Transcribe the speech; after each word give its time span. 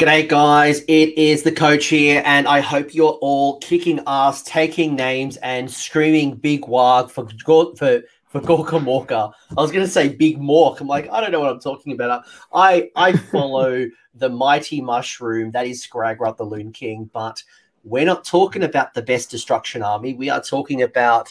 G'day, 0.00 0.26
guys. 0.26 0.80
It 0.88 1.18
is 1.18 1.42
the 1.42 1.52
coach 1.52 1.84
here, 1.84 2.22
and 2.24 2.48
I 2.48 2.60
hope 2.60 2.94
you're 2.94 3.18
all 3.20 3.58
kicking 3.58 4.00
ass, 4.06 4.42
taking 4.42 4.96
names, 4.96 5.36
and 5.36 5.70
screaming 5.70 6.36
big 6.36 6.62
Waaagh 6.62 7.10
for 7.10 7.28
for 7.76 8.02
for 8.24 8.40
Gorka 8.40 8.76
Morka. 8.78 9.30
I 9.50 9.60
was 9.60 9.70
going 9.70 9.84
to 9.84 9.90
say 9.90 10.08
Big 10.08 10.38
Mork. 10.38 10.80
I'm 10.80 10.86
like, 10.86 11.06
I 11.10 11.20
don't 11.20 11.30
know 11.32 11.40
what 11.40 11.50
I'm 11.50 11.60
talking 11.60 11.92
about. 11.92 12.24
I 12.54 12.88
I 12.96 13.12
follow 13.12 13.90
the 14.14 14.30
mighty 14.30 14.80
mushroom 14.80 15.50
that 15.50 15.66
is 15.66 15.86
Skragrott 15.86 16.38
the 16.38 16.44
Loon 16.44 16.72
King, 16.72 17.10
but 17.12 17.42
we're 17.84 18.06
not 18.06 18.24
talking 18.24 18.62
about 18.62 18.94
the 18.94 19.02
best 19.02 19.30
destruction 19.30 19.82
army. 19.82 20.14
We 20.14 20.30
are 20.30 20.40
talking 20.40 20.80
about 20.80 21.30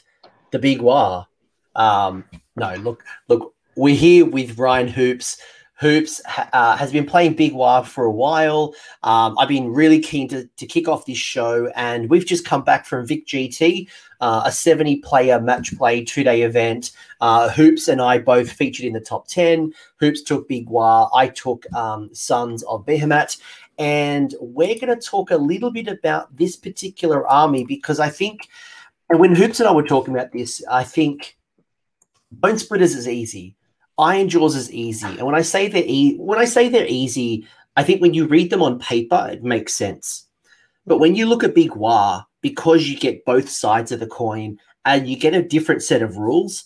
the 0.51 0.59
Big 0.59 0.77
Waaagh. 0.77 1.25
Um, 1.75 2.23
no, 2.55 2.75
look, 2.75 3.03
look, 3.29 3.55
we're 3.75 3.95
here 3.95 4.27
with 4.27 4.59
Ryan 4.59 4.89
Hoops. 4.89 5.41
Hoops 5.79 6.21
uh, 6.51 6.75
has 6.75 6.91
been 6.91 7.05
playing 7.05 7.35
Big 7.35 7.53
Waaagh 7.53 7.85
for 7.85 8.03
a 8.03 8.11
while. 8.11 8.75
Um, 9.03 9.37
I've 9.39 9.47
been 9.47 9.71
really 9.73 9.99
keen 9.99 10.27
to, 10.27 10.45
to 10.45 10.65
kick 10.65 10.89
off 10.89 11.05
this 11.05 11.17
show, 11.17 11.67
and 11.75 12.09
we've 12.09 12.25
just 12.25 12.45
come 12.45 12.63
back 12.63 12.85
from 12.85 13.07
Vic 13.07 13.25
GT, 13.25 13.87
uh, 14.19 14.41
a 14.45 14.51
70 14.51 14.97
player 14.97 15.39
match 15.39 15.75
play 15.77 16.03
two 16.03 16.23
day 16.25 16.41
event. 16.41 16.91
Uh, 17.21 17.49
Hoops 17.49 17.87
and 17.87 18.01
I 18.01 18.17
both 18.17 18.51
featured 18.51 18.85
in 18.85 18.93
the 18.93 18.99
top 18.99 19.29
10. 19.29 19.73
Hoops 20.01 20.21
took 20.21 20.49
Big 20.49 20.67
Waaagh, 20.67 21.09
I 21.13 21.29
took 21.29 21.65
um, 21.73 22.09
Sons 22.13 22.61
of 22.63 22.85
Behemat. 22.85 23.39
And 23.77 24.35
we're 24.41 24.75
going 24.77 24.93
to 24.93 24.97
talk 24.97 25.31
a 25.31 25.37
little 25.37 25.71
bit 25.71 25.87
about 25.87 26.35
this 26.35 26.57
particular 26.57 27.25
army 27.25 27.63
because 27.63 28.01
I 28.01 28.09
think, 28.09 28.49
and 29.09 29.21
when 29.21 29.33
Hoops 29.33 29.61
and 29.61 29.69
I 29.69 29.71
were 29.71 29.87
talking 29.87 30.13
about 30.13 30.33
this, 30.33 30.61
I 30.69 30.83
think 30.83 31.37
Bone 32.33 32.59
Splitters 32.59 32.95
is 32.95 33.07
easy 33.07 33.55
Iron 33.99 34.29
Jaws 34.29 34.55
is 34.55 34.71
easy, 34.71 35.07
and 35.07 35.25
when 35.25 35.35
I 35.35 35.41
say 35.41 35.67
they're 35.67 35.83
e- 35.85 36.15
when 36.17 36.39
I 36.39 36.45
say 36.45 36.69
they're 36.69 36.87
easy, 36.87 37.45
I 37.75 37.83
think 37.83 38.01
when 38.01 38.13
you 38.13 38.27
read 38.27 38.49
them 38.49 38.63
on 38.63 38.79
paper, 38.79 39.29
it 39.31 39.43
makes 39.43 39.75
sense. 39.75 40.25
But 40.85 40.99
when 40.99 41.15
you 41.15 41.25
look 41.25 41.43
at 41.43 41.53
Big 41.53 41.71
Waaagh, 41.71 42.23
because 42.41 42.87
you 42.87 42.97
get 42.97 43.25
both 43.25 43.49
sides 43.49 43.91
of 43.91 43.99
the 43.99 44.07
coin 44.07 44.57
and 44.85 45.07
you 45.07 45.17
get 45.17 45.33
a 45.33 45.43
different 45.43 45.83
set 45.83 46.01
of 46.01 46.17
rules, 46.17 46.63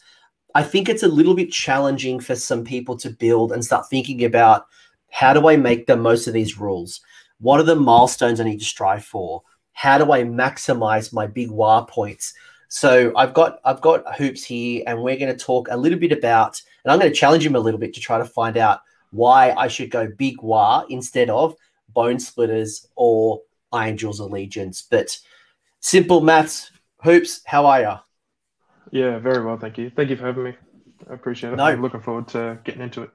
I 0.56 0.64
think 0.64 0.88
it's 0.88 1.04
a 1.04 1.08
little 1.08 1.34
bit 1.34 1.52
challenging 1.52 2.20
for 2.20 2.36
some 2.36 2.64
people 2.64 2.96
to 2.98 3.10
build 3.10 3.52
and 3.52 3.66
start 3.66 3.90
thinking 3.90 4.24
about 4.24 4.66
how 5.12 5.34
do 5.34 5.48
I 5.48 5.58
make 5.58 5.88
the 5.88 5.98
most 5.98 6.28
of 6.28 6.34
these 6.34 6.60
rules? 6.60 7.02
What 7.40 7.60
are 7.60 7.64
the 7.64 7.76
milestones 7.76 8.40
I 8.40 8.44
need 8.44 8.60
to 8.60 8.66
strive 8.66 9.04
for? 9.04 9.42
How 9.74 9.98
do 9.98 10.12
I 10.12 10.24
maximize 10.24 11.12
my 11.12 11.26
big 11.26 11.50
Waaagh 11.50 11.88
points? 11.90 12.34
So 12.74 13.14
I've 13.16 13.36
got 13.36 13.60
I've 13.64 13.82
got 13.82 14.16
hoops 14.16 14.44
here, 14.44 14.84
and 14.88 15.00
we're 15.00 15.16
going 15.16 15.32
to 15.32 15.38
talk 15.38 15.68
a 15.70 15.78
little 15.78 16.00
bit 16.00 16.12
about 16.12 16.60
and 16.84 16.92
I'm 16.92 16.98
going 16.98 17.12
to 17.12 17.16
challenge 17.16 17.46
him 17.46 17.56
a 17.56 17.60
little 17.60 17.80
bit 17.80 17.94
to 17.94 18.00
try 18.00 18.18
to 18.18 18.26
find 18.26 18.58
out 18.58 18.80
why 19.12 19.52
I 19.52 19.68
should 19.68 19.92
go 19.92 20.08
Big 20.18 20.38
Waaagh 20.40 20.88
instead 20.90 21.30
of 21.30 21.56
Bone 21.90 22.20
Splitters 22.20 22.88
or 22.96 23.42
Iron 23.72 23.96
Jaws 23.96 24.20
Allegiance. 24.20 24.82
But 24.90 25.16
simple 25.82 26.22
maths, 26.22 26.72
hoops, 27.04 27.42
how 27.46 27.68
are 27.68 27.82
you? 27.82 27.94
Yeah, 28.90 29.20
very 29.20 29.46
well, 29.46 29.58
thank 29.58 29.78
you. 29.78 29.92
Thank 29.92 30.10
you 30.10 30.16
for 30.16 30.26
having 30.26 30.44
me. 30.44 30.56
I 31.08 31.14
appreciate 31.14 31.54
it. 31.54 31.58
No. 31.58 31.66
I'm 31.66 31.82
looking 31.84 32.02
forward 32.02 32.28
to 32.30 32.58
getting 32.64 32.82
into 32.82 33.04
it. 33.04 33.12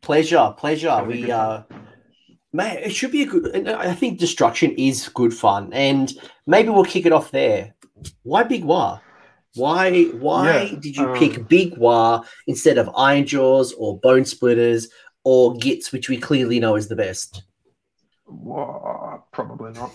Pleasure, 0.00 0.54
pleasure. 0.56 1.04
We 1.04 1.30
uh 1.30 1.64
man, 2.54 2.78
it 2.78 2.94
should 2.94 3.12
be 3.12 3.24
a 3.24 3.26
good 3.26 3.68
I 3.68 3.92
think 3.92 4.18
destruction 4.18 4.70
is 4.72 5.06
good 5.10 5.34
fun. 5.34 5.70
And 5.74 6.10
maybe 6.46 6.70
we'll 6.70 6.86
kick 6.86 7.04
it 7.04 7.12
off 7.12 7.30
there. 7.30 7.74
Why 8.22 8.42
Big 8.42 8.64
Waaagh? 8.64 9.00
Why 9.54 10.04
why 10.04 10.44
yeah, 10.44 10.78
did 10.78 10.96
you 10.96 11.06
um, 11.06 11.18
pick 11.18 11.48
Big 11.48 11.74
Waaagh 11.74 12.24
instead 12.46 12.78
of 12.78 12.88
Iron 12.96 13.26
Jaws 13.26 13.72
or 13.72 13.98
Bone 13.98 14.24
Splitters 14.24 14.88
or 15.24 15.56
Gits, 15.56 15.92
which 15.92 16.08
we 16.08 16.16
clearly 16.16 16.60
know 16.60 16.76
is 16.76 16.88
the 16.88 16.96
best? 16.96 17.42
Well, 18.26 19.26
probably 19.32 19.72
not. 19.72 19.90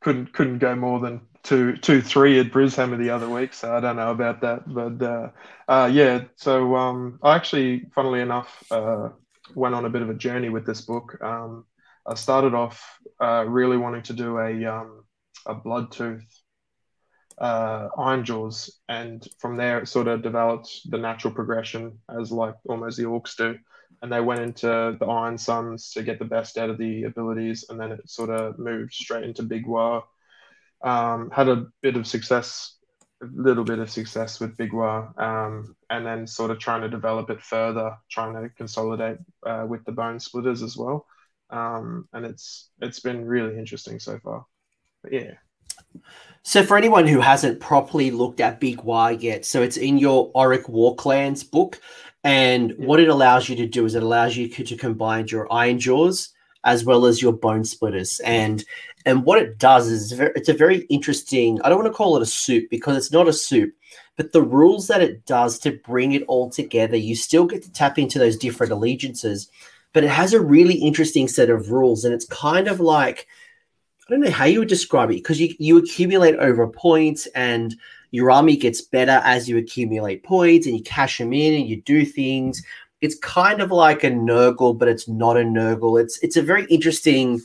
Couldn't 0.00 0.32
couldn't 0.32 0.58
go 0.58 0.76
more 0.76 1.00
than 1.00 1.22
two 1.42 1.76
two 1.76 2.00
three 2.00 2.38
at 2.38 2.52
Brishammer 2.52 2.98
the 2.98 3.10
other 3.10 3.28
week, 3.28 3.54
so 3.54 3.76
I 3.76 3.80
don't 3.80 3.96
know 3.96 4.10
about 4.10 4.40
that. 4.42 4.62
But 4.72 5.02
uh, 5.02 5.30
uh, 5.66 5.90
yeah, 5.92 6.24
so 6.36 6.76
um, 6.76 7.18
I 7.22 7.34
actually, 7.34 7.86
funnily 7.94 8.20
enough, 8.20 8.62
uh, 8.70 9.08
went 9.54 9.74
on 9.74 9.84
a 9.84 9.90
bit 9.90 10.02
of 10.02 10.10
a 10.10 10.14
journey 10.14 10.48
with 10.48 10.66
this 10.66 10.82
book. 10.82 11.16
Um, 11.22 11.64
I 12.06 12.14
started 12.14 12.54
off 12.54 13.00
uh, 13.20 13.44
really 13.46 13.78
wanting 13.78 14.02
to 14.02 14.12
do 14.12 14.38
a 14.38 14.64
um, 14.64 15.04
a 15.46 15.54
Bloodtooth 15.54 16.24
uh, 17.38 17.88
Iron 17.98 18.24
Jaws, 18.24 18.80
and 18.88 19.26
from 19.38 19.56
there 19.56 19.78
it 19.78 19.88
sort 19.88 20.08
of 20.08 20.22
developed 20.22 20.90
the 20.90 20.98
natural 20.98 21.34
progression 21.34 21.98
as 22.20 22.30
like 22.30 22.54
almost 22.68 22.96
the 22.96 23.04
Orcs 23.04 23.36
do. 23.36 23.58
And 24.02 24.12
they 24.12 24.20
went 24.20 24.40
into 24.40 24.66
the 24.66 25.06
Ironsunz 25.06 25.92
to 25.94 26.02
get 26.02 26.18
the 26.18 26.24
best 26.26 26.58
out 26.58 26.70
of 26.70 26.78
the 26.78 27.04
abilities, 27.04 27.66
and 27.68 27.80
then 27.80 27.92
it 27.92 28.08
sort 28.08 28.30
of 28.30 28.58
moved 28.58 28.92
straight 28.92 29.24
into 29.24 29.42
Big 29.42 29.66
Waaagh. 29.66 30.02
Um, 30.82 31.30
had 31.30 31.48
a 31.48 31.66
bit 31.80 31.96
of 31.96 32.06
success, 32.06 32.76
a 33.22 33.26
little 33.32 33.64
bit 33.64 33.78
of 33.78 33.90
success 33.90 34.40
with 34.40 34.56
Big 34.56 34.72
Waaagh, 34.72 35.18
um, 35.18 35.74
and 35.88 36.04
then 36.04 36.26
sort 36.26 36.50
of 36.50 36.58
trying 36.58 36.82
to 36.82 36.90
develop 36.90 37.30
it 37.30 37.40
further, 37.40 37.96
trying 38.10 38.34
to 38.34 38.50
consolidate 38.50 39.18
uh, 39.46 39.64
with 39.66 39.84
the 39.84 39.92
Bone 39.92 40.20
Splitters 40.20 40.62
as 40.62 40.76
well. 40.76 41.06
Um, 41.50 42.08
and 42.12 42.26
it's 42.26 42.70
it's 42.80 43.00
been 43.00 43.24
really 43.24 43.58
interesting 43.58 44.00
so 44.00 44.18
far. 44.18 44.44
But 45.02 45.12
yeah. 45.12 45.34
So, 46.42 46.62
for 46.62 46.76
anyone 46.76 47.06
who 47.06 47.20
hasn't 47.20 47.60
properly 47.60 48.10
looked 48.10 48.40
at 48.40 48.60
Big 48.60 48.78
Waaagh 48.78 49.22
yet, 49.22 49.46
so 49.46 49.62
it's 49.62 49.78
in 49.78 49.96
your 49.96 50.30
Orruk 50.32 50.64
Warclans 50.64 51.50
book, 51.50 51.80
and 52.22 52.74
what 52.76 53.00
it 53.00 53.08
allows 53.08 53.48
you 53.48 53.56
to 53.56 53.66
do 53.66 53.86
is 53.86 53.94
it 53.94 54.02
allows 54.02 54.36
you 54.36 54.48
to 54.48 54.76
combine 54.76 55.26
your 55.28 55.50
Iron 55.52 55.78
Jaws 55.78 56.30
as 56.64 56.84
well 56.84 57.06
as 57.06 57.20
your 57.20 57.32
Bone 57.32 57.64
Splitters, 57.64 58.20
and 58.20 58.64
and 59.06 59.24
what 59.24 59.38
it 59.40 59.58
does 59.58 59.88
is 59.88 60.12
it's 60.12 60.48
a 60.48 60.54
very 60.54 60.80
interesting. 60.90 61.60
I 61.62 61.68
don't 61.68 61.78
want 61.78 61.92
to 61.92 61.96
call 61.96 62.16
it 62.16 62.22
a 62.22 62.26
soup 62.26 62.68
because 62.70 62.96
it's 62.96 63.12
not 63.12 63.28
a 63.28 63.32
soup, 63.32 63.72
but 64.16 64.32
the 64.32 64.42
rules 64.42 64.86
that 64.88 65.02
it 65.02 65.26
does 65.26 65.58
to 65.60 65.78
bring 65.84 66.12
it 66.12 66.24
all 66.28 66.50
together, 66.50 66.96
you 66.96 67.14
still 67.16 67.46
get 67.46 67.62
to 67.62 67.72
tap 67.72 67.98
into 67.98 68.18
those 68.18 68.36
different 68.36 68.72
allegiances, 68.72 69.50
but 69.92 70.04
it 70.04 70.10
has 70.10 70.32
a 70.32 70.40
really 70.40 70.74
interesting 70.74 71.28
set 71.28 71.50
of 71.50 71.70
rules, 71.70 72.04
and 72.04 72.14
it's 72.14 72.26
kind 72.26 72.68
of 72.68 72.80
like 72.80 73.26
I 74.06 74.12
don't 74.12 74.20
know 74.20 74.30
how 74.30 74.44
you 74.44 74.58
would 74.58 74.68
describe 74.68 75.10
it 75.10 75.16
because 75.16 75.40
you, 75.40 75.54
you 75.58 75.78
accumulate 75.78 76.36
over 76.36 76.66
points 76.66 77.26
and 77.34 77.74
your 78.10 78.30
army 78.30 78.56
gets 78.56 78.82
better 78.82 79.22
as 79.24 79.48
you 79.48 79.56
accumulate 79.56 80.22
points 80.22 80.66
and 80.66 80.76
you 80.76 80.82
cash 80.82 81.18
them 81.18 81.32
in 81.32 81.54
and 81.54 81.68
you 81.68 81.80
do 81.82 82.04
things. 82.04 82.62
It's 83.00 83.18
kind 83.18 83.60
of 83.60 83.70
like 83.70 84.04
a 84.04 84.10
Nurgle, 84.10 84.78
but 84.78 84.88
it's 84.88 85.08
not 85.08 85.36
a 85.36 85.40
Nurgle. 85.40 86.00
It's 86.00 86.18
it's 86.22 86.36
a 86.36 86.42
very 86.42 86.64
interesting. 86.66 87.40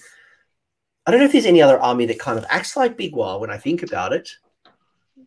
I 1.05 1.11
don't 1.11 1.21
know 1.21 1.25
if 1.25 1.31
there's 1.31 1.45
any 1.45 1.61
other 1.61 1.79
army 1.79 2.05
that 2.07 2.19
kind 2.19 2.37
of 2.37 2.45
acts 2.49 2.75
like 2.75 2.97
Big 2.97 3.13
Waaagh 3.13 3.39
when 3.39 3.49
I 3.49 3.57
think 3.57 3.81
about 3.81 4.13
it. 4.13 4.29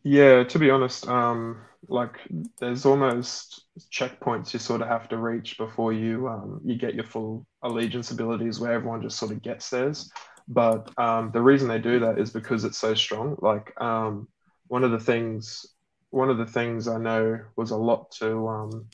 Yeah, 0.04 0.44
to 0.44 0.59
be 0.59 0.70
honest, 0.70 1.09
um, 1.09 1.59
like 1.88 2.19
there's 2.60 2.84
almost 2.87 3.64
checkpoints 3.91 4.53
you 4.53 4.59
sort 4.59 4.82
of 4.82 4.88
have 4.88 5.09
to 5.09 5.16
reach 5.16 5.59
before 5.59 5.93
you 5.93 6.28
um, 6.28 6.60
you 6.64 6.76
get 6.76 6.94
your 6.94 7.04
full 7.04 7.47
allegiance 7.62 8.10
abilities, 8.10 8.60
where 8.60 8.72
everyone 8.72 9.03
just 9.03 9.19
sort 9.19 9.32
of 9.32 9.43
gets 9.43 9.70
theirs. 9.70 10.10
But 10.48 10.91
um, 10.98 11.30
the 11.32 11.41
reason 11.41 11.69
they 11.69 11.78
do 11.78 12.00
that 12.00 12.19
is 12.19 12.30
because 12.30 12.64
it's 12.64 12.78
so 12.78 12.94
strong. 12.94 13.36
Like 13.41 13.78
um, 13.80 14.28
one 14.69 14.84
of 14.84 14.91
the 14.91 15.00
things, 15.00 15.66
one 16.10 16.30
of 16.30 16.38
the 16.38 16.47
things 16.47 16.88
I 16.88 16.98
know 16.98 17.41
was 17.56 17.70
a 17.70 17.76
lot 17.76 18.10
to 18.12 18.48
um, 18.48 18.86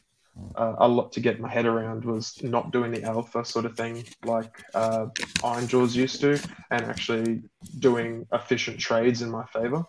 uh, 0.54 0.74
a 0.78 0.88
lot 0.88 1.12
to 1.12 1.20
get 1.20 1.40
my 1.40 1.48
head 1.48 1.66
around 1.66 2.04
was 2.04 2.40
not 2.42 2.70
doing 2.70 2.92
the 2.92 3.02
alpha 3.02 3.44
sort 3.44 3.64
of 3.64 3.76
thing 3.76 4.04
like 4.24 4.62
uh, 4.74 5.06
Iron 5.42 5.66
Jaws 5.66 5.96
used 5.96 6.20
to, 6.20 6.40
and 6.70 6.84
actually 6.84 7.42
doing 7.78 8.26
efficient 8.32 8.78
trades 8.78 9.22
in 9.22 9.30
my 9.30 9.44
favor. 9.46 9.84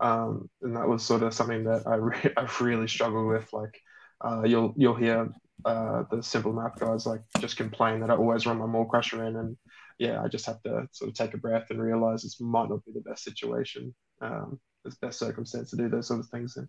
Um, 0.00 0.48
and 0.62 0.76
that 0.76 0.88
was 0.88 1.04
sort 1.04 1.22
of 1.22 1.34
something 1.34 1.64
that 1.64 1.86
I, 1.86 1.96
re- 1.96 2.32
I 2.36 2.48
really 2.60 2.88
struggled 2.88 3.28
with. 3.28 3.52
Like 3.52 3.80
uh, 4.24 4.42
you'll 4.44 4.74
you'll 4.76 4.96
hear 4.96 5.28
uh, 5.64 6.04
the 6.10 6.22
simple 6.22 6.52
math 6.52 6.78
guys 6.78 7.06
like 7.06 7.22
just 7.38 7.56
complain 7.56 8.00
that 8.00 8.10
I 8.10 8.16
always 8.16 8.46
run 8.46 8.58
my 8.58 8.66
Maw-Krusha 8.66 9.26
in 9.26 9.36
and 9.36 9.56
yeah, 9.98 10.22
I 10.22 10.28
just 10.28 10.46
have 10.46 10.62
to 10.62 10.88
sort 10.92 11.10
of 11.10 11.14
take 11.14 11.34
a 11.34 11.38
breath 11.38 11.70
and 11.70 11.80
realize 11.80 12.22
this 12.22 12.40
might 12.40 12.68
not 12.68 12.84
be 12.84 12.92
the 12.92 13.00
best 13.00 13.24
situation, 13.24 13.94
um, 14.20 14.58
the 14.84 14.94
best 15.00 15.18
circumstance 15.18 15.70
to 15.70 15.76
do 15.76 15.88
those 15.88 16.08
sort 16.08 16.20
of 16.20 16.28
things 16.28 16.56
in. 16.56 16.68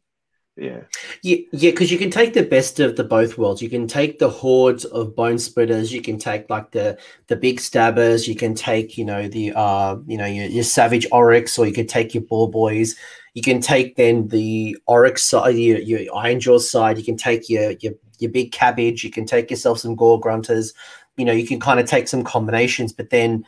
Yeah. 0.58 0.82
Yeah, 1.22 1.38
yeah, 1.52 1.72
because 1.72 1.92
you 1.92 1.98
can 1.98 2.12
take 2.12 2.34
the 2.34 2.44
best 2.44 2.80
of 2.80 2.96
the 2.96 3.04
both 3.04 3.38
worlds. 3.38 3.62
You 3.62 3.70
can 3.70 3.88
take 3.88 4.20
the 4.20 4.30
hordes 4.30 4.86
of 4.86 5.16
bone 5.16 5.38
splitters. 5.38 5.92
You 5.92 6.02
can 6.02 6.18
take 6.18 6.50
like 6.50 6.72
the 6.72 6.98
the 7.28 7.36
Big 7.36 7.60
Stabbas. 7.60 8.26
You 8.26 8.36
can 8.36 8.56
take 8.56 8.98
you 8.98 9.04
know 9.04 9.28
the 9.28 9.52
uh 9.54 9.98
you 10.08 10.18
know 10.18 10.26
your, 10.26 10.46
your 10.46 10.64
savage 10.64 11.08
Orruks, 11.12 11.60
or 11.60 11.66
you 11.66 11.74
can 11.74 11.88
take 11.88 12.14
your 12.14 12.24
boar 12.24 12.50
boys. 12.50 12.96
You 13.34 13.42
can 13.42 13.60
take 13.60 13.98
then 13.98 14.30
the 14.30 14.78
Orruks 14.88 15.20
side, 15.20 15.56
your, 15.56 15.80
your 15.80 16.16
iron 16.16 16.40
jaw 16.40 16.58
side. 16.58 16.98
You 16.98 17.04
can 17.04 17.18
take 17.18 17.50
your 17.50 17.72
your 17.82 17.94
your 18.20 18.32
big 18.32 18.54
cabbage. 18.54 19.04
You 19.04 19.12
can 19.12 19.26
take 19.26 19.50
yourself 19.52 19.80
some 19.80 19.96
Gore-gruntas 19.96 20.74
you 21.18 21.26
know 21.26 21.34
you 21.34 21.48
can 21.48 21.60
kind 21.60 21.80
of 21.80 21.86
take 21.86 22.08
some 22.08 22.24
combinations 22.24 22.94
but 22.94 23.10
then 23.10 23.46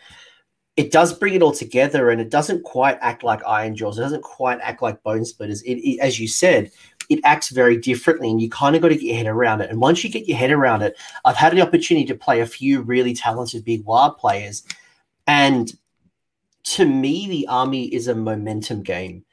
it 0.75 0.91
does 0.91 1.17
bring 1.17 1.33
it 1.33 1.41
all 1.41 1.51
together 1.51 2.09
and 2.09 2.21
it 2.21 2.29
doesn't 2.29 2.63
quite 2.63 2.97
act 3.01 3.23
like 3.23 3.41
iron 3.45 3.75
jaws 3.75 3.97
it 3.97 4.01
doesn't 4.01 4.23
quite 4.23 4.59
act 4.61 4.81
like 4.81 5.01
bone 5.03 5.25
splitters 5.25 5.61
it, 5.63 5.75
it, 5.75 5.99
as 5.99 6.19
you 6.19 6.27
said 6.27 6.71
it 7.09 7.19
acts 7.23 7.49
very 7.49 7.77
differently, 7.77 8.29
and 8.29 8.41
you 8.41 8.49
kind 8.49 8.75
of 8.75 8.81
got 8.81 8.89
to 8.89 8.95
get 8.95 9.03
your 9.03 9.15
head 9.15 9.27
around 9.27 9.61
it. 9.61 9.69
And 9.69 9.79
once 9.79 10.03
you 10.03 10.09
get 10.09 10.27
your 10.27 10.37
head 10.37 10.51
around 10.51 10.81
it, 10.81 10.97
I've 11.25 11.35
had 11.35 11.53
the 11.53 11.61
opportunity 11.61 12.05
to 12.07 12.15
play 12.15 12.41
a 12.41 12.45
few 12.45 12.81
really 12.81 13.13
talented 13.13 13.63
big 13.63 13.85
Waaagh 13.85 14.17
players, 14.17 14.63
and 15.25 15.71
to 16.63 16.85
me, 16.85 17.27
the 17.27 17.47
army 17.47 17.85
is 17.85 18.07
a 18.07 18.15
momentum 18.15 18.83
game. 18.83 19.23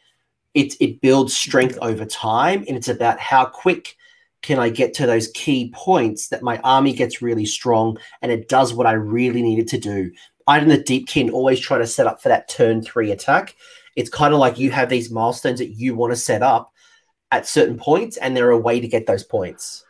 It 0.55 0.75
it 0.81 1.01
builds 1.01 1.37
strength 1.37 1.79
over 1.83 2.05
time, 2.05 2.65
and 2.69 2.77
it's 2.77 2.89
about 2.89 3.19
how 3.19 3.45
quick 3.45 3.97
can 4.45 4.59
I 4.59 4.69
get 4.69 4.95
to 4.95 5.07
those 5.07 5.29
key 5.29 5.73
points 5.75 6.29
that 6.29 6.43
my 6.43 6.59
army 6.59 6.93
gets 6.93 7.23
really 7.23 7.47
strong 7.47 7.99
and 8.21 8.31
it 8.31 8.49
does 8.49 8.75
what 8.75 8.87
I 8.87 8.93
really 8.93 9.43
needed 9.43 9.69
to 9.69 9.79
do. 9.79 10.13
I 10.47 10.59
and 10.59 10.71
the 10.71 10.79
Deepkin 10.79 11.33
always 11.33 11.59
try 11.59 11.79
to 11.79 11.87
set 11.87 12.07
up 12.07 12.21
for 12.21 12.29
that 12.29 12.49
turn 12.49 12.83
three 12.83 13.11
attack. 13.11 13.57
It's 13.97 14.11
kind 14.11 14.35
of 14.35 14.41
like 14.41 14.59
you 14.59 14.71
have 14.71 14.91
these 14.91 15.11
milestones 15.11 15.61
that 15.61 15.71
you 15.71 15.95
want 15.95 16.13
to 16.13 16.17
set 16.17 16.43
up 16.43 16.73
at 17.31 17.49
certain 17.49 17.79
points, 17.79 18.17
and 18.19 18.37
there 18.37 18.47
are 18.49 18.53
a 18.53 18.59
way 18.59 18.81
to 18.81 18.87
get 18.87 19.07
those 19.07 19.25
points. 19.25 19.85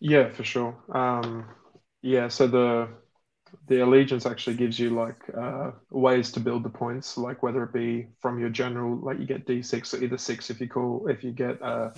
Yeah, 0.00 0.30
for 0.30 0.44
sure. 0.44 0.74
Um, 0.90 1.44
yeah, 2.00 2.28
so 2.28 2.46
the 2.46 2.88
the 3.68 3.80
allegiance 3.80 4.24
actually 4.24 4.56
gives 4.56 4.78
you 4.78 4.90
like 4.90 5.22
uh, 5.36 5.72
ways 5.90 6.32
to 6.32 6.40
build 6.40 6.62
the 6.62 6.70
points, 6.70 7.18
like 7.18 7.42
whether 7.42 7.62
it 7.62 7.72
be 7.72 8.06
from 8.20 8.40
your 8.40 8.48
general, 8.48 8.96
like 8.96 9.18
you 9.18 9.26
get 9.26 9.46
D6 9.46 9.94
or 9.94 10.02
either 10.02 10.18
six 10.18 10.50
if 10.50 10.60
you 10.60 10.68
call 10.68 11.06
if 11.08 11.22
you 11.22 11.32
get 11.32 11.60
uh, 11.62 11.90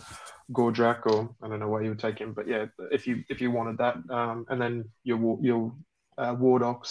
Gordrakk 0.52 1.06
or 1.06 1.34
I 1.42 1.48
don't 1.48 1.60
know 1.60 1.68
why 1.68 1.82
you 1.82 1.90
would 1.90 2.00
take 2.00 2.18
him, 2.18 2.32
but 2.32 2.48
yeah, 2.48 2.66
if 2.90 3.06
you 3.06 3.22
if 3.28 3.40
you 3.40 3.52
wanted 3.52 3.78
that, 3.78 3.96
um, 4.10 4.46
and 4.48 4.60
then 4.60 4.84
your 5.04 5.38
your 5.40 5.72
uh, 6.18 6.34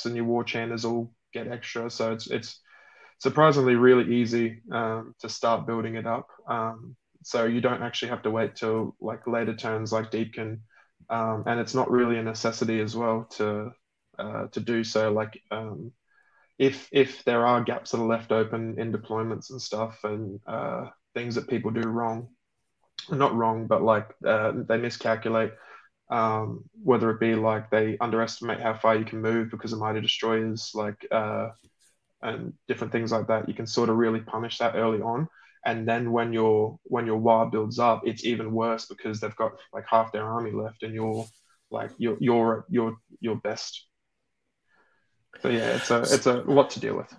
and 0.05 0.15
your 0.15 0.25
War 0.25 0.43
Chanters 0.43 0.85
all 0.85 1.13
get 1.33 1.47
extra, 1.47 1.89
so 1.89 2.13
it's 2.13 2.27
it's 2.27 2.61
surprisingly 3.19 3.75
really 3.75 4.15
easy 4.15 4.61
um, 4.71 5.13
to 5.19 5.27
start 5.27 5.67
building 5.67 5.95
it 5.95 6.07
up. 6.07 6.27
Um, 6.47 6.95
so 7.21 7.45
you 7.45 7.59
don't 7.59 7.83
actually 7.83 8.09
have 8.09 8.21
to 8.23 8.31
wait 8.31 8.55
till 8.55 8.95
like 9.01 9.27
later 9.27 9.55
turns 9.55 9.91
like 9.91 10.09
Deepkin, 10.09 10.59
um, 11.09 11.43
and 11.45 11.59
it's 11.59 11.75
not 11.75 11.91
really 11.91 12.17
a 12.17 12.23
necessity 12.23 12.79
as 12.79 12.95
well 12.95 13.27
to 13.31 13.71
uh, 14.19 14.47
to 14.47 14.59
do 14.59 14.83
so. 14.83 15.11
Like 15.11 15.41
um, 15.51 15.91
if 16.57 16.89
if 16.91 17.23
there 17.23 17.47
are 17.47 17.63
gaps 17.63 17.91
that 17.91 17.99
are 17.99 18.05
left 18.07 18.31
open 18.31 18.79
in 18.79 18.91
deployments 18.91 19.49
and 19.51 19.61
stuff, 19.61 19.99
and 20.03 20.39
uh, 20.45 20.89
things 21.13 21.35
that 21.35 21.47
people 21.47 21.71
do 21.71 21.87
wrong, 21.87 22.29
not 23.09 23.35
wrong, 23.35 23.67
but 23.67 23.81
like 23.81 24.07
uh, 24.25 24.53
they 24.67 24.77
miscalculate. 24.77 25.53
Um, 26.11 26.63
whether 26.83 27.11
it 27.11 27.19
be 27.19 27.35
like 27.35 27.69
they 27.69 27.95
underestimate 28.01 28.59
how 28.59 28.73
far 28.73 28.95
you 28.95 29.05
can 29.05 29.21
move 29.21 29.51
because 29.51 29.73
of 29.73 29.79
mighty 29.79 30.01
destroyers, 30.01 30.71
like 30.73 31.05
uh, 31.11 31.49
and 32.21 32.53
different 32.67 32.91
things 32.91 33.11
like 33.11 33.27
that, 33.27 33.47
you 33.47 33.53
can 33.53 33.67
sort 33.67 33.89
of 33.89 33.97
really 33.97 34.19
punish 34.19 34.57
that 34.57 34.75
early 34.75 35.01
on. 35.01 35.27
And 35.65 35.87
then 35.87 36.11
when 36.11 36.33
your 36.33 36.79
when 36.83 37.05
your 37.05 37.17
war 37.17 37.49
builds 37.49 37.79
up, 37.79 38.01
it's 38.05 38.25
even 38.25 38.53
worse 38.53 38.85
because 38.85 39.19
they've 39.19 39.35
got 39.35 39.51
like 39.73 39.85
half 39.87 40.11
their 40.11 40.23
army 40.25 40.51
left, 40.51 40.83
and 40.83 40.93
you're 40.93 41.25
like 41.69 41.91
you're 41.97 42.17
you're 42.19 42.65
you're 42.69 42.95
your 43.19 43.35
best. 43.37 43.85
So 45.41 45.49
yeah, 45.49 45.75
it's 45.75 45.91
a 45.91 46.01
it's 46.01 46.25
a 46.25 46.41
lot 46.41 46.69
to 46.71 46.79
deal 46.79 46.97
with. 46.97 47.13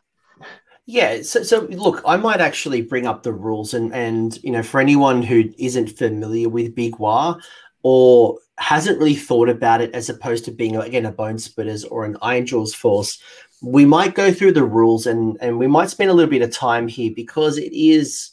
Yeah, 0.86 1.22
so, 1.22 1.44
so 1.44 1.60
look, 1.70 2.02
I 2.04 2.16
might 2.16 2.40
actually 2.40 2.82
bring 2.82 3.06
up 3.06 3.22
the 3.22 3.32
rules, 3.32 3.74
and 3.74 3.94
and 3.94 4.42
you 4.42 4.50
know, 4.50 4.62
for 4.62 4.80
anyone 4.80 5.22
who 5.22 5.44
isn't 5.56 5.96
familiar 5.96 6.48
with 6.48 6.74
Big 6.74 6.96
Waaagh 6.96 7.40
or 7.82 8.38
hasn't 8.58 8.98
really 8.98 9.14
thought 9.14 9.48
about 9.48 9.80
it 9.80 9.94
as 9.94 10.10
opposed 10.10 10.44
to 10.44 10.50
being 10.50 10.76
again 10.76 11.06
a 11.06 11.12
Bone 11.12 11.38
Splitters 11.38 11.84
or 11.84 12.04
an 12.04 12.16
Iron 12.22 12.44
Jaws 12.44 12.74
force, 12.74 13.22
we 13.62 13.84
might 13.84 14.14
go 14.14 14.32
through 14.32 14.52
the 14.52 14.64
rules 14.64 15.06
and 15.06 15.38
and 15.40 15.58
we 15.58 15.66
might 15.66 15.90
spend 15.90 16.10
a 16.10 16.12
little 16.12 16.30
bit 16.30 16.42
of 16.42 16.50
time 16.50 16.88
here 16.88 17.12
because 17.14 17.56
it 17.56 17.72
is 17.72 18.32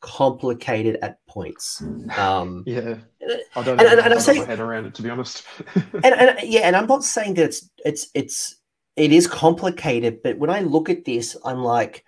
complicated 0.00 0.98
at 1.02 1.18
points. 1.26 1.82
Um, 2.16 2.62
yeah, 2.64 2.98
I 3.56 3.62
don't 3.62 3.80
and, 3.80 3.88
and, 3.88 4.00
and 4.00 4.14
I 4.14 4.18
say, 4.18 4.38
my 4.38 4.44
head 4.44 4.60
around 4.60 4.86
it 4.86 4.94
to 4.94 5.02
be 5.02 5.10
honest. 5.10 5.44
and, 5.74 6.04
and 6.04 6.38
yeah, 6.44 6.60
and 6.60 6.76
I'm 6.76 6.86
not 6.86 7.02
saying 7.02 7.34
that 7.34 7.44
it's 7.46 7.68
it's 7.84 8.08
it's 8.14 8.56
it 8.96 9.12
is 9.12 9.26
complicated, 9.26 10.22
but 10.22 10.38
when 10.38 10.50
I 10.50 10.60
look 10.60 10.88
at 10.88 11.04
this, 11.04 11.36
I'm 11.44 11.62
like, 11.62 12.04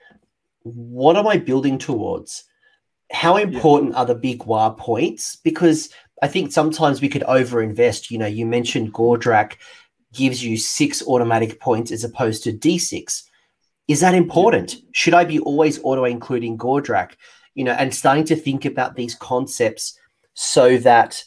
what 0.62 1.16
am 1.16 1.26
I 1.26 1.36
building 1.36 1.78
towards? 1.78 2.44
How 3.12 3.36
important 3.36 3.92
yeah. 3.92 4.00
are 4.00 4.06
the 4.06 4.14
big 4.14 4.40
Waaagh 4.40 4.78
points? 4.78 5.36
Because 5.36 5.90
I 6.22 6.28
think 6.28 6.52
sometimes 6.52 7.00
we 7.00 7.08
could 7.08 7.22
overinvest. 7.22 8.10
You 8.10 8.18
know, 8.18 8.26
you 8.26 8.46
mentioned 8.46 8.92
Gordrakk 8.92 9.56
gives 10.12 10.42
you 10.42 10.56
six 10.56 11.02
automatic 11.06 11.60
points 11.60 11.92
as 11.92 12.04
opposed 12.04 12.42
to 12.44 12.52
D6. 12.52 13.22
Is 13.86 14.00
that 14.00 14.14
important? 14.14 14.76
Should 14.92 15.14
I 15.14 15.24
be 15.24 15.40
always 15.40 15.80
auto 15.82 16.04
including 16.04 16.58
Gordrakk? 16.58 17.12
You 17.54 17.64
know, 17.64 17.72
and 17.72 17.94
starting 17.94 18.24
to 18.24 18.36
think 18.36 18.64
about 18.64 18.96
these 18.96 19.14
concepts 19.14 19.98
so 20.34 20.78
that 20.78 21.24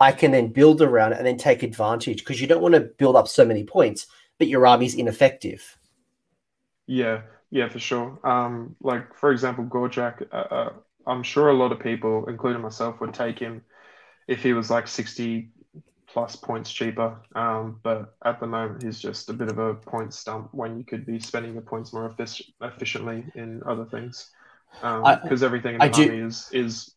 I 0.00 0.12
can 0.12 0.32
then 0.32 0.48
build 0.48 0.82
around 0.82 1.12
it 1.12 1.18
and 1.18 1.26
then 1.26 1.36
take 1.36 1.62
advantage 1.62 2.18
because 2.18 2.40
you 2.40 2.46
don't 2.46 2.62
want 2.62 2.74
to 2.74 2.80
build 2.80 3.16
up 3.16 3.28
so 3.28 3.44
many 3.44 3.64
points, 3.64 4.06
but 4.38 4.48
your 4.48 4.66
army's 4.66 4.94
ineffective. 4.94 5.76
Yeah, 6.86 7.22
yeah, 7.50 7.68
for 7.68 7.78
sure. 7.78 8.18
Um, 8.24 8.76
like 8.82 9.14
for 9.16 9.30
example, 9.32 9.64
Gordrakk, 9.64 10.26
uh, 10.32 10.36
uh, 10.36 10.72
I'm 11.06 11.22
sure 11.22 11.48
a 11.48 11.54
lot 11.54 11.72
of 11.72 11.80
people, 11.80 12.26
including 12.28 12.62
myself, 12.62 13.00
would 13.00 13.14
take 13.14 13.38
him 13.38 13.62
if 14.26 14.42
he 14.42 14.52
was 14.52 14.70
like 14.70 14.88
60 14.88 15.50
plus 16.06 16.36
points 16.36 16.72
cheaper. 16.72 17.16
Um, 17.34 17.80
but 17.82 18.14
at 18.24 18.40
the 18.40 18.46
moment, 18.46 18.82
he's 18.82 19.00
just 19.00 19.28
a 19.28 19.32
bit 19.32 19.48
of 19.48 19.58
a 19.58 19.74
point 19.74 20.14
stump 20.14 20.48
when 20.52 20.78
you 20.78 20.84
could 20.84 21.04
be 21.04 21.18
spending 21.18 21.52
your 21.52 21.62
points 21.62 21.92
more 21.92 22.08
effic- 22.08 22.42
efficiently 22.62 23.24
in 23.34 23.62
other 23.66 23.84
things. 23.84 24.30
Because 24.80 25.42
um, 25.42 25.46
everything 25.46 25.74
in 25.74 25.78
the 25.78 25.84
I 25.84 25.88
army 25.88 26.06
do... 26.06 26.26
is 26.26 26.48
is 26.52 26.94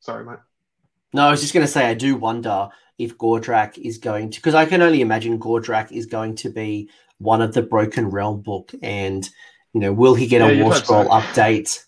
sorry, 0.00 0.24
mate. 0.24 0.38
No, 1.12 1.26
I 1.26 1.30
was 1.30 1.40
just 1.40 1.54
going 1.54 1.66
to 1.66 1.72
say 1.72 1.86
I 1.86 1.94
do 1.94 2.16
wonder 2.16 2.68
if 2.98 3.16
Gordrakk 3.18 3.78
is 3.78 3.98
going 3.98 4.30
to 4.30 4.40
because 4.40 4.54
I 4.54 4.66
can 4.66 4.82
only 4.82 5.00
imagine 5.00 5.38
Gordrakk 5.38 5.92
is 5.92 6.06
going 6.06 6.34
to 6.36 6.50
be 6.50 6.90
one 7.18 7.42
of 7.42 7.54
the 7.54 7.62
Broken 7.62 8.10
Realm 8.10 8.42
book, 8.42 8.72
and 8.82 9.28
you 9.72 9.80
know, 9.80 9.92
will 9.92 10.14
he 10.14 10.26
get 10.26 10.40
yeah, 10.40 10.60
a 10.60 10.64
War 10.64 10.74
Scroll 10.74 11.04
so. 11.04 11.10
update? 11.10 11.84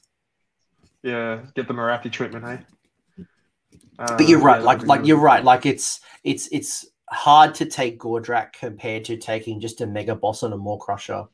Yeah, 1.03 1.43
get 1.55 1.69
the 1.69 1.75
Morathi 1.75 2.11
treatment, 2.11 2.45
hey 2.45 2.59
but 3.99 4.29
you're 4.29 4.41
right. 4.41 4.63
Like 4.63 4.87
like 4.87 5.05
you're 5.05 5.19
right. 5.19 5.43
Like 5.43 5.67
it's 5.67 6.01
it's 6.23 6.49
it's 6.53 6.87
hard 7.11 7.55
to 7.57 7.67
take 7.67 7.99
Gordrakk 7.99 8.53
compared 8.53 9.05
to 9.07 9.17
taking 9.17 9.61
just 9.61 9.81
a 9.81 9.87
mega 9.87 10.15
boss 10.15 10.43
and 10.43 10.55
a 10.55 10.57
Maw-krusha. 10.57 11.29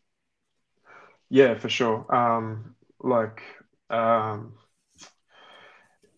Yeah, 1.29 1.59
for 1.59 1.69
sure. 1.69 2.15
Um, 2.15 2.75
like, 3.01 3.43
um, 3.91 4.55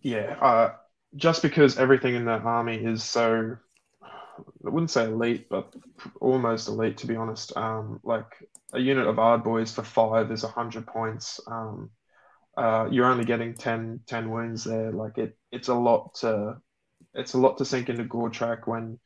yeah, 0.03 0.37
uh, 0.41 0.75
just 1.17 1.43
because 1.43 1.79
everything 1.79 2.15
in 2.15 2.27
that 2.27 2.43
army 2.43 2.77
is 2.77 3.03
so, 3.03 3.57
I 4.03 4.69
wouldn't 4.71 4.91
say 4.91 5.05
elite, 5.05 5.49
but 5.49 5.75
almost 6.21 6.69
elite, 6.69 6.99
to 6.99 7.07
be 7.07 7.17
honest. 7.17 7.57
Um, 7.57 8.01
like 8.05 8.27
a 8.73 8.81
unit 8.81 9.07
of 9.07 9.19
ard 9.19 9.43
boys 9.43 9.73
for 9.73 9.83
five 9.83 10.31
is 10.31 10.43
100 10.43 10.87
points. 10.87 11.41
Um, 11.47 11.91
uh, 12.57 12.89
you're 12.91 13.07
only 13.07 13.25
getting 13.25 13.55
10, 13.55 14.01
10 14.07 14.31
wounds 14.31 14.65
there. 14.65 14.93
Like 14.93 15.19
it, 15.19 15.37
it's 15.51 15.69
a 15.69 15.75
lot 15.75 16.15
to, 16.21 16.57
it's 17.15 17.35
a 17.35 17.39
lot 17.39 17.59
to 17.59 17.65
sink 17.65 17.89
into 17.89 18.05
Gordrakk 18.05 18.67
when 18.67 18.99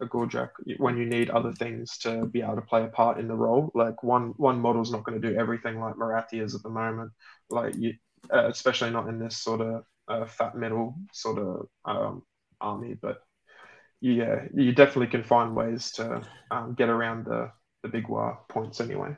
a 0.00 0.06
Gordrakk 0.06 0.50
when 0.78 0.96
you 0.96 1.06
need 1.06 1.30
other 1.30 1.52
things 1.52 1.98
to 1.98 2.26
be 2.26 2.42
able 2.42 2.56
to 2.56 2.62
play 2.62 2.82
a 2.84 2.88
part 2.88 3.18
in 3.18 3.28
the 3.28 3.34
role. 3.34 3.70
Like 3.74 4.02
one 4.02 4.34
one 4.36 4.60
model's 4.60 4.90
not 4.90 5.04
going 5.04 5.20
to 5.20 5.28
do 5.28 5.36
everything 5.38 5.78
like 5.78 5.94
Morathi 5.94 6.42
is 6.42 6.54
at 6.54 6.62
the 6.62 6.70
moment. 6.70 7.12
Like 7.48 7.74
you, 7.76 7.94
uh, 8.32 8.48
especially 8.48 8.90
not 8.90 9.08
in 9.08 9.18
this 9.18 9.38
sort 9.38 9.60
of 9.60 9.84
uh, 10.08 10.26
fat 10.26 10.56
metal 10.56 10.94
sort 11.12 11.38
of 11.38 11.68
um, 11.84 12.22
army. 12.60 12.94
But 13.00 13.22
yeah, 14.00 14.46
you 14.54 14.72
definitely 14.72 15.08
can 15.08 15.22
find 15.22 15.54
ways 15.54 15.90
to 15.92 16.22
um, 16.50 16.74
get 16.74 16.88
around 16.88 17.24
the 17.24 17.50
the 17.82 17.88
big 17.88 18.06
Waaagh 18.06 18.48
points 18.48 18.80
anyway. 18.80 19.16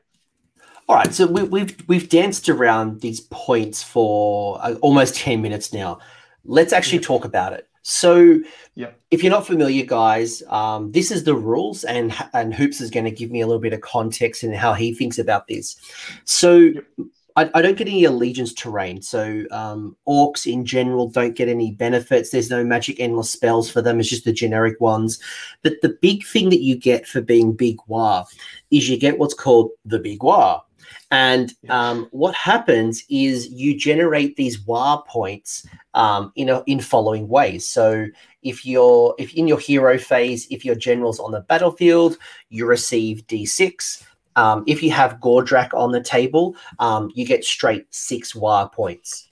All 0.89 0.97
right, 0.97 1.15
so 1.15 1.27
we, 1.27 1.41
have 1.41 1.51
we've, 1.51 1.89
we've 1.89 2.09
danced 2.09 2.49
around 2.49 3.01
these 3.01 3.21
points 3.21 3.83
for 3.83 4.59
uh, 4.63 4.75
almost 4.83 5.17
ten 5.17 5.41
minutes 5.41 5.73
now. 5.73 5.99
Let's 6.45 6.73
actually 6.73 6.99
yeah. 6.99 7.07
talk 7.07 7.25
about 7.25 7.55
it. 7.55 7.69
So, 7.87 8.41
yeah. 8.75 8.93
if 9.11 9.23
you're 9.23 9.31
not 9.31 9.47
familiar, 9.47 9.85
guys, 9.85 10.43
um, 10.49 10.91
this 10.93 11.11
is 11.11 11.25
the 11.25 11.35
rules, 11.35 11.85
and 11.85 12.15
and 12.33 12.55
Hoops 12.55 12.81
is 12.81 12.91
going 12.91 13.05
to 13.05 13.11
give 13.11 13.31
me 13.31 13.43
a 13.43 13.47
little 13.47 13.61
bit 13.61 13.75
of 13.75 13.83
context 13.83 14.43
and 14.43 14.55
how 14.55 14.73
he 14.73 14.95
thinks 14.95 15.19
about 15.19 15.47
this. 15.49 15.77
So, 16.25 16.57
yep. 16.57 16.85
I, 17.37 17.51
I, 17.55 17.63
don't 17.63 17.77
get 17.77 17.89
any 17.89 18.05
allegiance 18.05 18.53
terrain. 18.55 19.03
So, 19.03 19.45
um, 19.51 19.97
orcs 20.07 20.51
in 20.51 20.65
general 20.65 21.09
don't 21.09 21.35
get 21.35 21.49
any 21.49 21.73
benefits. 21.73 22.31
There's 22.31 22.51
no 22.51 22.65
magic 22.65 23.01
endless 23.01 23.31
spells 23.31 23.69
for 23.71 23.83
them. 23.83 23.99
It's 23.99 24.09
just 24.09 24.25
the 24.25 24.33
generic 24.33 24.81
ones. 24.81 25.19
But 25.63 25.81
the 25.83 25.97
big 26.01 26.25
thing 26.25 26.51
that 26.51 26.63
you 26.63 26.77
get 26.77 27.07
for 27.07 27.21
being 27.21 27.53
Big 27.53 27.79
Waaagh 27.89 28.27
is 28.71 28.89
you 28.89 28.99
get 28.99 29.19
what's 29.19 29.35
called 29.35 29.71
the 29.85 29.99
Big 29.99 30.21
Waaagh. 30.21 30.63
And 31.11 31.53
um, 31.69 32.09
what 32.11 32.35
happens 32.35 33.05
is 33.09 33.49
you 33.49 33.77
generate 33.77 34.37
these 34.37 34.61
Waaagh 34.65 35.07
points 35.07 35.67
um, 35.95 36.33
in 36.37 36.49
a, 36.49 36.63
in 36.67 36.81
following 36.81 37.29
ways. 37.29 37.67
So 37.67 38.07
if 38.43 38.67
you're 38.67 39.15
if 39.19 39.35
in 39.35 39.49
your 39.49 39.59
hero 39.59 39.99
phase, 39.99 40.47
if 40.51 40.65
your 40.65 40.75
general's 40.75 41.21
on 41.21 41.33
the 41.33 41.41
battlefield, 41.41 42.17
you 42.49 42.67
receive 42.67 43.27
D6. 43.27 44.05
Um, 44.37 44.65
if 44.67 44.83
you 44.83 44.91
have 44.91 45.21
Gordrakk 45.21 45.73
on 45.75 45.93
the 45.93 46.03
table, 46.03 46.57
um, 46.79 47.11
you 47.15 47.25
get 47.27 47.45
straight 47.45 47.87
six 47.91 48.33
Waaagh 48.33 48.73
points. 48.73 49.29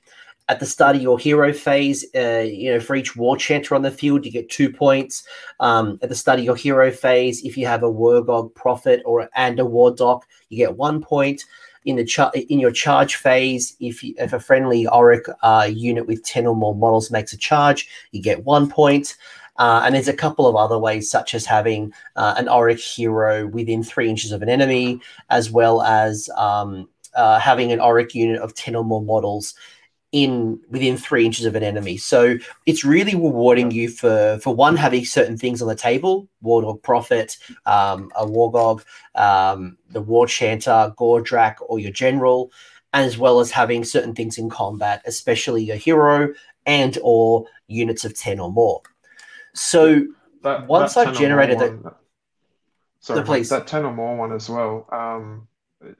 at 0.48 0.60
the 0.60 0.66
start 0.66 0.96
of 0.96 1.02
your 1.02 1.18
hero 1.18 1.52
phase, 1.52 2.04
uh, 2.14 2.44
you 2.46 2.72
know, 2.72 2.80
for 2.80 2.94
each 2.96 3.16
war 3.16 3.36
chanter 3.36 3.74
on 3.74 3.82
the 3.82 3.90
field, 3.90 4.24
you 4.24 4.30
get 4.30 4.50
two 4.50 4.70
points. 4.70 5.24
Um, 5.60 5.98
at 6.02 6.08
the 6.08 6.14
start 6.14 6.38
of 6.38 6.44
your 6.44 6.56
hero 6.56 6.90
phase, 6.90 7.42
if 7.42 7.56
you 7.56 7.66
have 7.66 7.82
a 7.82 7.90
Wurrgog 7.90 8.54
Prophet 8.54 9.02
or 9.04 9.30
and 9.34 9.58
a 9.60 9.64
Wardokk, 9.64 10.22
you 10.48 10.58
get 10.58 10.76
one 10.76 11.00
point. 11.00 11.44
In 11.84 11.96
the 11.96 12.04
char- 12.04 12.30
in 12.34 12.60
your 12.60 12.70
charge 12.70 13.16
phase, 13.16 13.76
if 13.80 14.04
you, 14.04 14.14
if 14.18 14.32
a 14.32 14.38
friendly 14.38 14.84
Orruk 14.84 15.34
uh, 15.42 15.68
unit 15.68 16.06
with 16.06 16.22
ten 16.22 16.46
or 16.46 16.54
more 16.54 16.76
models 16.76 17.10
makes 17.10 17.32
a 17.32 17.36
charge, 17.36 17.88
you 18.12 18.22
get 18.22 18.44
one 18.44 18.70
point. 18.70 19.16
Uh, 19.62 19.80
and 19.84 19.94
there's 19.94 20.08
a 20.08 20.12
couple 20.12 20.48
of 20.48 20.56
other 20.56 20.76
ways, 20.76 21.08
such 21.08 21.36
as 21.36 21.46
having 21.46 21.92
uh, 22.16 22.34
an 22.36 22.46
Orruk 22.46 22.80
hero 22.80 23.46
within 23.46 23.84
three 23.84 24.10
inches 24.10 24.32
of 24.32 24.42
an 24.42 24.48
enemy, 24.48 25.00
as 25.30 25.52
well 25.52 25.82
as 25.82 26.28
um, 26.36 26.88
uh, 27.14 27.38
having 27.38 27.70
an 27.70 27.78
Orruk 27.78 28.12
unit 28.12 28.40
of 28.40 28.54
10 28.54 28.74
or 28.74 28.84
more 28.84 29.02
models 29.02 29.54
in 30.10 30.60
within 30.68 30.96
three 30.96 31.24
inches 31.24 31.44
of 31.44 31.54
an 31.54 31.62
enemy. 31.62 31.96
So 31.96 32.38
it's 32.66 32.84
really 32.84 33.14
rewarding 33.14 33.70
you 33.70 33.88
for 33.88 34.40
for 34.42 34.52
one 34.52 34.74
having 34.74 35.04
certain 35.04 35.38
things 35.38 35.62
on 35.62 35.68
the 35.68 35.76
table: 35.76 36.28
Wurrgog 36.42 36.82
Prophet, 36.82 37.38
um, 37.64 38.10
a 38.16 38.26
Wargog, 38.26 38.82
um, 39.14 39.78
the 39.90 40.02
War 40.02 40.26
Chanter, 40.26 40.92
Gordrakk, 40.98 41.58
or 41.60 41.78
your 41.78 41.92
General, 41.92 42.50
as 42.94 43.16
well 43.16 43.38
as 43.38 43.52
having 43.52 43.84
certain 43.84 44.12
things 44.12 44.38
in 44.38 44.50
combat, 44.50 45.02
especially 45.06 45.62
your 45.62 45.76
hero 45.76 46.34
and 46.66 46.98
or 47.00 47.46
units 47.68 48.04
of 48.04 48.18
ten 48.18 48.40
or 48.40 48.50
more. 48.50 48.82
So 49.54 50.06
that, 50.42 50.66
once 50.66 50.94
that 50.94 51.08
I've 51.08 51.16
generated 51.16 51.58
that, 51.58 51.96
sorry, 53.00 53.20
the 53.20 53.26
place 53.26 53.50
that 53.50 53.66
ten 53.66 53.84
or 53.84 53.92
more 53.92 54.16
one 54.16 54.32
as 54.32 54.48
well. 54.48 54.86
Um, 54.92 55.48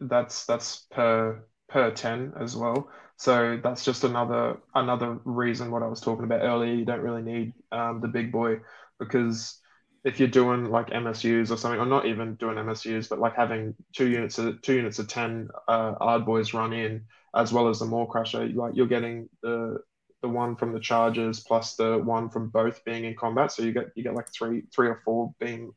that's 0.01 0.47
that's 0.47 0.87
per 0.91 1.45
per 1.69 1.91
ten 1.91 2.33
as 2.39 2.57
well. 2.57 2.89
So 3.17 3.61
that's 3.63 3.85
just 3.85 4.05
another 4.05 4.59
another 4.75 5.19
reason 5.25 5.71
what 5.71 5.83
I 5.83 5.87
was 5.87 6.01
talking 6.01 6.25
about 6.25 6.43
earlier. 6.43 6.75
You 6.75 6.85
don't 6.85 7.01
really 7.01 7.23
need 7.23 7.53
um, 7.71 8.01
the 8.01 8.09
big 8.09 8.33
boy 8.33 8.61
because 8.99 9.59
if 10.05 10.19
you're 10.19 10.29
doing 10.29 10.71
like 10.71 10.91
MSUs 10.91 11.51
or 11.51 11.57
something, 11.57 11.81
or 11.81 11.87
not 11.87 12.07
even 12.07 12.35
doing 12.37 12.57
MSUs, 12.57 13.09
but 13.09 13.21
like 13.21 13.37
having 13.37 13.75
two 13.93 14.09
units 14.09 14.39
of 14.39 14.61
two 14.63 14.75
units 14.75 14.99
of 14.99 15.09
ten 15.09 15.49
uh, 15.69 15.95
Ardboys 16.01 16.55
run 16.55 16.73
in 16.73 17.05
as 17.35 17.53
well 17.53 17.69
as 17.69 17.79
the 17.79 17.87
Maw-Krusha, 17.87 18.55
like 18.55 18.75
you're 18.75 18.87
getting 18.87 19.29
the 19.43 19.79
the 20.23 20.29
one 20.29 20.57
from 20.57 20.73
the 20.73 20.81
charges 20.81 21.41
plus 21.41 21.75
the 21.75 21.99
one 21.99 22.31
from 22.31 22.49
both 22.49 22.85
being 22.85 23.05
in 23.05 23.15
combat. 23.15 23.53
So 23.53 23.63
you 23.63 23.73
get 23.73 23.91
you 23.95 24.03
get 24.03 24.15
like 24.15 24.33
three 24.33 24.63
three 24.75 24.89
or 24.89 25.03
four 25.05 25.35
being 25.39 25.73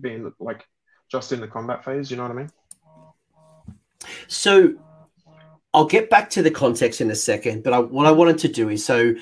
being 0.00 0.32
like 0.38 0.64
just 1.10 1.32
in 1.32 1.40
the 1.40 1.48
combat 1.48 1.84
phase. 1.84 2.10
You 2.10 2.16
know 2.16 2.22
what 2.22 2.32
I 2.32 2.34
mean? 2.34 2.50
So 4.28 4.74
I'll 5.74 5.86
get 5.86 6.10
back 6.10 6.30
to 6.30 6.42
the 6.42 6.50
context 6.50 7.00
in 7.00 7.10
a 7.10 7.14
second, 7.14 7.62
but 7.62 7.72
I, 7.72 7.78
what 7.80 8.06
I 8.06 8.12
wanted 8.12 8.38
to 8.38 8.48
do 8.48 8.68
is 8.68 8.84
so 8.84 9.14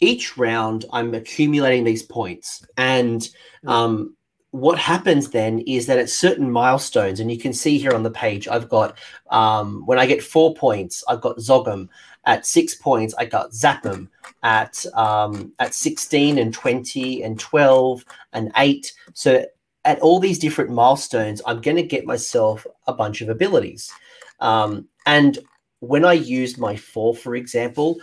each 0.00 0.36
round 0.36 0.84
I'm 0.92 1.14
accumulating 1.14 1.84
these 1.84 2.02
points, 2.02 2.64
and 2.76 3.26
um, 3.66 4.15
what 4.56 4.78
happens 4.78 5.30
then 5.30 5.60
is 5.60 5.86
that 5.86 5.98
at 5.98 6.08
certain 6.10 6.50
milestones, 6.50 7.20
and 7.20 7.30
you 7.30 7.38
can 7.38 7.52
see 7.52 7.78
here 7.78 7.92
on 7.92 8.02
the 8.02 8.10
page, 8.10 8.48
I've 8.48 8.68
got 8.68 8.98
um, 9.30 9.84
when 9.86 9.98
I 9.98 10.06
get 10.06 10.22
four 10.22 10.54
points, 10.54 11.04
I've 11.08 11.20
got 11.20 11.38
Zogam. 11.38 11.88
At 12.24 12.44
six 12.44 12.74
points, 12.74 13.14
I 13.16 13.24
got 13.24 13.52
Zappum. 13.52 14.08
At 14.42 14.84
um, 14.94 15.52
at 15.58 15.74
sixteen 15.74 16.38
and 16.38 16.52
twenty 16.52 17.22
and 17.22 17.38
twelve 17.38 18.04
and 18.32 18.50
eight. 18.56 18.92
So 19.14 19.44
at 19.84 20.00
all 20.00 20.18
these 20.20 20.38
different 20.38 20.70
milestones, 20.70 21.40
I'm 21.46 21.60
going 21.60 21.76
to 21.76 21.82
get 21.82 22.04
myself 22.04 22.66
a 22.86 22.92
bunch 22.92 23.20
of 23.20 23.28
abilities. 23.28 23.92
Um, 24.40 24.88
and 25.04 25.38
when 25.80 26.04
I 26.04 26.14
use 26.14 26.58
my 26.58 26.74
four, 26.74 27.14
for 27.14 27.36
example, 27.36 27.98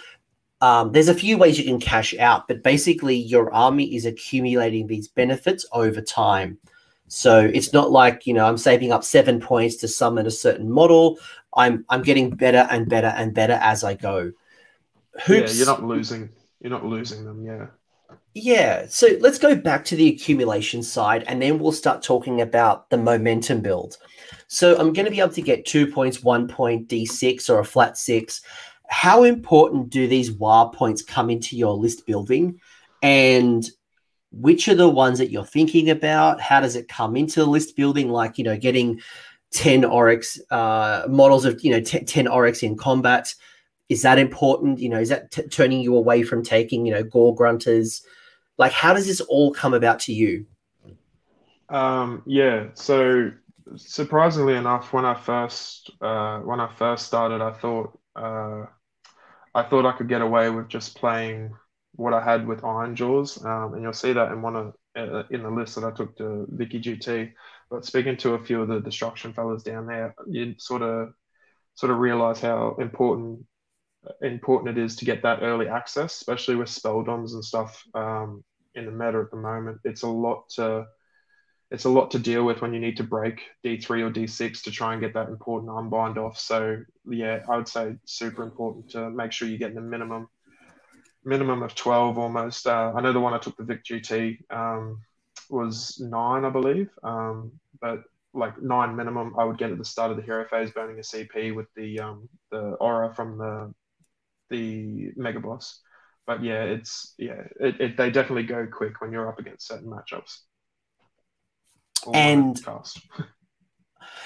um, 0.64 0.94
there's 0.94 1.10
a 1.10 1.14
few 1.14 1.38
ways 1.38 1.60
you 1.60 1.66
can 1.66 1.78
cash 1.78 2.18
out, 2.20 2.48
but 2.48 2.64
basically 2.64 3.18
your 3.18 3.54
army 3.54 3.94
is 3.98 4.06
accumulating 4.06 4.88
these 4.88 5.10
benefits 5.10 5.66
over 5.74 6.00
time. 6.00 6.58
So 7.10 7.52
it's 7.54 7.74
not 7.74 7.92
like 7.92 8.26
you 8.26 8.34
know 8.34 8.46
I'm 8.46 8.58
saving 8.58 8.94
up 8.94 9.04
seven 9.04 9.42
points 9.42 9.76
to 9.78 9.90
summon 9.90 10.26
a 10.26 10.32
certain 10.32 10.72
model. 10.72 11.20
I'm 11.54 11.84
I'm 11.90 12.02
getting 12.02 12.30
better 12.30 12.66
and 12.72 12.88
better 12.88 13.08
and 13.08 13.34
better 13.34 13.60
as 13.62 13.84
I 13.84 13.96
go. 13.96 14.32
Hoops, 15.26 15.52
yeah, 15.52 15.58
you're 15.58 15.68
not 15.68 15.84
losing. 15.84 16.30
You're 16.62 16.72
not 16.72 16.86
losing 16.86 17.26
them. 17.26 17.44
Yeah. 17.46 17.68
Yeah. 18.34 18.86
So 18.88 19.10
let's 19.20 19.40
go 19.40 19.58
back 19.58 19.84
to 19.86 19.98
the 19.98 20.08
accumulation 20.08 20.82
side, 20.82 21.26
and 21.28 21.42
then 21.42 21.60
we'll 21.60 21.74
start 21.74 22.02
talking 22.02 22.40
about 22.40 22.90
the 22.90 22.98
momentum 22.98 23.60
build. 23.60 23.98
So 24.48 24.78
I'm 24.78 24.94
going 24.94 25.06
to 25.06 25.12
be 25.12 25.20
able 25.20 25.34
to 25.34 25.42
get 25.42 25.66
two 25.66 25.88
points, 25.88 26.24
one 26.24 26.48
point, 26.48 26.88
d6, 26.88 27.50
or 27.50 27.60
a 27.60 27.66
flat 27.66 27.98
six 27.98 28.42
how 28.94 29.24
important 29.24 29.90
do 29.90 30.08
these 30.08 30.30
Waaagh 30.30 30.74
points 30.74 31.02
come 31.02 31.32
into 31.32 31.58
your 31.58 31.74
list 31.74 32.06
building? 32.06 32.62
And 33.02 33.68
which 34.32 34.68
are 34.68 34.76
the 34.76 34.88
ones 34.88 35.18
that 35.18 35.32
you're 35.32 35.44
thinking 35.44 35.90
about? 35.90 36.40
How 36.40 36.62
does 36.62 36.76
it 36.76 36.88
come 36.88 37.16
into 37.16 37.40
the 37.40 37.48
list 37.48 37.76
building? 37.76 38.10
Like, 38.10 38.38
you 38.38 38.44
know, 38.44 38.56
getting 38.56 39.02
10 39.52 39.82
Orruks 39.82 40.40
uh, 40.52 41.08
models 41.08 41.44
of, 41.44 41.64
you 41.64 41.72
know, 41.72 41.82
t- 41.82 42.04
10 42.04 42.28
Orruks 42.28 42.62
in 42.62 42.78
combat. 42.78 43.34
Is 43.90 44.04
that 44.04 44.20
important? 44.20 44.78
You 44.78 44.90
know, 44.90 45.00
is 45.00 45.10
that 45.10 45.32
t- 45.32 45.48
turning 45.48 45.82
you 45.82 45.98
away 45.98 46.22
from 46.22 46.44
taking, 46.44 46.86
you 46.86 46.94
know, 46.94 47.04
Gore-gruntas? 47.04 48.04
Like, 48.60 48.74
how 48.74 48.94
does 48.94 49.08
this 49.08 49.22
all 49.22 49.52
come 49.52 49.74
about 49.74 50.02
to 50.02 50.14
you? 50.14 50.46
Um, 51.68 52.22
yeah. 52.28 52.68
So 52.76 53.32
surprisingly 53.76 54.54
enough, 54.54 54.94
when 54.94 55.04
I 55.04 55.16
first, 55.16 55.90
uh, 56.00 56.42
when 56.42 56.60
I 56.60 56.68
first 56.76 57.08
started, 57.08 57.42
I 57.42 57.54
thought, 57.54 58.00
uh, 58.16 58.66
I 59.56 59.64
thought 59.64 59.86
I 59.86 59.92
could 59.98 60.10
get 60.10 60.22
away 60.22 60.50
with 60.50 60.68
just 60.68 60.98
playing 60.98 61.54
what 61.96 62.14
I 62.14 62.24
had 62.24 62.48
with 62.48 62.62
Ironjawz, 62.62 63.46
um, 63.46 63.74
and 63.74 63.84
you'll 63.84 63.94
see 63.94 64.14
that 64.14 64.32
in 64.32 64.42
one 64.42 64.56
of 64.56 64.74
uh, 64.96 65.24
in 65.30 65.44
the 65.44 65.50
list 65.50 65.76
that 65.76 65.84
I 65.84 65.92
took 65.92 66.18
to 66.18 66.46
Vicky 66.50 66.80
GT. 66.80 67.32
But 67.70 67.86
speaking 67.86 68.18
to 68.18 68.34
a 68.34 68.44
few 68.44 68.62
of 68.62 68.68
the 68.68 68.80
destruction 68.80 69.34
fellas 69.34 69.64
down 69.64 69.88
there, 69.88 70.16
you 70.28 70.56
sort 70.58 70.82
of 70.82 71.14
sort 71.76 71.92
of 71.92 72.00
realize 72.00 72.40
how 72.40 72.76
important 72.80 73.46
important 74.22 74.78
it 74.78 74.84
is 74.84 74.96
to 74.98 75.06
get 75.06 75.22
that 75.24 75.42
early 75.42 75.68
access, 75.68 76.14
especially 76.16 76.56
with 76.56 76.68
spelldoms 76.68 77.34
and 77.34 77.44
stuff 77.44 77.84
um, 77.94 78.44
in 78.76 78.86
the 78.86 78.92
meta 78.92 79.20
at 79.20 79.32
the 79.32 79.38
moment. 79.38 79.80
It's 79.84 80.04
a 80.04 80.08
lot 80.08 80.50
to 80.56 80.86
it's 81.74 81.86
a 81.86 81.90
lot 81.90 82.12
to 82.12 82.20
deal 82.20 82.46
with 82.46 82.62
when 82.62 82.72
you 82.72 82.80
need 82.80 82.98
to 82.98 83.04
break 83.04 83.42
D3 83.66 83.90
or 84.04 84.12
D6 84.12 84.62
to 84.62 84.72
try 84.72 84.94
and 84.94 85.02
get 85.02 85.16
that 85.16 85.28
important 85.28 85.72
unbind 85.76 86.20
off. 86.20 86.40
So 86.40 86.78
yeah, 87.10 87.40
I 87.50 87.58
would 87.58 87.68
say 87.68 87.96
super 88.06 88.44
important 88.44 88.92
to 88.92 89.10
make 89.10 89.32
sure 89.32 89.48
you 89.48 89.58
get 89.58 89.74
the 89.74 89.82
minimum 89.82 90.30
minimum 91.26 91.64
of 91.64 91.74
12 91.74 92.20
almost. 92.20 92.68
Uh, 92.68 92.94
I 92.96 93.02
know 93.02 93.12
the 93.12 93.20
one 93.20 93.34
I 93.34 93.40
took 93.40 93.58
the 93.58 93.64
Vic 93.64 93.84
GT 93.84 94.38
um, 94.52 95.02
was 95.50 96.00
nine, 96.00 96.46
I 96.46 96.52
believe. 96.52 96.92
Um, 97.02 97.54
but 97.82 98.04
like 98.36 98.62
nine 98.62 98.96
minimum, 98.96 99.34
I 99.40 99.44
would 99.44 99.58
get 99.58 99.72
at 99.72 99.80
the 99.80 99.86
start 99.86 100.12
of 100.12 100.18
the 100.18 100.24
hero 100.24 100.46
phase, 100.48 100.70
burning 100.70 101.00
a 101.00 101.02
CP 101.02 101.56
with 101.56 101.74
the 101.76 102.00
um, 102.00 102.30
the 102.52 102.60
aura 102.60 103.16
from 103.16 103.40
the 103.40 103.74
the 104.52 105.12
mega 105.16 105.40
boss. 105.40 105.82
But 106.28 106.44
yeah, 106.44 106.66
it's 106.66 107.16
yeah, 107.18 107.42
it, 107.60 107.82
it, 107.82 107.98
they 107.98 108.12
definitely 108.12 108.44
go 108.44 108.68
quick 108.72 109.02
when 109.02 109.12
you're 109.12 109.28
up 109.28 109.40
against 109.40 109.68
certain 109.68 109.90
matchups 109.90 110.42
and 112.14 112.60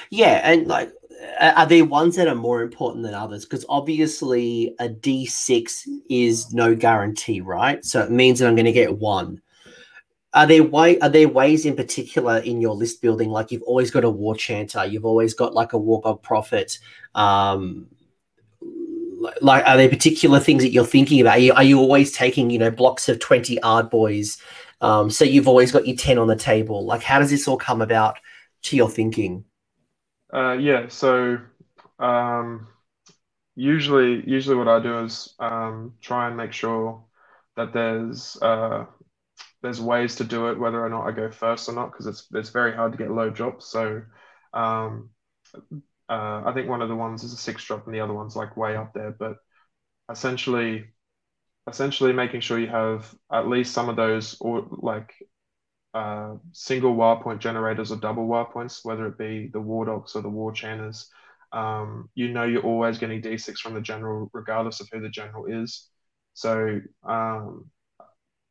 yeah, 0.09 0.41
and 0.43 0.67
like, 0.67 0.91
are 1.39 1.65
there 1.65 1.85
ones 1.85 2.15
that 2.15 2.27
are 2.27 2.35
more 2.35 2.61
important 2.61 3.03
than 3.03 3.13
others? 3.13 3.45
Because 3.45 3.65
obviously, 3.69 4.75
a 4.79 4.89
D6 4.89 5.83
is 6.09 6.53
no 6.53 6.75
guarantee, 6.75 7.41
right? 7.41 7.83
So 7.83 8.01
it 8.03 8.11
means 8.11 8.39
that 8.39 8.47
I'm 8.47 8.55
going 8.55 8.65
to 8.65 8.71
get 8.71 8.97
one. 8.97 9.41
Are 10.33 10.45
there 10.45 10.63
way 10.63 10.99
are 10.99 11.09
there 11.09 11.27
ways 11.27 11.65
in 11.65 11.75
particular 11.75 12.37
in 12.39 12.61
your 12.61 12.75
list 12.75 13.01
building? 13.01 13.29
Like 13.29 13.51
you've 13.51 13.63
always 13.63 13.89
got 13.89 14.03
a 14.03 14.09
war 14.09 14.35
chanter, 14.35 14.85
you've 14.85 15.05
always 15.05 15.33
got 15.33 15.53
like 15.53 15.73
a 15.73 15.79
Wurrgog 15.79 16.21
prophet. 16.21 16.77
Um, 17.15 17.87
like, 19.41 19.65
are 19.65 19.77
there 19.77 19.89
particular 19.89 20.39
things 20.39 20.63
that 20.63 20.71
you're 20.71 20.85
thinking 20.85 21.21
about? 21.21 21.37
Are 21.37 21.39
you, 21.39 21.53
are 21.53 21.63
you 21.63 21.79
always 21.79 22.11
taking 22.11 22.49
you 22.49 22.59
know 22.59 22.69
blocks 22.69 23.09
of 23.09 23.19
twenty 23.19 23.57
Ardboys 23.57 24.39
um, 24.81 25.09
so 25.09 25.25
you've 25.25 25.47
always 25.47 25.71
got 25.71 25.87
your 25.87 25.97
10 25.97 26.17
on 26.17 26.27
the 26.27 26.35
table. 26.35 26.85
Like, 26.85 27.03
how 27.03 27.19
does 27.19 27.29
this 27.29 27.47
all 27.47 27.57
come 27.57 27.81
about 27.81 28.17
to 28.63 28.75
your 28.75 28.89
thinking? 28.89 29.45
Uh, 30.33 30.53
yeah. 30.53 30.87
So 30.89 31.39
um, 31.99 32.67
usually, 33.55 34.23
usually 34.29 34.55
what 34.55 34.67
I 34.67 34.79
do 34.79 34.99
is 34.99 35.33
um, 35.39 35.93
try 36.01 36.27
and 36.27 36.37
make 36.37 36.53
sure 36.53 37.03
that 37.55 37.73
there's 37.73 38.37
uh, 38.41 38.85
there's 39.61 39.81
ways 39.81 40.15
to 40.15 40.23
do 40.23 40.49
it, 40.49 40.59
whether 40.59 40.83
or 40.83 40.89
not 40.89 41.07
I 41.07 41.11
go 41.11 41.31
first 41.31 41.67
or 41.67 41.73
not, 41.73 41.91
because 41.91 42.05
it's 42.05 42.27
it's 42.33 42.49
very 42.49 42.75
hard 42.75 42.91
to 42.91 42.97
get 42.97 43.11
low 43.11 43.29
drops. 43.29 43.65
So 43.65 44.03
um, 44.53 45.09
uh, 46.09 46.43
I 46.45 46.51
think 46.53 46.69
one 46.69 46.81
of 46.81 46.89
the 46.89 46.95
ones 46.95 47.23
is 47.23 47.33
a 47.33 47.37
six 47.37 47.63
drop, 47.63 47.85
and 47.85 47.95
the 47.95 47.99
other 48.01 48.13
one's 48.13 48.35
like 48.35 48.55
way 48.57 48.75
up 48.75 48.93
there. 48.93 49.11
But 49.11 49.37
essentially, 50.09 50.85
essentially 51.67 52.13
making 52.13 52.41
sure 52.41 52.59
you 52.59 52.67
have 52.67 53.13
at 53.31 53.47
least 53.47 53.73
some 53.73 53.89
of 53.89 53.95
those 53.95 54.37
or 54.39 54.67
like 54.71 55.13
uh, 55.93 56.35
single 56.53 56.95
Waaagh 56.95 57.23
point 57.23 57.41
generators 57.41 57.91
or 57.91 57.97
double 57.97 58.27
Waaagh 58.27 58.51
points, 58.51 58.85
whether 58.85 59.07
it 59.07 59.17
be 59.17 59.49
the 59.53 59.59
Wardokks 59.61 60.15
or 60.15 60.21
the 60.21 60.29
war 60.29 60.51
chanters. 60.51 61.09
Um, 61.53 62.09
you 62.15 62.29
know 62.29 62.43
you're 62.43 62.63
always 62.63 62.97
getting 62.97 63.21
d6 63.21 63.61
from 63.61 63.73
the 63.73 63.81
general, 63.81 64.29
regardless 64.33 64.81
of 64.81 64.89
who 64.91 65.01
the 65.01 65.09
general 65.09 65.45
is. 65.47 65.89
So 66.33 66.81
um, 67.07 67.71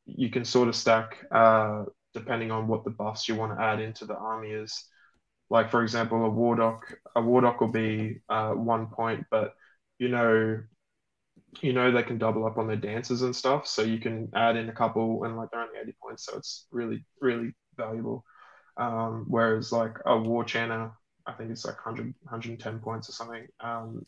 you 0.07 0.31
can 0.31 0.45
sort 0.45 0.69
of 0.69 0.77
stack 0.77 1.25
uh, 1.31 1.85
depending 2.15 2.51
on 2.51 2.69
what 2.69 2.85
the 2.85 2.91
buffs 2.91 3.29
you 3.29 3.35
want 3.35 3.57
to 3.57 3.63
add 3.63 3.81
into 3.81 4.07
the 4.07 4.17
army 4.17 4.51
is. 4.51 4.85
Like 5.51 5.71
for 5.71 5.83
example, 5.83 6.25
a 6.27 6.31
Wardokk, 6.31 6.81
a 7.17 7.21
Wardokk 7.23 7.61
will 7.61 7.69
be 7.73 8.21
uh, 8.29 8.51
one 8.53 8.89
point, 8.89 9.27
but 9.31 9.55
you 9.99 10.09
know, 10.09 10.61
you 11.63 11.73
know 11.73 11.91
they 11.91 12.03
can 12.03 12.19
double 12.19 12.47
up 12.47 12.59
on 12.59 12.67
their 12.67 12.77
dances 12.77 13.23
and 13.23 13.35
stuff. 13.35 13.67
So 13.67 13.83
you 13.83 13.99
can 13.99 14.31
add 14.35 14.57
in 14.57 14.69
a 14.69 14.73
couple, 14.73 15.25
and 15.25 15.37
like 15.37 15.51
they're 15.51 15.63
only 15.63 15.79
eighty 15.81 15.95
points, 16.03 16.27
so 16.27 16.37
it's 16.37 16.67
really 16.71 17.05
really 17.21 17.53
valuable. 17.77 18.25
Um, 18.77 19.25
whereas 19.29 19.73
like 19.73 19.97
a 20.05 20.19
war 20.19 20.45
chanter, 20.45 20.91
I 21.27 21.33
think 21.33 21.51
it's 21.51 21.65
like 21.65 21.85
100, 21.85 22.15
110 22.25 22.79
points 22.81 23.09
or 23.09 23.13
something. 23.13 23.47
Um, 23.61 24.05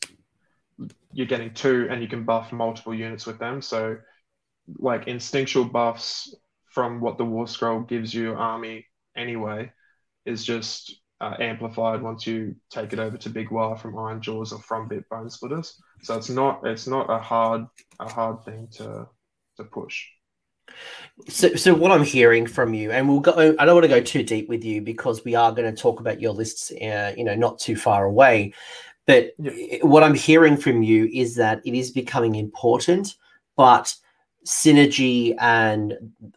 you're 1.11 1.25
getting 1.27 1.53
two, 1.53 1.87
and 1.89 2.01
you 2.01 2.07
can 2.07 2.23
buff 2.23 2.51
multiple 2.51 2.93
units 2.93 3.25
with 3.25 3.39
them. 3.39 3.61
So 3.61 3.97
like 4.77 5.07
instinctual 5.07 5.65
buffs 5.65 6.33
from 6.67 7.01
what 7.01 7.17
the 7.17 7.25
war 7.25 7.47
scroll 7.47 7.81
gives 7.81 8.13
you 8.13 8.33
army 8.33 8.85
anyway 9.15 9.71
is 10.25 10.45
just 10.45 11.01
uh, 11.21 11.35
amplified 11.39 12.01
once 12.01 12.25
you 12.25 12.55
take 12.69 12.93
it 12.93 12.99
over 12.99 13.17
to 13.17 13.29
Big 13.29 13.49
Waaagh 13.49 13.79
from 13.79 13.97
iron 13.97 14.21
jaws 14.21 14.53
or 14.53 14.59
from 14.59 14.87
Bit 14.87 15.07
Bone 15.09 15.29
Splitters. 15.29 15.81
So 16.01 16.15
it's 16.17 16.29
not 16.29 16.65
it's 16.65 16.87
not 16.87 17.09
a 17.09 17.19
hard 17.19 17.65
a 17.99 18.09
hard 18.09 18.43
thing 18.45 18.67
to 18.73 19.07
to 19.57 19.63
push. 19.63 20.05
So, 21.27 21.55
so 21.55 21.73
what 21.73 21.91
I'm 21.91 22.03
hearing 22.03 22.47
from 22.47 22.73
you, 22.73 22.91
and 22.91 23.09
we'll 23.09 23.19
go. 23.19 23.55
I 23.59 23.65
don't 23.65 23.75
want 23.75 23.83
to 23.83 23.89
go 23.89 24.01
too 24.01 24.23
deep 24.23 24.47
with 24.47 24.63
you 24.63 24.81
because 24.81 25.25
we 25.25 25.35
are 25.35 25.51
going 25.51 25.73
to 25.73 25.81
talk 25.81 25.99
about 25.99 26.21
your 26.21 26.33
lists, 26.33 26.71
uh, 26.71 27.13
you 27.17 27.23
know, 27.23 27.35
not 27.35 27.59
too 27.59 27.75
far 27.75 28.05
away. 28.05 28.53
But 29.05 29.33
yeah. 29.39 29.79
what 29.81 30.03
I'm 30.03 30.13
hearing 30.13 30.55
from 30.55 30.83
you 30.83 31.09
is 31.11 31.35
that 31.35 31.61
it 31.65 31.73
is 31.73 31.91
becoming 31.91 32.35
important, 32.35 33.15
but 33.57 33.93
synergy 34.45 35.35
and 35.39 35.93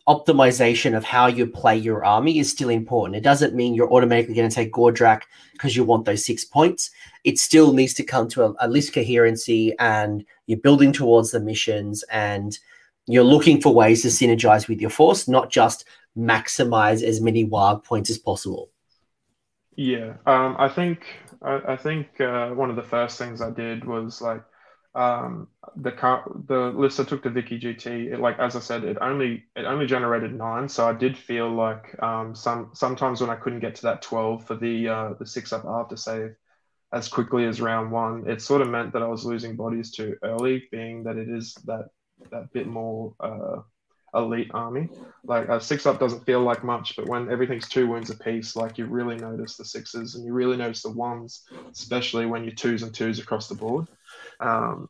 optimization 0.09 0.97
of 0.97 1.05
how 1.05 1.27
you 1.27 1.47
play 1.47 1.77
your 1.77 2.05
army 2.05 2.39
is 2.39 2.51
still 2.51 2.69
important. 2.69 3.17
It 3.17 3.23
doesn't 3.23 3.55
mean 3.55 3.75
you're 3.75 3.93
automatically 3.93 4.35
going 4.35 4.49
to 4.49 4.55
take 4.55 4.73
Gordrakk 4.73 5.23
because 5.53 5.77
you 5.77 5.85
want 5.85 6.05
those 6.05 6.25
six 6.25 6.45
points. 6.45 6.91
It 7.25 7.39
still 7.39 7.73
needs 7.73 7.95
to 7.95 8.03
come 8.03 8.29
to 8.31 8.45
a, 8.45 8.55
a 8.61 8.69
list 8.69 8.93
coherency 8.93 9.75
and 9.79 10.25
you're 10.47 10.59
building 10.59 10.93
towards 10.93 11.31
the 11.31 11.41
missions 11.41 12.03
and 12.11 12.59
you're 13.07 13.25
looking 13.25 13.61
for 13.61 13.75
ways 13.75 14.03
to 14.03 14.09
synergize 14.09 14.69
with 14.69 14.81
your 14.81 14.91
force, 14.91 15.29
not 15.29 15.51
just 15.51 15.85
maximize 16.17 17.03
as 17.03 17.21
many 17.21 17.47
Waaagh 17.47 17.85
points 17.85 18.11
as 18.11 18.19
possible. 18.19 18.71
Yeah, 19.77 20.15
um, 20.27 20.57
I 20.59 20.69
think 20.69 21.07
I, 21.41 21.61
I 21.69 21.77
think 21.77 22.21
uh, 22.21 22.51
one 22.51 22.69
of 22.69 22.77
the 22.77 22.83
first 22.83 23.19
things 23.19 23.41
I 23.41 23.51
did 23.51 23.85
was 23.85 24.21
like 24.21 24.43
um, 24.95 25.49
the 25.77 25.93
the 26.47 26.73
list 26.75 27.01
I 27.01 27.05
took 27.05 27.23
to 27.23 27.31
Vicky 27.31 27.59
GT, 27.59 28.13
it, 28.13 28.21
like 28.21 28.39
as 28.39 28.57
I 28.57 28.61
said, 28.61 28.85
it 28.85 28.99
only 29.01 29.45
it 29.57 29.65
only 29.65 29.87
generated 29.87 30.35
nine, 30.35 30.69
so 30.69 30.87
I 30.87 30.93
did 30.93 31.17
feel 31.17 31.51
like 31.51 32.01
um, 32.03 32.35
some 32.35 32.71
sometimes 32.75 33.21
when 33.21 33.31
I 33.31 33.37
couldn't 33.37 33.61
get 33.61 33.75
to 33.77 33.83
that 33.83 34.03
twelve 34.03 34.47
for 34.47 34.55
the 34.55 34.89
uh, 34.89 35.13
the 35.19 35.27
six 35.27 35.53
up 35.53 35.65
after 35.65 35.97
save 35.97 36.35
as 36.93 37.09
quickly 37.09 37.47
as 37.47 37.61
round 37.61 37.91
one, 37.91 38.29
it 38.29 38.43
sort 38.43 38.61
of 38.61 38.69
meant 38.69 38.93
that 38.93 39.03
I 39.03 39.07
was 39.07 39.25
losing 39.25 39.57
bodies 39.57 39.91
too 39.91 40.17
early, 40.23 40.69
being 40.71 41.05
that 41.05 41.17
it 41.17 41.29
is 41.29 41.55
that 41.65 41.89
that 42.31 42.53
bit 42.53 42.67
more 42.67 43.15
uh, 43.19 43.63
elite 44.15 44.51
army. 44.53 44.89
Like 45.25 45.49
a 45.49 45.61
six 45.61 45.87
up 45.87 45.99
doesn't 45.99 46.27
feel 46.27 46.41
like 46.41 46.63
much, 46.63 46.97
but 46.97 47.09
when 47.09 47.31
everything's 47.31 47.69
two 47.69 47.87
wounds 47.87 48.11
apiece, 48.11 48.57
like 48.57 48.77
you 48.77 48.87
really 48.87 49.17
notice 49.17 49.57
the 49.57 49.65
sixes 49.65 50.15
and 50.15 50.25
you 50.27 50.35
really 50.35 50.57
notice 50.57 50.83
the 50.83 50.91
ones, 50.91 51.45
especially 51.71 52.27
when 52.27 52.45
you're 52.45 52.55
twos 52.55 52.83
and 52.83 52.95
twos 52.95 53.19
across 53.19 53.49
the 53.49 53.55
board. 53.55 53.87
Um, 54.43 54.89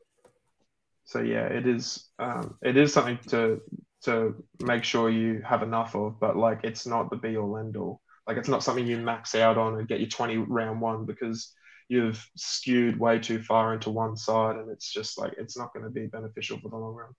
so 1.05 1.21
yeah, 1.21 1.47
it 1.47 1.67
is 1.67 2.09
um, 2.19 2.57
it 2.63 2.77
is 2.77 2.93
something 2.93 3.19
to 3.29 3.61
to 4.05 4.35
make 4.61 4.83
sure 4.83 5.11
you 5.11 5.43
have 5.47 5.63
enough 5.63 5.95
of, 5.95 6.19
but 6.19 6.37
like 6.37 6.61
it's 6.65 6.87
not 6.87 7.11
the 7.11 7.17
be 7.17 7.37
all 7.37 7.59
end 7.59 7.77
all. 7.77 8.01
Like 8.27 8.37
it's 8.37 8.49
not 8.49 8.63
something 8.63 8.87
you 8.87 8.99
max 8.99 9.35
out 9.35 9.59
on 9.59 9.79
and 9.79 9.89
get 9.89 10.01
your 10.01 10.09
20 10.09 10.39
round 10.39 10.81
one 10.81 11.05
because 11.05 11.53
you've 11.89 12.25
skewed 12.37 12.99
way 12.99 13.19
too 13.19 13.43
far 13.43 13.75
into 13.75 13.91
one 13.91 14.17
side 14.17 14.57
and 14.57 14.71
it's 14.71 14.91
just 14.91 15.19
like 15.19 15.35
it's 15.39 15.59
not 15.59 15.73
going 15.75 15.85
to 15.85 15.91
be 15.91 16.07
beneficial 16.07 16.59
for 16.59 16.69
the 16.69 16.77
long 16.77 16.95
run. 16.95 17.13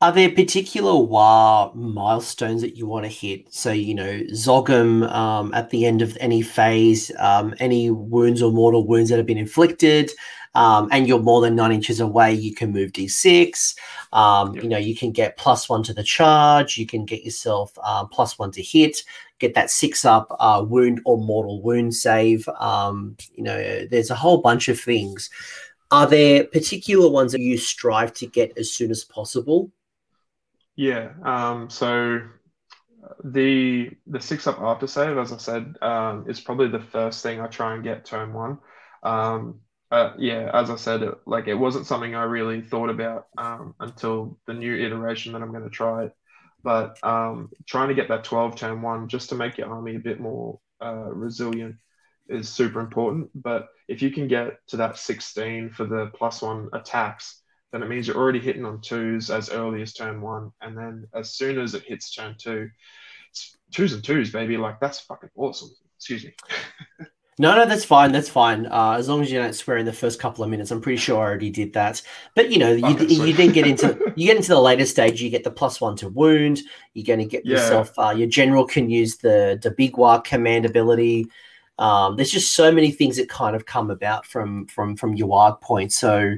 Are 0.00 0.12
there 0.12 0.30
particular 0.30 0.90
Waaagh 0.92 1.74
milestones 1.74 2.60
that 2.60 2.76
you 2.76 2.86
want 2.86 3.04
to 3.04 3.10
hit? 3.10 3.52
So, 3.54 3.72
you 3.72 3.94
know, 3.94 4.20
Zogum 4.32 5.10
um, 5.10 5.54
at 5.54 5.70
the 5.70 5.86
end 5.86 6.02
of 6.02 6.16
any 6.20 6.42
phase, 6.42 7.10
um, 7.18 7.54
any 7.58 7.90
wounds 7.90 8.42
or 8.42 8.52
mortal 8.52 8.86
wounds 8.86 9.08
that 9.08 9.16
have 9.16 9.26
been 9.26 9.38
inflicted, 9.38 10.10
um, 10.54 10.88
and 10.92 11.08
you're 11.08 11.20
more 11.20 11.40
than 11.40 11.56
nine 11.56 11.72
inches 11.72 12.00
away, 12.00 12.32
you 12.32 12.54
can 12.54 12.70
move 12.70 12.92
d6. 12.92 13.76
Um, 14.12 14.54
yep. 14.54 14.62
You 14.62 14.68
know, 14.68 14.78
you 14.78 14.94
can 14.94 15.10
get 15.10 15.36
plus 15.36 15.68
one 15.68 15.82
to 15.84 15.94
the 15.94 16.04
charge. 16.04 16.76
You 16.76 16.86
can 16.86 17.04
get 17.04 17.24
yourself 17.24 17.72
uh, 17.82 18.04
plus 18.06 18.38
one 18.38 18.52
to 18.52 18.62
hit. 18.62 19.02
Get 19.40 19.54
that 19.54 19.70
six 19.70 20.04
up 20.04 20.34
uh, 20.38 20.64
wound 20.66 21.00
or 21.04 21.18
mortal 21.18 21.60
wound 21.60 21.94
save. 21.94 22.48
Um, 22.60 23.16
you 23.34 23.42
know, 23.42 23.86
there's 23.86 24.10
a 24.10 24.14
whole 24.14 24.38
bunch 24.38 24.68
of 24.68 24.78
things. 24.78 25.28
Are 25.94 26.08
there 26.08 26.42
particular 26.42 27.08
ones 27.08 27.30
that 27.30 27.40
you 27.40 27.56
strive 27.56 28.12
to 28.14 28.26
get 28.26 28.58
as 28.58 28.72
soon 28.72 28.90
as 28.90 29.04
possible? 29.04 29.70
Yeah. 30.74 31.10
Um, 31.22 31.70
so 31.70 32.20
the 33.22 33.90
the 34.08 34.20
six 34.20 34.48
up 34.48 34.58
after 34.60 34.88
save, 34.88 35.16
as 35.18 35.30
I 35.30 35.36
said, 35.36 35.76
um, 35.82 36.24
is 36.28 36.40
probably 36.40 36.66
the 36.66 36.80
first 36.80 37.22
thing 37.22 37.40
I 37.40 37.46
try 37.46 37.74
and 37.74 37.84
get 37.84 38.04
turn 38.04 38.32
one. 38.32 38.58
Um, 39.04 39.60
uh, 39.92 40.14
yeah, 40.18 40.50
as 40.52 40.68
I 40.68 40.74
said, 40.74 41.04
it, 41.04 41.14
like 41.26 41.46
it 41.46 41.54
wasn't 41.54 41.86
something 41.86 42.16
I 42.16 42.24
really 42.24 42.60
thought 42.60 42.90
about 42.90 43.28
um, 43.38 43.76
until 43.78 44.36
the 44.48 44.54
new 44.54 44.74
iteration 44.74 45.32
that 45.34 45.42
I'm 45.42 45.52
going 45.52 45.62
to 45.62 45.70
try 45.70 46.06
it. 46.06 46.12
But 46.64 46.98
um, 47.04 47.50
trying 47.66 47.90
to 47.90 47.94
get 47.94 48.08
that 48.08 48.24
12 48.24 48.56
turn 48.56 48.82
one 48.82 49.06
just 49.06 49.28
to 49.28 49.36
make 49.36 49.58
your 49.58 49.68
army 49.68 49.94
a 49.94 50.00
bit 50.00 50.18
more 50.18 50.58
uh, 50.82 51.12
resilient 51.12 51.76
is 52.28 52.48
super 52.48 52.80
important. 52.80 53.30
But 53.34 53.68
if 53.88 54.02
you 54.02 54.10
can 54.10 54.28
get 54.28 54.66
to 54.68 54.76
that 54.78 54.98
16 54.98 55.70
for 55.70 55.84
the 55.84 56.10
plus 56.14 56.42
one 56.42 56.68
attacks, 56.72 57.42
then 57.72 57.82
it 57.82 57.88
means 57.88 58.06
you're 58.06 58.16
already 58.16 58.40
hitting 58.40 58.64
on 58.64 58.80
twos 58.80 59.30
as 59.30 59.50
early 59.50 59.82
as 59.82 59.92
turn 59.92 60.20
one. 60.20 60.52
And 60.60 60.76
then 60.76 61.06
as 61.14 61.34
soon 61.34 61.58
as 61.58 61.74
it 61.74 61.84
hits 61.84 62.14
turn 62.14 62.36
two, 62.38 62.70
twos 63.72 63.92
and 63.92 64.04
twos, 64.04 64.30
baby. 64.30 64.56
Like 64.56 64.80
that's 64.80 65.00
fucking 65.00 65.30
awesome. 65.36 65.70
Excuse 65.96 66.24
me. 66.24 66.34
No, 67.36 67.56
no, 67.56 67.66
that's 67.66 67.84
fine. 67.84 68.12
That's 68.12 68.28
fine. 68.28 68.66
Uh, 68.66 68.94
as 68.96 69.08
long 69.08 69.20
as 69.20 69.30
you 69.30 69.40
don't 69.40 69.54
swear 69.54 69.76
in 69.78 69.86
the 69.86 69.92
first 69.92 70.20
couple 70.20 70.44
of 70.44 70.50
minutes, 70.50 70.70
I'm 70.70 70.80
pretty 70.80 70.98
sure 70.98 71.16
I 71.16 71.26
already 71.26 71.50
did 71.50 71.72
that. 71.72 72.00
But 72.36 72.52
you 72.52 72.58
know, 72.58 72.70
you, 72.70 72.96
you 73.06 73.32
then 73.32 73.50
get 73.50 73.66
into 73.66 73.98
you 74.16 74.28
get 74.28 74.36
into 74.36 74.50
the 74.50 74.60
later 74.60 74.86
stage. 74.86 75.20
You 75.20 75.30
get 75.30 75.42
the 75.42 75.50
plus 75.50 75.80
one 75.80 75.96
to 75.96 76.08
wound. 76.08 76.60
You're 76.92 77.04
going 77.04 77.18
to 77.18 77.24
get 77.24 77.44
yeah. 77.44 77.56
yourself. 77.56 77.92
Uh, 77.98 78.10
your 78.10 78.28
general 78.28 78.64
can 78.64 78.88
use 78.88 79.16
the 79.16 79.58
the 79.60 79.72
Big 79.72 79.94
Waaagh 79.94 80.22
command 80.22 80.64
ability. 80.64 81.26
Um, 81.78 82.16
there's 82.16 82.30
just 82.30 82.54
so 82.54 82.70
many 82.70 82.90
things 82.90 83.16
that 83.16 83.28
kind 83.28 83.56
of 83.56 83.66
come 83.66 83.90
about 83.90 84.26
from 84.26 84.66
from 84.66 84.96
from 84.96 85.14
your 85.14 85.56
point. 85.60 85.92
So, 85.92 86.36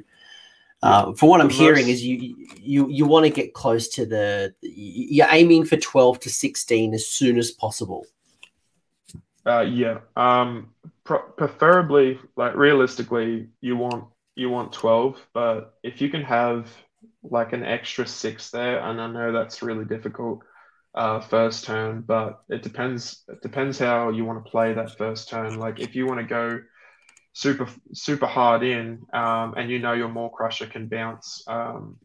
uh, 0.83 1.13
for 1.13 1.29
what 1.29 1.41
I'm 1.41 1.51
hearing 1.51 1.89
is 1.89 2.05
you 2.05 2.35
you 2.59 2.89
you 2.89 3.07
want 3.07 3.27
to 3.27 3.31
get 3.31 3.55
close 3.55 3.89
to 3.89 4.07
the. 4.07 4.55
You're 4.63 5.29
aiming 5.31 5.67
for 5.67 5.77
12 5.77 6.21
to 6.21 6.31
16 6.31 6.95
as 6.95 7.07
soon 7.07 7.39
as 7.39 7.51
possible. 7.51 8.07
Uh, 9.47 9.61
yeah. 9.61 9.99
Um, 10.17 10.71
pro- 11.05 11.31
preferably, 11.37 12.19
like 12.37 12.57
realistically, 12.57 13.49
you 13.61 13.77
want 13.77 14.05
you 14.35 14.51
want 14.51 14.73
twelve, 14.73 15.25
but 15.33 15.79
if 15.83 16.01
you 16.01 16.11
can 16.11 16.23
have 16.23 16.71
like 17.23 17.53
an 17.53 17.65
extra 17.65 18.07
six 18.07 18.51
there, 18.51 18.81
and 18.81 19.01
I 19.01 19.07
know 19.07 19.33
that's 19.33 19.63
really 19.63 19.85
difficult 19.85 20.43
uh, 20.97 21.21
first 21.21 21.65
turn, 21.65 22.01
but 22.01 22.41
it 22.49 22.63
depends. 22.63 23.23
It 23.29 23.43
depends 23.43 23.79
how 23.79 24.11
you 24.11 24.25
want 24.25 24.45
to 24.45 24.51
play 24.51 24.73
that 24.73 24.97
first 24.97 25.29
turn. 25.29 25.59
Like 25.59 25.79
if 25.79 25.95
you 25.95 26.07
want 26.07 26.21
to 26.21 26.27
go 26.27 26.61
super 27.35 27.69
super 27.93 28.27
hard 28.27 28.63
in, 28.63 29.05
um, 29.13 29.55
and 29.57 29.71
you 29.71 29.79
know 29.79 29.93
your 29.93 30.09
Maw-Krusha 30.09 30.71
can 30.71 30.89
bounce 30.89 31.45
um, 31.47 31.99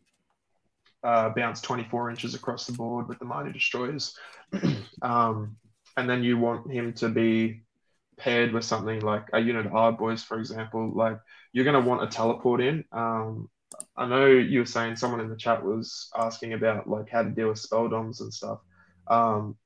uh, 1.03 1.29
bounce 1.29 1.61
24 1.61 2.09
inches 2.09 2.35
across 2.35 2.67
the 2.67 2.73
board 2.73 3.07
with 3.07 3.17
the 3.19 3.25
mighty 3.25 3.53
destroyers. 3.53 4.15
um, 5.01 5.55
and 5.97 6.09
then 6.09 6.23
you 6.23 6.37
want 6.37 6.71
him 6.71 6.93
to 6.93 7.09
be 7.09 7.63
paired 8.17 8.51
with 8.51 8.65
something 8.65 8.99
like 8.99 9.27
a 9.33 9.39
unit 9.39 9.65
of 9.65 9.73
Ard 9.73 9.97
Boys, 9.97 10.21
for 10.21 10.37
example, 10.37 10.91
like 10.93 11.17
you're 11.53 11.65
going 11.65 11.81
to 11.81 11.89
want 11.89 12.03
a 12.03 12.07
teleport 12.07 12.61
in. 12.61 12.83
Um, 12.91 13.49
I 13.95 14.05
know 14.05 14.25
you 14.27 14.59
were 14.59 14.65
saying 14.65 14.97
someone 14.97 15.21
in 15.21 15.29
the 15.29 15.35
chat 15.37 15.63
was 15.63 16.09
asking 16.15 16.53
about 16.53 16.87
like 16.87 17.09
how 17.09 17.23
to 17.23 17.29
deal 17.29 17.49
with 17.49 17.59
spell 17.59 17.87
doms 17.87 18.21
and 18.21 18.33
stuff. 18.33 18.59
Um, 19.11 19.57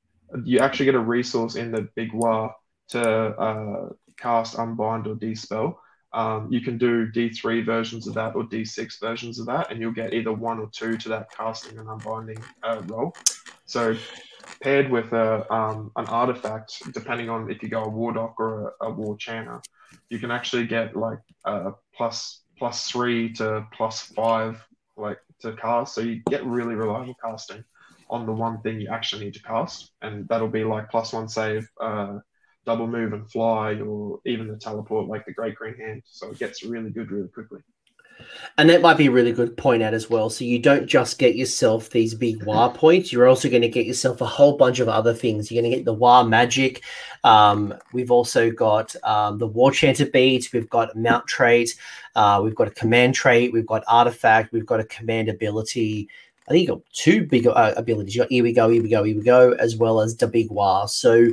you 0.43 0.59
actually 0.59 0.87
get 0.87 0.95
a 0.95 0.99
resource 0.99 1.55
in 1.55 1.71
the 1.71 1.87
Big 1.95 2.11
Waaagh 2.11 2.53
to 2.89 3.01
uh, 3.01 3.89
cast 4.17 4.57
Unbind 4.57 5.07
or 5.07 5.15
Dispel. 5.15 5.79
Um, 6.13 6.51
you 6.51 6.61
can 6.61 6.77
do 6.77 7.11
D3 7.11 7.65
versions 7.65 8.07
of 8.07 8.13
that 8.15 8.35
or 8.35 8.43
D6 8.43 8.99
versions 9.01 9.39
of 9.39 9.45
that, 9.47 9.69
and 9.69 9.79
you'll 9.79 9.91
get 9.91 10.13
either 10.13 10.31
one 10.31 10.59
or 10.59 10.69
two 10.73 10.97
to 10.97 11.09
that 11.09 11.29
casting 11.29 11.77
and 11.77 11.87
unbinding 11.87 12.41
uh, 12.63 12.81
roll. 12.85 13.13
So 13.65 13.95
paired 14.61 14.89
with 14.89 15.11
a 15.11 15.51
um, 15.53 15.91
an 15.95 16.05
artifact, 16.05 16.81
depending 16.93 17.29
on 17.29 17.51
if 17.51 17.61
you 17.61 17.69
go 17.69 17.83
a 17.83 17.89
Warlock 17.89 18.35
or 18.39 18.75
a, 18.81 18.85
a 18.85 18.91
War 18.91 19.17
Chanter, 19.17 19.61
you 20.09 20.19
can 20.19 20.31
actually 20.31 20.67
get 20.67 20.95
like 20.95 21.19
a 21.43 21.73
plus 21.93 22.41
plus 22.57 22.89
three 22.89 23.33
to 23.33 23.67
plus 23.73 24.01
five 24.01 24.65
like 24.95 25.19
to 25.41 25.53
cast. 25.53 25.95
So 25.95 26.01
you 26.01 26.21
get 26.29 26.45
really 26.45 26.75
reliable 26.75 27.15
casting 27.21 27.63
on 28.09 28.25
the 28.25 28.31
one 28.31 28.61
thing 28.61 28.79
you 28.79 28.89
actually 28.89 29.25
need 29.25 29.33
to 29.33 29.43
cast, 29.43 29.91
and 30.01 30.27
that'll 30.27 30.47
be 30.47 30.63
like 30.63 30.89
plus 30.89 31.13
one 31.13 31.27
save, 31.27 31.69
uh, 31.81 32.19
double 32.65 32.87
move 32.87 33.13
and 33.13 33.29
fly, 33.29 33.75
or 33.75 34.19
even 34.25 34.47
the 34.47 34.57
teleport, 34.57 35.07
like 35.07 35.25
the 35.25 35.33
Great 35.33 35.55
Green 35.55 35.77
Hand. 35.77 36.03
So 36.05 36.31
it 36.31 36.39
gets 36.39 36.63
really 36.63 36.89
good 36.89 37.11
really 37.11 37.29
quickly. 37.29 37.61
And 38.57 38.69
that 38.69 38.81
might 38.81 38.97
be 38.97 39.07
a 39.07 39.11
really 39.11 39.33
good 39.33 39.57
point 39.57 39.83
out 39.83 39.93
as 39.93 40.09
well. 40.09 40.29
So 40.29 40.45
you 40.45 40.59
don't 40.59 40.87
just 40.87 41.19
get 41.19 41.35
yourself 41.35 41.89
these 41.89 42.15
big 42.15 42.39
Waaagh 42.45 42.75
points, 42.75 43.11
you're 43.11 43.27
also 43.27 43.49
going 43.49 43.61
to 43.61 43.69
get 43.69 43.85
yourself 43.85 44.21
a 44.21 44.25
whole 44.25 44.57
bunch 44.57 44.79
of 44.79 44.87
other 44.87 45.13
things. 45.13 45.51
You're 45.51 45.61
going 45.61 45.71
to 45.71 45.77
get 45.77 45.85
the 45.85 45.95
Waaagh 45.95 46.29
magic. 46.29 46.83
Um, 47.23 47.73
we've 47.91 48.11
also 48.11 48.51
got 48.51 48.95
um, 49.03 49.37
the 49.37 49.47
War 49.47 49.71
Chanter 49.71 50.05
beads, 50.05 50.53
we've 50.53 50.69
got 50.69 50.95
mount 50.95 51.27
trait, 51.27 51.75
uh, 52.15 52.39
we've 52.43 52.55
got 52.55 52.67
a 52.67 52.71
command 52.71 53.15
trait, 53.15 53.51
we've 53.51 53.65
got 53.65 53.83
artifact, 53.87 54.53
we've 54.53 54.65
got 54.65 54.79
a 54.79 54.85
command 54.85 55.29
ability. 55.29 56.09
I 56.47 56.51
think 56.51 56.67
you 56.67 56.75
got 56.75 56.81
two 56.93 57.25
big 57.25 57.47
uh, 57.47 57.73
abilities. 57.75 58.15
You 58.15 58.21
got 58.21 58.31
here 58.31 58.43
we 58.43 58.53
go, 58.53 58.69
here 58.69 58.83
we 58.83 58.89
go, 58.89 59.03
here 59.03 59.15
we 59.15 59.23
go, 59.23 59.53
as 59.53 59.75
well 59.75 59.99
as 59.99 60.15
the 60.15 60.27
big 60.27 60.49
Waaagh. 60.49 60.89
So, 60.89 61.29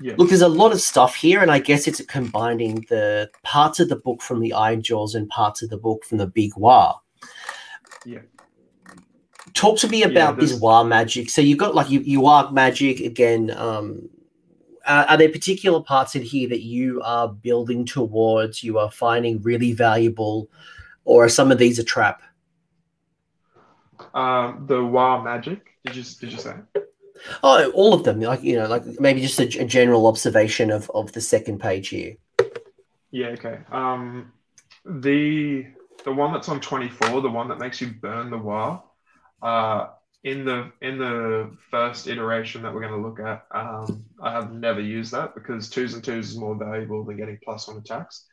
yeah. 0.00 0.14
look, 0.16 0.28
there's 0.28 0.40
a 0.40 0.48
lot 0.48 0.72
of 0.72 0.80
stuff 0.80 1.16
here, 1.16 1.40
and 1.40 1.50
I 1.50 1.58
guess 1.58 1.88
it's 1.88 2.00
combining 2.06 2.86
the 2.88 3.28
parts 3.42 3.80
of 3.80 3.88
the 3.88 3.96
book 3.96 4.22
from 4.22 4.38
the 4.38 4.52
Iron 4.52 4.80
Jaws 4.80 5.16
and 5.16 5.28
parts 5.28 5.62
of 5.62 5.70
the 5.70 5.76
book 5.76 6.04
from 6.04 6.18
the 6.18 6.28
big 6.28 6.52
Waaagh. 6.52 6.96
Yeah. 8.06 8.20
Talk 9.54 9.78
to 9.80 9.88
me 9.88 10.04
about 10.04 10.36
yeah, 10.36 10.40
this 10.40 10.58
Waaagh 10.60 10.86
magic. 10.86 11.28
So 11.28 11.40
you've 11.40 11.58
got 11.58 11.74
like 11.74 11.90
you 11.90 12.00
you 12.00 12.26
are 12.26 12.50
magic 12.52 13.00
again. 13.00 13.50
Um, 13.50 14.08
are 14.86 15.16
there 15.16 15.28
particular 15.28 15.80
parts 15.80 16.14
in 16.16 16.22
here 16.22 16.48
that 16.48 16.62
you 16.62 17.00
are 17.02 17.28
building 17.28 17.84
towards? 17.84 18.62
You 18.62 18.78
are 18.78 18.90
finding 18.90 19.40
really 19.42 19.72
valuable, 19.72 20.48
or 21.04 21.24
are 21.24 21.28
some 21.28 21.52
of 21.52 21.58
these 21.58 21.78
a 21.78 21.84
trap? 21.84 22.22
Um, 24.14 24.66
the 24.66 24.76
Waaagh 24.76 25.24
magic. 25.24 25.66
Did 25.84 25.96
you 25.96 26.04
did 26.20 26.32
you 26.32 26.38
say? 26.38 26.54
Oh, 27.42 27.70
all 27.70 27.94
of 27.94 28.04
them. 28.04 28.20
Like 28.20 28.42
you 28.42 28.56
know, 28.56 28.66
like 28.66 28.84
maybe 29.00 29.20
just 29.20 29.40
a, 29.40 29.62
a 29.62 29.64
general 29.64 30.06
observation 30.06 30.70
of 30.70 30.90
of 30.90 31.12
the 31.12 31.20
second 31.20 31.60
page 31.60 31.88
here. 31.88 32.16
Yeah. 33.10 33.28
Okay. 33.28 33.58
Um, 33.70 34.32
the 34.84 35.66
the 36.04 36.12
one 36.12 36.32
that's 36.32 36.48
on 36.48 36.60
twenty 36.60 36.88
four, 36.88 37.20
the 37.20 37.30
one 37.30 37.48
that 37.48 37.58
makes 37.58 37.80
you 37.80 37.88
burn 37.88 38.30
the 38.30 38.38
Waaagh. 38.38 38.82
Uh, 39.40 39.88
in 40.24 40.44
the 40.44 40.70
in 40.80 40.98
the 40.98 41.50
first 41.70 42.06
iteration 42.06 42.62
that 42.62 42.72
we're 42.72 42.80
going 42.80 42.92
to 42.92 43.08
look 43.08 43.18
at, 43.18 43.44
um, 43.50 44.04
I 44.20 44.30
have 44.32 44.52
never 44.52 44.80
used 44.80 45.12
that 45.12 45.34
because 45.34 45.68
twos 45.68 45.94
and 45.94 46.04
twos 46.04 46.30
is 46.30 46.38
more 46.38 46.54
valuable 46.54 47.04
than 47.04 47.16
getting 47.16 47.38
plus 47.42 47.66
one 47.66 47.78
attacks. 47.78 48.26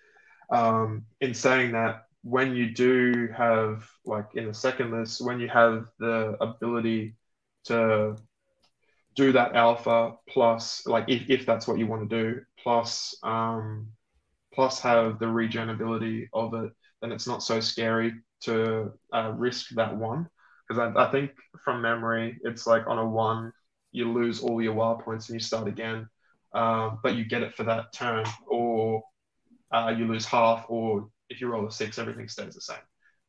Um, 0.51 1.05
in 1.21 1.33
saying 1.33 1.71
that, 1.71 2.05
when 2.23 2.55
you 2.55 2.73
do 2.73 3.29
have 3.35 3.87
like 4.05 4.25
in 4.35 4.45
the 4.45 4.53
second 4.53 4.91
list 4.91 5.25
when 5.25 5.39
you 5.39 5.47
have 5.47 5.87
the 5.99 6.35
ability 6.41 7.15
to 7.65 8.15
do 9.15 9.31
that 9.31 9.55
alpha 9.55 10.13
plus 10.27 10.85
like 10.85 11.05
if, 11.07 11.29
if 11.29 11.45
that's 11.45 11.67
what 11.67 11.77
you 11.77 11.87
want 11.87 12.09
to 12.09 12.23
do 12.23 12.41
plus 12.61 13.15
um 13.23 13.87
plus 14.53 14.79
have 14.79 15.19
the 15.19 15.27
regen 15.27 15.69
ability 15.69 16.29
of 16.33 16.53
it 16.53 16.71
then 17.01 17.11
it's 17.11 17.27
not 17.27 17.43
so 17.43 17.59
scary 17.59 18.13
to 18.41 18.91
uh, 19.13 19.33
risk 19.35 19.69
that 19.71 19.95
one. 19.95 20.27
Because 20.67 20.93
I, 20.95 21.05
I 21.05 21.11
think 21.11 21.31
from 21.63 21.81
memory 21.81 22.37
it's 22.43 22.67
like 22.67 22.87
on 22.87 22.99
a 22.99 23.05
one 23.05 23.51
you 23.91 24.11
lose 24.11 24.41
all 24.41 24.61
your 24.61 24.75
Waaagh 24.75 25.03
points 25.03 25.29
and 25.29 25.35
you 25.35 25.39
start 25.39 25.67
again 25.67 26.07
uh, 26.53 26.91
but 27.01 27.15
you 27.15 27.25
get 27.25 27.41
it 27.41 27.55
for 27.55 27.63
that 27.63 27.91
turn 27.93 28.25
or 28.47 29.03
uh, 29.71 29.93
you 29.97 30.05
lose 30.05 30.25
half 30.25 30.65
or 30.67 31.09
if 31.29 31.41
you 31.41 31.47
roll 31.47 31.67
a 31.67 31.71
six, 31.71 31.99
everything 31.99 32.27
stays 32.27 32.55
the 32.55 32.61
same. 32.61 32.77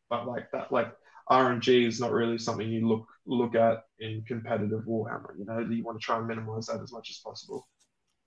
But 0.09 0.27
like 0.27 0.51
that, 0.53 0.73
like 0.73 0.93
RNG 1.31 1.87
is 1.87 2.01
not 2.01 2.13
really 2.13 2.39
something 2.39 2.69
you 2.69 2.89
look 2.89 3.07
look 3.27 3.55
at 3.55 3.85
in 4.01 4.25
competitive 4.27 4.83
Warhammer. 4.87 5.39
You 5.39 5.45
know, 5.45 5.61
you 5.61 5.85
want 5.85 6.01
to 6.01 6.05
try 6.05 6.19
and 6.19 6.27
minimize 6.27 6.67
that 6.67 6.81
as 6.83 6.93
much 6.93 7.11
as 7.11 7.19
possible. 7.19 7.69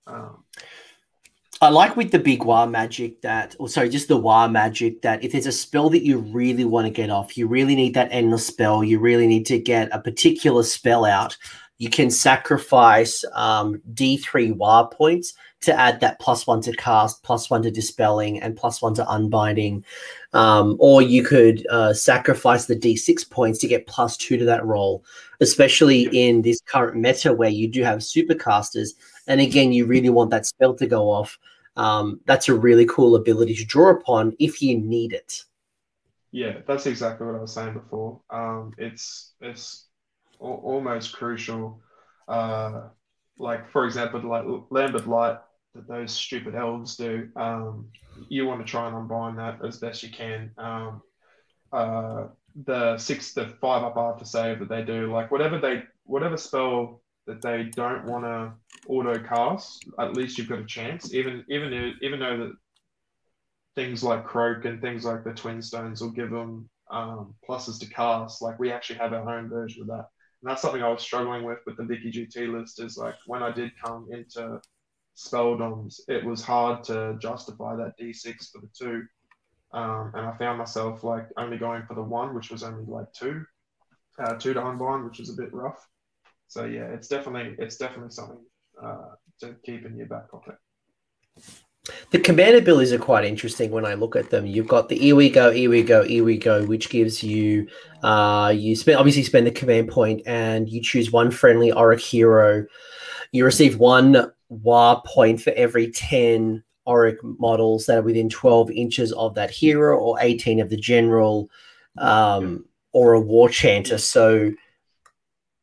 Um, 0.06 0.44
I 1.60 1.68
like 1.68 1.96
with 1.96 2.10
the 2.10 2.18
big 2.18 2.40
Waaagh 2.40 2.70
magic 2.70 3.22
that, 3.22 3.54
or 3.58 3.68
sorry, 3.68 3.88
just 3.88 4.08
the 4.08 4.20
Waaagh 4.20 4.50
magic 4.50 5.02
that 5.02 5.22
if 5.22 5.32
there's 5.32 5.46
a 5.46 5.52
spell 5.52 5.88
that 5.90 6.04
you 6.04 6.18
really 6.18 6.64
want 6.64 6.86
to 6.86 6.90
get 6.90 7.10
off, 7.10 7.38
you 7.38 7.46
really 7.46 7.74
need 7.74 7.94
that 7.94 8.08
endless 8.10 8.46
spell, 8.46 8.82
you 8.82 8.98
really 8.98 9.26
need 9.26 9.46
to 9.46 9.58
get 9.58 9.88
a 9.92 10.00
particular 10.00 10.62
spell 10.62 11.04
out, 11.04 11.36
you 11.78 11.90
can 11.90 12.10
sacrifice 12.10 13.24
um, 13.32 13.82
D3 13.92 14.54
Waaagh 14.54 14.92
points 14.92 15.34
to 15.62 15.78
add 15.78 16.00
that 16.00 16.20
plus 16.20 16.46
one 16.46 16.60
to 16.62 16.72
cast, 16.72 17.22
plus 17.22 17.50
one 17.50 17.62
to 17.62 17.70
dispelling, 17.70 18.40
and 18.40 18.56
plus 18.56 18.80
one 18.80 18.94
to 18.94 19.04
unbinding. 19.04 19.82
Um, 20.32 20.76
or 20.78 21.02
you 21.02 21.22
could 21.22 21.66
uh, 21.68 21.94
sacrifice 21.94 22.66
the 22.66 22.76
d6 22.76 23.28
points 23.30 23.58
to 23.60 23.68
get 23.68 23.86
plus 23.86 24.16
two 24.16 24.36
to 24.36 24.44
that 24.44 24.64
roll, 24.64 25.04
especially 25.40 26.08
in 26.12 26.42
this 26.42 26.60
current 26.60 26.96
meta 26.96 27.32
where 27.32 27.50
you 27.50 27.68
do 27.68 27.82
have 27.82 28.00
supercasters. 28.00 28.90
And 29.26 29.40
again, 29.40 29.72
you 29.72 29.86
really 29.86 30.10
want 30.10 30.30
that 30.30 30.46
spell 30.46 30.74
to 30.74 30.86
go 30.86 31.10
off. 31.10 31.38
Um, 31.76 32.20
that's 32.26 32.48
a 32.48 32.54
really 32.54 32.86
cool 32.86 33.16
ability 33.16 33.54
to 33.56 33.64
draw 33.64 33.90
upon 33.90 34.36
if 34.38 34.62
you 34.62 34.78
need 34.78 35.12
it. 35.12 35.44
Yeah, 36.30 36.58
that's 36.66 36.86
exactly 36.86 37.26
what 37.26 37.36
I 37.36 37.40
was 37.40 37.52
saying 37.52 37.74
before. 37.74 38.20
Um, 38.28 38.74
it's 38.76 39.34
it's 39.40 39.86
almost 40.44 41.12
crucial. 41.12 41.80
Uh, 42.28 42.88
like 43.38 43.70
for 43.70 43.84
example, 43.84 44.20
like 44.20 44.44
Lambent 44.70 45.06
Light 45.06 45.38
that 45.74 45.88
those 45.88 46.12
stupid 46.12 46.54
elves 46.54 46.96
do. 46.96 47.28
Um, 47.36 47.88
you 48.28 48.46
want 48.46 48.64
to 48.64 48.70
try 48.70 48.86
and 48.86 48.96
unbind 48.96 49.38
that 49.38 49.64
as 49.64 49.78
best 49.78 50.02
you 50.02 50.10
can. 50.10 50.50
Um, 50.56 51.02
uh, 51.72 52.26
the 52.64 52.96
six, 52.98 53.32
the 53.32 53.48
five 53.60 53.82
up 53.82 53.96
after 53.96 54.24
save 54.24 54.60
that 54.60 54.68
they 54.68 54.82
do, 54.82 55.12
like 55.12 55.30
whatever 55.30 55.58
they, 55.58 55.82
whatever 56.04 56.36
spell 56.36 57.02
that 57.26 57.42
they 57.42 57.64
don't 57.64 58.04
want 58.04 58.24
to 58.24 58.52
auto 58.86 59.18
cast, 59.18 59.84
at 59.98 60.16
least 60.16 60.38
you've 60.38 60.48
got 60.48 60.60
a 60.60 60.66
chance. 60.66 61.12
Even 61.12 61.44
even 61.48 61.94
even 62.00 62.20
though 62.20 62.38
that 62.38 62.52
things 63.74 64.04
like 64.04 64.24
Kroak 64.24 64.64
and 64.66 64.80
things 64.80 65.04
like 65.04 65.24
the 65.24 65.32
twin 65.32 65.60
stones 65.60 66.00
will 66.00 66.10
give 66.10 66.30
them 66.30 66.68
um, 66.90 67.34
pluses 67.48 67.80
to 67.80 67.88
cast, 67.88 68.40
like 68.40 68.58
we 68.60 68.70
actually 68.70 68.98
have 69.00 69.12
our 69.12 69.38
own 69.38 69.48
version 69.48 69.82
of 69.82 69.88
that. 69.88 70.06
And 70.44 70.50
that's 70.50 70.60
something 70.60 70.82
I 70.82 70.90
was 70.90 71.00
struggling 71.00 71.42
with 71.42 71.60
with 71.64 71.78
the 71.78 71.84
Vicky 71.84 72.12
GT 72.12 72.52
list. 72.52 72.78
Is 72.78 72.98
like 72.98 73.14
when 73.24 73.42
I 73.42 73.50
did 73.50 73.72
come 73.82 74.08
into 74.10 74.60
spelldoms, 75.16 76.00
it 76.06 76.22
was 76.22 76.44
hard 76.44 76.84
to 76.84 77.16
justify 77.18 77.74
that 77.76 77.94
D6 77.98 78.52
for 78.52 78.60
the 78.60 78.68
two. 78.78 79.04
Um, 79.72 80.12
and 80.14 80.26
I 80.26 80.36
found 80.36 80.58
myself 80.58 81.02
like 81.02 81.28
only 81.38 81.56
going 81.56 81.84
for 81.88 81.94
the 81.94 82.02
one, 82.02 82.34
which 82.34 82.50
was 82.50 82.62
only 82.62 82.84
like 82.86 83.10
two, 83.14 83.42
uh, 84.18 84.34
two 84.34 84.52
to 84.52 84.62
unbind, 84.62 85.06
which 85.06 85.18
was 85.18 85.30
a 85.30 85.42
bit 85.42 85.50
rough. 85.54 85.82
So 86.48 86.66
yeah, 86.66 86.88
it's 86.88 87.08
definitely 87.08 87.56
it's 87.58 87.78
definitely 87.78 88.10
something 88.10 88.44
uh, 88.82 89.14
to 89.40 89.56
keep 89.64 89.86
in 89.86 89.96
your 89.96 90.08
back 90.08 90.30
pocket. 90.30 90.56
The 92.10 92.18
command 92.18 92.56
abilities 92.56 92.94
are 92.94 92.98
quite 92.98 93.26
interesting 93.26 93.70
when 93.70 93.84
I 93.84 93.92
look 93.92 94.16
at 94.16 94.30
them. 94.30 94.46
You've 94.46 94.68
got 94.68 94.88
the 94.88 94.96
here 94.96 95.16
we 95.16 95.28
go, 95.28 95.50
here 95.50 95.68
we 95.68 95.82
go, 95.82 96.02
here 96.02 96.24
we 96.24 96.38
go, 96.38 96.64
which 96.64 96.88
gives 96.88 97.22
you 97.22 97.66
uh, 98.02 98.52
you 98.56 98.74
spend 98.74 98.98
obviously 98.98 99.22
spend 99.22 99.46
the 99.46 99.50
command 99.50 99.88
point 99.88 100.22
and 100.24 100.68
you 100.68 100.80
choose 100.80 101.12
one 101.12 101.30
friendly 101.30 101.72
Orruk 101.72 102.00
hero. 102.00 102.64
You 103.32 103.44
receive 103.44 103.78
one 103.78 104.32
Waaagh 104.50 105.04
point 105.04 105.42
for 105.42 105.50
every 105.50 105.90
10 105.90 106.62
Orruk 106.86 107.16
models 107.22 107.86
that 107.86 107.98
are 107.98 108.02
within 108.02 108.30
12 108.30 108.70
inches 108.70 109.12
of 109.12 109.34
that 109.34 109.50
hero 109.50 109.98
or 109.98 110.16
18 110.20 110.60
of 110.60 110.70
the 110.70 110.76
general 110.76 111.50
um, 111.98 112.64
or 112.92 113.12
a 113.12 113.20
war 113.20 113.50
chanter. 113.50 113.98
So 113.98 114.52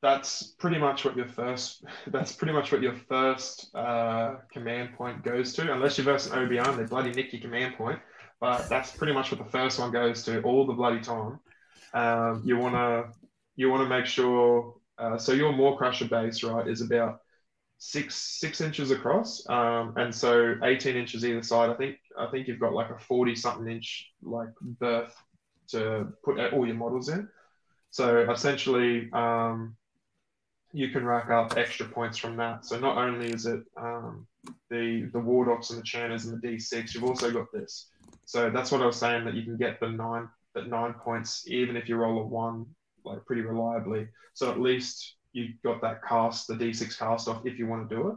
that's 0.01 0.43
pretty 0.43 0.77
much 0.77 1.05
what 1.05 1.15
your 1.15 1.27
first 1.27 1.83
that's 2.07 2.31
pretty 2.31 2.53
much 2.53 2.71
what 2.71 2.81
your 2.81 2.93
first 2.93 3.73
uh, 3.75 4.35
command 4.51 4.93
point 4.93 5.23
goes 5.23 5.53
to 5.53 5.71
unless 5.73 5.97
you're 5.97 6.05
versus 6.05 6.31
an 6.31 6.39
OBR 6.39 6.77
they 6.77 6.83
bloody 6.83 7.11
nick 7.11 7.31
your 7.33 7.41
command 7.41 7.75
point 7.75 7.99
but 8.39 8.67
that's 8.69 8.95
pretty 8.95 9.13
much 9.13 9.31
what 9.31 9.43
the 9.43 9.51
first 9.51 9.79
one 9.79 9.91
goes 9.91 10.23
to 10.23 10.41
all 10.41 10.65
the 10.65 10.73
bloody 10.73 10.99
time 10.99 11.39
um, 11.93 12.41
you 12.45 12.57
want 12.57 12.75
to 12.75 13.13
you 13.55 13.69
want 13.69 13.83
to 13.83 13.89
make 13.89 14.05
sure 14.05 14.75
uh, 14.97 15.17
so 15.17 15.33
your 15.33 15.51
Maw-Krusha 15.51 16.07
base 16.09 16.43
right 16.43 16.67
is 16.67 16.81
about 16.81 17.21
six 17.79 18.15
six 18.15 18.61
inches 18.61 18.91
across, 18.91 19.47
um, 19.49 19.93
and 19.97 20.13
so 20.13 20.55
eighteen 20.63 20.95
inches 20.95 21.25
either 21.25 21.41
side. 21.41 21.71
I 21.71 21.73
think 21.73 21.97
I 22.17 22.27
think 22.27 22.47
you've 22.47 22.59
got 22.59 22.73
like 22.73 22.91
a 22.91 22.99
forty 22.99 23.35
something 23.35 23.69
inch 23.69 24.11
like 24.21 24.49
berth 24.61 25.15
to 25.69 26.07
put 26.23 26.39
all 26.53 26.67
your 26.67 26.75
models 26.75 27.09
in. 27.09 27.27
So 27.89 28.29
essentially, 28.29 29.11
um, 29.11 29.75
you 30.73 30.89
can 30.89 31.05
rack 31.05 31.29
up 31.29 31.57
extra 31.57 31.85
points 31.85 32.17
from 32.17 32.37
that. 32.37 32.65
So 32.65 32.79
not 32.79 32.97
only 32.97 33.31
is 33.31 33.45
it 33.45 33.61
um, 33.77 34.27
the 34.69 35.09
the 35.13 35.19
Wardokks 35.19 35.69
and 35.69 35.79
the 35.79 35.83
Chanters 35.83 36.25
and 36.25 36.41
the 36.41 36.47
D6, 36.47 36.93
you've 36.93 37.03
also 37.03 37.31
got 37.31 37.51
this. 37.51 37.89
So 38.25 38.49
that's 38.49 38.71
what 38.71 38.81
I 38.81 38.85
was 38.85 38.95
saying 38.95 39.25
that 39.25 39.33
you 39.33 39.43
can 39.43 39.57
get 39.57 39.79
the 39.79 39.89
nine 39.89 40.29
at 40.55 40.67
nine 40.67 40.93
points 40.93 41.45
even 41.47 41.77
if 41.77 41.87
you 41.87 41.95
roll 41.95 42.21
a 42.21 42.25
one 42.25 42.65
like 43.05 43.25
pretty 43.25 43.41
reliably. 43.41 44.07
So 44.33 44.51
at 44.51 44.59
least 44.59 45.15
you 45.33 45.49
got 45.63 45.81
that 45.81 46.03
cast, 46.03 46.47
the 46.47 46.55
D6 46.55 46.97
cast 46.97 47.27
off 47.27 47.45
if 47.45 47.57
you 47.57 47.67
want 47.67 47.89
to 47.89 47.95
do 47.95 48.09
it. 48.09 48.15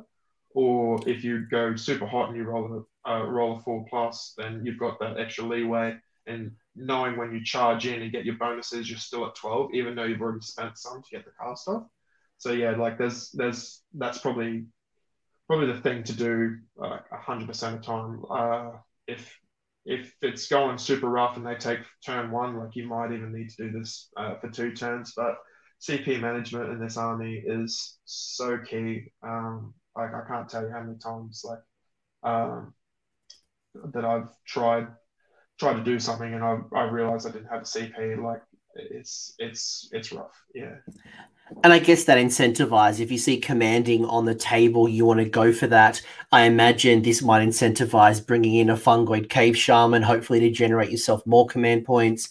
Or 0.54 1.00
if 1.08 1.24
you 1.24 1.46
go 1.50 1.74
super 1.74 2.06
hot 2.06 2.28
and 2.28 2.36
you 2.36 2.44
roll 2.44 2.86
a 3.04 3.10
uh, 3.10 3.24
roll 3.24 3.58
a 3.58 3.60
four 3.60 3.84
plus, 3.90 4.34
then 4.38 4.62
you've 4.64 4.78
got 4.78 4.98
that 5.00 5.18
extra 5.18 5.44
leeway 5.44 5.96
and 6.26 6.52
knowing 6.74 7.16
when 7.16 7.32
you 7.32 7.44
charge 7.44 7.86
in 7.86 8.02
and 8.02 8.12
get 8.12 8.24
your 8.24 8.36
bonuses, 8.36 8.88
you're 8.88 8.98
still 8.98 9.26
at 9.26 9.34
12, 9.34 9.74
even 9.74 9.94
though 9.94 10.04
you've 10.04 10.20
already 10.20 10.40
spent 10.40 10.78
some 10.78 11.02
to 11.02 11.10
get 11.10 11.24
the 11.24 11.30
cast 11.40 11.68
off. 11.68 11.84
So 12.44 12.52
yeah, 12.52 12.76
like 12.76 12.98
there's 12.98 13.30
there's 13.30 13.82
that's 13.94 14.18
probably 14.18 14.66
probably 15.46 15.72
the 15.72 15.80
thing 15.80 16.04
to 16.04 16.12
do 16.14 16.58
like 16.76 17.00
hundred 17.10 17.48
percent 17.48 17.76
of 17.76 17.80
the 17.80 17.86
time. 17.86 18.22
Uh, 18.30 18.72
if 19.06 19.34
if 19.86 20.14
it's 20.20 20.46
going 20.48 20.76
super 20.76 21.08
rough 21.08 21.38
and 21.38 21.46
they 21.46 21.54
take 21.54 21.78
turn 22.04 22.30
one, 22.30 22.58
like 22.58 22.76
you 22.76 22.86
might 22.86 23.12
even 23.12 23.32
need 23.32 23.48
to 23.48 23.56
do 23.64 23.72
this 23.78 24.10
uh, 24.18 24.34
for 24.40 24.50
two 24.50 24.74
turns. 24.74 25.14
But 25.16 25.36
CP 25.80 26.18
management 26.18 26.68
in 26.68 26.78
this 26.78 26.98
army 26.98 27.42
is 27.46 27.98
so 28.04 28.58
key. 28.58 29.10
Um, 29.22 29.72
like 29.96 30.12
I 30.12 30.28
can't 30.28 30.46
tell 30.46 30.64
you 30.64 30.70
how 30.70 30.82
many 30.82 30.98
times 30.98 31.46
like 31.46 31.60
um, 32.30 32.74
that 33.94 34.04
I've 34.04 34.28
tried 34.46 34.88
tried 35.58 35.74
to 35.74 35.84
do 35.84 35.98
something 35.98 36.34
and 36.34 36.44
I, 36.44 36.58
I 36.76 36.84
realized 36.90 37.26
I 37.26 37.32
didn't 37.32 37.48
have 37.48 37.62
a 37.62 37.66
CP. 37.66 38.16
Like 38.16 38.42
it's 38.76 39.34
it's 39.38 39.88
it's 39.92 40.12
rough. 40.12 40.42
Yeah. 40.54 40.76
And 41.62 41.72
I 41.72 41.78
guess 41.78 42.04
that 42.04 42.18
incentivize 42.18 43.00
if 43.00 43.12
you 43.12 43.18
see 43.18 43.36
commanding 43.38 44.04
on 44.06 44.24
the 44.24 44.34
table, 44.34 44.88
you 44.88 45.04
want 45.04 45.20
to 45.20 45.28
go 45.28 45.52
for 45.52 45.66
that. 45.68 46.00
I 46.32 46.42
imagine 46.42 47.02
this 47.02 47.22
might 47.22 47.46
incentivize 47.46 48.26
bringing 48.26 48.56
in 48.56 48.70
a 48.70 48.76
fungoid 48.76 49.28
cave 49.28 49.56
shaman, 49.56 50.02
hopefully 50.02 50.40
to 50.40 50.50
generate 50.50 50.90
yourself 50.90 51.24
more 51.26 51.46
command 51.46 51.84
points. 51.84 52.30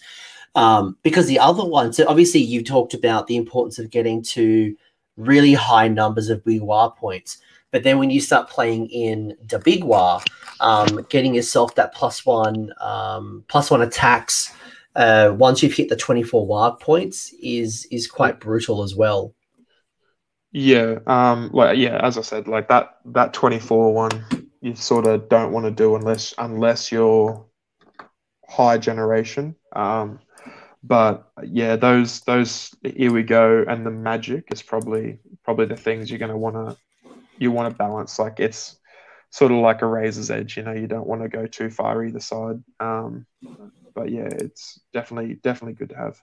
Um, 0.56 0.98
because 1.04 1.28
the 1.28 1.40
other 1.40 1.64
one, 1.64 1.94
so 1.94 2.06
obviously 2.08 2.42
you 2.42 2.64
talked 2.64 2.94
about 2.94 3.28
the 3.28 3.38
importance 3.38 3.80
of 3.80 3.90
getting 3.90 4.22
to 4.24 4.76
really 5.16 5.54
high 5.54 5.88
numbers 5.88 6.30
of 6.30 6.44
big 6.44 6.62
Waaagh 6.62 6.96
points. 6.98 7.38
But 7.72 7.84
then 7.84 7.98
when 7.98 8.12
you 8.12 8.22
start 8.22 8.50
playing 8.50 8.88
in 8.90 9.36
the 9.48 9.60
big 9.60 9.84
Waaagh, 9.84 10.26
um, 10.60 11.06
getting 11.10 11.34
yourself 11.34 11.76
that 11.76 11.94
plus 11.94 12.26
one, 12.26 12.72
um, 12.82 13.44
plus 13.48 13.72
one 13.72 13.82
attacks 13.82 14.54
uh, 14.96 15.34
once 15.36 15.64
you've 15.64 15.74
hit 15.74 15.90
the 15.90 15.96
24 15.96 16.48
Waaagh 16.48 16.80
points 16.80 17.34
is 17.42 17.88
is 17.92 18.08
quite 18.08 18.40
brutal 18.40 18.84
as 18.84 18.96
well. 18.96 19.34
Yeah, 20.52 21.00
um, 21.08 21.50
like 21.52 21.78
yeah, 21.78 22.00
as 22.04 22.18
I 22.18 22.22
said, 22.22 22.48
like 22.48 22.68
that 22.70 22.98
that 23.06 23.34
24 23.34 23.94
one, 23.94 24.52
you 24.62 24.76
sort 24.76 25.08
of 25.08 25.28
don't 25.30 25.52
want 25.52 25.66
to 25.66 25.72
do 25.72 25.96
unless 25.96 26.34
unless 26.38 26.92
you're 26.92 27.46
high 28.48 28.78
generation. 28.78 29.56
Um, 29.76 30.20
but 30.84 31.32
yeah, 31.44 31.76
those 31.76 32.22
those 32.22 32.76
here 32.84 33.12
we 33.12 33.24
go, 33.24 33.66
and 33.68 33.86
the 33.86 33.92
magic 33.92 34.50
is 34.52 34.62
probably 34.62 35.20
probably 35.44 35.66
the 35.66 35.78
things 35.78 36.10
you're 36.10 36.20
going 36.20 36.30
to 36.30 36.38
want 36.38 36.56
to 36.56 36.78
you 37.40 37.52
want 37.52 37.72
to 37.72 37.78
balance. 37.78 38.20
Like 38.20 38.40
it's 38.40 38.78
sort 39.32 39.52
of 39.52 39.58
like 39.58 39.82
a 39.82 39.88
razor's 39.88 40.30
edge, 40.30 40.56
you 40.56 40.62
know, 40.62 40.74
you 40.74 40.86
don't 40.86 41.08
want 41.08 41.24
to 41.24 41.30
go 41.30 41.48
too 41.48 41.72
far 41.72 42.04
either 42.06 42.20
side. 42.20 42.64
Um, 42.80 43.26
but 43.94 44.10
yeah, 44.10 44.28
it's 44.28 44.80
definitely 44.94 45.36
definitely 45.36 45.74
good 45.74 45.90
to 45.90 45.98
have. 45.98 46.22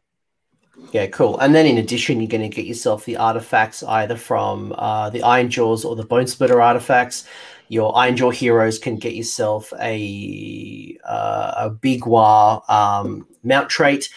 Yeah, 0.93 1.07
cool. 1.09 1.39
And 1.39 1.55
then 1.55 1.67
in 1.67 1.79
addition, 1.79 2.21
you're 2.21 2.29
going 2.29 2.49
to 2.49 2.55
get 2.55 2.67
yourself 2.67 3.05
the 3.05 3.17
artifacts 3.17 3.83
either 3.83 4.17
from 4.17 4.73
uh, 4.77 5.11
the 5.11 5.23
Iron 5.23 5.51
Jaws 5.51 5.85
or 5.85 5.95
the 5.97 6.05
Bone 6.05 6.27
Splitter 6.27 6.63
artifacts. 6.63 7.27
Your 7.69 7.97
Iron 7.97 8.17
Jaw 8.17 8.31
heroes 8.31 8.79
can 8.79 8.97
get 8.97 9.15
yourself 9.15 9.73
a 9.81 10.99
uh, 11.05 11.53
a 11.57 11.71
big 11.71 12.03
Waaagh 12.03 12.69
um, 12.69 13.27
mount 13.45 13.69
trait 13.69 14.09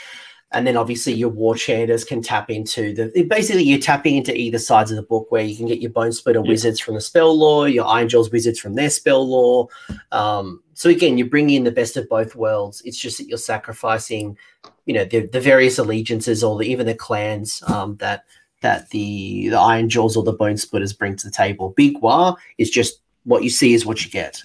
and 0.53 0.67
then 0.67 0.77
obviously 0.77 1.13
your 1.13 1.29
war 1.29 1.55
chanters 1.55 2.03
can 2.03 2.21
tap 2.21 2.49
into 2.49 2.93
the 2.93 3.23
basically 3.23 3.63
you're 3.63 3.79
tapping 3.79 4.15
into 4.15 4.35
either 4.35 4.59
sides 4.59 4.91
of 4.91 4.97
the 4.97 5.03
book 5.03 5.31
where 5.31 5.43
you 5.43 5.55
can 5.55 5.65
get 5.65 5.81
your 5.81 5.91
bone 5.91 6.11
splitter 6.11 6.41
yeah. 6.43 6.49
wizards 6.49 6.79
from 6.79 6.95
the 6.95 7.01
spell 7.01 7.37
law 7.37 7.65
your 7.65 7.85
iron 7.85 8.07
jaws 8.07 8.31
wizards 8.31 8.59
from 8.59 8.75
their 8.75 8.89
spell 8.89 9.27
law. 9.27 9.67
Um, 10.11 10.61
so 10.73 10.89
again 10.89 11.17
you're 11.17 11.27
bringing 11.27 11.57
in 11.57 11.63
the 11.63 11.71
best 11.71 11.97
of 11.97 12.07
both 12.07 12.35
worlds. 12.35 12.81
It's 12.85 12.97
just 12.97 13.17
that 13.17 13.27
you're 13.27 13.37
sacrificing 13.37 14.37
you 14.85 14.93
know 14.93 15.05
the, 15.05 15.27
the 15.27 15.41
various 15.41 15.77
allegiances 15.77 16.43
or 16.43 16.57
the, 16.57 16.65
even 16.65 16.85
the 16.85 16.95
clans 16.95 17.63
um, 17.67 17.97
that 17.97 18.25
that 18.61 18.89
the 18.89 19.49
the 19.49 19.59
iron 19.59 19.89
jaws 19.89 20.15
or 20.15 20.23
the 20.23 20.33
bone 20.33 20.57
splitters 20.57 20.93
bring 20.93 21.15
to 21.15 21.27
the 21.27 21.33
table. 21.33 21.71
Big 21.71 21.99
Waaagh 22.01 22.37
is 22.57 22.69
just 22.69 23.01
what 23.23 23.43
you 23.43 23.49
see 23.49 23.73
is 23.73 23.85
what 23.85 24.05
you 24.05 24.11
get. 24.11 24.43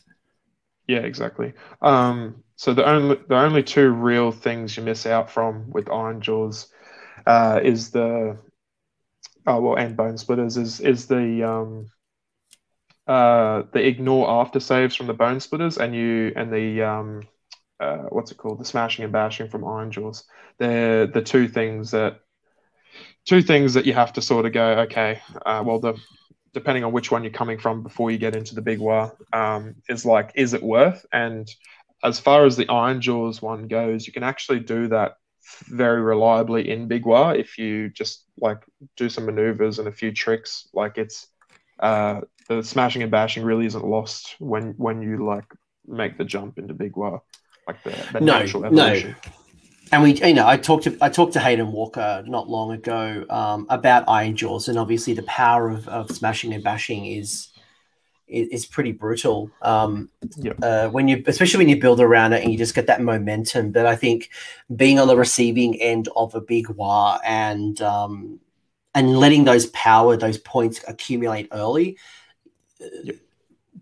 Yeah 0.87 1.01
exactly. 1.01 1.53
Um 1.83 2.43
so 2.59 2.75
the 2.75 2.85
only 2.85 3.17
the 3.29 3.37
only 3.37 3.63
two 3.63 3.89
real 3.89 4.33
things 4.33 4.77
you 4.77 4.83
miss 4.83 5.07
out 5.07 5.31
from 5.31 5.71
with 5.71 5.89
Iron 5.89 6.21
Jaws 6.21 6.67
uh, 7.25 7.61
is 7.63 7.93
the 7.93 8.37
oh 9.47 9.61
well 9.61 9.77
and 9.77 9.97
Bone 9.97 10.19
Splitters 10.19 10.57
is 10.57 10.81
is 10.81 11.07
the 11.07 11.49
um, 11.49 11.87
uh, 13.07 13.63
the 13.73 13.87
ignore 13.87 14.29
after 14.29 14.59
saves 14.59 14.97
from 14.97 15.07
the 15.07 15.15
Bone 15.15 15.39
Splitters 15.39 15.79
and 15.79 15.95
you 15.95 16.33
and 16.35 16.53
the 16.53 16.83
um, 16.83 17.23
uh, 17.79 18.07
what's 18.09 18.33
it 18.33 18.39
called 18.39 18.59
the 18.59 18.65
smashing 18.65 19.05
and 19.05 19.13
bashing 19.13 19.49
from 19.49 19.65
Iron 19.65 19.93
Jaws. 19.93 20.25
They're 20.59 21.07
the 21.07 21.23
two 21.23 21.47
things 21.47 21.93
that 21.93 22.19
two 23.25 23.41
things 23.41 23.75
that 23.75 23.87
you 23.87 23.93
have 23.93 24.15
to 24.15 24.21
sort 24.21 24.47
of 24.47 24.53
go 24.53 24.81
okay. 24.81 25.21
Uh, 25.47 25.63
well 25.65 25.79
the 25.79 25.95
depending 26.55 26.83
on 26.83 26.91
which 26.91 27.13
one 27.13 27.23
you're 27.23 27.33
coming 27.33 27.59
from 27.59 27.85
before 27.85 28.11
you 28.11 28.19
get 28.19 28.35
into 28.35 28.57
the 28.57 28.63
big 28.63 28.81
Waaagh 28.81 29.15
um, 29.33 29.77
is 29.89 30.05
like 30.05 30.33
is 30.35 30.55
it 30.55 30.63
worth 30.63 31.07
and 31.13 31.49
as 32.03 32.19
far 32.21 32.45
as 32.47 32.57
the 32.57 32.69
Iron 32.69 33.01
Jaws 33.01 33.43
one 33.43 33.69
goes, 33.69 34.07
you 34.07 34.13
can 34.13 34.23
actually 34.23 34.61
do 34.61 34.89
that 34.89 35.17
very 35.65 36.01
reliably 36.01 36.71
in 36.71 36.89
Big 36.89 37.05
Waaagh 37.05 37.39
if 37.39 37.59
you 37.59 37.89
just 37.89 38.25
like 38.39 38.63
do 38.97 39.09
some 39.09 39.27
maneuvers 39.27 39.79
and 39.79 39.89
a 39.89 39.93
few 39.93 40.13
tricks. 40.13 40.69
Like 40.73 40.99
it's 40.99 41.27
uh, 41.81 42.21
the 42.49 42.63
smashing 42.63 43.03
and 43.03 43.11
bashing 43.11 43.45
really 43.45 43.67
isn't 43.67 43.85
lost 43.85 44.37
when 44.39 44.75
when 44.77 45.03
you 45.03 45.25
like 45.25 45.47
make 45.87 46.19
the 46.19 46.25
jump 46.25 46.59
into 46.59 46.75
Big 46.75 46.93
Waaagh, 46.93 47.21
like 47.67 47.83
the, 47.83 47.95
the 48.13 48.21
no, 48.21 48.39
natural 48.39 48.67
evolution. 48.67 49.17
No. 49.25 49.33
And 49.91 50.03
we, 50.03 50.15
you 50.15 50.35
know, 50.35 50.47
I 50.47 50.59
talked 50.59 50.85
to 50.85 50.99
I 51.01 51.09
talked 51.09 51.33
to 51.33 51.41
Hayden 51.41 51.73
Walker 51.73 52.23
not 52.27 52.49
long 52.49 52.73
ago 52.73 53.25
um, 53.31 53.67
about 53.71 54.05
Iron 54.07 54.37
Jaws, 54.37 54.69
and 54.69 54.79
obviously 54.79 55.15
the 55.15 55.23
power 55.23 55.71
of, 55.71 55.89
of 55.89 56.11
smashing 56.11 56.53
and 56.53 56.63
bashing 56.63 57.07
is 57.07 57.49
is, 58.29 58.67
pretty 58.67 58.93
brutal. 58.93 59.51
Um, 59.63 60.11
yep. 60.37 60.57
uh, 60.63 60.89
when 60.89 61.09
you, 61.09 61.23
especially 61.27 61.59
when 61.59 61.69
you 61.69 61.81
build 61.81 62.01
around 62.01 62.33
it 62.33 62.43
and 62.43 62.53
you 62.53 62.59
just 62.59 62.75
get 62.75 62.87
that 62.87 63.01
momentum. 63.01 63.73
But 63.73 63.87
I 63.87 63.97
think 63.97 64.31
being 64.77 64.99
on 64.99 65.09
the 65.09 65.17
receiving 65.17 65.81
end 65.81 66.09
of 66.17 66.35
a 66.35 66.41
big 66.41 66.67
Waaagh 66.69 67.21
and 67.25 67.81
um, 67.81 68.41
and 68.95 69.19
letting 69.19 69.45
those 69.45 69.67
power, 69.67 70.17
those 70.17 70.39
points 70.39 70.81
accumulate 70.89 71.49
early, 71.53 71.97
yep. 72.81 73.17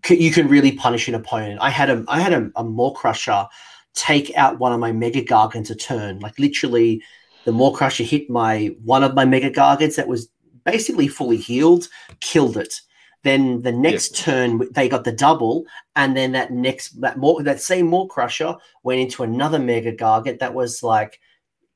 you 0.09 0.31
can 0.31 0.47
really 0.47 0.71
punish 0.71 1.07
an 1.07 1.15
opponent. 1.15 1.59
I 1.61 1.69
had 1.69 1.89
a 1.89 2.03
I 2.07 2.19
had 2.19 2.33
a, 2.33 2.51
a 2.55 2.63
Maw-krusha 2.63 3.47
take 3.93 4.31
out 4.35 4.59
one 4.59 4.73
of 4.73 4.79
my 4.79 4.91
mega 4.91 5.23
gargants 5.23 5.71
a 5.71 5.75
turn. 5.75 6.19
Like 6.19 6.37
literally, 6.39 7.01
the 7.45 7.51
Maw-krusha 7.51 8.05
hit 8.05 8.29
my 8.29 8.75
one 8.83 9.03
of 9.03 9.13
my 9.13 9.25
mega 9.25 9.51
gargants 9.51 9.95
that 9.95 10.07
was 10.07 10.29
basically 10.63 11.07
fully 11.07 11.37
healed, 11.37 11.87
killed 12.19 12.57
it 12.57 12.81
then 13.23 13.61
the 13.61 13.71
next 13.71 14.15
turn 14.15 14.67
they 14.71 14.87
got 14.87 15.03
the 15.03 15.11
double, 15.11 15.65
and 15.95 16.15
then 16.15 16.31
that 16.33 16.51
next 16.51 17.01
that 17.01 17.17
more 17.17 17.43
that 17.43 17.61
same 17.61 17.87
Maw-Krusha 17.87 18.59
went 18.83 19.01
into 19.01 19.23
another 19.23 19.59
mega 19.59 19.93
gargant 19.93 20.39
that 20.39 20.53
was 20.53 20.83
like 20.83 21.19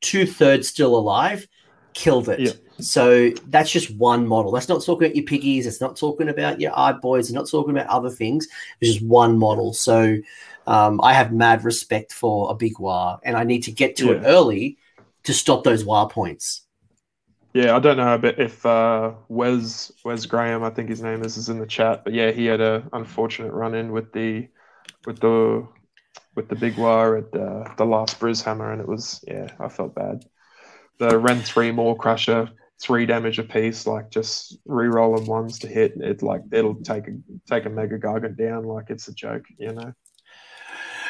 two 0.02 0.26
thirds 0.26 0.68
still 0.68 0.96
alive, 0.96 1.48
killed 1.94 2.30
it. 2.30 2.60
So 2.80 3.30
that's 3.48 3.72
just 3.72 3.96
one 3.96 4.26
model. 4.26 4.52
That's 4.52 4.70
not 4.70 4.84
talking 4.84 5.06
about 5.06 5.16
your 5.16 5.26
piggies. 5.26 5.68
It's 5.68 5.82
not 5.82 5.98
talking 5.98 6.30
about 6.30 6.60
your 6.60 6.78
eye 6.78 6.94
boys. 6.94 7.26
It's 7.26 7.34
not 7.34 7.50
talking 7.50 7.72
about 7.72 7.88
other 7.88 8.10
things. 8.10 8.48
It's 8.80 8.94
just 8.94 9.06
one 9.06 9.38
model. 9.38 9.74
So 9.74 10.18
um, 10.68 11.00
I 11.02 11.14
have 11.14 11.32
mad 11.32 11.64
respect 11.64 12.12
for 12.12 12.50
a 12.50 12.56
big 12.56 12.76
Waaagh, 12.76 13.20
and 13.24 13.36
I 13.36 13.44
need 13.44 13.62
to 13.64 13.72
get 13.72 13.98
to 13.98 14.08
yeah. 14.08 14.14
it 14.14 14.24
early 14.26 14.78
to 15.24 15.34
stop 15.34 15.64
those 15.64 15.84
Waaagh 15.84 16.12
points. 16.12 16.62
Yeah, 17.54 17.76
I 17.76 17.80
don't 17.80 17.98
know 17.98 18.18
bit 18.18 18.40
if 18.40 18.66
uh, 18.66 19.12
Wes 19.28 19.92
Wes 20.06 20.26
Graham, 20.26 20.64
I 20.64 20.70
think 20.70 20.90
his 20.90 21.02
name 21.02 21.24
is, 21.24 21.36
is 21.36 21.50
in 21.50 21.60
the 21.60 21.66
chat. 21.66 22.04
But 22.04 22.14
yeah, 22.14 22.32
he 22.32 22.46
had 22.46 22.62
a 22.62 22.88
unfortunate 22.94 23.52
run 23.52 23.76
in 23.76 23.92
with 23.92 24.14
the 24.14 24.48
with 25.06 25.20
the 25.20 25.68
with 26.36 26.48
the 26.48 26.56
big 26.56 26.76
Waaagh 26.76 27.18
at 27.18 27.32
the, 27.76 27.86
last 27.86 28.20
Brishammer, 28.20 28.72
and 28.72 28.82
it 28.82 28.88
was 28.88 29.24
yeah, 29.28 29.50
I 29.60 29.68
felt 29.68 29.96
bad. 29.96 30.24
The 30.98 31.18
Ren 31.18 31.42
three 31.42 31.72
Maw-Krusha, 31.72 32.52
three 32.82 33.06
damage 33.06 33.38
a 33.40 33.44
piece, 33.44 33.86
like 33.86 34.12
just 34.12 34.58
re-rolling 34.66 35.26
ones 35.26 35.60
to 35.60 35.68
hit. 35.68 35.94
It 35.98 36.24
like 36.24 36.44
it'll 36.54 36.76
take 36.76 37.08
a 37.10 37.12
take 37.50 37.66
a 37.66 37.70
mega 37.70 38.00
gargant 38.00 38.38
down 38.38 38.64
like 38.64 38.90
it's 38.90 39.10
a 39.10 39.14
joke, 39.14 39.44
you 39.58 39.74
know. 39.74 39.94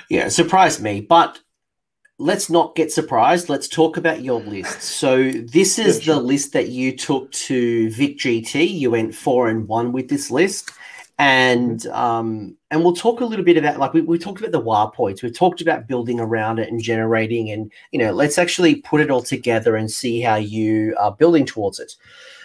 Yeah, 0.10 0.30
surprised 0.30 0.82
me, 0.82 1.02
but 1.02 1.40
let's 2.22 2.50
not 2.50 2.76
get 2.76 2.92
surprised. 2.92 3.50
Let's 3.50 3.68
talk 3.68 3.98
about 3.98 4.22
your 4.22 4.42
list. 4.42 4.82
So 4.84 5.32
this 5.32 5.80
is 5.80 5.98
yeah, 5.98 6.04
sure. 6.04 6.16
the 6.16 6.22
list 6.22 6.54
that 6.54 6.70
you 6.70 6.96
took 6.96 7.32
to 7.32 7.90
Vic 7.92 8.20
GT. 8.20 8.72
You 8.72 8.92
went 8.92 9.16
four 9.16 9.50
and 9.50 9.68
one 9.68 9.92
with 9.92 10.08
this 10.08 10.30
list. 10.30 10.72
And 11.18 11.86
um, 11.88 12.56
and 12.70 12.84
we'll 12.84 12.96
talk 12.96 13.22
a 13.22 13.26
little 13.26 13.46
bit 13.46 13.58
about 13.58 13.78
like 13.78 13.94
we, 13.94 14.02
we 14.02 14.18
talked 14.18 14.40
about 14.40 14.52
the 14.52 14.60
war 14.60 14.92
points. 14.92 15.22
We've 15.22 15.36
talked 15.36 15.62
about 15.62 15.88
building 15.88 16.20
around 16.20 16.60
it 16.60 16.70
and 16.70 16.82
generating 16.82 17.52
and 17.52 17.72
you 17.92 18.00
know, 18.00 18.12
let's 18.12 18.38
actually 18.38 18.76
put 18.76 19.02
it 19.02 19.12
all 19.12 19.22
together 19.22 19.76
and 19.76 19.92
see 19.92 20.22
how 20.22 20.36
you 20.36 20.96
are 21.00 21.12
building 21.12 21.46
towards 21.46 21.80
it. 21.80 21.96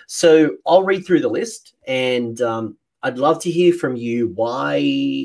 So 0.06 0.56
I'll 0.66 0.84
read 0.84 1.06
through 1.06 1.20
the 1.20 1.28
list 1.28 1.74
and 1.86 2.40
um, 2.40 2.76
I'd 3.02 3.18
love 3.18 3.40
to 3.42 3.50
hear 3.50 3.72
from 3.72 3.96
you. 3.96 4.28
Why 4.28 4.80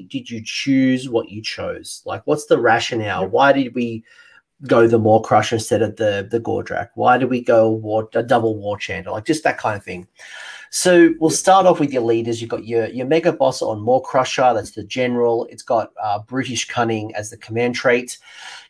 did 0.10 0.30
you 0.30 0.42
choose 0.44 1.10
what 1.10 1.30
you 1.30 1.42
chose? 1.42 2.02
Like, 2.06 2.22
what's 2.26 2.46
the 2.46 2.60
rationale? 2.60 3.28
Why 3.28 3.54
did 3.54 3.76
we 3.76 4.04
go 4.68 4.88
the 4.88 5.00
Maw-Krusha 5.00 5.54
instead 5.54 5.82
of 5.82 5.96
the 5.96 6.28
the 6.30 6.40
Gordrakk? 6.40 6.90
Why 6.96 7.18
do 7.18 7.28
we 7.28 7.42
go 7.42 7.70
war, 7.70 8.10
a 8.14 8.24
double 8.24 8.58
War 8.58 8.78
Chanter? 8.78 9.12
Like 9.12 9.26
just 9.26 9.44
that 9.44 9.58
kind 9.58 9.78
of 9.78 9.84
thing. 9.84 10.08
So 10.74 11.14
we'll 11.20 11.32
start 11.32 11.66
off 11.66 11.82
with 11.82 11.92
your 11.92 12.04
leaders. 12.04 12.40
You've 12.40 12.50
got 12.50 12.66
your 12.66 12.86
your 12.88 13.06
Mega 13.06 13.34
Boss 13.34 13.62
on 13.62 13.82
Maw-Krusha. 13.82 14.54
That's 14.54 14.72
the 14.72 14.84
general. 14.84 15.46
It's 15.50 15.64
got 15.64 15.92
uh, 16.02 16.20
Brutish 16.20 16.68
Cunning 16.68 17.14
as 17.16 17.30
the 17.30 17.38
command 17.38 17.76
trait. 17.76 18.18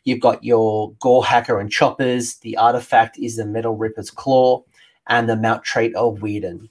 You've 0.04 0.20
got 0.20 0.42
your 0.42 0.92
Gore-hacka 0.94 1.60
and 1.60 1.70
Choppers. 1.70 2.36
The 2.36 2.56
artifact 2.56 3.18
is 3.18 3.36
the 3.36 3.44
Metalrippa's 3.44 4.10
Klaw 4.10 4.64
and 5.06 5.28
the 5.28 5.36
mount 5.36 5.62
trait 5.62 5.94
of 5.94 6.22
Weird 6.22 6.44
'Un. 6.44 6.68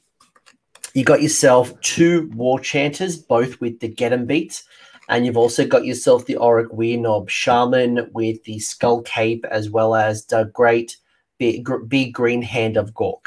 You 0.94 1.06
got 1.06 1.22
yourself 1.22 1.80
two 1.80 2.30
War 2.34 2.60
Chanters, 2.60 3.16
both 3.16 3.62
with 3.62 3.80
the 3.80 3.88
Get 3.88 4.12
'em 4.12 4.26
Beat. 4.26 4.64
And 5.12 5.26
you've 5.26 5.38
also 5.38 5.68
got 5.68 5.86
yourself 5.86 6.26
the 6.26 6.36
Orruk 6.36 6.70
Weirdnob 6.70 7.28
Shaman 7.28 8.10
with 8.14 8.42
the 8.46 8.60
Skull 8.60 9.02
Cape, 9.02 9.46
as 9.52 9.70
well 9.70 9.94
as 9.94 10.26
the 10.26 10.46
Great 10.54 10.98
Big, 11.38 11.68
big 11.90 12.14
Green 12.14 12.42
Hand 12.42 12.78
of 12.78 12.94
Gork. 12.94 13.26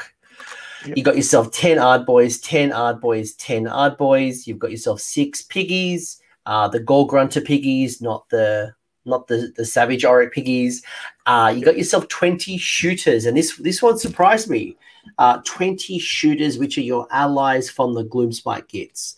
Yep. 0.87 0.97
You 0.97 1.03
got 1.03 1.15
yourself 1.15 1.51
10 1.51 1.77
Ard 1.77 2.05
Boys, 2.05 2.39
10 2.39 2.71
Ard 2.71 2.99
Boys, 2.99 3.33
10 3.35 3.67
Ard 3.67 3.97
Boys. 3.97 4.47
You've 4.47 4.57
got 4.57 4.71
yourself 4.71 4.99
six 4.99 5.43
piggies, 5.43 6.19
uh, 6.47 6.67
the 6.67 6.79
Gore-grunta 6.79 7.45
piggies, 7.45 8.01
not 8.01 8.27
the 8.29 8.73
not 9.07 9.27
the, 9.27 9.53
the 9.55 9.65
Savage 9.65 10.03
Orruk 10.03 10.31
piggies. 10.31 10.83
Uh, 11.27 11.53
you 11.55 11.63
got 11.63 11.77
yourself 11.77 12.07
20 12.07 12.57
Shootas, 12.57 13.27
and 13.27 13.37
this 13.37 13.57
this 13.57 13.83
one 13.83 13.99
surprised 13.99 14.49
me. 14.49 14.75
Uh, 15.19 15.39
20 15.45 15.99
Shootas, 15.99 16.59
which 16.59 16.79
are 16.79 16.81
your 16.81 17.07
allies 17.11 17.69
from 17.69 17.93
the 17.93 18.03
Gloomspite 18.03 18.67
Gitz. 18.69 19.17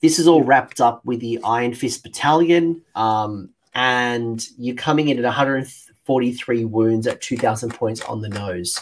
This 0.00 0.18
is 0.18 0.28
all 0.28 0.42
wrapped 0.42 0.80
up 0.80 1.04
with 1.04 1.20
the 1.20 1.40
Iron 1.42 1.74
Fist 1.74 2.02
Battalion, 2.02 2.82
um, 2.94 3.50
and 3.74 4.46
you're 4.56 4.76
coming 4.76 5.08
in 5.08 5.18
at 5.18 5.24
143 5.24 6.64
wounds 6.64 7.06
at 7.06 7.20
2,000 7.20 7.74
points 7.74 8.00
on 8.02 8.20
the 8.20 8.28
nose. 8.28 8.78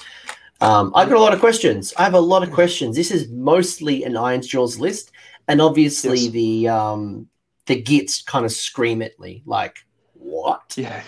Um, 0.61 0.93
I've 0.95 1.09
got 1.09 1.19
a 1.19 1.21
lot 1.21 1.35
of 1.35 1.41
questions. 1.41 1.93
I 1.99 2.05
have 2.05 2.15
a 2.15 2.21
lot 2.21 2.43
of 2.43 2.51
questions. 2.51 2.97
This 2.97 3.11
is 3.11 3.29
mostly 3.29 4.05
an 4.05 4.15
Ironjawz 4.15 4.79
list, 4.79 5.13
and 5.49 5.61
obviously 5.61 6.19
yes. 6.19 6.33
the 6.33 6.69
um, 6.69 7.29
the 7.67 7.83
Gitz 7.83 8.25
kind 8.25 8.45
of 8.45 8.53
scream 8.53 9.03
at 9.03 9.19
me 9.21 9.43
like, 9.45 9.85
"What?" 10.15 10.75
Yeah, 10.77 11.03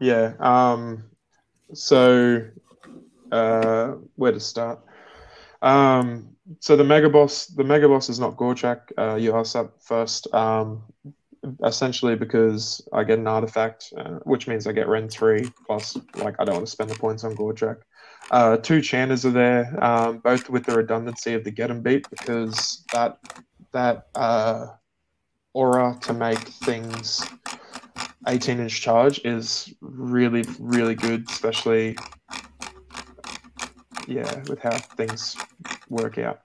yeah. 0.00 0.32
Um, 0.40 1.04
so 1.74 2.46
uh, 3.30 3.92
where 4.16 4.32
to 4.32 4.40
start? 4.40 4.80
Um, 5.60 6.31
so 6.60 6.76
the 6.76 6.84
mega 6.84 7.08
boss, 7.08 7.46
the 7.46 7.64
mega 7.64 7.88
boss 7.88 8.08
is 8.08 8.18
not 8.18 8.36
Gordrakk. 8.36 8.92
Uh, 8.98 9.16
you 9.16 9.34
asked 9.36 9.54
that 9.54 9.70
first. 9.80 10.32
Um, 10.34 10.82
essentially 11.64 12.14
because 12.14 12.86
I 12.92 13.04
get 13.04 13.18
an 13.18 13.26
artifact, 13.26 13.92
uh, 13.96 14.18
which 14.24 14.46
means 14.46 14.66
I 14.66 14.72
get 14.72 14.88
rend 14.88 15.10
three 15.10 15.50
plus. 15.66 15.96
Like 16.16 16.36
I 16.38 16.44
don't 16.44 16.56
want 16.56 16.66
to 16.66 16.70
spend 16.70 16.90
the 16.90 16.94
points 16.94 17.24
on 17.24 17.34
Gordrakk. 17.34 17.78
Uh, 18.30 18.56
two 18.56 18.80
Chanters 18.80 19.26
are 19.26 19.30
there, 19.30 19.84
um, 19.84 20.18
both 20.18 20.48
with 20.48 20.64
the 20.64 20.76
redundancy 20.76 21.34
of 21.34 21.44
the 21.44 21.50
Get 21.50 21.70
'em 21.70 21.82
Beat 21.82 22.08
because 22.10 22.84
that 22.92 23.18
that 23.72 24.08
uh, 24.14 24.66
aura 25.52 25.98
to 26.02 26.12
make 26.12 26.38
things 26.38 27.26
18 28.28 28.60
inch 28.60 28.80
charge 28.80 29.20
is 29.24 29.72
really 29.80 30.44
really 30.58 30.94
good, 30.94 31.28
especially 31.28 31.96
yeah, 34.06 34.42
with 34.48 34.60
how 34.60 34.76
things 34.76 35.36
work 35.88 36.18
out. 36.18 36.40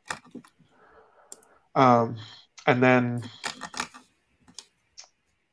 Um, 1.76 2.18
and 2.66 2.82
then 2.82 3.24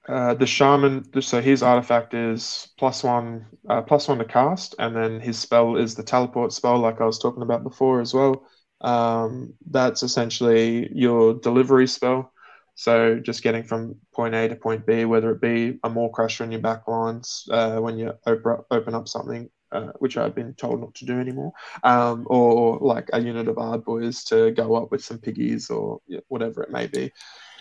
uh, 0.09 0.35
the 0.35 0.47
shaman, 0.47 1.05
so 1.23 1.41
his 1.41 1.63
artifact 1.63 2.13
is 2.15 2.69
plus 2.79 3.03
one, 3.03 3.47
uh, 3.69 3.83
plus 3.83 4.09
one 4.09 4.19
to 4.19 4.25
cast, 4.25 4.75
and 4.79 4.95
then 4.95 5.21
his 5.21 5.39
spell 5.39 5.77
is 5.77 5.95
the 5.95 6.03
teleport 6.03 6.53
spell, 6.53 6.79
like 6.79 7.01
I 7.01 7.07
was 7.07 7.19
talking 7.19 7.43
about 7.43 7.63
before 7.63 8.01
as 8.01 8.13
well. 8.13 8.47
Um, 8.81 9.55
that's 9.71 10.03
essentially 10.03 10.91
your 10.95 11.35
delivery 11.35 11.87
spell. 11.87 12.33
So 12.75 13.19
just 13.21 13.43
getting 13.43 13.63
from 13.63 13.97
point 14.13 14.35
A 14.35 14.49
to 14.49 14.57
point 14.57 14.85
B, 14.85 15.05
whether 15.05 15.31
it 15.31 15.41
be 15.41 15.79
a 15.85 15.89
Maw-Krusha 15.89 16.43
in 16.43 16.53
your 16.53 16.61
back 16.61 16.89
lines 16.89 17.49
uh, 17.51 17.79
when 17.79 17.97
you 17.97 18.13
open, 18.27 18.57
open 18.71 18.95
up 18.95 19.09
something, 19.09 19.49
uh, 19.75 19.93
which 19.99 20.17
I've 20.17 20.35
been 20.35 20.55
told 20.55 20.81
not 20.81 20.95
to 20.95 21.05
do 21.05 21.21
anymore, 21.21 21.53
um, 21.83 22.27
or 22.31 22.79
like 22.79 23.11
a 23.13 23.21
unit 23.21 23.49
of 23.49 23.57
Ardboys 23.57 24.25
to 24.29 24.53
go 24.53 24.75
up 24.77 24.91
with 24.91 25.05
some 25.05 25.19
piggies 25.19 25.69
or 25.69 26.01
whatever 26.29 26.63
it 26.63 26.71
may 26.71 26.87
be. 26.87 27.13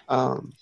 Um, 0.07 0.53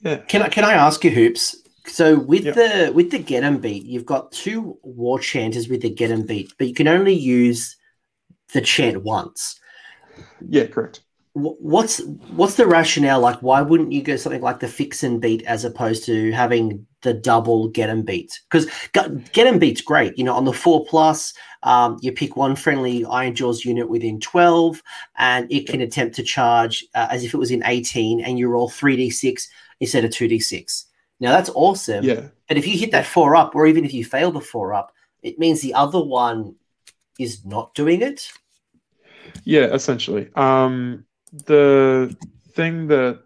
yeah. 0.00 0.16
Can 0.16 0.42
I 0.42 0.48
can 0.48 0.64
I 0.64 0.72
ask 0.72 1.04
you, 1.04 1.10
hoops? 1.10 1.56
So 1.86 2.18
with 2.18 2.44
yep. 2.44 2.54
the 2.54 2.92
with 2.94 3.10
the 3.10 3.18
get 3.18 3.44
'em 3.44 3.58
beat, 3.58 3.84
you've 3.84 4.06
got 4.06 4.32
two 4.32 4.78
war 4.82 5.18
chanters 5.18 5.68
with 5.68 5.82
the 5.82 5.90
get 5.90 6.10
'em 6.10 6.26
beat, 6.26 6.52
but 6.58 6.66
you 6.66 6.74
can 6.74 6.88
only 6.88 7.14
use 7.14 7.76
the 8.52 8.60
chant 8.60 9.02
once. 9.02 9.60
Yeah, 10.48 10.66
correct 10.66 11.00
what's 11.34 12.00
what's 12.36 12.54
the 12.54 12.66
rationale 12.66 13.18
like 13.18 13.38
why 13.40 13.60
wouldn't 13.60 13.90
you 13.90 14.00
go 14.02 14.14
something 14.14 14.40
like 14.40 14.60
the 14.60 14.68
Fixin' 14.68 15.18
Beat 15.18 15.42
as 15.42 15.64
opposed 15.64 16.04
to 16.06 16.30
having 16.30 16.86
the 17.04 17.14
double 17.14 17.68
get 17.68 17.88
'em 17.88 18.02
beat. 18.02 18.40
Because 18.50 18.66
get 18.92 19.46
'em 19.46 19.58
beat's 19.58 19.80
great 19.80 20.18
you 20.18 20.24
know 20.24 20.34
on 20.34 20.44
the 20.44 20.52
four 20.52 20.84
plus 20.84 21.32
um, 21.62 21.98
you 22.02 22.12
pick 22.12 22.36
one 22.36 22.56
friendly 22.56 23.04
Ironjawz 23.04 23.64
unit 23.64 23.88
within 23.88 24.20
12 24.20 24.82
and 25.16 25.50
it 25.50 25.68
can 25.68 25.80
attempt 25.80 26.16
to 26.16 26.22
charge 26.22 26.84
uh, 26.94 27.06
as 27.10 27.24
if 27.24 27.32
it 27.32 27.38
was 27.38 27.50
in 27.50 27.62
18 27.64 28.20
and 28.20 28.38
you 28.38 28.48
roll 28.48 28.68
3d6 28.68 29.46
instead 29.80 30.04
of 30.04 30.10
2d6 30.10 30.84
now 31.20 31.30
that's 31.30 31.50
awesome 31.54 32.04
yeah. 32.04 32.28
but 32.48 32.56
if 32.58 32.66
you 32.66 32.76
hit 32.76 32.90
that 32.90 33.06
four 33.06 33.36
up 33.36 33.54
or 33.54 33.66
even 33.66 33.84
if 33.84 33.94
you 33.94 34.04
fail 34.04 34.32
the 34.32 34.40
four 34.40 34.74
up 34.74 34.92
it 35.22 35.38
means 35.38 35.60
the 35.60 35.74
other 35.74 36.02
one 36.02 36.54
is 37.18 37.44
not 37.44 37.74
doing 37.74 38.02
it. 38.02 38.30
Yeah 39.44 39.72
essentially. 39.72 40.30
Um 40.34 41.04
the 41.46 42.14
thing 42.52 42.88
that 42.88 43.20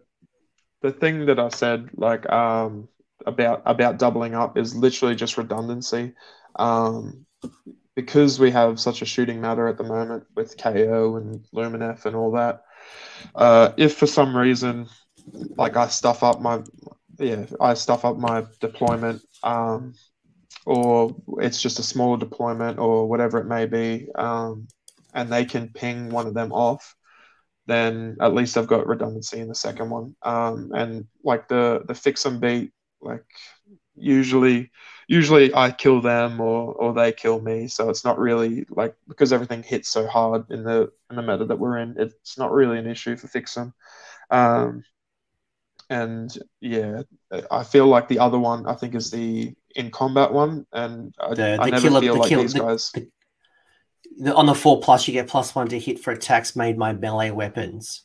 the 0.80 0.92
thing 0.92 1.26
that 1.26 1.38
I 1.38 1.48
said 1.48 1.90
like 1.94 2.28
um, 2.30 2.88
about 3.26 3.62
about 3.64 3.98
doubling 3.98 4.34
up 4.34 4.56
is 4.56 4.74
literally 4.74 5.14
just 5.14 5.36
redundancy. 5.36 6.14
Um, 6.56 7.26
because 7.94 8.38
we 8.38 8.50
have 8.52 8.78
such 8.78 9.02
a 9.02 9.06
shooting 9.06 9.40
matter 9.40 9.66
at 9.66 9.76
the 9.76 9.84
moment 9.84 10.24
with 10.36 10.56
KO 10.56 11.16
and 11.16 11.44
Lumineth 11.52 12.04
and 12.04 12.14
all 12.14 12.30
that. 12.32 12.62
Uh, 13.34 13.72
if 13.76 13.96
for 13.96 14.06
some 14.06 14.36
reason, 14.36 14.88
like 15.56 15.76
I 15.76 15.88
stuff 15.88 16.22
up 16.22 16.40
my 16.40 16.62
yeah, 17.18 17.46
I 17.60 17.74
stuff 17.74 18.04
up 18.04 18.16
my 18.16 18.46
deployment, 18.60 19.22
um, 19.42 19.94
or 20.64 21.16
it's 21.38 21.60
just 21.60 21.80
a 21.80 21.82
smaller 21.82 22.18
deployment 22.18 22.78
or 22.78 23.08
whatever 23.08 23.38
it 23.38 23.46
may 23.46 23.66
be, 23.66 24.06
um, 24.14 24.68
and 25.14 25.32
they 25.32 25.44
can 25.44 25.70
ping 25.72 26.10
one 26.10 26.26
of 26.26 26.34
them 26.34 26.52
off 26.52 26.94
then 27.68 28.16
at 28.20 28.34
least 28.34 28.56
I've 28.56 28.66
got 28.66 28.86
redundancy 28.86 29.38
in 29.38 29.48
the 29.48 29.54
second 29.54 29.90
one. 29.90 30.16
Um, 30.22 30.72
and 30.74 31.06
like 31.22 31.48
the 31.48 31.82
the 31.86 31.94
Fixin' 31.94 32.40
Beat, 32.40 32.72
like 33.00 33.24
usually 33.94 34.70
usually 35.06 35.54
I 35.54 35.70
kill 35.70 36.00
them 36.00 36.40
or 36.40 36.72
or 36.72 36.92
they 36.92 37.12
kill 37.12 37.40
me. 37.40 37.68
So 37.68 37.90
it's 37.90 38.04
not 38.04 38.18
really 38.18 38.66
like 38.70 38.94
because 39.08 39.32
everything 39.32 39.62
hits 39.62 39.88
so 39.88 40.06
hard 40.06 40.50
in 40.50 40.62
the 40.62 40.90
in 41.10 41.16
the 41.16 41.22
meta 41.22 41.44
that 41.46 41.58
we're 41.58 41.78
in, 41.78 41.96
it's 41.98 42.38
not 42.38 42.52
really 42.52 42.78
an 42.78 42.86
issue 42.86 43.16
for 43.16 43.28
fix 43.28 43.54
them. 43.54 43.74
Um, 44.30 44.84
and 45.90 46.36
yeah, 46.60 47.02
I 47.50 47.64
feel 47.64 47.86
like 47.86 48.08
the 48.08 48.18
other 48.18 48.38
one 48.38 48.66
I 48.66 48.74
think 48.74 48.94
is 48.94 49.10
the 49.10 49.54
in 49.74 49.90
combat 49.90 50.32
one, 50.32 50.66
and 50.72 51.14
I, 51.18 51.34
the, 51.34 51.58
I 51.60 51.70
never 51.70 51.88
killer, 51.88 52.00
feel 52.00 52.16
like 52.16 52.30
these 52.30 52.54
guys. 52.54 52.92
The, 54.20 54.34
on 54.34 54.46
the 54.46 54.54
four 54.54 54.80
plus, 54.80 55.06
you 55.06 55.14
get 55.14 55.28
plus 55.28 55.54
one 55.54 55.68
to 55.68 55.78
hit 55.78 56.00
for 56.00 56.10
attacks 56.10 56.56
made 56.56 56.78
by 56.78 56.92
melee 56.92 57.30
weapons. 57.30 58.04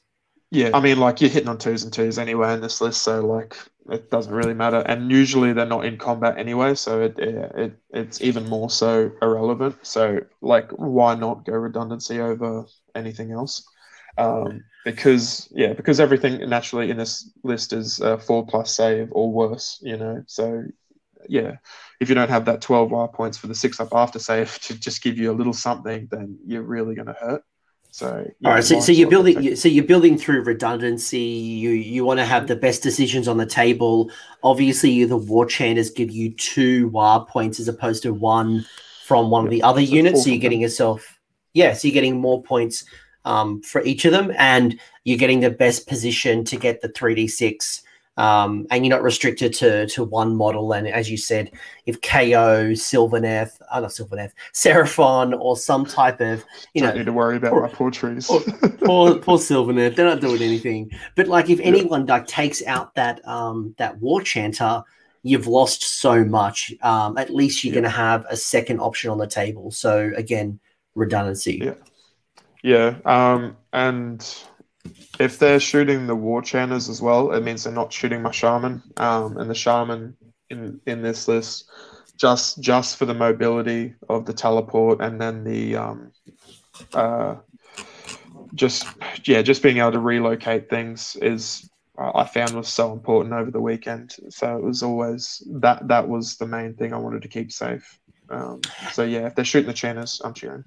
Yeah, 0.54 0.70
I 0.72 0.82
mean, 0.82 1.00
like 1.00 1.20
you're 1.20 1.32
hitting 1.32 1.50
on 1.50 1.58
twos 1.58 1.84
and 1.84 1.92
twos 1.92 2.20
anyway 2.20 2.54
in 2.54 2.62
this 2.62 2.80
list, 2.80 3.02
so 3.02 3.26
like 3.26 3.58
it 3.90 4.12
doesn't 4.12 4.32
really 4.32 4.54
matter. 4.54 4.84
And 4.86 5.10
usually 5.10 5.52
they're 5.52 5.66
not 5.66 5.84
in 5.84 5.98
combat 5.98 6.38
anyway, 6.38 6.76
so 6.76 7.02
it, 7.02 7.18
it 7.18 7.74
it's 7.90 8.22
even 8.22 8.48
more 8.48 8.70
so 8.70 9.12
irrelevant. 9.20 9.78
So 9.82 10.20
like, 10.42 10.70
why 10.74 11.16
not 11.16 11.44
go 11.44 11.54
redundancy 11.54 12.20
over 12.20 12.66
anything 12.94 13.32
else? 13.32 13.68
Um, 14.20 14.64
because 14.86 15.50
yeah, 15.56 15.74
because 15.74 16.00
everything 16.00 16.48
naturally 16.48 16.92
in 16.92 16.98
this 16.98 17.32
list 17.44 17.74
is 17.74 18.00
four 18.22 18.46
plus 18.46 18.76
save 18.76 19.08
or 19.12 19.32
worse, 19.32 19.80
you 19.82 19.98
know. 19.98 20.24
So 20.28 20.66
yeah, 21.28 21.56
if 22.00 22.10
you 22.10 22.16
don't 22.16 22.30
have 22.30 22.46
that 22.46 22.62
12 22.62 22.92
Waaagh 22.92 23.14
points 23.14 23.40
for 23.40 23.48
the 23.48 23.56
six 23.56 23.80
up 23.80 23.90
after 23.92 24.20
save 24.20 24.60
to 24.62 24.78
just 24.78 25.02
give 25.02 25.18
you 25.18 25.32
a 25.32 25.34
little 25.34 25.52
something, 25.52 26.08
then 26.12 26.38
you're 26.46 26.62
really 26.62 26.94
going 26.94 27.08
to 27.08 27.14
hurt. 27.14 27.44
So 27.94 28.28
yeah, 28.40 28.50
all 28.50 28.56
right, 28.56 28.64
so, 28.64 28.80
so 28.80 28.92
you're 28.92 29.08
building 29.08 29.56
so 29.56 29.70
you're 29.70 29.84
building 29.84 30.18
through 30.18 30.42
redundancy. 30.46 31.20
You 31.20 31.70
you 31.70 32.04
want 32.04 32.20
to 32.20 32.26
have 32.26 32.48
the 32.48 32.56
best 32.56 32.82
decisions 32.82 33.28
on 33.28 33.38
the 33.38 33.46
table. 33.46 34.10
Obviously, 34.42 35.04
the 35.06 35.16
war 35.16 35.46
chanters 35.46 35.92
give 35.92 36.10
you 36.10 36.34
two 36.34 36.90
Waaagh 36.90 37.28
points 37.28 37.60
as 37.60 37.68
opposed 37.68 38.02
to 38.02 38.12
one 38.12 38.66
from 39.06 39.30
one 39.30 39.46
of 39.46 39.52
the 39.52 39.62
other 39.62 39.80
units. 39.80 40.24
So 40.24 40.32
you're 40.32 40.40
getting 40.40 40.62
yourself 40.62 41.20
yeah, 41.54 41.74
so 41.74 41.88
you're 41.88 41.94
getting 41.94 42.20
more 42.20 42.42
points 42.42 42.84
um, 43.26 43.62
for 43.62 43.84
each 43.84 44.06
of 44.06 44.12
them, 44.12 44.34
and 44.40 44.80
you're 45.04 45.20
getting 45.20 45.42
the 45.42 45.52
best 45.52 45.88
position 45.88 46.44
to 46.46 46.58
get 46.58 46.82
the 46.82 46.90
three 46.90 47.14
d 47.14 47.28
six 47.28 47.84
Um, 48.16 48.68
and 48.70 48.86
you're 48.86 48.96
not 48.96 49.02
restricted 49.04 49.54
to 49.56 49.88
to 49.88 50.04
one 50.04 50.36
model. 50.36 50.72
And 50.74 50.88
as 50.88 51.10
you 51.10 51.18
said, 51.18 51.52
if 51.88 52.00
KO, 52.02 52.72
Sylvaneth, 52.74 53.60
uh, 53.72 53.80
not 53.80 53.90
Sylvaneth, 53.90 54.34
Seraphon, 54.54 55.38
or 55.40 55.58
some 55.58 55.84
type 55.86 56.22
of 56.22 56.44
you 56.74 56.82
Don't 56.82 56.92
know, 56.92 56.98
need 57.00 57.06
to 57.06 57.14
worry 57.14 57.38
about 57.38 57.52
poor- 57.52 57.62
my 57.64 57.70
poor 57.70 57.90
trees. 57.92 58.28
poor, 58.28 58.40
poor, 58.86 59.16
poor 59.26 59.38
Sylvaneth, 59.40 59.96
they're 59.96 60.06
not 60.06 60.22
doing 60.22 60.42
anything. 60.44 60.92
But 61.16 61.28
like, 61.28 61.50
if 61.50 61.60
anyone 61.62 62.06
like 62.06 62.28
takes 62.28 62.64
out 62.66 62.94
that 62.96 63.28
um 63.28 63.74
that 63.80 63.98
War 64.00 64.22
Chanter, 64.22 64.84
you've 65.24 65.48
lost 65.48 65.82
so 65.82 66.24
much. 66.24 66.72
Um, 66.84 67.18
at 67.18 67.30
least 67.34 67.64
you're 67.64 67.72
Yeah. 67.74 67.82
going 67.82 67.92
to 67.92 67.98
have 67.98 68.26
a 68.30 68.38
second 68.38 68.80
option 68.80 69.10
on 69.10 69.18
the 69.18 69.26
table. 69.28 69.72
So 69.72 70.12
again, 70.16 70.60
redundancy. 70.96 71.62
Yeah. 71.64 71.74
Yeah, 72.66 72.96
um, 73.04 73.58
and 73.74 74.24
if 75.20 75.40
they're 75.40 75.60
shooting 75.60 76.08
the 76.08 76.16
war 76.16 76.42
chanters 76.42 76.90
as 76.90 77.02
well, 77.02 77.32
it 77.32 77.42
means 77.44 77.64
they're 77.64 77.74
not 77.74 77.94
shooting 77.94 78.22
my 78.22 78.32
shaman. 78.32 78.82
Um, 78.98 79.38
and 79.38 79.50
the 79.50 79.56
shaman 79.56 80.16
in 80.50 80.80
in 80.86 81.02
this 81.02 81.28
list, 81.28 81.70
just 82.18 82.62
just 82.62 82.98
for 82.98 83.06
the 83.06 83.14
mobility 83.14 83.94
of 84.10 84.26
the 84.26 84.34
teleport, 84.34 85.02
and 85.02 85.20
then 85.20 85.44
the 85.44 85.76
um, 85.76 86.12
uh, 86.94 87.36
just 88.56 88.88
yeah, 89.26 89.42
just 89.42 89.64
being 89.64 89.78
able 89.78 89.92
to 89.92 90.00
relocate 90.00 90.70
things 90.70 91.16
is 91.22 91.70
uh, 91.98 92.12
I 92.16 92.26
found 92.26 92.56
was 92.56 92.68
so 92.68 92.92
important 92.92 93.34
over 93.34 93.52
the 93.52 93.62
weekend. 93.62 94.16
So 94.30 94.58
it 94.58 94.64
was 94.64 94.84
always 94.84 95.44
that 95.48 95.88
that 95.88 96.08
was 96.08 96.38
the 96.38 96.48
main 96.48 96.74
thing 96.74 96.94
I 96.94 96.98
wanted 96.98 97.22
to 97.22 97.28
keep 97.28 97.52
safe. 97.52 98.00
Um, 98.30 98.62
so 98.92 99.04
yeah, 99.04 99.28
if 99.28 99.36
they're 99.36 99.46
shooting 99.46 99.68
the 99.68 99.74
chanters, 99.74 100.22
I'm 100.24 100.34
cheering. 100.34 100.64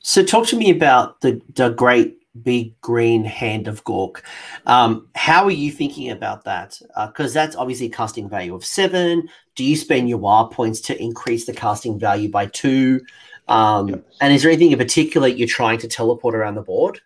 So 0.00 0.22
talk 0.22 0.46
to 0.48 0.56
me 0.56 0.70
about 0.70 1.20
the 1.20 1.40
the 1.54 1.70
great 1.70 2.19
big 2.42 2.80
green 2.80 3.24
hand 3.24 3.68
of 3.68 3.84
Gork. 3.84 4.22
Um, 4.66 5.08
how 5.14 5.44
are 5.44 5.50
you 5.50 5.70
thinking 5.70 6.10
about 6.10 6.44
that? 6.44 6.80
Because 7.06 7.34
that's 7.34 7.56
obviously 7.56 7.86
a 7.86 7.90
casting 7.90 8.28
value 8.28 8.54
of 8.54 8.64
seven. 8.64 9.28
Do 9.56 9.64
you 9.64 9.76
spend 9.76 10.08
your 10.08 10.18
Waaagh 10.18 10.52
points 10.52 10.80
to 10.82 11.00
increase 11.00 11.46
the 11.46 11.52
casting 11.52 11.98
value 11.98 12.30
by 12.30 12.46
two? 12.46 13.00
Um, 13.48 13.88
Yep. 13.88 14.06
And 14.20 14.32
is 14.32 14.42
there 14.42 14.50
anything 14.50 14.72
in 14.72 14.78
particular 14.78 15.26
you're 15.26 15.48
trying 15.48 15.78
to 15.78 15.88
teleport 15.88 16.34
around 16.34 16.54
the 16.54 16.62
board? 16.62 17.00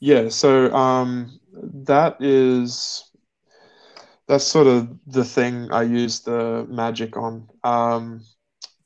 Yeah, 0.00 0.28
so 0.28 0.72
um, 0.74 1.40
that 1.52 2.16
is 2.20 3.04
that's 4.26 4.44
sort 4.44 4.66
of 4.66 4.96
the 5.06 5.24
thing 5.24 5.72
I 5.72 5.82
use 5.82 6.20
the 6.20 6.66
magic 6.68 7.16
on. 7.16 7.48
Um, 7.64 8.22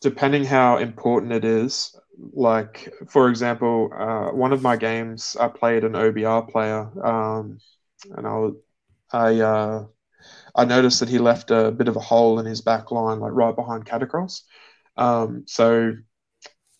depending 0.01 0.45
how 0.45 0.79
important 0.79 1.33
it 1.33 1.45
is, 1.45 1.97
like 2.33 2.93
for 3.09 3.29
example, 3.29 3.91
uh, 3.97 4.31
one 4.35 4.53
of 4.53 4.63
my 4.63 4.77
games 4.77 5.37
I 5.39 5.49
played 5.49 5.85
an 5.85 5.97
OBR 5.97 6.43
player, 6.43 6.81
um, 7.05 7.59
and 8.17 8.27
I 8.27 8.35
was- 8.39 8.57
I 9.13 9.41
uh, 9.41 9.87
I 10.57 10.65
noticed 10.67 11.01
that 11.01 11.09
he 11.11 11.19
left 11.19 11.51
a 11.51 11.73
bit 11.73 11.89
of 11.89 11.97
a 11.97 12.01
hole 12.01 12.41
in 12.41 12.47
his 12.47 12.61
back 12.63 12.91
line, 12.93 13.21
like 13.21 13.33
right 13.33 13.57
behind 13.57 13.87
Katakros. 13.87 14.43
Um, 14.97 15.45
so 15.47 15.95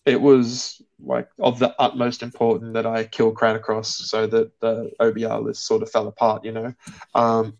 it 0.05 0.21
was 0.21 0.81
like 0.99 1.29
of 1.39 1.59
the 1.59 1.73
utmost 1.79 2.23
important 2.23 2.73
that 2.73 2.85
I 2.85 3.05
kill 3.05 3.33
Katakros 3.33 3.85
so 3.87 4.27
that 4.27 4.59
the 4.59 4.91
OBR 4.99 5.39
list 5.41 5.65
sort 5.65 5.81
of 5.83 5.91
fell 5.91 6.07
apart, 6.07 6.45
you 6.45 6.51
know. 6.51 6.73
Um, 7.15 7.57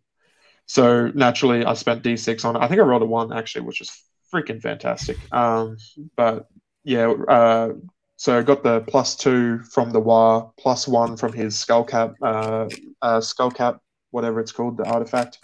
so 0.65 1.07
naturally, 1.09 1.65
I 1.65 1.73
spent 1.73 2.03
D6 2.03 2.45
on 2.45 2.55
it. 2.55 2.59
I 2.61 2.67
think 2.67 2.79
I 2.81 2.83
rolled 2.85 3.03
a 3.03 3.05
one 3.05 3.33
actually, 3.33 3.65
which 3.65 3.79
was 3.79 3.91
freaking 4.33 4.61
fantastic. 4.61 5.17
Um, 5.33 5.77
but 6.15 6.47
yeah, 6.83 7.11
uh, 7.11 7.73
so 8.17 8.37
I 8.37 8.41
got 8.41 8.63
the 8.63 8.81
plus 8.81 9.15
two 9.15 9.59
from 9.59 9.91
the 9.91 10.01
Waaagh, 10.01 10.51
plus 10.57 10.87
one 10.87 11.17
from 11.17 11.33
his 11.33 11.57
skull 11.57 11.83
cap, 11.83 12.15
uh, 12.21 12.69
uh, 13.01 13.21
skull 13.21 13.51
cap, 13.51 13.81
whatever 14.11 14.39
it's 14.39 14.51
called, 14.51 14.77
the 14.77 14.85
artifact. 14.85 15.39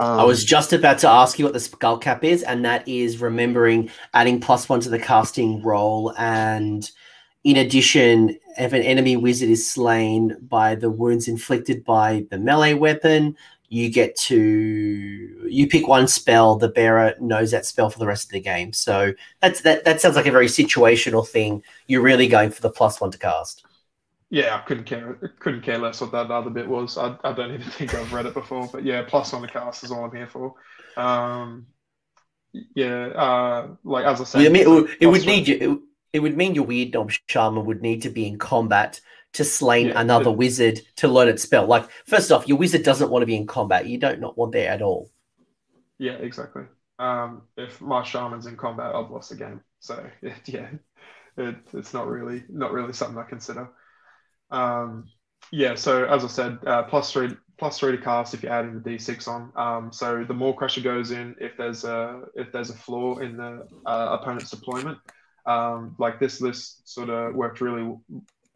Um, 0.00 0.18
I 0.18 0.24
was 0.24 0.44
just 0.44 0.72
about 0.72 0.98
to 1.00 1.08
ask 1.08 1.38
you 1.38 1.44
what 1.44 1.54
the 1.54 1.60
skull 1.60 1.98
cap 1.98 2.24
is, 2.24 2.42
and 2.42 2.64
that 2.64 2.86
is 2.88 3.20
remembering 3.20 3.90
adding 4.12 4.40
plus 4.40 4.68
one 4.68 4.80
to 4.80 4.88
the 4.88 4.98
casting 4.98 5.62
roll. 5.62 6.12
And 6.18 6.90
in 7.44 7.56
addition, 7.56 8.36
if 8.58 8.72
an 8.72 8.82
enemy 8.82 9.16
wizard 9.16 9.50
is 9.50 9.70
slain 9.70 10.36
by 10.48 10.74
the 10.74 10.90
wounds 10.90 11.28
inflicted 11.28 11.84
by 11.84 12.26
the 12.30 12.38
melee 12.38 12.74
weapon, 12.74 13.36
you 13.74 13.90
get 13.90 14.14
to 14.16 14.36
you 15.48 15.66
pick 15.66 15.88
one 15.88 16.06
spell. 16.06 16.56
The 16.56 16.68
bearer 16.68 17.14
knows 17.20 17.50
that 17.50 17.66
spell 17.66 17.90
for 17.90 17.98
the 17.98 18.06
rest 18.06 18.26
of 18.26 18.30
the 18.30 18.40
game. 18.40 18.72
So 18.72 19.12
that's 19.42 19.62
that. 19.62 19.84
That 19.84 20.00
sounds 20.00 20.14
like 20.16 20.26
a 20.26 20.30
very 20.30 20.46
situational 20.46 21.26
thing. 21.26 21.62
You're 21.88 22.02
really 22.02 22.28
going 22.28 22.50
for 22.50 22.62
the 22.62 22.70
plus 22.70 23.00
one 23.00 23.10
to 23.10 23.18
cast. 23.18 23.64
Yeah, 24.30 24.56
I 24.56 24.60
couldn't 24.60 24.84
care 24.84 25.14
couldn't 25.40 25.62
care 25.62 25.78
less 25.78 26.00
what 26.00 26.12
that 26.12 26.30
other 26.30 26.50
bit 26.50 26.68
was. 26.68 26.96
I, 26.98 27.16
I 27.24 27.32
don't 27.32 27.52
even 27.52 27.70
think 27.70 27.94
I've 27.94 28.12
read 28.12 28.26
it 28.26 28.34
before, 28.34 28.68
but 28.72 28.84
yeah, 28.84 29.02
plus 29.02 29.32
on 29.32 29.42
the 29.42 29.48
cast 29.48 29.84
is 29.84 29.90
all 29.90 30.04
I'm 30.04 30.14
here 30.14 30.28
for. 30.28 30.54
Um, 30.96 31.66
yeah, 32.52 33.06
uh, 33.08 33.68
like 33.82 34.04
as 34.06 34.20
I 34.20 34.24
said, 34.24 34.46
I 34.46 34.48
mean, 34.50 34.62
it, 34.62 34.68
would- 34.68 34.96
it 35.00 35.06
would 35.06 35.26
need 35.26 35.48
you. 35.48 35.56
It, 35.60 35.80
it 36.14 36.20
would 36.20 36.36
mean 36.36 36.54
your 36.54 36.64
Weirdnob 36.64 37.12
shaman 37.28 37.64
would 37.66 37.82
need 37.82 38.02
to 38.02 38.10
be 38.10 38.28
in 38.28 38.38
combat 38.38 39.00
to 39.34 39.44
slain 39.44 39.88
Yeah, 39.88 40.00
another 40.00 40.30
it- 40.30 40.36
wizard 40.36 40.80
to 40.96 41.08
learn 41.08 41.28
its 41.28 41.42
spell. 41.42 41.66
Like, 41.66 41.88
first 42.06 42.32
off, 42.32 42.48
your 42.48 42.58
wizard 42.58 42.82
doesn't 42.82 43.10
want 43.10 43.22
to 43.22 43.26
be 43.26 43.36
in 43.36 43.46
combat. 43.46 43.86
You 43.86 43.98
don't 43.98 44.20
not 44.20 44.36
want 44.38 44.52
there 44.52 44.70
at 44.70 44.82
all. 44.82 45.10
Yeah, 45.98 46.14
exactly. 46.14 46.64
Um, 46.98 47.42
if 47.56 47.80
my 47.80 48.02
shaman's 48.02 48.46
in 48.46 48.56
combat, 48.56 48.94
I've 48.94 49.10
lost 49.10 49.30
the 49.30 49.36
game. 49.36 49.60
So 49.80 50.04
yeah, 50.46 50.68
it, 51.36 51.56
it's 51.72 51.92
not 51.94 52.06
really 52.08 52.44
not 52.48 52.72
really 52.72 52.92
something 52.92 53.18
I 53.18 53.28
consider. 53.28 53.70
Um, 54.50 55.08
yeah, 55.50 55.74
so 55.74 56.04
as 56.04 56.24
I 56.24 56.28
said, 56.28 56.58
uh, 56.66 56.84
plus 56.84 57.12
three 57.12 57.30
plus 57.58 57.78
three 57.78 57.92
to 57.96 58.02
cast 58.02 58.34
if 58.34 58.42
you're 58.42 58.52
adding 58.52 58.80
the 58.80 58.90
d6 58.90 59.28
on. 59.28 59.52
Um, 59.56 59.92
so 59.92 60.24
the 60.24 60.34
Maw-Krusha 60.34 60.82
goes 60.82 61.12
in 61.12 61.36
if 61.40 61.56
there's 61.56 61.84
a 61.84 62.22
if 62.34 62.50
there's 62.52 62.70
a 62.70 62.74
flaw 62.74 63.18
in 63.18 63.36
the 63.36 63.66
uh, 63.86 64.18
opponent's 64.20 64.50
deployment. 64.50 64.98
Um, 65.46 65.94
like 65.98 66.18
this 66.18 66.40
list 66.40 66.88
sort 66.88 67.10
of 67.10 67.34
worked 67.34 67.60
really 67.60 67.96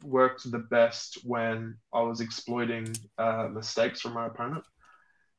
worked 0.02 0.50
the 0.50 0.58
best 0.58 1.18
when 1.24 1.76
I 1.92 2.00
was 2.02 2.20
exploiting 2.20 2.94
uh, 3.18 3.48
mistakes 3.52 4.00
from 4.00 4.14
my 4.14 4.26
opponent. 4.26 4.64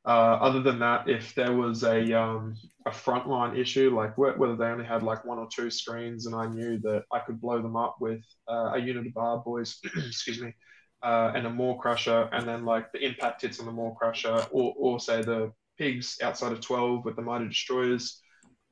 Uh, 0.06 0.38
other 0.40 0.62
than 0.62 0.78
that, 0.78 1.08
if 1.08 1.34
there 1.34 1.52
was 1.52 1.84
a 1.84 2.18
um, 2.18 2.56
a 2.86 2.90
frontline 2.90 3.58
issue, 3.58 3.94
like 3.94 4.14
wh- 4.14 4.38
whether 4.38 4.56
they 4.56 4.64
only 4.64 4.84
had 4.84 5.02
like 5.02 5.26
one 5.26 5.38
or 5.38 5.46
two 5.54 5.70
screens, 5.70 6.24
and 6.24 6.34
I 6.34 6.46
knew 6.46 6.78
that 6.78 7.04
I 7.12 7.18
could 7.18 7.38
blow 7.38 7.60
them 7.60 7.76
up 7.76 7.96
with 8.00 8.22
uh, 8.48 8.72
a 8.74 8.78
unit 8.78 9.06
of 9.06 9.12
bar 9.12 9.42
boys, 9.44 9.78
excuse 9.96 10.40
me, 10.40 10.54
uh, 11.02 11.32
and 11.34 11.46
a 11.46 11.50
Maw-Krusha, 11.50 12.30
and 12.32 12.48
then 12.48 12.64
like 12.64 12.90
the 12.92 13.04
impact 13.04 13.42
hits 13.42 13.60
on 13.60 13.66
the 13.66 13.72
Maw-Krusha, 13.72 14.48
or 14.50 14.74
or 14.78 15.00
say 15.00 15.20
the 15.20 15.52
pigs 15.76 16.16
outside 16.22 16.52
of 16.52 16.62
twelve 16.62 17.04
with 17.04 17.16
the 17.16 17.22
Mighty 17.22 17.48
Destroyers, 17.48 18.22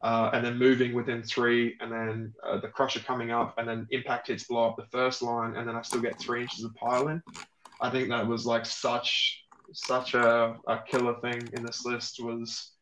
uh, 0.02 0.30
and 0.32 0.44
then 0.44 0.58
moving 0.58 0.94
within 0.94 1.22
three, 1.22 1.76
and 1.80 1.90
then 1.90 2.34
uh, 2.46 2.58
the 2.58 2.68
Krusha 2.68 3.04
coming 3.04 3.30
up, 3.30 3.54
and 3.58 3.68
then 3.68 3.86
impact 3.90 4.28
hits 4.28 4.44
blow 4.44 4.68
up 4.68 4.76
the 4.76 4.86
first 4.90 5.22
line, 5.22 5.56
and 5.56 5.68
then 5.68 5.74
I 5.74 5.82
still 5.82 6.00
get 6.00 6.18
three 6.18 6.42
inches 6.42 6.64
of 6.64 6.74
pile 6.74 7.08
in. 7.08 7.22
I 7.80 7.90
think 7.90 8.08
that 8.08 8.26
was 8.26 8.46
like 8.46 8.66
such 8.66 9.44
such 9.72 10.14
a, 10.14 10.56
a 10.66 10.82
killer 10.88 11.16
thing 11.20 11.48
in 11.52 11.64
this 11.64 11.84
list 11.84 12.22
was 12.22 12.72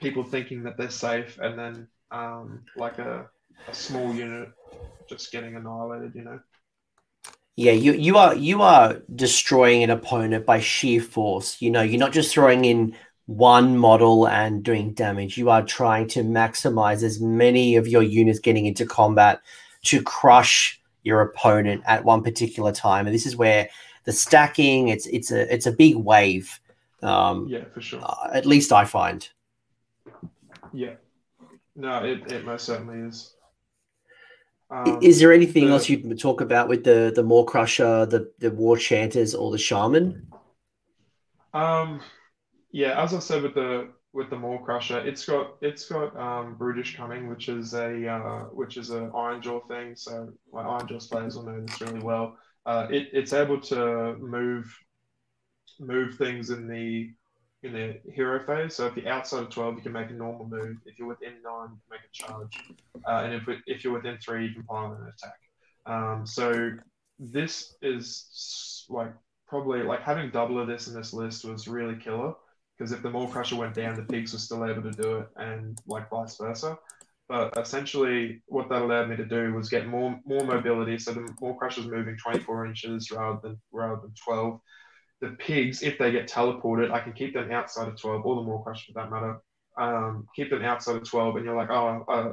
people 0.00 0.24
thinking 0.24 0.62
that 0.64 0.76
they're 0.76 0.90
safe 0.90 1.38
and 1.38 1.58
then 1.58 1.88
um, 2.10 2.62
like 2.76 2.98
a, 2.98 3.28
a 3.68 3.74
small 3.74 4.12
unit 4.12 4.48
just 5.08 5.30
getting 5.30 5.56
annihilated, 5.56 6.14
you 6.14 6.22
know. 6.22 6.40
Yeah, 7.56 7.72
you 7.72 7.92
you 7.92 8.16
are 8.16 8.34
you 8.34 8.62
are 8.62 9.02
destroying 9.14 9.82
an 9.82 9.90
opponent 9.90 10.46
by 10.46 10.60
sheer 10.60 11.00
force. 11.00 11.60
You 11.60 11.70
know, 11.70 11.82
you're 11.82 11.98
not 11.98 12.12
just 12.12 12.32
throwing 12.32 12.64
in 12.64 12.96
one 13.30 13.76
model 13.78 14.26
and 14.26 14.64
doing 14.64 14.92
damage. 14.92 15.38
You 15.38 15.50
are 15.50 15.62
trying 15.64 16.08
to 16.08 16.24
maximize 16.24 17.04
as 17.04 17.20
many 17.20 17.76
of 17.76 17.86
your 17.86 18.02
units 18.02 18.40
getting 18.40 18.66
into 18.66 18.84
combat 18.84 19.40
to 19.84 20.02
crush 20.02 20.80
your 21.04 21.20
opponent 21.20 21.82
at 21.86 22.04
one 22.04 22.22
particular 22.24 22.72
time. 22.72 23.06
And 23.06 23.14
this 23.14 23.26
is 23.26 23.36
where 23.36 23.68
the 24.04 24.12
stacking 24.12 24.88
it's 24.88 25.06
it's 25.06 25.30
a 25.30 25.52
it's 25.54 25.66
a 25.66 25.72
big 25.72 25.94
wave. 25.96 26.58
Um, 27.02 27.46
Yeah, 27.48 27.64
for 27.72 27.80
sure. 27.80 28.00
uh, 28.02 28.30
at 28.34 28.46
least 28.46 28.72
I 28.72 28.84
find. 28.84 29.28
Yeah. 30.72 30.94
No, 31.76 32.02
it, 32.04 32.30
it 32.32 32.44
most 32.44 32.64
certainly 32.66 32.98
is. 33.08 33.32
Um, 34.70 34.98
is 35.02 35.20
there 35.20 35.32
anything 35.32 35.66
the- 35.66 35.72
else 35.72 35.88
you'd 35.88 36.18
talk 36.18 36.40
about 36.40 36.68
with 36.68 36.82
the 36.82 37.12
the 37.14 37.22
Maw-Krusha, 37.22 38.10
the 38.10 38.30
the 38.40 38.50
War 38.50 38.76
Chanters, 38.76 39.36
or 39.36 39.52
the 39.52 39.58
Shaman? 39.58 40.26
Um, 41.54 42.00
yeah, 42.72 43.02
as 43.02 43.14
I 43.14 43.18
said 43.18 43.42
with 43.42 43.54
the 43.54 43.88
with 44.12 44.28
the 44.28 44.36
Maw-Krusha, 44.36 45.04
it's 45.04 45.24
got 45.24 45.56
it's 45.60 45.88
got 45.88 46.16
um, 46.16 46.56
Brutish 46.56 46.96
Cunning, 46.96 47.28
which 47.28 47.48
is 47.48 47.74
a 47.74 48.08
uh, 48.08 48.40
which 48.52 48.76
is 48.76 48.90
an 48.90 49.10
Iron 49.14 49.40
Jaw 49.42 49.60
thing. 49.68 49.94
So 49.96 50.32
my 50.52 50.62
Iron 50.62 50.86
Jaw 50.86 50.98
players 50.98 51.36
will 51.36 51.44
know 51.44 51.60
this 51.60 51.80
really 51.80 52.00
well. 52.00 52.36
Uh, 52.66 52.86
it, 52.90 53.08
it's 53.12 53.32
able 53.32 53.60
to 53.60 54.16
move 54.18 54.76
move 55.78 56.16
things 56.16 56.50
in 56.50 56.68
the 56.68 57.10
in 57.62 57.72
the 57.72 58.00
hero 58.12 58.44
phase. 58.46 58.74
So 58.74 58.86
if 58.86 58.96
you're 58.96 59.08
outside 59.08 59.44
of 59.44 59.50
twelve, 59.50 59.76
you 59.76 59.82
can 59.82 59.92
make 59.92 60.10
a 60.10 60.14
normal 60.14 60.46
move. 60.48 60.76
If 60.86 60.98
you're 60.98 61.08
within 61.08 61.34
nine, 61.44 61.68
you 61.70 61.78
can 61.78 61.90
make 61.90 62.00
a 62.00 62.12
charge, 62.12 62.58
uh, 63.06 63.24
and 63.24 63.34
if 63.34 63.42
if 63.66 63.84
you're 63.84 63.92
within 63.92 64.18
three, 64.18 64.46
you 64.46 64.54
can 64.54 64.64
pile 64.64 64.92
an 64.92 65.02
attack. 65.02 65.38
Um, 65.86 66.26
so 66.26 66.72
this 67.18 67.74
is 67.82 68.86
like 68.88 69.12
probably 69.48 69.82
like 69.82 70.02
having 70.02 70.30
double 70.30 70.60
of 70.60 70.68
this 70.68 70.88
in 70.88 70.94
this 70.94 71.12
list 71.12 71.44
was 71.44 71.68
really 71.68 71.96
killer 71.96 72.34
because 72.80 72.92
if 72.92 73.02
the 73.02 73.10
Maw-krusha 73.10 73.58
went 73.58 73.74
down, 73.74 73.94
the 73.94 74.02
pigs 74.02 74.32
were 74.32 74.38
still 74.38 74.64
able 74.64 74.80
to 74.80 74.90
do 74.90 75.18
it, 75.18 75.28
and 75.36 75.78
like 75.86 76.08
vice 76.08 76.38
versa. 76.38 76.78
But 77.28 77.58
essentially, 77.58 78.42
what 78.46 78.70
that 78.70 78.80
allowed 78.80 79.10
me 79.10 79.16
to 79.16 79.24
do 79.26 79.52
was 79.52 79.68
get 79.68 79.86
more 79.86 80.18
more 80.24 80.44
mobility. 80.44 80.98
So 80.98 81.12
the 81.12 81.30
Maw-krusha 81.42 81.76
was 81.76 81.88
moving 81.88 82.16
24 82.16 82.66
inches 82.66 83.10
rather 83.10 83.38
than 83.42 83.60
rather 83.70 84.00
than 84.00 84.14
12. 84.24 84.58
The 85.20 85.28
pigs, 85.38 85.82
if 85.82 85.98
they 85.98 86.10
get 86.10 86.26
teleported, 86.26 86.90
I 86.90 87.00
can 87.00 87.12
keep 87.12 87.34
them 87.34 87.52
outside 87.52 87.86
of 87.86 88.00
12, 88.00 88.24
or 88.24 88.36
the 88.36 88.42
Maw-krusha 88.42 88.86
for 88.86 88.92
that 88.94 89.10
matter. 89.10 89.36
Um, 89.76 90.26
keep 90.34 90.48
them 90.48 90.64
outside 90.64 90.96
of 90.96 91.04
12, 91.04 91.36
and 91.36 91.44
you're 91.44 91.56
like, 91.56 91.68
oh, 91.68 92.04
uh, 92.08 92.32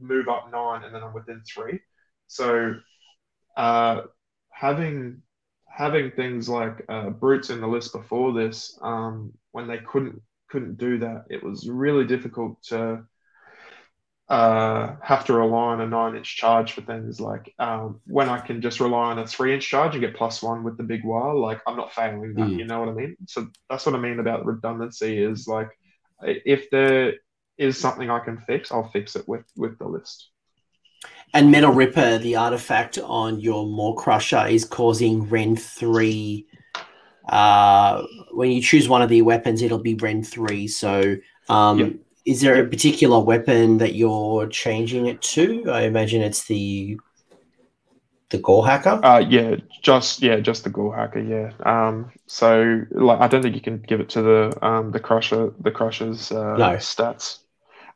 move 0.00 0.28
up 0.28 0.50
nine, 0.50 0.84
and 0.84 0.94
then 0.94 1.02
I'm 1.02 1.12
within 1.12 1.42
three. 1.42 1.80
So 2.26 2.76
uh, 3.54 4.00
having 4.50 5.20
having 5.76 6.10
things 6.12 6.48
like 6.48 6.84
uh, 6.88 7.10
brutes 7.10 7.50
in 7.50 7.60
the 7.60 7.66
list 7.66 7.92
before 7.92 8.32
this, 8.32 8.78
um, 8.82 9.32
when 9.52 9.66
they 9.66 9.78
couldn't 9.78 10.20
couldn't 10.48 10.78
do 10.78 10.98
that, 10.98 11.24
it 11.30 11.42
was 11.42 11.68
really 11.68 12.04
difficult 12.04 12.62
to 12.62 13.04
uh, 14.28 14.94
have 15.02 15.24
to 15.24 15.32
rely 15.34 15.72
on 15.72 15.80
a 15.80 15.86
nine 15.86 16.16
inch 16.16 16.36
charge 16.36 16.72
for 16.72 16.80
things 16.82 17.20
like 17.20 17.52
um, 17.58 18.00
when 18.06 18.28
I 18.28 18.38
can 18.38 18.62
just 18.62 18.80
rely 18.80 19.10
on 19.10 19.18
a 19.18 19.26
three 19.26 19.52
inch 19.52 19.68
charge 19.68 19.94
and 19.94 20.00
get 20.00 20.16
plus 20.16 20.42
one 20.42 20.62
with 20.62 20.76
the 20.76 20.84
big 20.84 21.02
Waaagh, 21.02 21.40
like 21.40 21.60
I'm 21.66 21.76
not 21.76 21.92
failing 21.92 22.34
that, 22.34 22.46
mm. 22.46 22.58
you 22.58 22.64
know 22.64 22.80
what 22.80 22.88
I 22.88 22.92
mean? 22.92 23.16
So 23.26 23.48
that's 23.68 23.84
what 23.84 23.96
I 23.96 23.98
mean 23.98 24.20
about 24.20 24.46
redundancy 24.46 25.22
is 25.22 25.48
like 25.48 25.70
if 26.22 26.70
there 26.70 27.14
is 27.58 27.78
something 27.78 28.10
I 28.10 28.20
can 28.20 28.38
fix, 28.46 28.70
I'll 28.70 28.90
fix 28.90 29.16
it 29.16 29.28
with 29.28 29.44
with 29.56 29.78
the 29.78 29.88
list. 29.88 30.30
And 31.32 31.52
Metalrippa, 31.52 32.22
the 32.22 32.36
artifact 32.36 32.98
on 32.98 33.40
your 33.40 33.66
Maw-Krusha, 33.66 34.52
is 34.52 34.64
causing 34.64 35.28
Rend 35.28 35.60
3. 35.60 36.46
Uh, 37.28 38.02
when 38.30 38.52
you 38.52 38.62
choose 38.62 38.88
one 38.88 39.02
of 39.02 39.08
the 39.08 39.22
weapons, 39.22 39.60
it'll 39.60 39.78
be 39.78 39.94
Rend 39.94 40.28
3. 40.28 40.68
So, 40.68 41.16
um, 41.48 41.78
yep. 41.80 41.92
is 42.24 42.40
there 42.40 42.62
a 42.62 42.68
particular 42.68 43.18
weapon 43.18 43.78
that 43.78 43.96
you're 43.96 44.46
changing 44.46 45.06
it 45.06 45.20
to? 45.22 45.64
I 45.68 45.82
imagine 45.82 46.22
it's 46.22 46.44
the 46.44 46.98
the 48.30 48.38
Gore-hacka. 48.38 49.00
Uh, 49.04 49.24
yeah, 49.28 49.56
just 49.82 50.22
yeah, 50.22 50.40
just 50.40 50.64
the 50.64 50.70
Gore-hacka. 50.70 51.28
Yeah. 51.28 51.52
Um, 51.64 52.10
so 52.26 52.82
like, 52.90 53.20
I 53.20 53.28
don't 53.28 53.42
think 53.42 53.54
you 53.54 53.60
can 53.60 53.78
give 53.78 54.00
it 54.00 54.08
to 54.10 54.22
the 54.22 54.58
um 54.66 54.90
the 54.92 55.00
Krusha 55.00 55.52
the 55.60 55.70
Krusha's 55.70 56.32
uh, 56.32 56.56
no. 56.56 56.76
stats. 56.76 57.40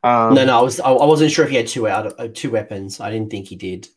Um, 0.03 0.33
no, 0.33 0.45
no, 0.45 0.59
I 0.59 0.61
was 0.61 0.79
I 0.79 0.91
wasn't 0.91 1.31
sure 1.31 1.45
if 1.45 1.51
he 1.51 1.57
had 1.57 1.67
two 1.67 1.87
out 1.87 2.19
uh, 2.19 2.29
two 2.33 2.51
weapons. 2.51 2.99
I 2.99 3.11
didn't 3.11 3.31
think 3.31 3.47
he 3.47 3.55
did. 3.55 3.87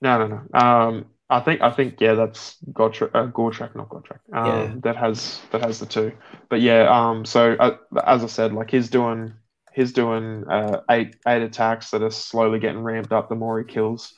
No, 0.00 0.26
no, 0.26 0.42
no. 0.52 0.58
Um, 0.58 1.06
I 1.30 1.40
think 1.40 1.60
I 1.60 1.70
think 1.70 2.00
yeah, 2.00 2.14
that's 2.14 2.56
Godtra- 2.72 3.10
uh, 3.14 3.26
Gotrek, 3.30 3.74
not 3.74 3.90
Gotrek. 3.90 4.20
Um, 4.32 4.46
yeah. 4.46 4.74
that 4.82 4.96
has 4.96 5.40
that 5.50 5.62
has 5.62 5.78
the 5.80 5.86
two. 5.86 6.12
But 6.48 6.60
yeah, 6.60 6.88
um, 6.88 7.24
so 7.24 7.52
uh, 7.54 7.76
as 8.04 8.24
I 8.24 8.28
said, 8.28 8.52
like 8.52 8.70
he's 8.70 8.88
doing 8.88 9.34
he's 9.74 9.92
doing 9.92 10.44
uh, 10.48 10.82
eight 10.90 11.16
eight 11.26 11.42
attacks 11.42 11.90
that 11.90 12.02
are 12.02 12.10
slowly 12.10 12.60
getting 12.60 12.82
ramped 12.82 13.12
up 13.12 13.28
the 13.28 13.34
more 13.34 13.58
he 13.58 13.64
kills. 13.64 14.14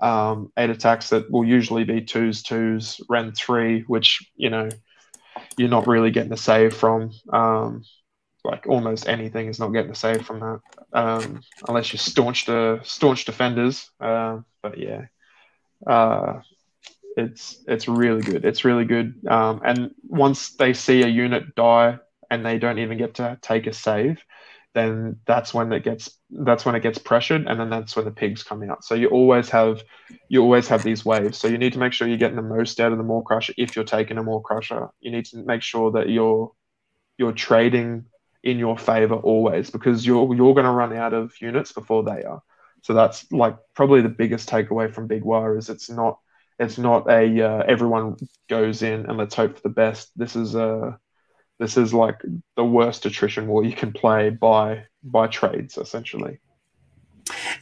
Um, 0.00 0.52
eight 0.56 0.70
attacks 0.70 1.10
that 1.10 1.30
will 1.30 1.44
usually 1.44 1.84
be 1.84 2.00
twos, 2.02 2.42
twos, 2.42 3.00
rend 3.08 3.36
three, 3.36 3.82
which 3.82 4.30
you 4.36 4.50
know 4.50 4.68
you're 5.56 5.68
not 5.68 5.86
really 5.86 6.10
getting 6.10 6.32
a 6.32 6.36
save 6.36 6.74
from. 6.74 7.10
Um, 7.32 7.84
like 8.44 8.66
almost 8.66 9.08
anything 9.08 9.48
is 9.48 9.58
not 9.58 9.68
getting 9.68 9.92
a 9.92 9.94
save 9.94 10.26
from 10.26 10.40
that, 10.40 10.60
um, 10.92 11.42
unless 11.68 11.92
you're 11.92 11.98
staunch 11.98 12.46
to 12.46 12.80
staunch 12.82 13.24
defenders. 13.24 13.90
Uh, 14.00 14.40
but 14.62 14.78
yeah, 14.78 15.06
uh, 15.86 16.40
it's 17.16 17.62
it's 17.68 17.88
really 17.88 18.22
good. 18.22 18.44
It's 18.44 18.64
really 18.64 18.84
good. 18.84 19.14
Um, 19.28 19.60
and 19.64 19.94
once 20.02 20.50
they 20.56 20.72
see 20.72 21.02
a 21.02 21.08
unit 21.08 21.54
die 21.54 21.98
and 22.30 22.44
they 22.44 22.58
don't 22.58 22.78
even 22.78 22.98
get 22.98 23.14
to 23.14 23.38
take 23.42 23.66
a 23.66 23.72
save, 23.72 24.18
then 24.74 25.20
that's 25.26 25.54
when 25.54 25.72
it 25.72 25.84
gets 25.84 26.18
that's 26.30 26.64
when 26.64 26.74
it 26.74 26.82
gets 26.82 26.98
pressured, 26.98 27.46
and 27.46 27.60
then 27.60 27.70
that's 27.70 27.94
when 27.94 28.06
the 28.06 28.10
pigs 28.10 28.42
come 28.42 28.68
out. 28.68 28.84
So 28.84 28.94
you 28.94 29.08
always 29.08 29.50
have 29.50 29.82
you 30.28 30.42
always 30.42 30.66
have 30.68 30.82
these 30.82 31.04
waves. 31.04 31.38
So 31.38 31.46
you 31.46 31.58
need 31.58 31.74
to 31.74 31.78
make 31.78 31.92
sure 31.92 32.08
you're 32.08 32.16
getting 32.16 32.36
the 32.36 32.42
most 32.42 32.80
out 32.80 32.92
of 32.92 32.98
the 32.98 33.04
Maw-krusha 33.04 33.54
if 33.56 33.76
you're 33.76 33.84
taking 33.84 34.18
a 34.18 34.22
Maw-krusha. 34.22 34.90
You 35.00 35.12
need 35.12 35.26
to 35.26 35.44
make 35.44 35.62
sure 35.62 35.92
that 35.92 36.08
you're 36.08 36.50
you're 37.18 37.32
trading 37.32 38.06
in 38.42 38.58
your 38.58 38.76
favor 38.76 39.14
always 39.14 39.70
because 39.70 40.06
you're 40.06 40.34
you're 40.34 40.54
going 40.54 40.66
to 40.66 40.72
run 40.72 40.96
out 40.96 41.12
of 41.12 41.32
units 41.40 41.72
before 41.72 42.02
they 42.02 42.24
are. 42.24 42.42
So 42.82 42.94
that's 42.94 43.30
like 43.30 43.56
probably 43.74 44.00
the 44.02 44.08
biggest 44.08 44.48
takeaway 44.48 44.92
from 44.92 45.06
Big 45.06 45.22
Waaagh 45.22 45.58
is 45.58 45.70
it's 45.70 45.88
not 45.88 46.18
it's 46.58 46.78
not 46.78 47.08
a 47.08 47.40
uh, 47.40 47.62
everyone 47.66 48.16
goes 48.48 48.82
in 48.82 49.06
and 49.06 49.18
let's 49.18 49.34
hope 49.34 49.56
for 49.56 49.62
the 49.62 49.74
best. 49.74 50.10
This 50.16 50.36
is 50.36 50.54
a 50.54 50.98
this 51.58 51.76
is 51.76 51.94
like 51.94 52.20
the 52.56 52.64
worst 52.64 53.06
attrition 53.06 53.46
war 53.46 53.64
you 53.64 53.74
can 53.74 53.92
play 53.92 54.30
by 54.30 54.84
by 55.02 55.28
trades 55.28 55.78
essentially. 55.78 56.40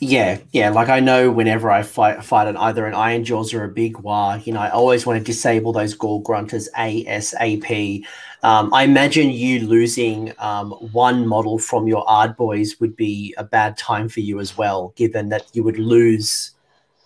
Yeah, 0.01 0.39
yeah. 0.53 0.71
Like 0.71 0.89
I 0.89 1.01
know 1.01 1.31
whenever 1.31 1.71
I 1.71 1.83
fight 1.83 2.25
fight 2.25 2.49
an 2.49 2.57
either 2.57 2.87
an 2.87 2.95
Ironjawz 2.95 3.55
or 3.55 3.65
a 3.65 3.69
Big 3.69 3.95
Waaagh, 3.97 4.47
you 4.47 4.53
know, 4.53 4.61
I 4.61 4.71
always 4.71 5.07
want 5.07 5.19
to 5.19 5.25
disable 5.25 5.73
those 5.73 5.95
Gore-gruntas 5.95 6.69
ASAP. 6.77 8.05
Um, 8.43 8.73
I 8.73 8.85
imagine 8.85 9.31
you 9.31 9.67
losing 9.67 10.33
um, 10.39 10.71
one 10.93 11.27
model 11.27 11.59
from 11.59 11.87
your 11.87 12.09
Ard 12.09 12.37
Boys 12.37 12.81
would 12.81 12.97
be 12.97 13.35
a 13.37 13.45
bad 13.45 13.77
time 13.77 14.09
for 14.09 14.21
you 14.21 14.41
as 14.41 14.57
well, 14.57 14.93
given 14.97 15.29
that 15.29 15.45
you 15.53 15.63
would 15.63 15.79
lose 15.79 16.53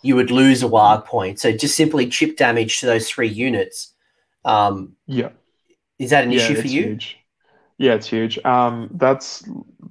you 0.02 0.14
would 0.16 0.30
lose 0.30 0.62
a 0.62 0.66
Waaagh 0.66 1.06
point. 1.06 1.40
So 1.40 1.50
just 1.50 1.76
simply 1.76 2.06
chip 2.06 2.36
damage 2.36 2.80
to 2.80 2.86
those 2.86 3.08
three 3.08 3.28
units. 3.28 3.94
Um, 4.44 4.96
yeah, 5.06 5.30
is 5.98 6.10
that 6.10 6.24
an 6.24 6.32
yeah, 6.32 6.40
issue 6.40 6.60
for 6.60 6.68
you? 6.68 6.82
Huge. 6.82 7.18
Yeah, 7.78 7.94
it's 7.94 8.06
huge. 8.06 8.38
Um, 8.44 8.88
that's 8.92 9.42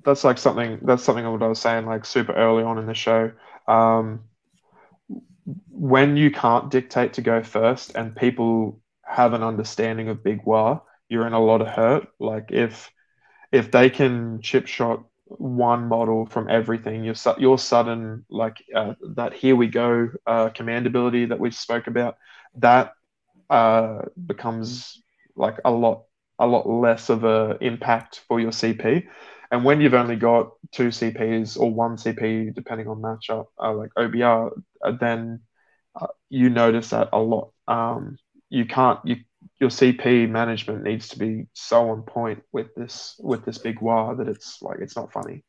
that's 0.06 0.24
like 0.24 0.38
something 0.38 0.80
that's 0.84 1.04
something 1.04 1.30
what 1.32 1.43
I 1.43 1.47
was 1.47 1.60
saying 1.60 1.86
like 1.86 2.06
super 2.06 2.34
early 2.34 2.64
on 2.64 2.78
in 2.78 2.86
the 2.86 2.93
show. 2.93 3.32
Um, 3.68 4.22
when 5.70 6.18
you 6.18 6.32
can't 6.32 6.72
dictate 6.72 7.14
to 7.14 7.22
go 7.22 7.43
first 7.43 7.95
and 7.95 8.16
people 8.16 8.80
have 9.04 9.34
an 9.34 9.43
understanding 9.43 10.10
of 10.10 10.24
Big 10.24 10.43
Waaagh, 10.45 10.82
you're 11.10 11.28
in 11.28 11.34
a 11.34 11.39
lot 11.43 11.62
of 11.62 11.68
hurt. 11.68 12.08
Like 12.20 12.51
if 12.51 12.91
if 13.51 13.72
they 13.72 13.89
can 13.89 14.41
chip 14.41 14.68
shot 14.68 15.04
one 15.26 15.88
model 15.88 16.26
from 16.26 16.49
everything, 16.49 17.04
your 17.04 17.16
your 17.38 17.58
sudden 17.58 18.26
like 18.30 18.64
uh, 18.76 18.93
that 19.16 19.34
here 19.34 19.56
we 19.56 19.68
go 19.68 20.10
uh, 20.26 20.49
command 20.49 20.88
ability 20.88 21.26
that 21.26 21.39
we 21.39 21.51
spoke 21.51 21.88
about 21.88 22.18
that 22.58 22.93
uh, 23.49 24.01
becomes 24.26 25.01
like 25.36 25.58
a 25.66 25.72
lot 25.72 26.04
a 26.39 26.47
lot 26.47 26.68
less 26.68 27.10
of 27.10 27.24
a 27.24 27.58
impact 27.62 28.22
for 28.28 28.39
your 28.39 28.51
CP. 28.51 29.06
And 29.54 29.64
when 29.64 29.82
you've 29.82 29.93
only 29.93 30.16
got 30.16 30.54
two 30.72 30.88
CPs 30.88 31.60
or 31.60 31.72
one 31.72 31.95
CP, 31.95 32.56
depending 32.56 32.88
on 32.88 33.04
matchup, 33.04 33.45
uh, 33.62 33.72
like 33.72 33.91
OBR, 33.95 34.49
uh, 34.84 34.91
then 34.99 35.41
uh, 35.95 36.08
you 36.28 36.49
notice 36.49 36.89
that 36.89 37.10
a 37.14 37.20
lot. 37.20 37.51
Um, 37.68 38.18
you 38.49 38.66
can't 38.66 38.99
you 39.04 39.18
your 39.60 39.70
CP 39.70 40.28
management 40.28 40.82
needs 40.82 41.10
to 41.10 41.20
be 41.20 41.45
so 41.54 41.91
on 41.91 42.01
point 42.01 42.41
with 42.51 42.74
this 42.74 43.16
with 43.20 43.45
this 43.45 43.60
big 43.60 43.80
Waaagh 43.80 44.18
that 44.18 44.28
it's 44.28 44.60
like 44.64 44.80
it's 44.80 44.95
not 44.95 45.14
funny. 45.14 45.43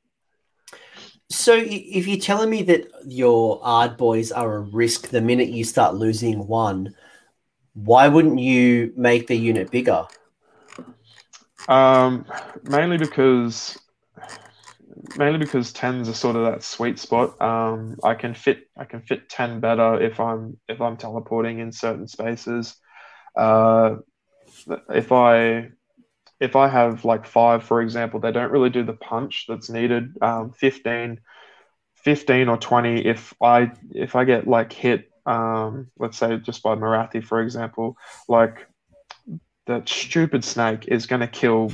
So 1.31 1.55
if 1.57 2.07
you're 2.07 2.21
telling 2.21 2.51
me 2.51 2.63
that 2.65 2.87
your 3.07 3.59
ard 3.63 3.97
boys 3.97 4.31
are 4.31 4.57
a 4.57 4.61
risk 4.61 5.09
the 5.09 5.23
minute 5.23 5.49
you 5.49 5.65
start 5.65 5.95
losing 5.95 6.47
one, 6.47 6.95
why 7.73 8.09
wouldn't 8.09 8.39
you 8.39 8.93
make 8.99 9.29
the 9.29 9.35
unit 9.35 9.71
bigger? 9.71 10.05
Um, 11.69 12.27
mainly 12.65 12.99
because 12.99 13.79
mainly 15.17 15.39
because 15.39 15.73
tens 15.73 16.09
are 16.09 16.15
sort 16.15 16.37
of 16.37 16.45
that 16.45 16.63
sweet 16.63 16.99
spot. 16.99 17.41
Um, 17.41 17.97
I 18.03 18.15
can 18.15 18.35
fit 18.35 18.69
I 18.77 18.85
can 18.85 19.01
fit 19.01 19.29
ten 19.29 19.61
better 19.61 20.01
if 20.01 20.21
I'm 20.21 20.59
if 20.69 20.81
I'm 20.81 20.97
teleporting 20.97 21.59
in 21.59 21.73
certain 21.73 22.09
spaces. 22.09 22.77
Uh, 23.37 23.97
if 24.91 25.13
I 25.13 25.71
if 26.41 26.57
I 26.57 26.69
have 26.69 27.05
like 27.05 27.27
five, 27.27 27.65
for 27.65 27.81
example, 27.81 28.21
they 28.21 28.33
don't 28.33 28.51
really 28.51 28.71
do 28.71 28.83
the 28.85 28.93
punch 28.93 29.47
that's 29.49 29.71
needed. 29.71 30.17
Um, 30.21 30.53
15, 30.53 31.21
15 31.97 32.49
or 32.49 32.57
20, 32.57 33.07
if 33.07 33.35
I 33.43 33.73
if 33.91 34.17
I 34.17 34.25
get 34.25 34.47
like 34.47 34.73
hit, 34.73 35.11
um, 35.27 35.91
let's 35.99 36.19
say 36.19 36.37
just 36.39 36.63
by 36.63 36.75
Morathi, 36.75 37.25
for 37.25 37.41
example, 37.41 37.97
like 38.29 38.67
that 39.67 39.89
stupid 39.89 40.45
snake 40.45 40.87
is 40.89 41.07
going 41.07 41.21
to 41.21 41.29
kill 41.29 41.71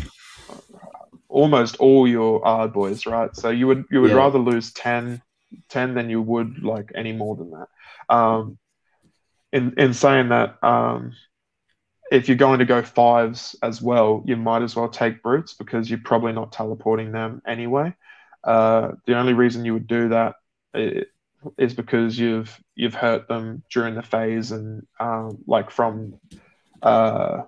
almost 1.31 1.77
all 1.77 2.07
your 2.07 2.43
Ardboys, 2.43 3.11
right? 3.11 3.35
So 3.35 3.51
you 3.51 3.67
would 3.67 3.85
you 3.91 4.01
would 4.01 4.11
yeah. 4.11 4.17
rather 4.17 4.39
lose 4.39 4.73
10, 4.73 5.23
10 5.69 5.95
than 5.95 6.11
you 6.11 6.21
would 6.21 6.63
like 6.63 6.93
any 6.95 7.13
more 7.13 7.37
than 7.37 7.51
that. 7.51 8.15
Um, 8.15 8.59
in 9.53 9.75
in 9.79 9.95
saying 9.95 10.29
that, 10.29 10.63
um, 10.63 11.13
if 12.11 12.29
you're 12.29 12.37
going 12.37 12.59
to 12.59 12.65
go 12.65 12.83
fives 12.83 13.57
as 13.63 13.81
well, 13.81 14.23
you 14.27 14.37
might 14.37 14.63
as 14.63 14.75
well 14.75 14.89
take 14.89 15.23
brutes 15.23 15.55
because 15.55 15.89
you're 15.89 16.01
probably 16.05 16.33
not 16.33 16.53
teleporting 16.53 17.13
them 17.13 17.41
anyway. 17.47 17.95
Uh, 18.43 18.93
the 19.07 19.17
only 19.17 19.33
reason 19.33 19.65
you 19.65 19.75
would 19.75 19.87
do 19.87 20.09
that 20.09 20.35
is 21.57 21.75
because 21.75 22.19
you've 22.19 22.59
you've 22.75 22.95
hurt 22.95 23.29
them 23.29 23.63
during 23.71 23.95
the 23.95 24.03
phase 24.03 24.51
and 24.51 24.87
um, 24.99 25.39
like 25.47 25.71
from 25.71 26.15
uh, 26.83 27.43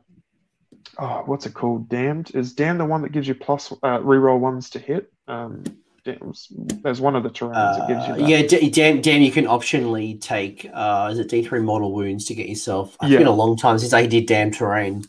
oh, 0.99 1.23
what's 1.27 1.47
it 1.47 1.55
called? 1.55 1.89
Damned 1.89 2.35
is 2.35 2.53
damned 2.53 2.81
the 2.81 2.85
one 2.85 3.03
that 3.03 3.13
gives 3.13 3.29
you 3.29 3.35
plus 3.35 3.73
uh, 3.73 3.99
reroll 3.99 4.41
ones 4.41 4.71
to 4.71 4.79
hit. 4.79 5.13
Um, 5.29 5.65
there's 6.05 7.01
one 7.01 7.15
of 7.15 7.23
the 7.23 7.31
terrains 7.31 7.55
uh, 7.55 7.79
that 7.79 7.89
gives 7.89 8.09
you. 8.09 8.15
That. 8.17 8.29
Yeah, 8.29 8.47
d- 8.47 8.71
damn, 8.71 9.01
damn, 9.01 9.23
you 9.23 9.31
can 9.31 9.45
optionally 9.45 10.21
take. 10.21 10.69
Uh, 10.73 11.09
is 11.13 11.19
it 11.19 11.29
D 11.29 11.45
three 11.45 11.61
mortal 11.61 11.93
wounds 11.93 12.25
to 12.27 12.35
get 12.35 12.49
yourself? 12.49 12.97
It's 13.03 13.13
yeah. 13.13 13.19
been 13.19 13.29
a 13.29 13.33
long 13.33 13.57
time 13.57 13.79
since 13.79 13.93
I 13.93 14.07
did 14.07 14.27
damn 14.27 14.51
terrain. 14.51 15.05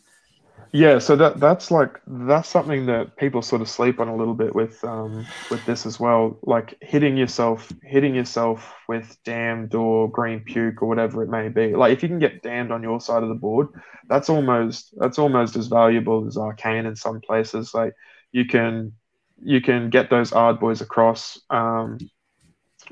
Yeah, 0.74 0.98
so 0.98 1.14
that 1.14 1.38
that's 1.38 1.70
like 1.70 2.00
that's 2.04 2.48
something 2.48 2.86
that 2.86 3.16
people 3.16 3.42
sort 3.42 3.62
of 3.62 3.68
sleep 3.68 4.00
on 4.00 4.08
a 4.08 4.16
little 4.16 4.34
bit 4.34 4.56
with 4.56 4.82
um, 4.82 5.24
with 5.48 5.64
this 5.66 5.86
as 5.86 6.00
well. 6.00 6.36
Like 6.42 6.76
hitting 6.80 7.16
yourself, 7.16 7.70
hitting 7.84 8.16
yourself 8.16 8.74
with 8.88 9.16
damned 9.24 9.76
or 9.76 10.10
green 10.10 10.40
puke 10.40 10.82
or 10.82 10.88
whatever 10.88 11.22
it 11.22 11.28
may 11.28 11.48
be. 11.48 11.76
Like 11.76 11.92
if 11.92 12.02
you 12.02 12.08
can 12.08 12.18
get 12.18 12.42
damned 12.42 12.72
on 12.72 12.82
your 12.82 13.00
side 13.00 13.22
of 13.22 13.28
the 13.28 13.36
board, 13.36 13.68
that's 14.08 14.28
almost 14.28 14.92
that's 14.96 15.16
almost 15.16 15.54
as 15.54 15.68
valuable 15.68 16.26
as 16.26 16.36
arcane 16.36 16.86
in 16.86 16.96
some 16.96 17.20
places. 17.20 17.72
Like 17.72 17.92
you 18.32 18.44
can 18.44 18.94
you 19.40 19.60
can 19.60 19.90
get 19.90 20.10
those 20.10 20.32
ard 20.32 20.58
boys 20.58 20.80
across. 20.80 21.40
Um, 21.50 21.98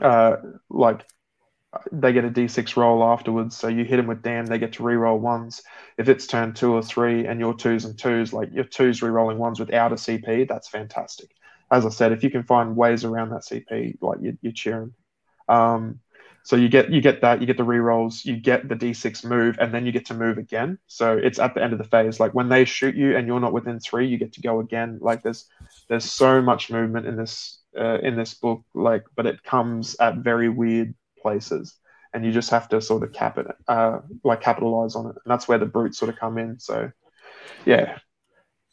uh, 0.01 0.37
like 0.70 1.05
they 1.91 2.12
get 2.12 2.25
a 2.25 2.31
d6 2.31 2.77
roll 2.77 3.03
afterwards. 3.03 3.57
So 3.57 3.68
you 3.68 3.85
hit 3.85 3.97
them 3.97 4.07
with 4.07 4.23
damn, 4.23 4.47
they 4.47 4.59
get 4.59 4.75
to 4.75 4.83
re-roll 4.83 5.18
ones. 5.18 5.62
If 5.97 6.09
it's 6.09 6.27
turn 6.27 6.53
two 6.53 6.73
or 6.73 6.83
three 6.83 7.27
and 7.27 7.41
your 7.41 7.55
twos 7.55 7.85
and 7.85 7.99
twos, 7.99 8.33
like 8.33 8.53
your 8.53 8.64
twos 8.64 9.03
re-rolling 9.03 9.39
ones 9.39 9.59
without 9.59 9.93
a 9.93 9.97
CP, 9.97 10.49
that's 10.49 10.68
fantastic. 10.68 11.31
As 11.70 11.87
I 11.87 11.89
said, 11.89 12.12
if 12.12 12.23
you 12.23 12.31
can 12.31 12.43
find 12.43 12.77
ways 12.77 13.05
around 13.05 13.31
that 13.31 13.43
CP, 13.43 13.97
like 14.03 14.18
you, 14.20 14.37
you're 14.43 14.53
cheering. 14.53 14.93
Um, 15.49 16.01
so 16.45 16.57
you 16.57 16.68
get 16.68 16.91
you 16.91 17.01
get 17.01 17.20
that, 17.23 17.41
you 17.41 17.47
get 17.47 17.57
the 17.57 17.64
re-rolls, 17.64 18.25
you 18.25 18.37
get 18.37 18.68
the 18.68 18.75
d6 18.75 19.25
move, 19.25 19.57
and 19.61 19.73
then 19.73 19.87
you 19.87 19.93
get 19.93 20.07
to 20.07 20.14
move 20.14 20.39
again. 20.39 20.79
So 20.89 21.16
it's 21.16 21.39
at 21.39 21.55
the 21.55 21.62
end 21.62 21.73
of 21.73 21.79
the 21.79 21.85
phase. 21.85 22.20
Like 22.20 22.35
when 22.35 22.49
they 22.49 22.64
shoot 22.64 22.97
you 22.97 23.16
and 23.16 23.27
you're 23.27 23.41
not 23.41 23.53
within 23.53 23.79
three, 23.79 24.09
you 24.09 24.18
get 24.18 24.33
to 24.35 24.43
go 24.43 24.61
again. 24.61 24.99
Like 25.01 25.23
there's 25.23 25.49
there's 25.89 26.05
so 26.05 26.43
much 26.43 26.70
movement 26.70 27.07
in 27.07 27.16
this 27.16 27.61
uh, 27.79 27.99
in 28.01 28.16
this 28.16 28.35
book. 28.35 28.62
Like, 28.75 29.05
but 29.14 29.27
it 29.27 29.43
comes 29.45 29.97
at 30.01 30.16
very 30.16 30.49
weird 30.49 30.95
places 31.23 31.77
and 32.14 32.25
you 32.25 32.33
just 32.33 32.51
have 32.51 32.68
to 32.68 32.81
sort 32.81 33.03
of 33.03 33.12
cap 33.12 33.39
it 33.39 33.47
uh, 33.68 34.01
like 34.25 34.41
capitalize 34.41 34.95
on 34.95 35.07
it 35.07 35.16
and 35.25 35.31
that's 35.31 35.49
where 35.49 35.59
the 35.59 35.66
brutes 35.66 35.99
sort 35.99 36.09
of 36.09 36.18
come 36.18 36.39
in 36.39 36.59
so 36.59 36.91
yeah 37.64 37.99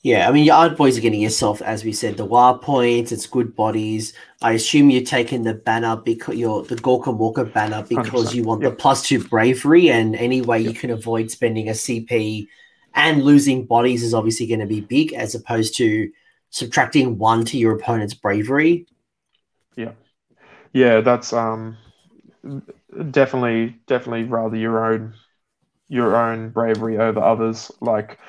yeah 0.01 0.27
i 0.27 0.31
mean 0.31 0.45
your 0.45 0.55
ard 0.55 0.77
boys 0.77 0.97
are 0.97 1.01
getting 1.01 1.21
yourself 1.21 1.61
as 1.61 1.83
we 1.83 1.91
said 1.91 2.17
the 2.17 2.25
wild 2.25 2.61
points 2.61 3.11
it's 3.11 3.27
good 3.27 3.55
bodies 3.55 4.13
i 4.41 4.53
assume 4.53 4.89
you're 4.89 5.03
taking 5.03 5.43
the 5.43 5.53
banner 5.53 5.95
because 5.97 6.35
you're 6.35 6.63
the 6.63 6.75
gorka 6.77 7.11
walker 7.11 7.45
banner 7.45 7.83
because 7.83 8.31
100%. 8.31 8.33
you 8.33 8.43
want 8.43 8.61
yep. 8.61 8.71
the 8.71 8.75
plus 8.77 9.07
two 9.07 9.23
bravery 9.25 9.89
and 9.89 10.15
any 10.15 10.41
way 10.41 10.59
yep. 10.59 10.73
you 10.73 10.79
can 10.79 10.89
avoid 10.91 11.29
spending 11.29 11.69
a 11.69 11.73
cp 11.73 12.47
and 12.95 13.23
losing 13.23 13.65
bodies 13.65 14.03
is 14.03 14.13
obviously 14.13 14.47
going 14.47 14.59
to 14.59 14.65
be 14.65 14.81
big 14.81 15.13
as 15.13 15.35
opposed 15.35 15.75
to 15.77 16.09
subtracting 16.49 17.17
one 17.17 17.45
to 17.45 17.57
your 17.57 17.75
opponent's 17.75 18.13
bravery 18.13 18.87
yeah 19.75 19.91
yeah 20.73 21.01
that's 21.01 21.33
um 21.33 21.77
definitely, 23.11 23.77
definitely 23.87 24.23
rather 24.23 24.55
your 24.55 24.85
own 24.93 25.13
your 25.89 26.15
own 26.15 26.49
bravery 26.49 26.97
over 26.97 27.19
others. 27.19 27.71
Like 27.81 28.19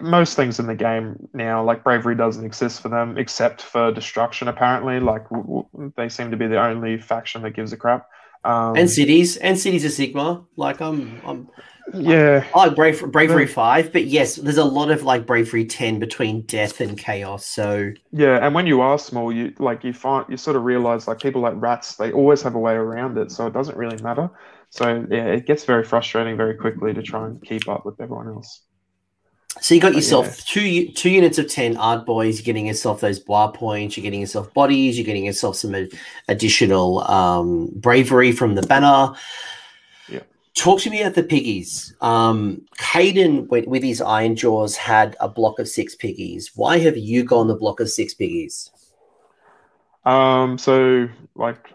most 0.00 0.36
things 0.36 0.58
in 0.58 0.66
the 0.66 0.74
game 0.74 1.28
now, 1.32 1.64
like 1.64 1.84
bravery 1.84 2.14
doesn't 2.14 2.44
exist 2.44 2.80
for 2.80 2.88
them 2.90 3.18
except 3.18 3.62
for 3.62 3.92
destruction. 3.92 4.48
Apparently, 4.48 5.00
like 5.00 5.28
w- 5.30 5.66
w- 5.72 5.92
they 5.96 6.08
seem 6.08 6.30
to 6.30 6.36
be 6.36 6.46
the 6.46 6.60
only 6.60 6.98
faction 6.98 7.42
that 7.42 7.52
gives 7.52 7.72
a 7.72 7.76
crap. 7.76 8.08
Um, 8.44 8.76
and 8.76 8.90
cities, 8.90 9.36
and 9.36 9.58
cities 9.58 9.84
of 9.84 9.92
Sigmar. 9.92 10.46
Like 10.56 10.80
I'm, 10.80 11.20
I'm 11.24 11.48
yeah. 11.92 12.46
I 12.54 12.66
like 12.66 12.76
Brave, 12.76 13.12
Bravery 13.12 13.46
5, 13.46 13.92
but 13.92 14.06
yes, 14.06 14.36
there's 14.36 14.58
a 14.58 14.64
lot 14.64 14.90
of 14.90 15.02
like 15.02 15.26
Bravery 15.26 15.64
10 15.64 15.98
between 15.98 16.42
death 16.42 16.80
and 16.80 16.96
chaos. 16.96 17.46
So 17.46 17.92
Yeah, 18.10 18.44
and 18.44 18.54
when 18.54 18.66
you 18.66 18.80
are 18.80 18.98
small, 18.98 19.32
you 19.32 19.52
like 19.58 19.84
you 19.84 19.92
find 19.92 20.26
you 20.28 20.36
sort 20.36 20.56
of 20.56 20.64
realize 20.64 21.06
like 21.06 21.20
people 21.20 21.42
like 21.42 21.54
rats, 21.56 21.96
they 21.96 22.12
always 22.12 22.42
have 22.42 22.54
a 22.54 22.58
way 22.58 22.74
around 22.74 23.18
it, 23.18 23.30
so 23.30 23.46
it 23.46 23.52
doesn't 23.52 23.76
really 23.76 24.02
matter. 24.02 24.30
So 24.70 25.06
yeah, 25.10 25.26
it 25.26 25.46
gets 25.46 25.64
very 25.64 25.84
frustrating 25.84 26.36
very 26.36 26.54
quickly 26.54 26.94
to 26.94 27.02
try 27.02 27.26
and 27.26 27.42
keep 27.42 27.68
up 27.68 27.84
with 27.84 28.00
everyone 28.00 28.28
else. 28.28 28.62
So 29.60 29.74
you 29.74 29.80
got 29.80 29.94
yourself 29.94 30.26
yeah. 30.26 30.44
two 30.46 30.92
two 30.92 31.10
units 31.10 31.38
of 31.38 31.48
ten 31.48 31.76
art 31.76 32.06
boys. 32.06 32.38
You're 32.38 32.44
getting 32.44 32.66
yourself 32.66 33.00
those 33.00 33.20
bar 33.20 33.52
points. 33.52 33.96
You're 33.96 34.02
getting 34.02 34.20
yourself 34.20 34.52
bodies. 34.52 34.98
You're 34.98 35.06
getting 35.06 35.26
yourself 35.26 35.56
some 35.56 35.76
additional 36.28 37.08
um, 37.08 37.70
bravery 37.76 38.32
from 38.32 38.56
the 38.56 38.62
banner. 38.62 39.14
Talk 40.54 40.80
to 40.80 40.90
me 40.90 41.02
about 41.02 41.14
the 41.14 41.24
piggies. 41.24 41.94
Um, 42.00 42.64
Hayden, 42.80 43.48
with, 43.48 43.66
with 43.66 43.82
his 43.82 44.00
Ironjawz, 44.00 44.76
had 44.76 45.16
a 45.20 45.28
block 45.28 45.58
of 45.58 45.68
six 45.68 45.94
piggies. 45.96 46.52
Why 46.54 46.78
have 46.78 46.96
you 46.96 47.24
gone 47.24 47.48
the 47.48 47.56
block 47.56 47.80
of 47.80 47.90
six 47.90 48.14
piggies? 48.14 48.70
Um, 50.04 50.56
so, 50.58 51.08
like, 51.34 51.70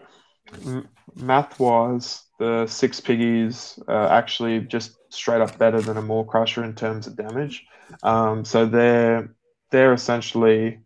m- 0.64 0.88
math 1.14 1.60
wise, 1.60 2.22
the 2.38 2.66
six 2.66 3.00
piggies 3.00 3.78
are 3.86 4.08
actually 4.08 4.60
just 4.60 4.96
straight 5.10 5.42
up 5.42 5.58
better 5.58 5.80
than 5.80 5.98
a 5.98 6.02
Maw-krusha 6.02 6.64
in 6.64 6.74
terms 6.74 7.06
of 7.06 7.16
damage. 7.16 7.66
Um, 8.02 8.44
so 8.44 8.66
they're 8.66 9.34
they're 9.70 9.92
essentially 9.92 10.80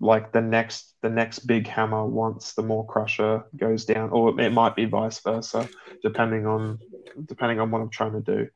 like 0.00 0.32
the 0.32 0.40
next 0.40 0.91
the 1.02 1.10
next 1.10 1.40
big 1.40 1.66
hammer 1.66 2.06
once 2.06 2.54
the 2.54 2.62
Maw-Krusha 2.62 3.44
goes 3.56 3.84
down, 3.84 4.10
or 4.10 4.40
it 4.40 4.52
might 4.52 4.76
be 4.76 4.84
vice 4.84 5.18
versa, 5.18 5.68
depending 6.02 6.46
on 6.46 6.78
depending 7.26 7.60
on 7.60 7.70
what 7.70 7.82
I'm 7.82 7.90
trying 7.90 8.12
to 8.12 8.20
do. 8.20 8.48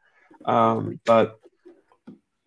Um, 0.44 1.00
but 1.04 1.40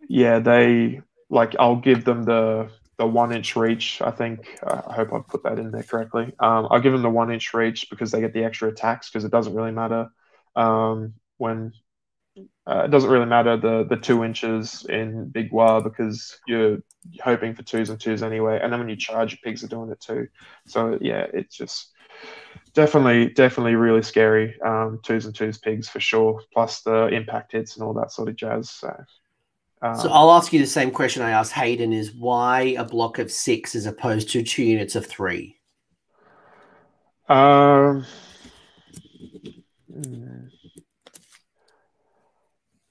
yeah, 0.08 0.40
they 0.40 1.02
like 1.30 1.56
I'll 1.60 1.76
give 1.76 2.06
them 2.06 2.24
the 2.24 2.70
the 2.98 3.06
one 3.06 3.32
inch 3.32 3.56
reach. 3.56 4.02
I 4.02 4.12
think 4.12 4.60
I 4.66 4.94
hope 4.94 5.14
I 5.14 5.20
put 5.20 5.44
that 5.44 5.60
in 5.60 5.72
there 5.72 5.84
correctly. 5.84 6.34
Um, 6.40 6.68
I'll 6.72 6.82
give 6.82 6.94
them 6.94 7.02
the 7.02 7.10
one 7.10 7.32
inch 7.32 7.54
reach 7.54 7.90
because 7.90 8.12
they 8.12 8.22
get 8.22 8.34
the 8.34 8.44
extra 8.44 8.70
attacks 8.70 9.10
because 9.10 9.26
it 9.26 9.32
doesn't 9.32 9.54
really 9.54 9.72
matter 9.72 10.10
um, 10.56 11.14
when 11.38 11.74
uh, 12.68 12.84
it 12.86 12.92
doesn't 12.92 13.10
really 13.10 13.26
matter 13.26 13.58
the 13.58 13.86
the 13.90 13.98
two 13.98 14.24
inches 14.24 14.86
in 14.90 15.30
Big 15.30 15.52
Waaagh 15.52 15.84
because 15.84 16.40
you're 16.48 16.80
hoping 17.24 17.56
for 17.56 17.64
twos 17.64 17.90
and 17.90 18.00
twos 18.00 18.22
anyway. 18.22 18.60
And 18.62 18.72
then 18.72 18.80
when 18.80 18.90
you 18.90 18.96
charge, 18.96 19.32
your 19.32 19.40
pigs 19.44 19.64
are 19.64 19.68
doing 19.68 19.90
it 19.92 20.00
too. 20.00 20.28
So 20.68 20.98
yeah, 21.02 21.26
it's 21.34 21.56
just 21.56 21.92
definitely, 22.74 23.30
definitely 23.30 23.76
really 23.76 24.04
scary. 24.04 24.60
Um, 24.62 25.00
twos 25.04 25.26
and 25.26 25.34
twos 25.34 25.58
pigs 25.58 25.90
for 25.90 26.00
sure. 26.00 26.42
Plus 26.54 26.82
the 26.82 27.08
impact 27.08 27.54
hits 27.54 27.76
and 27.76 27.84
all 27.84 27.94
that 27.96 28.12
sort 28.12 28.30
of 28.30 28.36
jazz. 28.36 28.70
So. 28.70 28.96
Um, 29.82 29.96
so 29.96 30.12
I'll 30.12 30.32
ask 30.32 30.52
you 30.52 30.60
the 30.60 30.68
same 30.68 30.92
question 30.92 31.24
I 31.24 31.32
asked 31.32 31.54
Hayden: 31.54 31.94
Is 31.94 32.14
why 32.14 32.76
a 32.78 32.84
block 32.84 33.18
of 33.18 33.32
six 33.32 33.76
as 33.76 33.86
opposed 33.86 34.30
to 34.32 34.44
two 34.44 34.64
units 34.64 34.96
of 34.96 35.06
three? 35.06 35.58
Um, 37.30 38.06
hmm. 39.90 40.48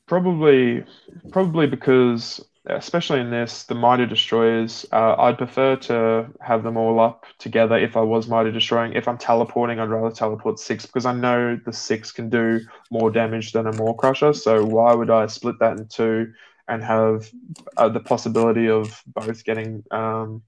Probably, 0.08 0.84
probably 1.30 1.66
because 1.66 2.44
especially 2.68 3.20
in 3.20 3.30
this, 3.30 3.64
the 3.64 3.74
Mighty 3.74 4.06
Destroyers, 4.06 4.84
uh, 4.92 5.14
I'd 5.18 5.38
prefer 5.38 5.76
to 5.76 6.26
have 6.40 6.62
them 6.62 6.76
all 6.76 7.00
up 7.00 7.24
together 7.38 7.78
if 7.78 7.96
I 7.96 8.00
was 8.00 8.28
Mighty 8.28 8.52
Destroying. 8.52 8.92
If 8.92 9.08
I'm 9.08 9.18
teleporting, 9.18 9.80
I'd 9.80 9.88
rather 9.88 10.14
teleport 10.14 10.58
six 10.58 10.84
because 10.84 11.06
I 11.06 11.12
know 11.12 11.58
the 11.64 11.72
six 11.72 12.12
can 12.12 12.28
do 12.28 12.60
more 12.90 13.10
damage 13.10 13.52
than 13.52 13.66
a 13.66 13.72
Maw-krusha. 13.72 14.36
So 14.36 14.64
why 14.64 14.94
would 14.94 15.10
I 15.10 15.26
split 15.26 15.58
that 15.60 15.78
in 15.78 15.88
two 15.88 16.32
and 16.68 16.84
have 16.84 17.30
uh, 17.78 17.88
the 17.88 18.00
possibility 18.00 18.68
of 18.68 19.02
both 19.06 19.44
getting, 19.44 19.82
um, 19.90 20.42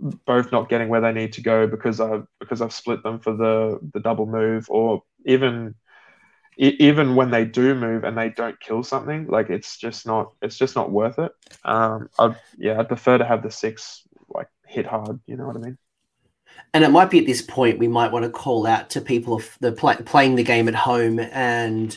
both 0.00 0.50
not 0.50 0.70
getting 0.70 0.88
where 0.88 1.02
they 1.02 1.12
need 1.12 1.34
to 1.34 1.42
go 1.42 1.66
because 1.66 2.00
I 2.00 2.22
because 2.40 2.62
I've 2.62 2.72
split 2.72 3.02
them 3.02 3.18
for 3.18 3.34
the 3.34 3.78
the 3.92 4.00
double 4.00 4.26
move 4.26 4.66
or 4.70 5.02
even 5.26 5.74
even 6.58 7.14
when 7.14 7.30
they 7.30 7.44
do 7.44 7.74
move 7.74 8.02
and 8.02 8.18
they 8.18 8.30
don't 8.30 8.58
kill 8.58 8.82
something, 8.82 9.28
like 9.28 9.48
it's 9.48 9.76
just 9.76 10.06
not 10.06 10.32
it's 10.42 10.58
just 10.58 10.74
not 10.74 10.90
worth 10.90 11.18
it. 11.18 11.32
Um, 11.64 12.08
I 12.18 12.34
yeah, 12.58 12.80
I'd 12.80 12.88
prefer 12.88 13.16
to 13.16 13.24
have 13.24 13.42
the 13.42 13.50
six 13.50 14.02
like 14.28 14.48
hit 14.66 14.84
hard. 14.84 15.20
You 15.26 15.36
know 15.36 15.46
what 15.46 15.56
I 15.56 15.60
mean? 15.60 15.78
And 16.74 16.82
it 16.82 16.90
might 16.90 17.10
be 17.10 17.20
at 17.20 17.26
this 17.26 17.42
point 17.42 17.78
we 17.78 17.86
might 17.86 18.10
want 18.10 18.24
to 18.24 18.30
call 18.30 18.66
out 18.66 18.90
to 18.90 19.00
people 19.00 19.34
of 19.34 19.56
the 19.60 19.70
play, 19.70 19.96
playing 20.04 20.34
the 20.34 20.42
game 20.42 20.68
at 20.68 20.74
home 20.74 21.20
and 21.20 21.96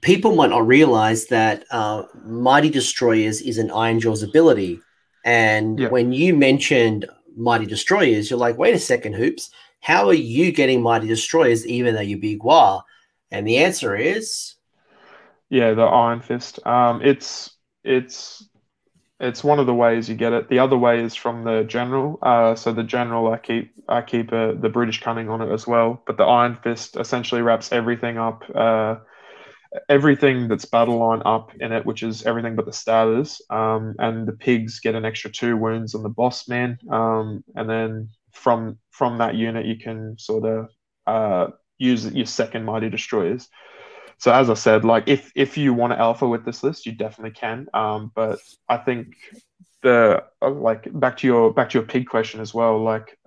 people 0.00 0.34
might 0.34 0.50
not 0.50 0.66
realize 0.66 1.26
that 1.26 1.64
uh, 1.70 2.02
Mighty 2.24 2.70
Destroyers 2.70 3.40
is 3.40 3.58
an 3.58 3.68
Ironjawz 3.68 4.26
ability. 4.26 4.80
And 5.24 5.78
yeah. 5.78 5.88
when 5.88 6.12
you 6.12 6.34
mentioned 6.34 7.06
Mighty 7.36 7.66
Destroyers, 7.66 8.30
you're 8.30 8.38
like, 8.38 8.58
wait 8.58 8.74
a 8.74 8.78
second, 8.80 9.14
Hoops, 9.14 9.50
how 9.80 10.08
are 10.08 10.14
you 10.14 10.50
getting 10.50 10.82
Mighty 10.82 11.06
Destroyers 11.06 11.66
even 11.66 11.94
though 11.94 12.00
you're 12.00 12.18
Big 12.18 12.40
Waaagh? 12.40 12.82
And 13.32 13.46
the 13.46 13.58
answer 13.58 13.96
is 13.96 14.54
yeah, 15.52 15.74
the 15.74 15.82
Iron 15.82 16.22
Fist. 16.22 16.66
Um, 16.66 17.02
it's 17.04 17.50
it's 17.84 18.48
it's 19.20 19.44
one 19.44 19.58
of 19.58 19.66
the 19.66 19.74
ways 19.74 20.08
you 20.08 20.14
get 20.14 20.32
it. 20.32 20.48
The 20.48 20.60
other 20.60 20.78
way 20.78 21.02
is 21.02 21.14
from 21.14 21.44
the 21.44 21.64
general. 21.64 22.18
Uh, 22.22 22.54
so 22.54 22.72
the 22.72 22.82
general, 22.82 23.30
I 23.30 23.36
keep 23.36 23.74
I 23.86 24.00
keep 24.00 24.32
uh, 24.32 24.52
the 24.52 24.70
Brutish 24.70 25.02
Cunning 25.02 25.28
on 25.28 25.42
it 25.42 25.52
as 25.52 25.66
well. 25.66 26.02
But 26.06 26.16
the 26.16 26.24
Iron 26.24 26.56
Fist 26.62 26.96
essentially 26.96 27.42
wraps 27.42 27.70
everything 27.70 28.16
up. 28.16 28.44
Uh, 28.54 28.96
everything 29.90 30.48
that's 30.48 30.64
battle 30.64 30.98
line 30.98 31.20
up 31.26 31.52
in 31.60 31.70
it, 31.70 31.84
which 31.84 32.02
is 32.02 32.24
everything 32.24 32.56
but 32.56 32.64
the 32.64 32.72
starters. 32.72 33.42
Um, 33.50 33.94
and 33.98 34.26
the 34.26 34.32
pigs 34.32 34.80
get 34.80 34.94
an 34.94 35.04
extra 35.04 35.30
two 35.30 35.58
wounds 35.58 35.94
on 35.94 36.02
the 36.02 36.08
boss 36.08 36.48
man. 36.48 36.78
Um, 36.90 37.44
and 37.54 37.68
then 37.68 38.08
from 38.32 38.78
from 38.90 39.18
that 39.18 39.34
unit, 39.34 39.66
you 39.66 39.76
can 39.76 40.16
sort 40.18 40.46
of 40.46 40.70
uh, 41.06 41.52
use 41.82 42.06
your 42.06 42.26
second 42.26 42.64
mighty 42.64 42.88
destroyers. 42.88 43.48
So 44.18 44.32
as 44.32 44.48
I 44.48 44.54
said, 44.54 44.84
like 44.84 45.04
if 45.08 45.32
if 45.34 45.58
you 45.58 45.74
want 45.74 45.92
to 45.92 45.98
alpha 45.98 46.28
with 46.28 46.44
this 46.44 46.62
list, 46.62 46.86
you 46.86 46.92
definitely 46.92 47.32
can. 47.32 47.66
Um, 47.74 48.12
but 48.14 48.38
I 48.68 48.76
think 48.76 49.16
the 49.82 50.24
uh, 50.40 50.50
like 50.50 50.86
back 50.98 51.16
to 51.18 51.26
your 51.26 51.52
back 51.52 51.70
to 51.70 51.78
your 51.78 51.86
pig 51.86 52.08
question 52.08 52.40
as 52.40 52.54
well. 52.54 52.82
Like 52.82 53.18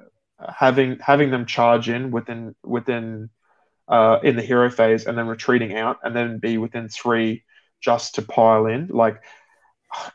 having 0.48 1.00
having 1.00 1.32
them 1.32 1.46
charge 1.46 1.90
in 1.90 2.12
within 2.12 2.56
within 2.64 3.30
uh, 3.88 4.20
in 4.24 4.36
the 4.36 4.42
hero 4.42 4.70
phase 4.70 5.06
and 5.06 5.18
then 5.18 5.28
retreating 5.28 5.76
out 5.76 5.98
and 6.04 6.16
then 6.16 6.40
be 6.40 6.58
within 6.58 6.88
three 6.88 7.44
just 7.82 8.16
to 8.16 8.22
pile 8.22 8.66
in. 8.66 8.88
Like 8.88 9.22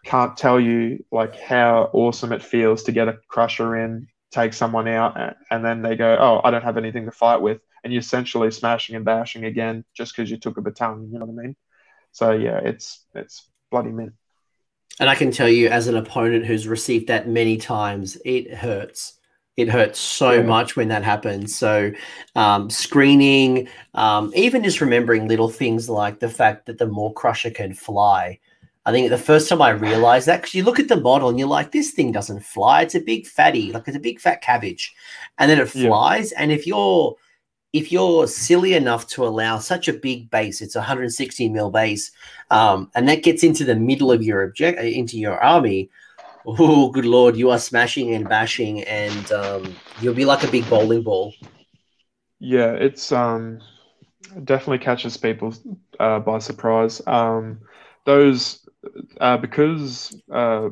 can't 0.05 0.37
tell 0.37 0.59
you 0.61 1.05
like 1.11 1.39
how 1.39 1.91
awesome 1.93 2.33
it 2.33 2.43
feels 2.43 2.85
to 2.85 2.93
get 2.93 3.09
a 3.09 3.19
crusher 3.29 3.77
in, 3.77 4.09
take 4.31 4.53
someone 4.53 4.89
out, 4.89 5.37
and 5.51 5.65
then 5.65 5.83
they 5.83 5.97
go, 5.97 6.17
"Oh, 6.19 6.41
I 6.43 6.51
don't 6.51 6.65
have 6.65 6.77
anything 6.77 7.07
to 7.07 7.13
fight 7.13 7.41
with," 7.41 7.61
and 7.83 7.93
you're 7.93 8.01
essentially 8.01 8.51
smashing 8.51 8.97
and 8.97 9.05
bashing 9.05 9.45
again 9.45 9.85
just 9.95 10.15
because 10.15 10.31
you 10.31 10.37
took 10.37 10.57
a 10.57 10.63
battalion. 10.63 11.11
You 11.13 11.19
know 11.19 11.27
what 11.27 11.41
I 11.41 11.47
mean? 11.47 11.57
So 12.13 12.33
yeah, 12.33 12.59
it's 12.59 13.05
it's 13.15 13.49
bloody 13.71 13.91
mint. 13.91 14.13
And 14.99 15.09
I 15.09 15.15
can 15.15 15.31
tell 15.31 15.49
you, 15.49 15.69
as 15.69 15.87
an 15.87 15.97
opponent 15.97 16.45
who's 16.45 16.69
received 16.69 17.07
that 17.09 17.27
many 17.27 17.57
times, 17.57 18.19
it 18.25 18.53
hurts. 18.53 19.15
It 19.57 19.69
hurts 19.69 19.99
so 19.99 20.33
yeah. 20.33 20.43
much 20.43 20.77
when 20.77 20.89
that 20.89 21.05
happens. 21.05 21.55
So, 21.57 21.93
um, 22.35 22.71
screening, 22.71 23.69
um, 23.95 24.33
even 24.35 24.63
just 24.63 24.81
remembering 24.81 25.27
little 25.27 25.49
things 25.49 25.89
like 25.89 26.21
the 26.21 26.29
fact 26.29 26.67
that 26.67 26.79
the 26.79 26.87
Maw-Krusha 26.87 27.55
can 27.55 27.75
fly. 27.75 28.39
I 28.87 28.93
think 28.93 29.11
the 29.11 29.19
first 29.19 29.49
time 29.49 29.61
I 29.61 29.71
realized 29.71 30.27
that, 30.27 30.41
because 30.41 30.55
you 30.55 30.65
look 30.65 30.79
at 30.79 30.89
the 30.89 31.01
model 31.01 31.29
and 31.29 31.39
you're 31.39 31.49
like, 31.49 31.73
this 31.73 31.91
thing 31.91 32.13
doesn't 32.13 32.45
fly. 32.45 32.83
It's 32.83 32.95
a 32.95 33.01
big 33.01 33.27
fatty, 33.27 33.73
like 33.73 33.87
it's 33.87 33.97
a 33.97 34.01
big 34.01 34.21
fat 34.21 34.41
cabbage. 34.41 34.95
And 35.39 35.51
then 35.51 35.59
it 35.59 35.69
flies. 35.69 36.33
Yeah. 36.33 36.43
And 36.43 36.53
if 36.53 36.67
you're 36.67 37.17
if 37.73 37.93
you're 37.93 38.27
silly 38.27 38.75
enough 38.75 39.07
to 39.09 39.25
allow 39.25 39.59
such 39.59 39.89
a 39.89 39.93
big 39.93 40.31
base, 40.31 40.61
it's 40.61 40.75
a 40.75 40.81
160 40.81 41.49
mil 41.49 41.71
base, 41.71 42.11
um, 42.51 42.91
and 42.95 43.09
that 43.09 43.23
gets 43.23 43.45
into 43.45 43.65
the 43.65 43.77
middle 43.77 44.11
of 44.11 44.23
your 44.23 44.45
object 44.45 44.79
uh, 44.79 44.83
into 44.83 45.19
your 45.19 45.39
army. 45.43 45.91
Oh, 46.47 46.91
good 46.91 47.05
lord, 47.05 47.37
you 47.37 47.51
are 47.51 47.59
smashing 47.59 48.15
and 48.15 48.29
bashing, 48.29 48.83
and 48.85 49.31
um, 49.33 49.75
you'll 50.01 50.15
be 50.15 50.25
like 50.25 50.43
a 50.43 50.51
big 50.51 50.69
bowling 50.69 51.03
ball. 51.03 51.35
Yeah, 52.39 52.73
it's 52.73 53.13
um, 53.13 53.61
definitely 54.45 54.79
catches 54.79 55.17
people 55.17 55.55
uh, 56.01 56.19
by 56.21 56.39
surprise. 56.39 57.03
Um, 57.07 57.61
those 58.07 58.67
uh, 59.21 59.37
because 59.37 60.19
uh, 60.33 60.71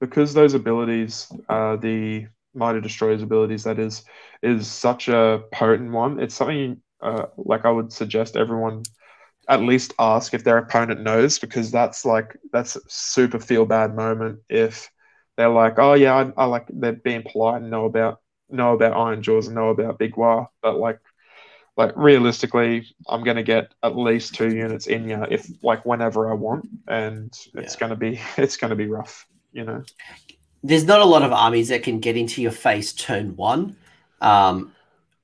because 0.00 0.34
those 0.34 0.54
abilities, 0.54 1.32
uh, 1.48 1.76
the 1.76 2.26
Mighty 2.54 2.80
Destroyer's 2.80 3.22
abilities, 3.22 3.64
that 3.64 3.78
is, 3.78 4.04
is 4.42 4.66
such 4.66 5.08
a 5.08 5.42
potent 5.52 5.92
one. 5.92 6.20
It's 6.20 6.34
something 6.34 6.80
uh, 7.00 7.26
like 7.36 7.64
I 7.64 7.70
would 7.70 7.92
suggest 7.92 8.36
everyone 8.36 8.82
at 9.48 9.60
least 9.60 9.92
ask 9.98 10.32
if 10.32 10.44
their 10.44 10.58
opponent 10.58 11.02
knows 11.02 11.38
because 11.38 11.70
that's 11.70 12.04
like 12.04 12.36
that's 12.52 12.76
a 12.76 12.80
super 12.88 13.38
feel 13.38 13.66
bad 13.66 13.94
moment 13.94 14.38
if 14.48 14.90
they're 15.36 15.48
like, 15.48 15.78
oh 15.78 15.94
yeah, 15.94 16.14
I, 16.14 16.32
I 16.42 16.44
like 16.46 16.66
they're 16.68 16.92
being 16.92 17.24
polite 17.30 17.60
and 17.60 17.70
know 17.70 17.84
about 17.84 18.20
know 18.48 18.72
about 18.72 18.94
Ironjawz 18.94 19.46
and 19.46 19.54
know 19.54 19.68
about 19.68 19.98
Big 19.98 20.14
Waaagh, 20.14 20.48
but 20.62 20.78
like 20.78 21.00
like 21.76 21.92
realistically, 21.96 22.86
I'm 23.08 23.24
going 23.24 23.36
to 23.36 23.42
get 23.42 23.74
at 23.82 23.96
least 23.96 24.34
two 24.34 24.54
units 24.54 24.86
in 24.86 25.08
you 25.08 25.26
if 25.28 25.46
like 25.62 25.84
whenever 25.84 26.30
I 26.30 26.34
want, 26.34 26.68
and 26.88 27.36
it's 27.54 27.74
yeah. 27.74 27.80
going 27.80 27.90
to 27.90 27.96
be 27.96 28.20
it's 28.36 28.56
going 28.56 28.70
to 28.70 28.76
be 28.76 28.86
rough, 28.86 29.26
you 29.52 29.64
know 29.64 29.82
there's 30.64 30.86
not 30.86 31.00
a 31.00 31.04
lot 31.04 31.22
of 31.22 31.30
armies 31.30 31.68
that 31.68 31.82
can 31.82 32.00
get 32.00 32.16
into 32.16 32.40
your 32.40 32.50
face 32.50 32.94
turn 32.94 33.36
one. 33.36 33.76
Um, 34.22 34.72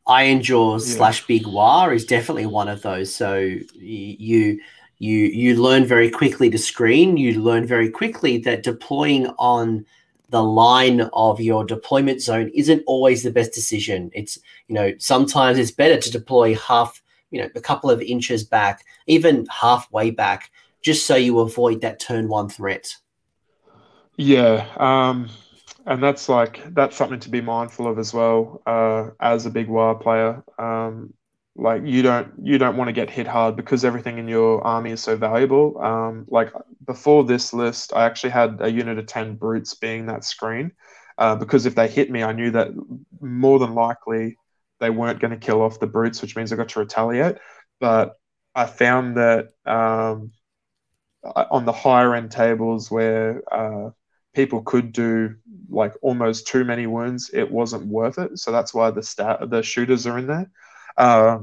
Ironjawz 0.06 0.86
yeah. 0.86 0.96
slash 0.96 1.26
Big 1.26 1.44
Waaagh 1.44 1.94
is 1.94 2.04
definitely 2.04 2.44
one 2.44 2.68
of 2.68 2.82
those. 2.82 3.12
So 3.14 3.38
you 3.38 4.60
you 4.98 5.18
you 5.18 5.56
learn 5.60 5.86
very 5.86 6.10
quickly 6.10 6.50
to 6.50 6.58
screen. 6.58 7.16
You 7.16 7.40
learn 7.40 7.66
very 7.66 7.88
quickly 7.88 8.36
that 8.38 8.62
deploying 8.62 9.28
on 9.38 9.86
the 10.28 10.42
line 10.42 11.00
of 11.14 11.40
your 11.40 11.64
deployment 11.64 12.20
zone 12.20 12.50
isn't 12.54 12.84
always 12.86 13.22
the 13.22 13.32
best 13.32 13.54
decision. 13.54 14.10
It's 14.12 14.38
you 14.68 14.74
know 14.74 14.92
sometimes 14.98 15.58
it's 15.58 15.70
better 15.70 15.96
to 15.96 16.10
deploy 16.10 16.54
half 16.54 17.00
you 17.30 17.40
know 17.40 17.48
a 17.54 17.60
couple 17.62 17.90
of 17.90 18.02
inches 18.02 18.44
back, 18.44 18.84
even 19.06 19.46
halfway 19.46 20.10
back, 20.10 20.50
just 20.82 21.06
so 21.06 21.16
you 21.16 21.38
avoid 21.38 21.80
that 21.80 21.98
turn 21.98 22.28
one 22.28 22.50
threat. 22.50 22.94
Yeah, 24.22 24.66
um, 24.76 25.30
and 25.86 26.02
that's 26.02 26.28
like 26.28 26.74
that's 26.74 26.94
something 26.96 27.20
to 27.20 27.30
be 27.30 27.40
mindful 27.40 27.86
of 27.86 27.98
as 27.98 28.12
well 28.12 28.60
uh, 28.66 29.10
as 29.18 29.46
a 29.46 29.50
big 29.50 29.68
Waaagh 29.68 30.02
player. 30.02 30.42
Um, 30.58 31.14
like 31.56 31.82
you 31.86 32.02
don't 32.02 32.32
you 32.42 32.58
don't 32.58 32.76
want 32.76 32.88
to 32.88 32.92
get 32.92 33.08
hit 33.08 33.26
hard 33.26 33.56
because 33.56 33.82
everything 33.82 34.18
in 34.18 34.28
your 34.28 34.62
army 34.62 34.90
is 34.92 35.02
so 35.02 35.16
valuable. 35.16 35.80
Um, 35.82 36.26
like 36.28 36.52
before 36.86 37.24
this 37.24 37.54
list, 37.54 37.94
I 37.94 38.04
actually 38.04 38.30
had 38.30 38.58
a 38.60 38.70
unit 38.70 38.98
of 38.98 39.06
ten 39.06 39.36
brutes 39.36 39.74
being 39.74 40.04
that 40.06 40.24
screen 40.24 40.72
uh, 41.16 41.36
because 41.36 41.64
if 41.64 41.74
they 41.74 41.88
hit 41.88 42.10
me, 42.10 42.22
I 42.22 42.32
knew 42.32 42.50
that 42.50 42.68
more 43.22 43.58
than 43.58 43.74
likely 43.74 44.36
they 44.80 44.90
weren't 44.90 45.20
going 45.20 45.32
to 45.32 45.38
kill 45.38 45.62
off 45.62 45.80
the 45.80 45.86
brutes, 45.86 46.20
which 46.20 46.36
means 46.36 46.52
I 46.52 46.56
got 46.56 46.68
to 46.70 46.80
retaliate. 46.80 47.38
But 47.80 48.16
I 48.54 48.66
found 48.66 49.16
that 49.16 49.48
um, 49.64 50.32
on 51.24 51.64
the 51.64 51.72
higher 51.72 52.14
end 52.14 52.30
tables 52.30 52.90
where 52.90 53.42
uh, 53.52 53.90
people 54.34 54.62
could 54.62 54.92
do 54.92 55.34
like 55.68 55.94
almost 56.02 56.46
too 56.46 56.64
many 56.64 56.86
wounds, 56.86 57.30
it 57.32 57.50
wasn't 57.50 57.86
worth 57.86 58.18
it. 58.18 58.38
So 58.38 58.52
that's 58.52 58.72
why 58.72 58.90
the 58.90 59.02
stat 59.02 59.50
the 59.50 59.62
shooters 59.62 60.06
are 60.06 60.18
in 60.18 60.26
there. 60.26 60.50
Uh, 60.96 61.40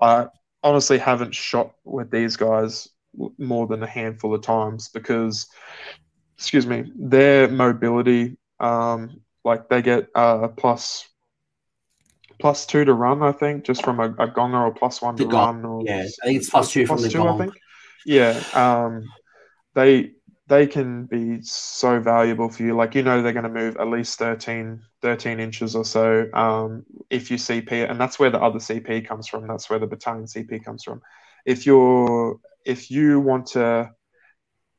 I 0.00 0.26
honestly 0.62 0.98
haven't 0.98 1.34
shot 1.34 1.72
with 1.84 2.10
these 2.10 2.36
guys 2.36 2.88
more 3.38 3.66
than 3.66 3.82
a 3.82 3.86
handful 3.86 4.34
of 4.34 4.42
times 4.42 4.88
because, 4.88 5.46
excuse 6.36 6.66
me, 6.66 6.90
their 6.96 7.48
mobility, 7.48 8.36
um, 8.58 9.20
like 9.44 9.68
they 9.68 9.82
get 9.82 10.08
uh, 10.14 10.48
plus 10.48 11.06
plus 12.40 12.66
two 12.66 12.84
to 12.84 12.92
run, 12.92 13.22
I 13.22 13.32
think, 13.32 13.64
just 13.64 13.84
from 13.84 14.00
a, 14.00 14.06
a 14.06 14.28
gonger 14.28 14.66
or 14.66 14.74
plus 14.74 15.00
one 15.00 15.16
to 15.16 15.26
run. 15.26 15.64
Or, 15.64 15.82
yeah, 15.84 16.06
I 16.22 16.26
think 16.26 16.38
it's 16.38 16.50
plus 16.50 16.72
two 16.72 16.86
plus 16.86 17.00
from 17.00 17.02
the 17.04 17.12
two, 17.12 17.18
gong. 17.18 17.40
I 17.40 17.44
think. 17.44 17.56
Yeah, 18.06 18.42
um, 18.54 19.04
they 19.74 20.12
they 20.46 20.66
can 20.66 21.06
be 21.06 21.40
so 21.42 22.00
valuable 22.00 22.50
for 22.50 22.62
you. 22.62 22.76
Like, 22.76 22.94
you 22.94 23.02
know, 23.02 23.22
they're 23.22 23.32
going 23.32 23.44
to 23.44 23.48
move 23.48 23.76
at 23.78 23.88
least 23.88 24.18
13, 24.18 24.82
13 25.00 25.40
inches 25.40 25.74
or 25.74 25.84
so 25.84 26.28
um, 26.34 26.84
if 27.08 27.30
you 27.30 27.38
CP, 27.38 27.90
and 27.90 27.98
that's 27.98 28.18
where 28.18 28.30
the 28.30 28.40
other 28.40 28.58
CP 28.58 29.06
comes 29.06 29.26
from. 29.26 29.46
That's 29.46 29.70
where 29.70 29.78
the 29.78 29.86
battalion 29.86 30.26
CP 30.26 30.62
comes 30.62 30.84
from. 30.84 31.00
If 31.46 31.64
you're, 31.64 32.38
if 32.66 32.90
you 32.90 33.20
want 33.20 33.46
to, 33.48 33.90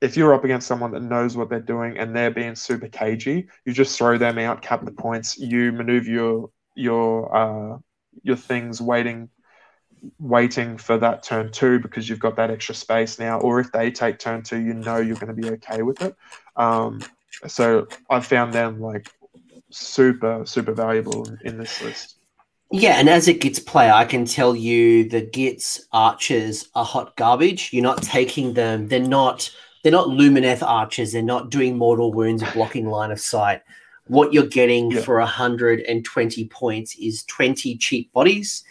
if 0.01 0.15
you're 0.15 0.35
up 0.35 0.43
against 0.43 0.67
someone 0.67 0.91
that 0.91 1.01
knows 1.01 1.35
what 1.35 1.49
they're 1.49 1.59
doing 1.59 1.97
and 1.97 2.15
they're 2.15 2.31
being 2.31 2.53
super 2.55 2.87
cagey, 2.87 3.47
you 3.65 3.73
just 3.73 3.97
throw 3.97 4.19
them 4.19 4.37
out, 4.37 4.61
cap 4.61 4.85
the 4.85 4.91
points, 4.91 5.37
you 5.37 5.71
maneuver 5.71 6.09
your, 6.09 6.49
your, 6.75 7.35
uh, 7.35 7.77
your 8.21 8.35
things 8.35 8.81
waiting 8.81 9.29
waiting 10.19 10.77
for 10.77 10.97
that 10.97 11.23
turn 11.23 11.51
two 11.51 11.79
because 11.79 12.09
you've 12.09 12.19
got 12.19 12.35
that 12.35 12.51
extra 12.51 12.75
space 12.75 13.19
now. 13.19 13.39
Or 13.39 13.59
if 13.59 13.71
they 13.71 13.91
take 13.91 14.19
turn 14.19 14.43
two, 14.43 14.59
you 14.59 14.73
know 14.73 14.97
you're 14.97 15.15
going 15.15 15.35
to 15.35 15.41
be 15.41 15.49
okay 15.51 15.81
with 15.81 16.01
it. 16.01 16.15
Um, 16.55 17.01
so 17.47 17.87
I 18.09 18.19
found 18.19 18.53
them 18.53 18.79
like 18.79 19.11
super, 19.69 20.45
super 20.45 20.73
valuable 20.73 21.27
in, 21.27 21.39
in 21.43 21.57
this 21.57 21.81
list. 21.81 22.17
Yeah, 22.71 22.99
and 22.99 23.07
as 23.07 23.27
a 23.27 23.33
Gitz 23.33 23.63
player, 23.63 23.93
I 23.93 24.05
can 24.05 24.25
tell 24.25 24.55
you 24.55 25.07
the 25.07 25.21
Gitz 25.21 25.81
archers 25.91 26.67
are 26.73 26.85
hot 26.85 27.15
garbage. 27.15 27.71
You're 27.71 27.83
not 27.83 28.01
taking 28.01 28.53
them. 28.53 28.87
They're 28.87 28.99
not. 28.99 29.51
They're 29.83 29.91
not 29.91 30.07
Lumineth 30.07 30.63
archers. 30.63 31.11
They're 31.11 31.21
not 31.21 31.51
doing 31.51 31.77
mortal 31.77 32.11
wounds, 32.11 32.43
blocking 32.53 32.87
line 32.87 33.11
of 33.11 33.19
sight. 33.19 33.61
What 34.07 34.33
you're 34.33 34.47
getting 34.47 34.91
yeah. 34.91 35.01
for 35.01 35.19
120 35.19 36.47
points 36.47 36.95
is 36.95 37.23
20 37.25 37.77
cheap 37.77 38.11
bodies. 38.11 38.63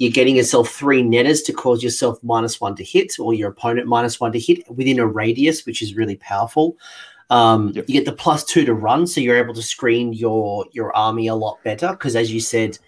You're 0.00 0.10
getting 0.10 0.36
yourself 0.36 0.70
three 0.70 1.02
netters 1.02 1.42
to 1.42 1.52
cause 1.52 1.82
yourself 1.82 2.18
minus 2.22 2.58
one 2.58 2.74
to 2.76 2.82
hit, 2.82 3.20
or 3.20 3.34
your 3.34 3.50
opponent 3.50 3.86
minus 3.86 4.18
one 4.18 4.32
to 4.32 4.40
hit 4.40 4.64
within 4.70 4.98
a 4.98 5.06
radius, 5.06 5.66
which 5.66 5.82
is 5.82 5.94
really 5.94 6.16
powerful. 6.16 6.78
Um, 7.28 7.72
yep. 7.74 7.84
You 7.86 7.92
get 7.92 8.06
the 8.06 8.12
plus 8.12 8.42
two 8.42 8.64
to 8.64 8.72
run, 8.72 9.06
so 9.06 9.20
you're 9.20 9.36
able 9.36 9.52
to 9.52 9.62
screen 9.62 10.14
your 10.14 10.64
your 10.72 10.96
army 10.96 11.26
a 11.26 11.34
lot 11.34 11.62
better. 11.64 11.90
Because 11.90 12.16
as 12.16 12.32
you 12.32 12.40
said, 12.40 12.78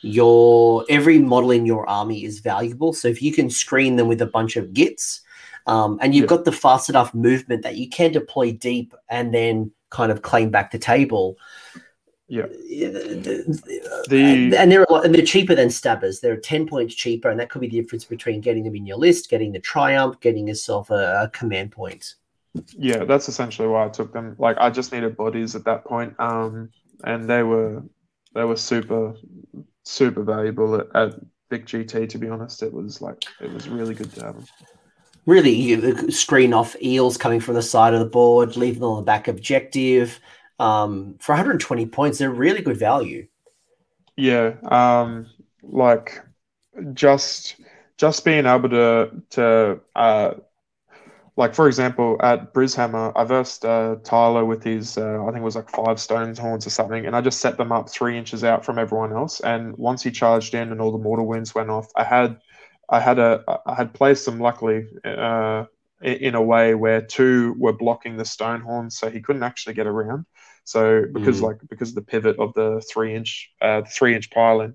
your 0.00 0.86
every 0.88 1.18
model 1.18 1.50
in 1.50 1.66
your 1.66 1.86
army 1.86 2.24
is 2.24 2.40
valuable. 2.40 2.94
So 2.94 3.08
if 3.08 3.20
you 3.20 3.30
can 3.30 3.50
screen 3.50 3.96
them 3.96 4.08
with 4.08 4.22
a 4.22 4.26
bunch 4.26 4.56
of 4.56 4.72
gits, 4.72 5.20
um, 5.66 5.98
and 6.00 6.14
you've 6.14 6.22
yep. 6.22 6.30
got 6.30 6.44
the 6.46 6.52
fast 6.52 6.88
enough 6.88 7.12
movement 7.12 7.62
that 7.62 7.76
you 7.76 7.90
can 7.90 8.10
deploy 8.10 8.52
deep 8.52 8.94
and 9.10 9.34
then 9.34 9.70
kind 9.90 10.10
of 10.10 10.22
claim 10.22 10.48
back 10.48 10.70
the 10.70 10.78
table 10.78 11.36
Uh, 12.32 12.48
yeah. 12.64 12.88
The 14.06 14.50
uh, 14.54 14.60
and 14.60 14.72
they're 14.72 14.86
lot, 14.88 15.04
and 15.04 15.14
they're 15.14 15.24
cheaper 15.24 15.54
than 15.54 15.68
Stabbas. 15.68 16.20
They're 16.20 16.36
ten 16.36 16.66
points 16.66 16.94
cheaper, 16.94 17.28
and 17.28 17.38
that 17.38 17.50
could 17.50 17.60
be 17.60 17.68
the 17.68 17.80
difference 17.80 18.04
between 18.04 18.40
getting 18.40 18.64
them 18.64 18.74
in 18.74 18.86
your 18.86 18.96
list, 18.96 19.28
getting 19.28 19.52
the 19.52 19.60
triumph, 19.60 20.18
getting 20.20 20.48
yourself 20.48 20.90
a, 20.90 21.24
a 21.24 21.30
command 21.30 21.72
point. 21.72 22.14
Yeah, 22.76 23.04
that's 23.04 23.28
essentially 23.28 23.68
why 23.68 23.84
I 23.84 23.88
took 23.88 24.12
them. 24.12 24.36
Like 24.38 24.56
I 24.58 24.70
just 24.70 24.92
needed 24.92 25.16
bodies 25.16 25.54
at 25.54 25.64
that 25.64 25.84
point, 25.84 26.14
um, 26.18 26.70
and 27.04 27.28
they 27.28 27.42
were 27.42 27.82
they 28.34 28.44
were 28.44 28.56
super 28.56 29.14
super 29.82 30.22
valuable 30.22 30.76
at, 30.76 30.86
at 30.94 31.14
Vic 31.50 31.66
GT. 31.66 32.08
To 32.08 32.18
be 32.18 32.28
honest, 32.28 32.62
it 32.62 32.72
was 32.72 33.02
like 33.02 33.24
it 33.40 33.52
was 33.52 33.68
really 33.68 33.94
good 33.94 34.12
to 34.14 34.24
have 34.24 34.36
them. 34.36 34.46
Really, 35.26 35.52
you 35.52 35.96
uh, 35.96 36.10
screen 36.10 36.52
off 36.52 36.76
eels 36.82 37.16
coming 37.16 37.40
from 37.40 37.54
the 37.54 37.62
side 37.62 37.92
of 37.94 38.00
the 38.00 38.06
board, 38.06 38.56
leave 38.56 38.74
them 38.74 38.84
on 38.84 38.96
the 38.96 39.02
back 39.02 39.28
objective. 39.28 40.20
Um, 40.58 41.16
for 41.20 41.32
120 41.32 41.86
points, 41.86 42.18
they're 42.18 42.30
really 42.30 42.62
good 42.62 42.76
value. 42.76 43.26
Yeah, 44.16 44.54
um, 44.64 45.26
like 45.62 46.20
just 46.92 47.56
just 47.96 48.24
being 48.24 48.46
able 48.46 48.68
to 48.70 49.10
to 49.30 49.80
uh, 49.96 50.34
like 51.36 51.54
for 51.54 51.66
example 51.66 52.16
at 52.20 52.52
Brishammer, 52.54 53.12
I 53.16 53.24
versed 53.24 53.64
uh, 53.64 53.96
Tyler 54.04 54.44
with 54.44 54.62
his 54.62 54.96
uh, 54.96 55.20
I 55.22 55.26
think 55.26 55.38
it 55.38 55.42
was 55.42 55.56
like 55.56 55.70
five 55.70 55.96
Stonehorns 55.96 56.66
or 56.66 56.70
something, 56.70 57.06
and 57.06 57.16
I 57.16 57.20
just 57.20 57.40
set 57.40 57.56
them 57.56 57.72
up 57.72 57.88
three 57.90 58.16
inches 58.16 58.44
out 58.44 58.64
from 58.64 58.78
everyone 58.78 59.12
else. 59.12 59.40
And 59.40 59.76
once 59.76 60.02
he 60.02 60.10
charged 60.10 60.54
in 60.54 60.70
and 60.70 60.80
all 60.80 60.92
the 60.92 60.98
mortal 60.98 61.26
wounds 61.26 61.54
went 61.54 61.70
off, 61.70 61.88
I 61.96 62.04
had 62.04 62.38
I 62.88 63.00
had 63.00 63.18
a 63.18 63.42
I 63.66 63.74
had 63.74 63.94
placed 63.94 64.26
them 64.26 64.38
luckily 64.40 64.86
uh, 65.04 65.64
in 66.04 66.34
a 66.34 66.42
way 66.42 66.74
where 66.74 67.00
two 67.00 67.54
were 67.58 67.72
blocking 67.72 68.16
the 68.16 68.24
Stonehorns, 68.24 68.92
so 68.92 69.10
he 69.10 69.20
couldn't 69.20 69.42
actually 69.42 69.74
get 69.74 69.86
around. 69.86 70.26
So 70.64 71.04
because 71.12 71.40
mm. 71.40 71.44
like 71.44 71.58
because 71.68 71.90
of 71.90 71.94
the 71.94 72.02
pivot 72.02 72.38
of 72.38 72.52
the 72.54 72.82
three 72.92 73.14
inch 73.14 73.50
uh, 73.60 73.82
three 73.82 74.14
inch 74.14 74.30
pylon, 74.30 74.74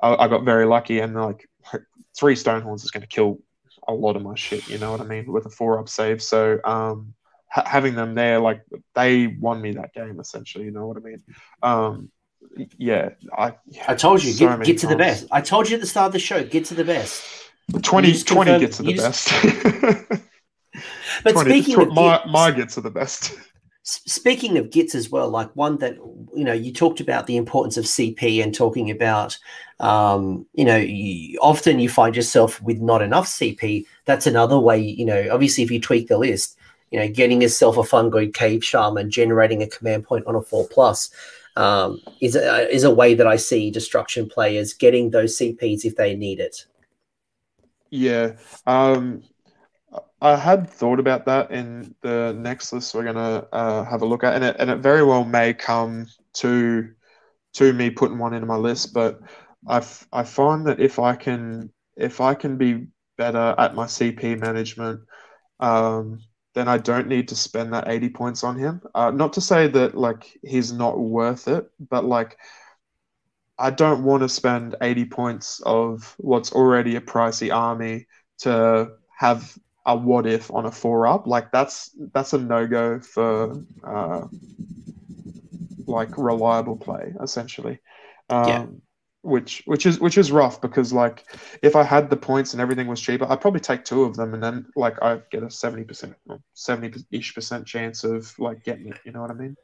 I, 0.00 0.14
I 0.14 0.28
got 0.28 0.44
very 0.44 0.66
lucky 0.66 1.00
and 1.00 1.14
like 1.14 1.48
three 2.16 2.34
Stonehorns 2.34 2.84
is 2.84 2.90
going 2.90 3.02
to 3.02 3.06
kill 3.06 3.38
a 3.86 3.92
lot 3.92 4.16
of 4.16 4.22
my 4.22 4.34
shit. 4.34 4.68
You 4.68 4.78
know 4.78 4.90
what 4.90 5.00
I 5.00 5.04
mean? 5.04 5.30
With 5.30 5.46
a 5.46 5.50
four 5.50 5.78
up 5.78 5.88
save, 5.88 6.22
so 6.22 6.58
um, 6.64 7.14
ha- 7.48 7.66
having 7.66 7.94
them 7.94 8.14
there, 8.14 8.40
like 8.40 8.62
they 8.94 9.26
won 9.26 9.60
me 9.60 9.72
that 9.72 9.92
game 9.94 10.20
essentially. 10.20 10.64
You 10.64 10.70
know 10.70 10.86
what 10.86 10.96
I 10.96 11.00
mean? 11.00 11.22
Um, 11.62 12.10
yeah, 12.76 13.10
I. 13.36 13.54
Yeah, 13.66 13.84
I 13.88 13.94
told 13.94 14.22
you, 14.22 14.32
so 14.32 14.48
get, 14.56 14.64
get 14.64 14.78
to 14.78 14.86
the 14.86 14.96
best. 14.96 15.26
I 15.30 15.40
told 15.40 15.68
you 15.68 15.76
at 15.76 15.80
the 15.80 15.86
start 15.86 16.06
of 16.06 16.12
the 16.12 16.18
show, 16.18 16.44
get 16.44 16.66
to 16.66 16.74
the 16.74 16.84
best. 16.84 17.24
20, 17.80 18.22
20 18.22 18.58
gets 18.58 18.76
to 18.78 18.82
the 18.82 18.94
best. 18.94 20.22
but 21.24 21.32
20, 21.32 21.50
speaking 21.50 21.74
tw- 21.76 21.88
of 21.88 21.94
my, 21.94 22.18
gets, 22.18 22.30
my 22.30 22.50
gets 22.50 22.74
to 22.74 22.80
the 22.80 22.90
best. 22.90 23.34
Speaking 23.84 24.58
of 24.58 24.70
gits 24.70 24.94
as 24.94 25.10
well, 25.10 25.28
like 25.28 25.50
one 25.56 25.78
that 25.78 25.96
you 26.34 26.44
know, 26.44 26.52
you 26.52 26.72
talked 26.72 27.00
about 27.00 27.26
the 27.26 27.36
importance 27.36 27.76
of 27.76 27.84
CP 27.84 28.42
and 28.42 28.54
talking 28.54 28.90
about, 28.90 29.36
um, 29.80 30.46
you 30.54 30.64
know, 30.64 30.76
you, 30.76 31.38
often 31.42 31.80
you 31.80 31.88
find 31.88 32.14
yourself 32.14 32.62
with 32.62 32.78
not 32.78 33.02
enough 33.02 33.26
CP. 33.26 33.86
That's 34.04 34.26
another 34.26 34.58
way, 34.58 34.78
you 34.78 35.04
know. 35.04 35.28
Obviously, 35.30 35.64
if 35.64 35.70
you 35.70 35.80
tweak 35.80 36.08
the 36.08 36.18
list, 36.18 36.56
you 36.90 36.98
know, 36.98 37.08
getting 37.08 37.42
yourself 37.42 37.76
a 37.76 37.80
fungoid 37.80 38.34
cave 38.34 38.64
shaman, 38.64 39.10
generating 39.10 39.62
a 39.62 39.66
command 39.66 40.04
point 40.04 40.26
on 40.26 40.36
a 40.36 40.42
four 40.42 40.66
plus, 40.68 41.10
um, 41.56 42.00
is 42.20 42.36
a, 42.36 42.68
is 42.72 42.84
a 42.84 42.94
way 42.94 43.14
that 43.14 43.26
I 43.26 43.36
see 43.36 43.70
destruction 43.70 44.28
players 44.28 44.72
getting 44.72 45.10
those 45.10 45.38
CPs 45.38 45.84
if 45.84 45.96
they 45.96 46.14
need 46.14 46.40
it. 46.40 46.66
Yeah. 47.90 48.36
Um, 48.66 49.22
I 50.22 50.36
had 50.36 50.70
thought 50.70 51.00
about 51.00 51.26
that 51.26 51.50
in 51.50 51.96
the 52.00 52.32
next 52.38 52.72
list 52.72 52.94
we're 52.94 53.02
gonna 53.02 53.44
uh, 53.52 53.84
have 53.84 54.02
a 54.02 54.06
look 54.06 54.22
at, 54.22 54.34
and 54.34 54.44
it, 54.44 54.56
and 54.60 54.70
it 54.70 54.78
very 54.78 55.02
well 55.04 55.24
may 55.24 55.52
come 55.52 56.06
to 56.34 56.88
to 57.54 57.72
me 57.72 57.90
putting 57.90 58.18
one 58.18 58.32
into 58.32 58.46
my 58.46 58.56
list. 58.56 58.94
But 58.94 59.20
I 59.68 59.84
I 60.12 60.22
find 60.22 60.64
that 60.68 60.78
if 60.78 61.00
I 61.00 61.16
can 61.16 61.72
if 61.96 62.20
I 62.20 62.34
can 62.34 62.56
be 62.56 62.86
better 63.18 63.54
at 63.58 63.74
my 63.74 63.86
CP 63.86 64.38
management, 64.38 65.00
um, 65.58 66.20
then 66.54 66.68
I 66.68 66.78
don't 66.78 67.08
need 67.08 67.26
to 67.28 67.36
spend 67.36 67.72
that 67.72 67.88
eighty 67.88 68.08
points 68.08 68.44
on 68.44 68.56
him. 68.56 68.80
Uh, 68.94 69.10
not 69.10 69.32
to 69.32 69.40
say 69.40 69.66
that 69.68 69.96
like 69.96 70.38
he's 70.44 70.72
not 70.72 71.00
worth 71.00 71.48
it, 71.48 71.68
but 71.90 72.04
like 72.04 72.38
I 73.58 73.70
don't 73.70 74.04
want 74.04 74.22
to 74.22 74.28
spend 74.28 74.76
80 74.80 75.04
points 75.06 75.60
of 75.64 76.14
what's 76.18 76.52
already 76.52 76.96
a 76.96 77.00
pricey 77.00 77.54
army 77.54 78.06
to 78.40 78.92
have 79.18 79.56
a 79.84 79.96
what 79.96 80.26
if 80.26 80.50
on 80.50 80.66
a 80.66 80.70
four 80.70 81.06
up. 81.06 81.26
Like 81.26 81.50
that's 81.52 81.90
that's 82.12 82.32
a 82.32 82.38
no 82.38 82.66
go 82.66 83.00
for 83.00 83.64
uh, 83.86 84.22
like 85.86 86.16
reliable 86.16 86.76
play 86.76 87.14
essentially. 87.22 87.80
Um, 88.28 88.48
yeah 88.48 88.66
which 89.22 89.62
which 89.66 89.86
is 89.86 90.00
which 90.00 90.18
is 90.18 90.32
rough 90.32 90.60
because 90.60 90.92
like 90.92 91.24
if 91.62 91.76
I 91.76 91.84
had 91.84 92.10
the 92.10 92.16
points 92.16 92.52
and 92.52 92.60
everything 92.60 92.88
was 92.88 93.00
cheaper, 93.00 93.26
I'd 93.30 93.40
probably 93.40 93.60
take 93.60 93.84
two 93.84 94.02
of 94.02 94.16
them 94.16 94.34
and 94.34 94.42
then 94.42 94.66
like 94.74 95.00
I 95.00 95.20
get 95.30 95.44
a 95.44 95.50
seventy 95.50 95.84
percent, 95.84 96.14
seventy 96.54 97.04
ish 97.12 97.34
percent 97.34 97.66
chance 97.66 98.02
of 98.02 98.36
like 98.38 98.64
getting 98.64 98.88
it. 98.88 98.98
You 99.04 99.12
know 99.12 99.20
what 99.20 99.30
I 99.30 99.34
mean? 99.34 99.56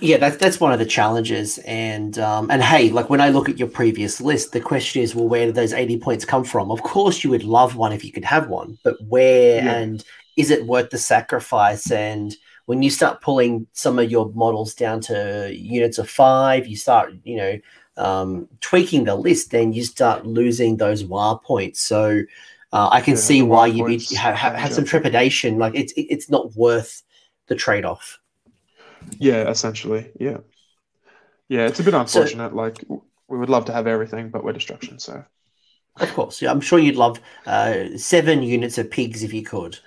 Yeah, 0.00 0.18
that's 0.18 0.36
that's 0.36 0.60
one 0.60 0.72
of 0.72 0.78
the 0.78 0.86
challenges. 0.86 1.58
And 1.58 2.18
um, 2.18 2.50
and 2.50 2.62
hey, 2.62 2.90
like 2.90 3.08
when 3.08 3.22
I 3.22 3.30
look 3.30 3.48
at 3.48 3.58
your 3.58 3.68
previous 3.68 4.20
list, 4.20 4.52
the 4.52 4.60
question 4.60 5.02
is, 5.02 5.14
well, 5.14 5.28
where 5.28 5.46
did 5.46 5.54
those 5.54 5.72
eighty 5.72 5.98
points 5.98 6.26
come 6.26 6.44
from? 6.44 6.70
Of 6.70 6.82
course, 6.82 7.24
you 7.24 7.30
would 7.30 7.44
love 7.44 7.74
one 7.74 7.92
if 7.92 8.04
you 8.04 8.12
could 8.12 8.24
have 8.24 8.48
one, 8.48 8.78
but 8.84 8.96
where 9.06 9.62
yeah. 9.62 9.76
and 9.76 10.04
is 10.36 10.50
it 10.50 10.66
worth 10.66 10.90
the 10.90 10.98
sacrifice? 10.98 11.90
And 11.90 12.36
when 12.66 12.82
you 12.82 12.90
start 12.90 13.22
pulling 13.22 13.66
some 13.72 13.98
of 13.98 14.10
your 14.10 14.30
models 14.34 14.74
down 14.74 15.00
to 15.00 15.50
units 15.54 15.96
of 15.96 16.08
five, 16.08 16.66
you 16.66 16.76
start, 16.76 17.14
you 17.24 17.36
know 17.36 17.58
um, 17.98 18.48
tweaking 18.60 19.04
the 19.04 19.14
list, 19.14 19.50
then 19.50 19.72
you 19.72 19.84
start 19.84 20.26
losing 20.26 20.76
those 20.76 21.04
Waaagh 21.04 21.42
points. 21.42 21.82
So 21.82 22.22
uh, 22.72 22.88
I 22.90 23.00
can 23.00 23.14
yeah, 23.14 23.20
see 23.20 23.42
why 23.42 23.66
you 23.66 23.84
be, 23.84 23.98
have, 24.14 24.34
have, 24.34 24.54
have 24.54 24.72
some 24.72 24.84
trepidation. 24.84 25.58
Like 25.58 25.74
it's 25.74 25.92
it's 25.96 26.30
not 26.30 26.54
worth 26.54 27.02
the 27.48 27.54
trade 27.54 27.84
off. 27.84 28.18
Yeah, 29.18 29.48
essentially, 29.48 30.10
yeah, 30.18 30.38
yeah. 31.48 31.66
It's 31.66 31.80
a 31.80 31.82
bit 31.82 31.94
unfortunate. 31.94 32.50
So, 32.50 32.56
like 32.56 32.84
we 33.28 33.38
would 33.38 33.50
love 33.50 33.64
to 33.66 33.72
have 33.72 33.86
everything, 33.86 34.30
but 34.30 34.44
we're 34.44 34.52
destruction. 34.52 34.98
So 34.98 35.24
of 36.00 36.12
course, 36.14 36.40
yeah, 36.40 36.50
I'm 36.50 36.60
sure 36.60 36.78
you'd 36.78 36.96
love 36.96 37.20
uh, 37.46 37.96
seven 37.96 38.42
units 38.42 38.78
of 38.78 38.90
pigs 38.90 39.22
if 39.22 39.32
you 39.32 39.42
could. 39.42 39.78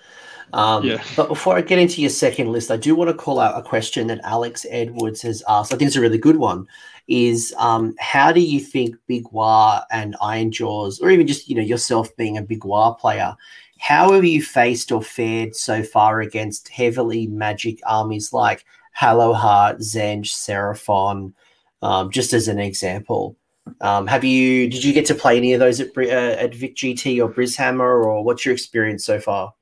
Um, 0.53 0.83
yeah. 0.83 1.01
But 1.15 1.29
before 1.29 1.55
I 1.55 1.61
get 1.61 1.79
into 1.79 2.01
your 2.01 2.09
second 2.09 2.51
list, 2.51 2.71
I 2.71 2.77
do 2.77 2.95
want 2.95 3.09
to 3.09 3.13
call 3.13 3.39
out 3.39 3.57
a 3.57 3.63
question 3.63 4.07
that 4.07 4.19
Alex 4.23 4.65
Edwards 4.69 5.21
has 5.21 5.43
asked. 5.47 5.73
I 5.73 5.77
think 5.77 5.87
it's 5.87 5.95
a 5.95 6.01
really 6.01 6.17
good 6.17 6.37
one. 6.37 6.67
Is 7.07 7.53
um, 7.57 7.95
how 7.99 8.31
do 8.31 8.39
you 8.39 8.59
think 8.59 8.95
Big 9.07 9.25
Waaagh 9.25 9.83
and 9.91 10.15
Ironjawz, 10.21 11.01
or 11.01 11.09
even 11.09 11.27
just 11.27 11.49
you 11.49 11.55
know 11.55 11.61
yourself 11.61 12.15
being 12.15 12.37
a 12.37 12.41
Big 12.41 12.61
Waaagh 12.61 12.99
player, 12.99 13.35
how 13.79 14.13
have 14.13 14.23
you 14.23 14.43
faced 14.43 14.91
or 14.91 15.01
fared 15.01 15.55
so 15.55 15.83
far 15.83 16.21
against 16.21 16.69
heavily 16.69 17.27
magic 17.27 17.79
armies 17.85 18.31
like 18.31 18.63
Hallowheart, 18.97 19.79
Tzeentch, 19.79 20.27
Seraphon, 20.27 21.33
um, 21.81 22.11
just 22.11 22.33
as 22.33 22.47
an 22.47 22.59
example? 22.59 23.35
Um, 23.81 24.07
have 24.07 24.23
you 24.23 24.69
did 24.69 24.83
you 24.83 24.93
get 24.93 25.05
to 25.07 25.15
play 25.15 25.37
any 25.37 25.53
of 25.53 25.59
those 25.59 25.79
at, 25.79 25.97
uh, 25.97 26.01
at 26.01 26.53
Vic 26.53 26.75
GT 26.75 27.23
or 27.23 27.31
Brishammer, 27.31 28.05
or 28.05 28.23
what's 28.23 28.45
your 28.45 28.53
experience 28.53 29.03
so 29.05 29.19
far? 29.19 29.53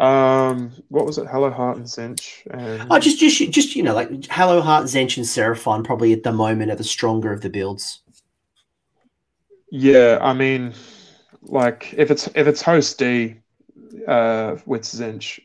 Um, 0.00 0.72
what 0.88 1.04
was 1.04 1.18
it? 1.18 1.26
Hallowheart 1.26 1.76
and 1.76 1.84
Tzeentch. 1.84 2.46
And... 2.50 2.86
Oh, 2.90 2.98
just, 2.98 3.20
just, 3.20 3.38
just 3.50 3.76
you 3.76 3.82
know, 3.82 3.94
like 3.94 4.08
Hallowheart, 4.08 4.84
Tzeentch, 4.84 5.18
and 5.18 5.26
Seraphon 5.26 5.84
probably 5.84 6.14
at 6.14 6.22
the 6.22 6.32
moment 6.32 6.70
are 6.70 6.76
the 6.76 6.84
stronger 6.84 7.32
of 7.32 7.42
the 7.42 7.50
builds. 7.50 8.00
Yeah, 9.70 10.18
I 10.22 10.32
mean, 10.32 10.72
like 11.42 11.92
if 11.96 12.10
it's 12.10 12.28
if 12.28 12.46
it's 12.46 12.62
host 12.62 12.98
D 12.98 13.36
uh, 14.08 14.56
with 14.64 14.82
Tzeentch, 14.82 15.38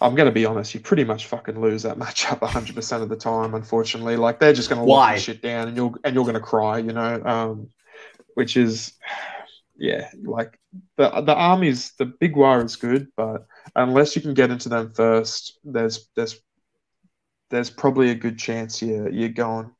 I'm 0.00 0.14
gonna 0.14 0.32
be 0.32 0.46
honest, 0.46 0.72
you 0.72 0.80
pretty 0.80 1.04
much 1.04 1.26
fucking 1.26 1.60
lose 1.60 1.82
that 1.82 1.98
matchup 1.98 2.40
100 2.40 2.74
percent 2.74 3.02
of 3.02 3.10
the 3.10 3.16
time. 3.16 3.54
Unfortunately, 3.54 4.16
like 4.16 4.40
they're 4.40 4.54
just 4.54 4.70
gonna 4.70 4.84
lock 4.84 5.18
shit 5.18 5.42
down, 5.42 5.68
and 5.68 5.76
you're 5.76 5.92
and 6.02 6.14
you're 6.14 6.24
gonna 6.24 6.40
cry, 6.40 6.78
you 6.78 6.94
know, 6.94 7.22
um, 7.24 7.68
which 8.34 8.56
is 8.56 8.94
yeah, 9.78 10.10
like 10.24 10.58
the 10.96 11.08
the 11.22 11.34
armies, 11.34 11.92
the 11.98 12.06
big 12.06 12.34
Waaagh 12.34 12.64
is 12.64 12.76
good, 12.76 13.08
but 13.16 13.46
unless 13.74 14.16
you 14.16 14.22
can 14.22 14.34
get 14.34 14.50
into 14.50 14.68
them 14.68 14.92
first, 14.94 15.58
there's 15.64 16.08
there's 16.16 16.40
there's 17.50 17.70
probably 17.70 18.10
a 18.10 18.14
good 18.14 18.38
chance 18.38 18.82
you 18.82 19.08
you're 19.10 19.28
going 19.28 19.70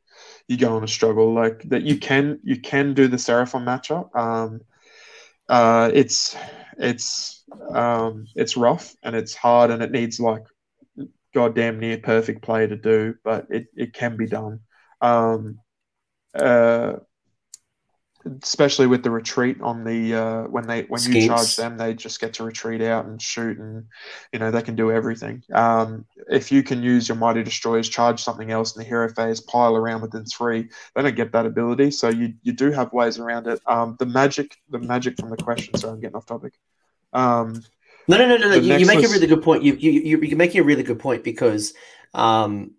you're 0.48 0.58
going 0.58 0.80
to 0.82 0.88
struggle. 0.88 1.32
Like 1.34 1.62
that, 1.68 1.82
you 1.82 1.98
can 1.98 2.40
you 2.42 2.60
can 2.60 2.94
do 2.94 3.08
the 3.08 3.16
Seraphon 3.16 3.64
matchup. 3.64 4.14
Um, 4.16 4.60
uh, 5.48 5.90
it's 5.92 6.36
it's 6.78 7.44
um, 7.72 8.26
it's 8.34 8.56
rough 8.56 8.94
and 9.02 9.16
it's 9.16 9.34
hard 9.34 9.70
and 9.70 9.82
it 9.82 9.90
needs 9.90 10.20
like 10.20 10.44
goddamn 11.34 11.78
near 11.78 11.98
perfect 11.98 12.42
play 12.42 12.66
to 12.66 12.76
do, 12.76 13.14
but 13.24 13.46
it, 13.50 13.66
it 13.76 13.92
can 13.92 14.16
be 14.16 14.26
done. 14.26 14.60
Um, 15.00 15.58
uh, 16.34 16.94
especially 18.42 18.86
with 18.86 19.02
the 19.02 19.10
retreat 19.10 19.60
on 19.60 19.84
the 19.84 20.14
uh, 20.14 20.42
when 20.44 20.66
they 20.66 20.82
when 20.82 21.02
you 21.02 21.26
charge 21.26 21.56
them, 21.56 21.76
they 21.76 21.94
just 21.94 22.20
get 22.20 22.34
to 22.34 22.44
retreat 22.44 22.82
out 22.82 23.06
and 23.06 23.20
shoot, 23.20 23.58
and 23.58 23.86
you 24.32 24.38
know 24.38 24.50
they 24.50 24.62
can 24.62 24.76
do 24.76 24.90
everything. 24.90 25.42
Um, 25.52 26.06
if 26.28 26.50
you 26.50 26.62
can 26.62 26.82
use 26.82 27.08
your 27.08 27.16
mighty 27.16 27.42
destroyers, 27.42 27.88
charge 27.88 28.22
something 28.22 28.50
else 28.50 28.74
in 28.74 28.82
the 28.82 28.88
hero 28.88 29.08
phase, 29.08 29.40
pile 29.40 29.76
around 29.76 30.02
within 30.02 30.24
three, 30.24 30.68
they 30.94 31.02
don't 31.02 31.16
get 31.16 31.32
that 31.32 31.46
ability. 31.46 31.90
So 31.90 32.08
you 32.08 32.34
you 32.42 32.52
do 32.52 32.70
have 32.70 32.92
ways 32.92 33.18
around 33.18 33.46
it. 33.46 33.60
Um, 33.66 33.96
the 33.98 34.06
magic, 34.06 34.56
the 34.70 34.78
magic 34.78 35.18
from 35.18 35.30
the 35.30 35.36
question. 35.36 35.74
Sorry, 35.74 35.92
I'm 35.92 36.00
getting 36.00 36.16
off 36.16 36.26
topic. 36.26 36.54
Um, 37.12 37.62
No, 38.08 38.18
no, 38.18 38.26
no, 38.28 38.36
no. 38.36 38.50
no. 38.50 38.56
You, 38.56 38.76
you 38.76 38.86
make 38.86 39.04
a 39.04 39.08
really 39.08 39.26
good 39.26 39.42
point. 39.42 39.62
You, 39.62 39.74
you, 39.74 39.90
you, 39.90 40.20
you're 40.20 40.36
making 40.36 40.60
a 40.60 40.64
really 40.64 40.82
good 40.82 40.98
point 40.98 41.24
because 41.24 41.74
um, 42.14 42.72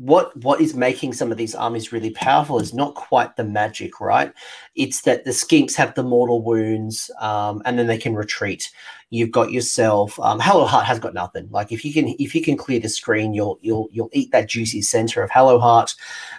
what 0.00 0.34
what 0.38 0.62
is 0.62 0.74
making 0.74 1.12
some 1.12 1.30
of 1.30 1.36
these 1.36 1.54
armies 1.54 1.92
really 1.92 2.10
powerful 2.10 2.58
is 2.58 2.72
not 2.72 2.94
quite 2.94 3.36
the 3.36 3.44
magic, 3.44 4.00
right? 4.00 4.32
It's 4.74 5.02
that 5.02 5.24
the 5.24 5.30
skinks 5.30 5.74
have 5.76 5.94
the 5.94 6.02
mortal 6.02 6.40
wounds, 6.42 7.10
um, 7.20 7.60
and 7.66 7.78
then 7.78 7.86
they 7.86 7.98
can 7.98 8.14
retreat. 8.14 8.70
You've 9.10 9.30
got 9.30 9.52
yourself. 9.52 10.18
Um, 10.18 10.40
Hallowheart 10.40 10.84
has 10.84 10.98
got 10.98 11.12
nothing. 11.12 11.48
Like 11.50 11.70
if 11.70 11.84
you 11.84 11.92
can 11.92 12.08
if 12.18 12.34
you 12.34 12.40
can 12.40 12.56
clear 12.56 12.80
the 12.80 12.88
screen, 12.88 13.34
you'll 13.34 13.58
you'll 13.60 13.88
you'll 13.92 14.08
eat 14.14 14.32
that 14.32 14.48
juicy 14.48 14.80
center 14.80 15.22
of 15.22 15.30
Hallowheart, 15.30 15.94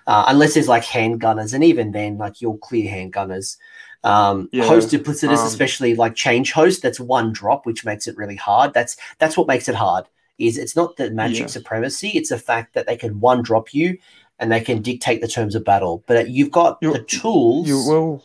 uh, 0.08 0.26
unless 0.28 0.56
there's 0.56 0.68
like 0.68 0.84
handgunners, 0.84 1.54
and 1.54 1.64
even 1.64 1.92
then, 1.92 2.18
like 2.18 2.42
you'll 2.42 2.58
clear 2.58 2.92
handgunners. 2.92 3.58
Um, 4.04 4.50
Yeah, 4.52 4.66
host 4.66 4.90
duplicitous, 4.90 5.38
um, 5.38 5.46
especially 5.46 5.94
like 5.94 6.16
change 6.16 6.52
host, 6.52 6.82
that's 6.82 7.00
one 7.00 7.32
drop, 7.32 7.68
which 7.68 7.86
makes 7.86 8.08
it 8.08 8.18
really 8.18 8.38
hard. 8.38 8.74
That's 8.74 8.98
that's 9.20 9.38
what 9.38 9.46
makes 9.46 9.70
it 9.70 9.76
hard. 9.76 10.06
Is 10.48 10.58
it's 10.58 10.76
not 10.76 10.98
the 10.98 11.12
magic 11.12 11.42
Yeah. 11.42 11.48
supremacy; 11.48 12.10
it's 12.10 12.30
the 12.30 12.38
fact 12.38 12.74
that 12.74 12.88
they 12.88 12.98
can 12.98 13.20
one 13.20 13.42
drop 13.44 13.74
you 13.74 13.98
and 14.40 14.52
they 14.52 14.62
can 14.62 14.82
dictate 14.82 15.22
the 15.22 15.28
terms 15.28 15.54
of 15.56 15.64
battle. 15.64 16.04
But 16.08 16.30
you've 16.30 16.52
got 16.52 16.78
You- 16.82 16.94
the 16.94 17.04
tools. 17.04 17.68
you 17.68 17.78
will 17.86 18.24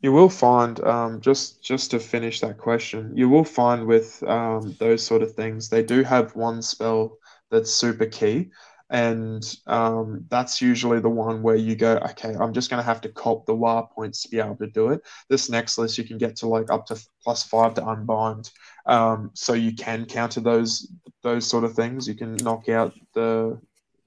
you 0.00 0.12
will 0.12 0.28
find 0.28 0.78
um, 0.84 1.20
just 1.20 1.60
just 1.62 1.90
to 1.90 1.98
finish 1.98 2.40
that 2.40 2.56
question 2.56 3.12
you 3.16 3.28
will 3.28 3.42
find 3.44 3.84
with 3.86 4.22
um, 4.24 4.76
those 4.78 5.02
sort 5.04 5.22
of 5.22 5.34
things 5.34 5.68
they 5.68 5.82
do 5.82 6.04
have 6.04 6.36
one 6.36 6.62
spell 6.62 7.18
that's 7.50 7.72
super 7.72 8.06
key 8.06 8.48
and 8.90 9.56
um, 9.66 10.24
that's 10.28 10.62
usually 10.62 11.00
the 11.00 11.08
one 11.08 11.42
where 11.42 11.56
you 11.56 11.76
go 11.76 11.96
okay 11.98 12.34
i'm 12.40 12.54
just 12.54 12.70
going 12.70 12.80
to 12.80 12.86
have 12.86 13.00
to 13.00 13.08
cop 13.10 13.44
the 13.44 13.54
Waaagh 13.54 13.90
points 13.90 14.22
to 14.22 14.28
be 14.28 14.38
able 14.38 14.56
to 14.56 14.66
do 14.66 14.88
it. 14.90 15.02
This 15.28 15.50
next 15.50 15.78
list 15.78 15.98
you 15.98 16.04
can 16.04 16.18
get 16.18 16.36
to 16.36 16.46
like 16.46 16.70
up 16.70 16.86
to 16.86 16.96
plus 17.22 17.42
five 17.42 17.74
to 17.74 17.86
unbind. 17.86 18.50
Um, 18.86 19.30
so 19.34 19.52
you 19.52 19.74
can 19.74 20.06
counter 20.06 20.40
those 20.40 20.90
those 21.22 21.46
sort 21.46 21.64
of 21.64 21.74
things. 21.74 22.06
You 22.06 22.14
can 22.14 22.36
knock 22.36 22.68
out 22.68 22.94
the 23.14 23.60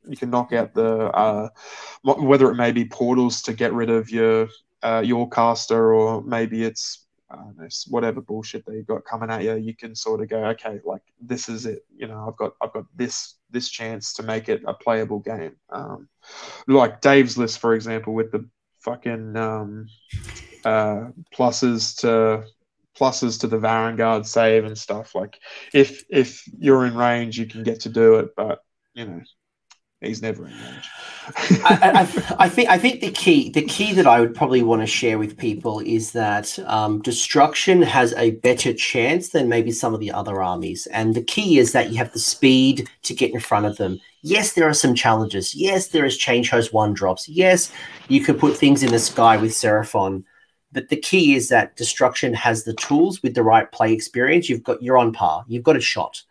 you 0.07 0.17
can 0.17 0.29
knock 0.29 0.53
out 0.53 0.73
the 0.73 1.11
uh, 1.11 1.49
whether 2.03 2.49
it 2.49 2.55
may 2.55 2.71
be 2.71 2.85
portals 2.85 3.41
to 3.43 3.53
get 3.53 3.73
rid 3.73 3.89
of 3.89 4.09
your 4.09 4.47
uh, 4.81 5.03
your 5.05 5.29
caster 5.29 5.93
or 5.93 6.23
maybe 6.23 6.63
it's 6.63 7.00
know, 7.57 7.67
whatever 7.89 8.21
bullshit 8.21 8.65
that 8.65 8.75
you've 8.75 8.87
got 8.87 9.05
coming 9.05 9.29
at 9.29 9.43
you, 9.43 9.55
you 9.55 9.75
can 9.75 9.95
sort 9.95 10.21
of 10.21 10.29
go, 10.29 10.45
okay, 10.47 10.79
like 10.83 11.01
this 11.19 11.49
is 11.49 11.65
it. 11.65 11.85
You 11.95 12.07
know, 12.07 12.25
I've 12.27 12.37
got 12.37 12.53
I've 12.61 12.73
got 12.73 12.85
this 12.95 13.35
this 13.49 13.69
chance 13.69 14.13
to 14.13 14.23
make 14.23 14.49
it 14.49 14.63
a 14.65 14.73
playable 14.73 15.19
game. 15.19 15.55
Um, 15.69 16.07
like 16.67 17.01
Dave's 17.01 17.37
list, 17.37 17.59
for 17.59 17.73
example, 17.73 18.13
with 18.13 18.31
the 18.31 18.47
fucking 18.79 19.35
um, 19.37 19.87
uh, 20.65 21.09
pluses 21.33 21.99
to 22.01 22.45
pluses 22.97 23.39
to 23.39 23.47
the 23.47 23.57
Varanguard 23.57 24.25
save 24.25 24.65
and 24.65 24.77
stuff. 24.77 25.15
Like 25.15 25.39
if 25.73 26.03
if 26.09 26.43
you're 26.57 26.85
in 26.85 26.95
range, 26.95 27.37
you 27.37 27.45
can 27.45 27.63
get 27.63 27.81
to 27.81 27.89
do 27.89 28.15
it, 28.15 28.35
but 28.35 28.59
you 28.93 29.05
know, 29.05 29.21
he's 30.01 30.21
never 30.21 30.45
in 30.45 30.51
range. 30.51 30.89
I, 31.63 31.91
I, 31.93 32.35
I 32.45 32.49
think 32.49 32.69
I 32.69 32.77
think 32.77 33.01
the 33.01 33.11
key 33.11 33.49
the 33.49 33.61
key 33.61 33.93
that 33.93 34.07
I 34.07 34.19
would 34.19 34.35
probably 34.35 34.63
want 34.63 34.81
to 34.81 34.87
share 34.87 35.17
with 35.17 35.37
people 35.37 35.79
is 35.79 36.11
that 36.11 36.57
um, 36.65 37.01
destruction 37.01 37.81
has 37.81 38.13
a 38.15 38.31
better 38.31 38.73
chance 38.73 39.29
than 39.29 39.47
maybe 39.47 39.71
some 39.71 39.93
of 39.93 39.99
the 39.99 40.11
other 40.11 40.41
armies, 40.41 40.87
and 40.87 41.15
the 41.15 41.23
key 41.23 41.59
is 41.59 41.71
that 41.71 41.91
you 41.91 41.97
have 41.97 42.11
the 42.13 42.19
speed 42.19 42.89
to 43.03 43.13
get 43.13 43.33
in 43.33 43.39
front 43.39 43.65
of 43.65 43.77
them. 43.77 43.99
Yes, 44.23 44.53
there 44.53 44.67
are 44.67 44.73
some 44.73 44.93
challenges. 44.93 45.55
Yes, 45.55 45.87
there 45.87 46.05
is 46.05 46.17
Changehost 46.17 46.73
one 46.73 46.93
drops. 46.93 47.27
Yes, 47.29 47.71
you 48.07 48.21
could 48.21 48.39
put 48.39 48.57
things 48.57 48.83
in 48.83 48.91
the 48.91 48.99
sky 48.99 49.37
with 49.37 49.51
Seraphon, 49.51 50.23
but 50.71 50.89
the 50.89 50.97
key 50.97 51.35
is 51.35 51.49
that 51.49 51.75
destruction 51.75 52.33
has 52.33 52.63
the 52.63 52.73
tools 52.73 53.23
with 53.23 53.35
the 53.35 53.43
right 53.43 53.71
play 53.71 53.93
experience. 53.93 54.49
You've 54.49 54.63
got 54.63 54.81
you're 54.81 54.97
on 54.97 55.13
par. 55.13 55.45
You've 55.47 55.63
got 55.63 55.77
a 55.77 55.81
shot. 55.81 56.23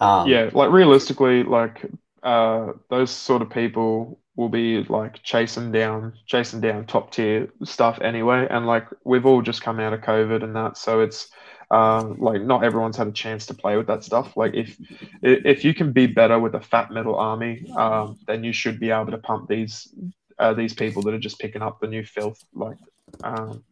Um, 0.00 0.28
yeah, 0.28 0.50
like 0.52 0.70
realistically, 0.70 1.42
like 1.42 1.84
uh, 2.22 2.72
those 2.90 3.10
sort 3.10 3.42
of 3.42 3.50
people 3.50 4.20
will 4.36 4.48
be 4.48 4.84
like 4.84 5.22
chasing 5.22 5.72
down, 5.72 6.12
chasing 6.26 6.60
down 6.60 6.86
top 6.86 7.10
tier 7.10 7.48
stuff 7.64 7.98
anyway. 8.00 8.46
And 8.48 8.66
like 8.66 8.86
we've 9.04 9.26
all 9.26 9.42
just 9.42 9.62
come 9.62 9.80
out 9.80 9.92
of 9.92 10.00
COVID 10.00 10.42
and 10.42 10.54
that, 10.56 10.76
so 10.76 11.00
it's 11.00 11.28
um, 11.70 12.18
like 12.18 12.42
not 12.42 12.64
everyone's 12.64 12.96
had 12.96 13.08
a 13.08 13.12
chance 13.12 13.46
to 13.46 13.54
play 13.54 13.76
with 13.76 13.88
that 13.88 14.04
stuff. 14.04 14.36
Like 14.36 14.54
if 14.54 14.76
if 15.22 15.64
you 15.64 15.74
can 15.74 15.92
be 15.92 16.06
better 16.06 16.38
with 16.38 16.54
a 16.54 16.60
fat 16.60 16.90
metal 16.90 17.16
army, 17.16 17.70
um, 17.76 18.18
then 18.26 18.44
you 18.44 18.52
should 18.52 18.80
be 18.80 18.90
able 18.90 19.10
to 19.10 19.18
pump 19.18 19.48
these 19.48 19.92
uh, 20.38 20.54
these 20.54 20.72
people 20.72 21.02
that 21.02 21.14
are 21.14 21.18
just 21.18 21.38
picking 21.38 21.62
up 21.62 21.80
the 21.80 21.88
new 21.88 22.04
filth. 22.04 22.42
Like 22.54 22.78
um, 23.22 23.64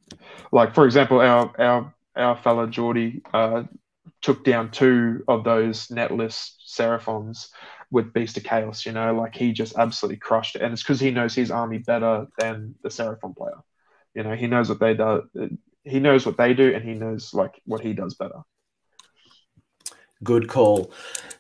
like 0.53 0.75
for 0.75 0.85
example, 0.85 1.21
our 1.21 1.53
our 1.59 1.95
our 2.17 2.37
fella 2.37 2.69
Geordie 2.69 3.23
uh, 3.33 3.65
took 4.21 4.45
down 4.45 4.71
two 4.71 5.23
of 5.29 5.45
those 5.45 5.89
netless 5.89 6.57
Seraphons 6.65 7.51
with 7.91 8.13
Beast 8.13 8.37
of 8.37 8.45
Chaos, 8.45 8.85
you 8.85 8.93
know, 8.93 9.15
like 9.15 9.35
he 9.35 9.53
just 9.53 9.77
absolutely 9.77 10.19
crushed 10.19 10.57
it. 10.57 10.63
And 10.63 10.73
it's 10.73 10.83
because 10.83 11.01
he 11.01 11.11
knows 11.11 11.35
his 11.35 11.51
army 11.51 11.79
better 11.79 12.27
than 12.39 12.75
the 12.83 12.89
Seraphon 12.89 13.37
player. 13.37 13.59
You 14.15 14.23
know, 14.23 14.35
he 14.35 14.47
knows 14.47 14.69
what 14.69 14.81
they 14.81 14.95
do. 14.95 15.23
He 15.85 16.01
knows 16.01 16.27
what 16.27 16.37
they 16.37 16.55
do, 16.55 16.75
and 16.75 16.85
he 16.85 16.95
knows 16.95 17.33
like 17.33 17.61
what 17.65 17.81
he 17.81 17.93
does 17.93 18.15
better. 18.15 18.41
Good 20.25 20.49
call. 20.49 20.91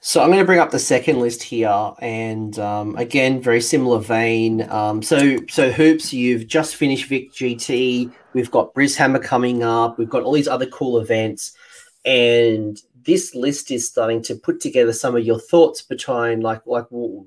So 0.01 0.21
I'm 0.21 0.29
going 0.29 0.39
to 0.39 0.45
bring 0.45 0.61
up 0.61 0.71
the 0.71 0.79
second 0.79 1.19
list 1.19 1.43
here, 1.43 1.93
and 1.99 2.57
um, 2.59 2.95
again, 2.97 3.41
very 3.41 3.63
similar 3.63 3.99
vein. 3.99 4.69
Um, 4.71 5.03
so, 5.03 5.39
so 5.49 5.73
hoops, 5.73 6.13
you've 6.13 6.47
just 6.47 6.77
finished 6.77 7.09
Vic 7.09 7.33
GT. 7.33 8.13
We've 8.35 8.51
got 8.51 8.75
Brishammer 8.75 9.23
coming 9.23 9.63
up. 9.63 9.99
We've 9.99 10.11
got 10.11 10.23
all 10.23 10.33
these 10.33 10.47
other 10.47 10.67
cool 10.67 11.01
events, 11.01 11.57
and 12.05 12.81
this 13.07 13.35
list 13.35 13.71
is 13.71 13.89
starting 13.89 14.21
to 14.25 14.35
put 14.35 14.61
together 14.61 14.93
some 14.93 15.17
of 15.17 15.25
your 15.25 15.39
thoughts 15.39 15.81
between, 15.81 16.41
like, 16.41 16.67
like 16.67 16.87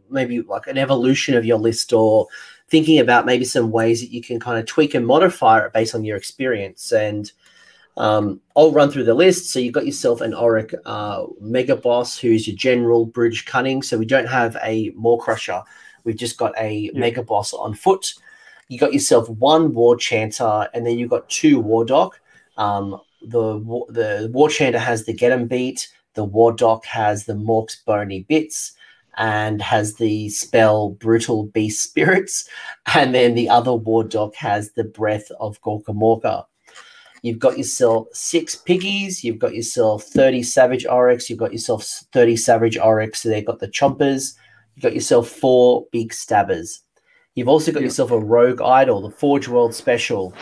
maybe 0.10 0.42
like 0.42 0.68
an 0.68 0.78
evolution 0.78 1.36
of 1.36 1.46
your 1.46 1.58
list, 1.58 1.94
or 1.94 2.28
thinking 2.70 3.00
about 3.00 3.26
maybe 3.26 3.46
some 3.46 3.72
ways 3.72 4.02
that 4.02 4.12
you 4.12 4.22
can 4.22 4.40
kind 4.40 4.60
of 4.60 4.66
tweak 4.66 4.94
and 4.94 5.08
modify 5.08 5.66
it 5.66 5.74
based 5.74 5.96
on 5.96 6.04
your 6.06 6.18
experience 6.18 6.92
and. 6.92 7.32
Um, 7.98 8.40
I'll 8.56 8.72
run 8.72 8.90
through 8.90 9.04
the 9.04 9.14
list. 9.14 9.52
So 9.52 9.60
you've 9.60 9.74
got 9.74 9.86
yourself 9.86 10.22
an 10.22 10.32
Orruk 10.32 10.74
uh, 10.86 11.26
Mega 11.42 11.76
Boss, 11.76 12.18
who's 12.18 12.48
your 12.48 12.56
general 12.56 13.06
Brutish 13.06 13.44
Cunning. 13.44 13.82
So 13.82 13.98
we 13.98 14.06
don't 14.06 14.28
have 14.28 14.56
a 14.64 14.92
Maw-Krusha. 14.96 15.66
We've 16.06 16.16
just 16.16 16.38
got 16.38 16.58
a 16.58 16.72
Yeah. 16.94 16.98
Mega 16.98 17.24
Boss 17.24 17.52
on 17.54 17.74
foot. 17.74 18.14
You 18.70 18.80
got 18.80 18.94
yourself 18.94 19.28
one 19.28 19.74
War 19.74 19.98
Chanter, 19.98 20.70
and 20.74 20.86
then 20.86 20.98
you've 20.98 21.10
got 21.10 21.28
two 21.28 21.62
Wardokk. 21.62 22.12
Um, 22.56 23.02
the 23.22 23.60
the 23.90 24.30
War 24.34 24.50
Chanter 24.50 24.80
has 24.80 25.06
the 25.06 25.14
Get 25.14 25.32
'em 25.32 25.48
Beat. 25.48 25.88
The 26.16 26.26
Wardokk 26.28 26.86
has 26.86 27.26
the 27.26 27.36
Mork's 27.36 27.82
Bony 27.86 28.26
Bits 28.28 28.74
and 29.18 29.62
has 29.62 29.96
the 29.96 30.30
spell 30.30 30.92
Brutal 30.92 31.46
Beast 31.48 31.84
Spirits. 31.84 32.48
And 32.96 33.14
then 33.14 33.36
the 33.36 33.50
other 33.50 33.72
Wardokk 33.72 34.36
has 34.36 34.72
the 34.72 34.84
Breath 34.84 35.30
of 35.40 35.62
Gorkamorka. 35.62 36.46
You've 37.22 37.40
got 37.40 37.58
yourself 37.58 38.08
six 38.14 38.56
piggies. 38.56 39.24
You've 39.24 39.40
got 39.40 39.54
yourself 39.54 40.04
30 40.06 40.42
Savage 40.42 40.86
Orruks. 40.86 41.30
You've 41.30 41.38
got 41.40 41.52
yourself 41.52 41.84
30 42.14 42.38
Savage 42.38 42.78
Orruks. 42.78 43.18
So 43.18 43.30
they've 43.30 43.46
got 43.46 43.60
the 43.60 43.68
chompers. 43.68 44.36
You've 44.76 44.84
got 44.84 44.94
yourself 44.96 45.28
four 45.28 45.86
Big 45.92 46.12
Stabbas. 46.14 46.80
You've 47.36 47.50
also 47.50 47.72
got 47.74 47.82
Yeah. 47.82 47.88
yourself 47.88 48.12
a 48.12 48.18
Rogue 48.18 48.62
Idol, 48.62 49.02
the 49.02 49.12
Forge 49.16 49.48
World 49.50 49.76
Special, 49.76 50.34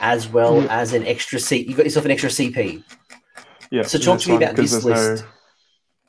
as 0.00 0.28
well 0.28 0.62
Yeah. 0.62 0.80
as 0.80 0.92
an 0.92 1.06
extra 1.06 1.38
C. 1.38 1.64
You've 1.66 1.76
got 1.76 1.86
yourself 1.86 2.04
an 2.04 2.10
extra 2.10 2.30
CP. 2.30 2.82
Yeah. 3.70 3.82
So 3.82 3.98
talk 3.98 4.20
to 4.20 4.30
me 4.30 4.36
about 4.36 4.56
this 4.56 4.84
list. 4.84 5.24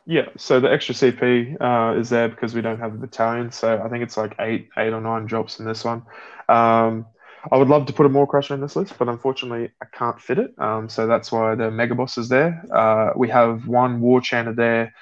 Yeah, 0.09 0.29
so 0.37 0.61
the 0.61 0.71
extra 0.71 0.95
CP 0.95 1.57
uh, 1.59 1.99
is 1.99 2.09
there 2.09 2.29
because 2.29 2.55
we 2.55 2.61
don't 2.61 2.79
have 2.79 2.93
a 2.93 2.97
battalion. 2.97 3.51
So 3.51 3.81
I 3.83 3.89
think 3.89 4.03
it's 4.03 4.15
like 4.15 4.35
eight, 4.39 4.69
eight 4.77 4.93
or 4.93 5.01
nine 5.01 5.25
drops 5.25 5.59
in 5.59 5.65
this 5.65 5.83
one. 5.83 6.03
Um, 6.47 7.05
I 7.51 7.57
would 7.57 7.67
love 7.67 7.85
to 7.87 7.93
put 7.93 8.05
a 8.05 8.09
Maw-Krusha 8.09 8.51
in 8.51 8.61
this 8.61 8.77
list, 8.77 8.93
but 8.97 9.09
unfortunately 9.09 9.69
I 9.81 9.85
can't 9.91 10.19
fit 10.19 10.39
it. 10.39 10.53
Um, 10.59 10.87
so 10.87 11.07
that's 11.07 11.29
why 11.29 11.55
the 11.55 11.69
mega 11.71 11.93
boss 11.93 12.17
is 12.17 12.29
there. 12.29 12.63
Uh, 12.73 13.11
we 13.17 13.27
have 13.29 13.67
one 13.67 13.99
war 13.99 14.21
chanter 14.21 14.53
there 14.53 14.93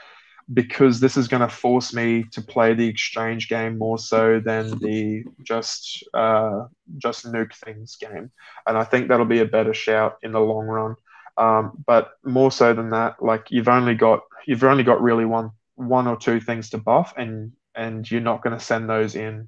because 0.54 1.00
this 1.00 1.18
is 1.18 1.28
going 1.28 1.42
to 1.42 1.50
force 1.50 1.94
me 1.94 2.24
to 2.32 2.42
play 2.42 2.74
the 2.74 2.88
exchange 2.88 3.50
game 3.50 3.78
more 3.78 3.98
so 3.98 4.40
than 4.40 4.78
the 4.80 5.24
just 5.44 6.04
uh, 6.14 6.66
just 6.98 7.26
nuke 7.26 7.56
things 7.56 7.96
game, 7.96 8.32
and 8.68 8.78
I 8.78 8.84
think 8.84 9.08
that'll 9.08 9.26
be 9.26 9.40
a 9.40 9.46
better 9.46 9.74
shout 9.74 10.18
in 10.22 10.32
the 10.32 10.40
long 10.40 10.66
run. 10.68 10.96
Um, 11.38 11.84
but 11.86 12.12
more 12.24 12.52
so 12.52 12.74
than 12.74 12.92
that, 12.92 13.22
like 13.22 13.48
you've 13.50 13.68
only 13.68 13.96
got 13.96 14.22
you've 14.46 14.64
only 14.64 14.84
got 14.84 15.02
really 15.02 15.26
one 15.26 15.52
one 15.76 16.08
or 16.08 16.16
two 16.16 16.40
things 16.40 16.70
to 16.70 16.78
buff, 16.78 17.14
and 17.18 17.54
and 17.74 18.10
you're 18.10 18.22
not 18.22 18.44
going 18.44 18.58
to 18.58 18.64
send 18.64 18.88
those 18.88 19.16
in 19.16 19.48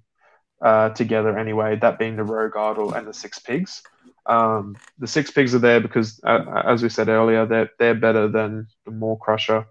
uh, 0.62 0.89
together 0.89 1.38
anyway. 1.38 1.76
That 1.76 2.00
being 2.00 2.16
the 2.16 2.24
rogue 2.24 2.58
idol 2.58 2.93
and 2.93 3.08
the 3.08 3.14
six 3.14 3.39
pigs. 3.39 3.84
Um, 4.26 4.76
the 5.00 5.08
six 5.08 5.32
pigs 5.32 5.56
are 5.56 5.60
there 5.60 5.80
because, 5.80 6.20
uh, 6.26 6.64
as 6.66 6.84
we 6.84 6.89
said 6.89 7.08
earlier, 7.08 7.45
they're 7.45 7.70
they're 7.80 7.95
better 7.95 8.28
than 8.28 8.68
the 8.84 8.91
Maw-Krusha 8.91 9.66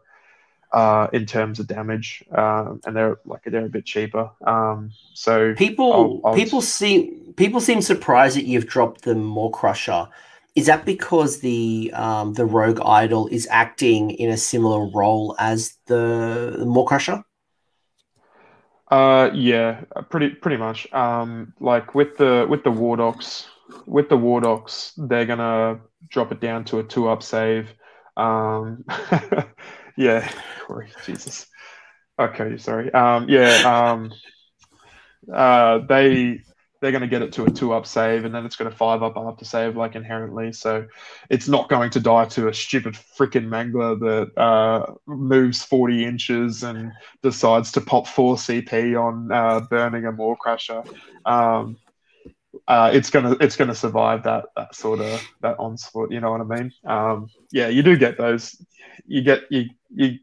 uh, 0.73 1.09
in 1.12 1.27
terms 1.27 1.59
of 1.59 1.67
damage, 1.67 2.25
um, 2.33 2.81
and 2.87 2.97
they're 2.97 3.19
like 3.25 3.43
they're 3.45 3.67
a 3.67 3.69
bit 3.69 3.85
cheaper. 3.85 4.31
Um, 4.47 4.91
so 5.14 5.55
people 5.55 5.93
I'll, 6.25 6.31
I'll 6.31 6.35
people 6.35 6.61
seem 6.61 7.35
people 7.37 7.61
seem 7.61 7.81
surprised 7.81 8.37
that 8.37 8.45
you've 8.45 8.67
dropped 8.67 9.03
the 9.03 9.14
Maw-Krusha. 9.14 10.09
Is 10.55 10.67
that 10.67 10.87
because 10.87 11.41
the 11.41 11.93
um, 11.95 12.33
the 12.35 12.47
rogue 12.47 12.81
idol 12.85 13.29
is 13.29 13.47
acting 13.51 14.11
in 14.12 14.31
a 14.31 14.37
similar 14.37 14.87
role 14.87 15.37
as 15.39 15.77
the, 15.87 16.57
the 16.59 16.67
Maw-Krusha? 16.67 17.23
Uh, 18.91 19.31
yeah, 19.35 19.83
pretty 20.11 20.31
pretty 20.31 20.57
much. 20.57 20.91
Um, 20.93 21.53
like 21.61 21.95
with 21.95 22.17
the 22.17 22.47
with 22.49 22.64
the 22.64 22.71
Wardokks, 22.71 23.47
with 23.87 24.09
the 24.09 24.17
Wardokks, 24.17 24.93
they're 24.97 25.27
gonna 25.27 25.81
drop 26.09 26.33
it 26.33 26.41
down 26.41 26.64
to 26.67 26.79
a 26.79 26.85
two 26.85 27.09
up 27.09 27.23
save. 27.23 27.75
Um, 28.17 28.85
yeah, 29.97 30.30
Corey, 30.66 30.90
Jesus. 31.05 31.47
Okay, 32.18 32.57
sorry. 32.59 32.92
Um, 32.92 33.28
yeah, 33.28 33.90
um, 33.92 34.12
uh, 35.32 35.78
they 35.78 36.40
they're 36.80 36.92
going 36.92 37.03
to 37.03 37.09
get 37.09 37.22
it 37.22 37.32
to 37.32 37.44
a 37.44 37.51
two 37.51 37.72
up 37.72 37.86
save, 37.86 38.24
and 38.24 38.34
then 38.34 38.44
it's 38.44 38.57
going 38.57 38.70
to 38.70 38.76
five 38.76 39.03
up 39.03 39.16
after 39.16 39.44
save 39.44 39.76
like 39.76 39.94
inherently. 39.94 40.53
So 40.53 40.86
it's 41.30 41.49
not 41.49 41.68
going 41.68 41.90
to 41.90 42.01
die 42.01 42.26
to 42.26 42.49
a 42.49 42.55
stupid 42.55 42.94
freaking 42.94 43.49
mangler 43.49 43.99
that 44.01 44.40
uh, 44.40 44.94
moves 45.07 45.62
40 45.62 46.05
inches 46.05 46.62
and 46.62 46.92
decides 47.22 47.72
to 47.72 47.80
pop 47.80 48.07
four 48.07 48.36
CP 48.36 49.01
on 49.03 49.32
uh, 49.32 49.61
burning 49.61 50.05
a 50.05 50.12
Maw-Krusha. 50.12 50.86
Um, 51.24 51.78
uh, 52.69 52.91
it's 52.93 53.11
gonna 53.11 53.37
it's 53.41 53.57
gonna 53.57 53.75
survive 53.75 54.25
that 54.25 54.47
that 54.57 54.75
sort 54.75 55.01
of 55.01 55.23
that 55.41 55.59
onslaught. 55.59 56.11
You 56.11 56.21
know 56.21 56.33
what 56.33 56.41
I 56.41 56.45
mean? 56.45 56.73
Um, 56.85 57.29
yeah, 57.53 57.69
you 57.69 57.83
do 57.83 57.97
get 57.97 58.19
those. 58.19 58.57
You 59.07 59.23
get 59.23 59.43
you 59.51 59.71
you 59.95 60.19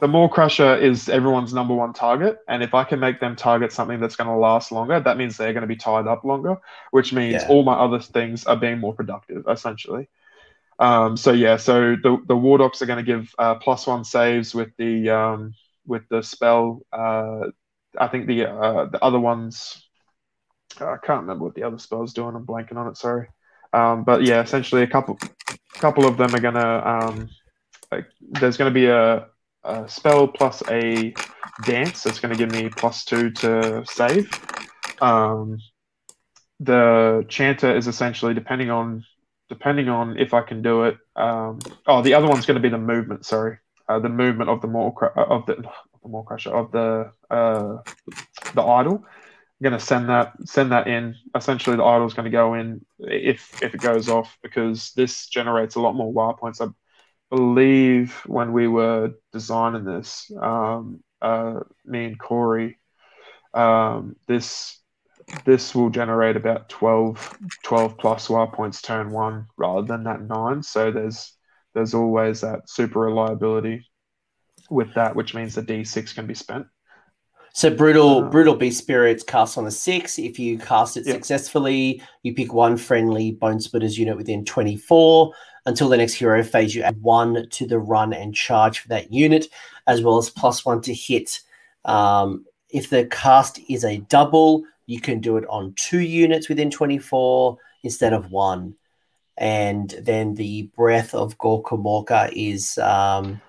the 0.00 0.08
Maw-Krusha 0.08 0.80
is 0.80 1.08
everyone's 1.10 1.52
number 1.52 1.74
one 1.74 1.92
target. 1.92 2.38
And 2.48 2.62
if 2.62 2.72
I 2.74 2.84
can 2.84 3.00
make 3.00 3.20
them 3.20 3.36
target 3.36 3.70
something 3.70 4.00
that's 4.00 4.16
going 4.16 4.28
to 4.28 4.34
last 4.34 4.72
longer, 4.72 4.98
that 4.98 5.18
means 5.18 5.36
they're 5.36 5.52
going 5.52 5.60
to 5.60 5.68
be 5.68 5.76
tied 5.76 6.06
up 6.06 6.24
longer, 6.24 6.56
which 6.90 7.12
means 7.12 7.42
yeah. 7.42 7.48
all 7.48 7.62
my 7.62 7.74
other 7.74 8.00
things 8.00 8.46
are 8.46 8.56
being 8.56 8.78
more 8.78 8.94
productive, 8.94 9.44
essentially. 9.46 10.08
Um, 10.78 11.18
so 11.18 11.32
yeah, 11.32 11.58
so 11.58 11.96
the 12.02 12.16
the 12.26 12.34
Wardokks 12.34 12.80
are 12.80 12.86
going 12.86 13.04
to 13.04 13.12
give 13.12 13.34
uh, 13.38 13.56
plus 13.56 13.86
one 13.86 14.02
saves 14.02 14.54
with 14.54 14.70
the 14.78 15.10
um, 15.10 15.54
with 15.86 16.08
the 16.08 16.22
spell. 16.22 16.80
Uh, 16.90 17.48
I 17.98 18.08
think 18.08 18.26
the 18.26 18.46
uh, 18.46 18.86
the 18.86 19.04
other 19.04 19.20
ones, 19.20 19.86
I 20.76 20.96
can't 21.04 21.22
remember 21.22 21.44
what 21.44 21.54
the 21.54 21.62
other 21.62 21.78
spell's 21.78 22.12
doing. 22.12 22.34
I'm 22.34 22.46
blanking 22.46 22.76
on 22.76 22.88
it. 22.88 22.96
Sorry, 22.96 23.28
um, 23.72 24.04
but 24.04 24.22
yeah, 24.22 24.42
essentially 24.42 24.82
a 24.82 24.86
couple 24.86 25.18
couple 25.74 26.06
of 26.06 26.16
them 26.16 26.34
are 26.34 26.40
to 26.54 26.88
um, 26.88 27.28
like, 27.90 28.06
there's 28.20 28.56
to 28.70 28.74
be 28.74 28.86
a 28.86 29.26
a 29.64 29.88
spell 29.88 30.26
plus 30.28 30.62
a 30.70 31.14
dance. 31.64 32.02
That's 32.02 32.20
to 32.34 32.38
give 32.38 32.52
me 32.52 32.68
plus 32.68 33.04
two 33.04 33.30
to 33.30 33.84
save. 33.86 34.30
Um, 35.00 35.58
the 36.60 37.24
chanter 37.28 37.74
is 37.74 37.86
essentially 37.86 38.34
depending 38.34 38.70
on 38.70 39.04
depending 39.48 39.88
on 39.88 40.18
if 40.18 40.32
I 40.32 40.42
can 40.42 40.62
do 40.62 40.84
it. 40.84 40.96
Um, 41.16 41.58
oh, 41.86 42.02
the 42.02 42.14
other 42.14 42.28
one's 42.28 42.46
to 42.56 42.62
be 42.62 42.68
the 42.68 42.78
movement. 42.78 43.26
Sorry, 43.26 43.58
uh, 43.88 43.98
the 43.98 44.08
movement 44.08 44.50
of 44.50 44.60
the 44.60 44.68
more 44.68 45.12
uh, 45.16 45.24
of 45.24 45.46
the 45.46 45.56
the 46.02 46.08
Maw-Krusha 46.08 46.50
of 46.50 46.72
the 46.72 47.12
uh, 47.30 47.78
the 48.54 48.62
idol. 48.62 49.04
Going 49.62 49.74
to 49.74 49.80
send 49.80 50.08
that 50.08 50.32
send 50.46 50.72
that 50.72 50.86
in. 50.86 51.14
Essentially, 51.34 51.76
the 51.76 51.84
idol 51.84 52.06
is 52.06 52.14
going 52.14 52.24
to 52.24 52.30
go 52.30 52.54
in 52.54 52.84
if 52.98 53.62
if 53.62 53.74
it 53.74 53.80
goes 53.80 54.08
off 54.08 54.38
because 54.42 54.92
this 54.92 55.28
generates 55.28 55.74
a 55.74 55.80
lot 55.80 55.94
more 55.94 56.12
Waaagh 56.12 56.38
points. 56.38 56.62
I 56.62 56.68
believe 57.28 58.14
when 58.26 58.52
we 58.52 58.68
were 58.68 59.12
designing 59.32 59.84
this, 59.84 60.30
um, 60.40 61.02
uh, 61.20 61.60
me 61.84 62.06
and 62.06 62.18
Corey, 62.18 62.78
um, 63.52 64.16
this 64.26 64.80
this 65.44 65.74
will 65.74 65.90
generate 65.90 66.36
about 66.36 66.68
12, 66.68 67.38
12 67.62 67.98
plus 67.98 68.28
Waaagh 68.28 68.52
points 68.52 68.82
turn 68.82 69.10
one 69.10 69.46
rather 69.56 69.86
than 69.86 70.04
that 70.04 70.22
nine. 70.22 70.62
So 70.62 70.90
there's 70.90 71.36
there's 71.74 71.94
always 71.94 72.40
that 72.40 72.68
super 72.68 73.00
reliability 73.00 73.86
with 74.70 74.94
that, 74.94 75.14
which 75.14 75.34
means 75.34 75.54
the 75.54 75.62
D6 75.62 76.14
can 76.14 76.26
be 76.26 76.34
spent. 76.34 76.66
So 77.52 77.74
brutal, 77.74 78.24
uh, 78.24 78.28
brutal 78.30 78.54
beast 78.54 78.78
spirits 78.78 79.22
cast 79.22 79.58
on 79.58 79.66
a 79.66 79.70
six. 79.70 80.18
If 80.18 80.38
you 80.38 80.58
cast 80.58 80.96
it 80.96 81.04
successfully, 81.04 82.02
you 82.22 82.34
pick 82.34 82.52
one 82.52 82.76
friendly 82.76 83.32
Bonesplitterz 83.32 83.98
unit 83.98 84.16
within 84.16 84.44
twenty 84.44 84.76
four. 84.76 85.32
Until 85.66 85.88
the 85.88 85.96
next 85.96 86.14
hero 86.14 86.42
phase, 86.42 86.74
you 86.74 86.82
add 86.82 87.02
one 87.02 87.46
to 87.50 87.66
the 87.66 87.78
run 87.78 88.14
and 88.14 88.34
charge 88.34 88.78
for 88.78 88.88
that 88.88 89.12
unit, 89.12 89.46
as 89.86 90.00
well 90.00 90.16
as 90.16 90.30
plus 90.30 90.64
one 90.64 90.80
to 90.82 90.94
hit. 90.94 91.40
Um, 91.84 92.46
if 92.70 92.88
the 92.88 93.04
cast 93.06 93.60
is 93.68 93.84
a 93.84 93.98
double, 93.98 94.64
you 94.86 95.00
can 95.00 95.20
do 95.20 95.36
it 95.36 95.44
on 95.48 95.74
two 95.76 96.00
units 96.00 96.48
within 96.48 96.70
24 96.70 97.58
instead 97.82 98.12
of 98.12 98.30
one. 98.30 98.74
And 99.36 99.90
then 100.02 100.34
the 100.34 100.70
breath 100.76 101.14
of 101.14 101.38
Gorkamorka 101.38 102.32
is 102.34 102.78
um, 102.78 103.40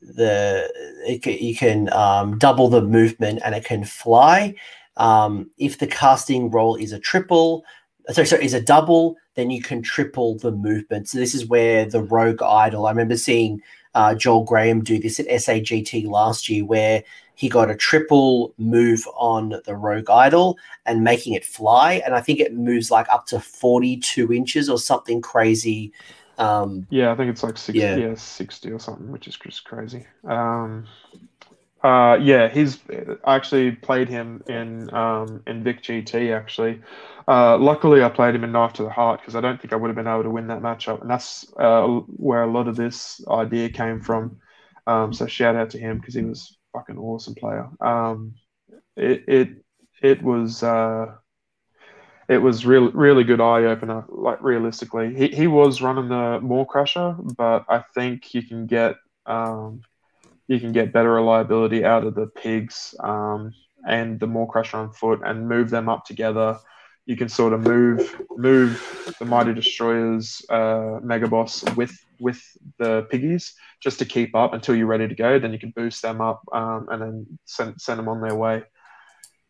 the 0.00 0.70
it, 1.06 1.26
you 1.40 1.54
can 1.54 1.92
um, 1.92 2.38
double 2.38 2.68
the 2.68 2.82
movement 2.82 3.40
and 3.44 3.54
it 3.54 3.64
can 3.64 3.84
fly. 3.84 4.54
Um, 4.96 5.50
if 5.58 5.78
the 5.78 5.86
casting 5.86 6.50
roll 6.50 6.76
is 6.76 6.92
a 6.92 6.98
triple, 6.98 7.64
sorry, 8.10 8.26
sorry, 8.26 8.44
is 8.44 8.54
a 8.54 8.60
double, 8.60 9.16
then 9.34 9.50
you 9.50 9.60
can 9.60 9.82
triple 9.82 10.38
the 10.38 10.52
movement. 10.52 11.08
So 11.08 11.18
this 11.18 11.34
is 11.34 11.46
where 11.46 11.84
the 11.84 12.02
rogue 12.02 12.42
idol. 12.42 12.86
I 12.86 12.90
remember 12.90 13.16
seeing 13.16 13.60
uh, 13.94 14.14
Joel 14.14 14.44
Graham 14.44 14.82
do 14.82 14.98
this 14.98 15.20
at 15.20 15.26
SAGT 15.26 16.06
last 16.06 16.48
year, 16.48 16.64
where 16.64 17.02
he 17.34 17.50
got 17.50 17.70
a 17.70 17.76
triple 17.76 18.54
move 18.56 19.06
on 19.14 19.60
the 19.66 19.76
rogue 19.76 20.08
idol 20.08 20.56
and 20.86 21.04
making 21.04 21.34
it 21.34 21.44
fly, 21.44 22.00
and 22.04 22.14
I 22.14 22.20
think 22.22 22.40
it 22.40 22.54
moves 22.54 22.90
like 22.90 23.06
up 23.10 23.26
to 23.26 23.40
forty-two 23.40 24.32
inches 24.32 24.70
or 24.70 24.78
something 24.78 25.20
crazy. 25.20 25.92
Um, 26.38 26.86
yeah, 26.90 27.12
I 27.12 27.16
think 27.16 27.30
it's 27.30 27.42
like 27.42 27.56
60, 27.56 27.78
yeah. 27.78 27.96
yeah, 27.96 28.14
60 28.14 28.70
or 28.70 28.78
something, 28.78 29.10
which 29.10 29.26
is 29.26 29.36
just 29.36 29.64
crazy. 29.64 30.06
Um, 30.24 30.86
uh, 31.82 32.18
yeah, 32.20 32.48
he's. 32.48 32.78
I 33.24 33.36
actually 33.36 33.72
played 33.72 34.08
him 34.08 34.42
in 34.48 34.92
um, 34.92 35.42
in 35.46 35.62
Vic 35.62 35.82
GT. 35.82 36.34
Actually, 36.34 36.82
uh, 37.28 37.56
luckily 37.58 38.02
I 38.02 38.08
played 38.08 38.34
him 38.34 38.44
in 38.44 38.50
Knife 38.50 38.72
to 38.74 38.82
the 38.82 38.90
Heart 38.90 39.20
because 39.20 39.36
I 39.36 39.40
don't 39.40 39.60
think 39.60 39.72
I 39.72 39.76
would 39.76 39.88
have 39.88 39.96
been 39.96 40.08
able 40.08 40.24
to 40.24 40.30
win 40.30 40.48
that 40.48 40.62
matchup, 40.62 41.02
and 41.02 41.10
that's 41.10 41.46
uh, 41.58 41.86
where 41.86 42.42
a 42.42 42.50
lot 42.50 42.66
of 42.66 42.76
this 42.76 43.20
idea 43.28 43.68
came 43.68 44.00
from. 44.00 44.38
Um, 44.86 45.12
so 45.12 45.26
shout 45.26 45.54
out 45.54 45.70
to 45.70 45.78
him 45.78 45.98
because 45.98 46.14
he 46.14 46.22
was 46.22 46.58
fucking 46.72 46.98
awesome 46.98 47.34
player. 47.34 47.68
Um, 47.80 48.34
it 48.96 49.24
it 49.28 49.48
it 50.02 50.22
was 50.22 50.62
uh, 50.62 51.14
it 52.28 52.38
was 52.38 52.66
really 52.66 52.90
really 52.92 53.24
good 53.24 53.40
eye 53.40 53.64
opener. 53.64 54.04
Like 54.08 54.42
realistically, 54.42 55.14
he 55.14 55.28
he 55.28 55.46
was 55.46 55.82
running 55.82 56.08
the 56.08 56.40
Maw-Krusha, 56.40 57.36
but 57.36 57.64
I 57.68 57.84
think 57.94 58.34
you 58.34 58.42
can 58.42 58.66
get 58.66 58.96
um, 59.26 59.82
you 60.48 60.60
can 60.60 60.72
get 60.72 60.92
better 60.92 61.12
reliability 61.12 61.84
out 61.84 62.04
of 62.04 62.14
the 62.14 62.26
pigs 62.26 62.94
um, 63.00 63.52
and 63.88 64.18
the 64.18 64.26
Maw-Krusha 64.26 64.74
on 64.74 64.92
foot 64.92 65.20
and 65.24 65.48
move 65.48 65.70
them 65.70 65.88
up 65.88 66.04
together. 66.04 66.58
You 67.06 67.16
can 67.16 67.28
sort 67.28 67.52
of 67.52 67.60
move 67.60 68.20
move 68.36 69.14
the 69.20 69.24
mighty 69.24 69.54
destroyers 69.54 70.44
uh, 70.50 70.98
mega 71.02 71.28
boss 71.28 71.64
with 71.76 71.96
with 72.18 72.42
the 72.78 73.06
piggies 73.10 73.54
just 73.80 74.00
to 74.00 74.04
keep 74.04 74.34
up 74.34 74.52
until 74.52 74.74
you're 74.74 74.86
ready 74.86 75.06
to 75.06 75.14
go. 75.14 75.38
Then 75.38 75.52
you 75.52 75.60
can 75.60 75.70
boost 75.70 76.02
them 76.02 76.20
up 76.20 76.42
um, 76.52 76.88
and 76.90 77.00
then 77.00 77.38
send 77.44 77.80
send 77.80 78.00
them 78.00 78.08
on 78.08 78.20
their 78.20 78.34
way. 78.34 78.64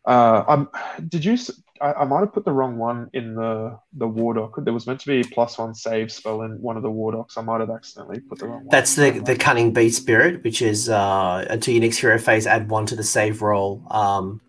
Uh, 0.04 0.44
um, 0.46 0.68
did 1.08 1.24
you 1.24 1.36
I, 1.80 1.92
I 1.92 2.04
might 2.04 2.20
have 2.20 2.32
put 2.32 2.44
the 2.44 2.52
wrong 2.52 2.76
one 2.78 3.10
in 3.12 3.34
the 3.34 3.78
the 3.92 4.06
Wardokk. 4.06 4.64
There 4.64 4.74
was 4.74 4.86
meant 4.86 5.00
to 5.00 5.06
be 5.06 5.22
plus 5.22 5.58
one 5.58 5.74
save 5.74 6.12
spell 6.12 6.42
in 6.42 6.60
one 6.60 6.76
of 6.76 6.82
the 6.82 6.90
Wardokks. 6.90 7.36
I 7.36 7.42
might 7.42 7.60
have 7.60 7.70
accidentally 7.70 8.20
put 8.20 8.38
the 8.38 8.46
wrong 8.46 8.60
one. 8.60 8.68
That's 8.70 8.94
the 8.94 9.10
the 9.18 9.36
cunning 9.36 9.72
beast 9.72 10.02
spirit, 10.02 10.42
which 10.44 10.62
is 10.62 10.88
uh, 10.88 11.46
until 11.48 11.74
your 11.74 11.82
next 11.82 11.98
hero 11.98 12.18
phase, 12.18 12.46
add 12.46 12.70
one 12.70 12.86
to 12.86 12.96
the 12.96 13.02
save 13.04 13.42
roll. 13.42 13.86
Um, 13.90 14.40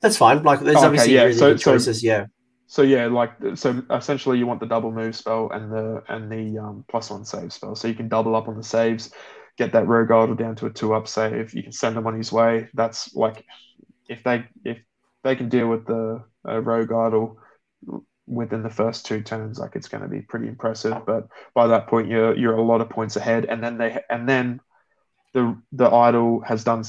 that's 0.00 0.16
fine. 0.16 0.42
Like 0.42 0.60
there's 0.60 0.76
okay, 0.76 0.86
obviously 0.86 1.14
yeah. 1.14 1.32
so, 1.32 1.56
choices. 1.56 2.00
So, 2.00 2.06
yeah. 2.06 2.26
So 2.66 2.82
yeah, 2.82 3.06
like 3.06 3.32
so 3.54 3.82
essentially 3.90 4.38
you 4.38 4.46
want 4.46 4.60
the 4.60 4.66
double 4.66 4.92
move 4.92 5.16
spell 5.16 5.50
and 5.52 5.72
the 5.72 6.02
and 6.08 6.30
the 6.30 6.58
um, 6.58 6.84
plus 6.88 7.10
one 7.10 7.24
save 7.24 7.52
spell. 7.52 7.74
So 7.74 7.88
you 7.88 7.94
can 7.94 8.08
double 8.08 8.36
up 8.36 8.46
on 8.46 8.56
the 8.56 8.62
saves, 8.62 9.10
get 9.56 9.72
that 9.72 9.86
rogue 9.86 10.10
idol 10.10 10.34
down 10.34 10.54
to 10.56 10.66
a 10.66 10.70
two 10.70 10.94
up 10.94 11.08
save. 11.08 11.54
You 11.54 11.62
can 11.62 11.72
send 11.72 11.96
them 11.96 12.06
on 12.06 12.16
his 12.16 12.30
way. 12.30 12.68
That's 12.74 13.14
like 13.14 13.44
if 14.08 14.22
they 14.22 14.44
if 14.64 14.78
they 15.28 15.36
can 15.36 15.50
deal 15.50 15.68
with 15.68 15.86
the 15.86 16.24
uh, 16.48 16.58
rogue 16.58 16.90
idol 16.90 17.38
within 18.26 18.62
the 18.62 18.70
first 18.70 19.04
two 19.04 19.22
turns, 19.22 19.58
like 19.58 19.76
it's 19.76 19.88
going 19.88 20.02
to 20.02 20.08
be 20.08 20.22
pretty 20.22 20.48
impressive. 20.48 21.04
But 21.04 21.28
by 21.54 21.66
that 21.66 21.86
point, 21.86 22.08
you're 22.08 22.34
you're 22.34 22.56
a 22.56 22.62
lot 22.62 22.80
of 22.80 22.88
points 22.88 23.16
ahead, 23.16 23.44
and 23.44 23.62
then 23.62 23.76
they 23.76 24.00
and 24.08 24.26
then 24.26 24.60
the 25.34 25.60
the 25.72 25.90
idol 25.90 26.40
has 26.40 26.64
done 26.64 26.82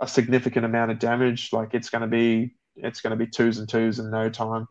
a 0.00 0.08
significant 0.08 0.66
amount 0.66 0.90
of 0.90 0.98
damage. 0.98 1.50
Like 1.52 1.72
it's 1.72 1.88
going 1.88 2.02
to 2.02 2.08
be 2.08 2.56
it's 2.74 3.00
going 3.00 3.16
to 3.16 3.24
be 3.24 3.30
twos 3.30 3.58
and 3.58 3.68
twos 3.68 4.00
in 4.00 4.10
no 4.10 4.28
time, 4.28 4.66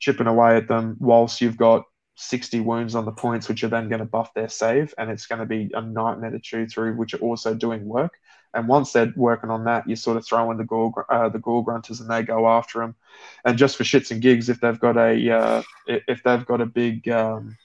chipping 0.00 0.26
away 0.26 0.56
at 0.56 0.66
them 0.66 0.96
whilst 0.98 1.40
you've 1.40 1.56
got 1.56 1.84
60 2.16 2.58
wounds 2.60 2.96
on 2.96 3.04
the 3.04 3.12
points, 3.12 3.48
which 3.48 3.62
are 3.62 3.68
then 3.68 3.88
going 3.88 4.00
to 4.00 4.06
buff 4.06 4.34
their 4.34 4.48
save, 4.48 4.92
and 4.98 5.08
it's 5.08 5.26
going 5.26 5.38
to 5.38 5.46
be 5.46 5.70
a 5.72 5.82
nightmare 5.82 6.32
to 6.32 6.40
chew 6.40 6.66
through, 6.66 6.96
which 6.96 7.14
are 7.14 7.18
also 7.18 7.54
doing 7.54 7.84
work. 7.84 8.14
And 8.54 8.68
once 8.68 8.92
they're 8.92 9.12
working 9.16 9.50
on 9.50 9.64
that, 9.64 9.88
you 9.88 9.96
sort 9.96 10.16
of 10.16 10.26
throw 10.26 10.50
in 10.50 10.56
the 10.56 10.64
gore, 10.64 11.06
uh, 11.10 11.28
the 11.28 11.38
Gore-gruntas, 11.38 12.00
and 12.00 12.10
they 12.10 12.22
go 12.22 12.48
after 12.48 12.80
them. 12.80 12.94
And 13.44 13.58
just 13.58 13.76
for 13.76 13.84
shits 13.84 14.10
and 14.10 14.22
gigs, 14.22 14.48
if 14.48 14.60
they've 14.60 14.78
got 14.80 14.96
a 14.96 15.30
uh, 15.30 15.62
if 15.86 16.22
they've 16.22 16.46
got 16.46 16.60
a 16.60 16.66
big 16.66 17.08
um, 17.08 17.56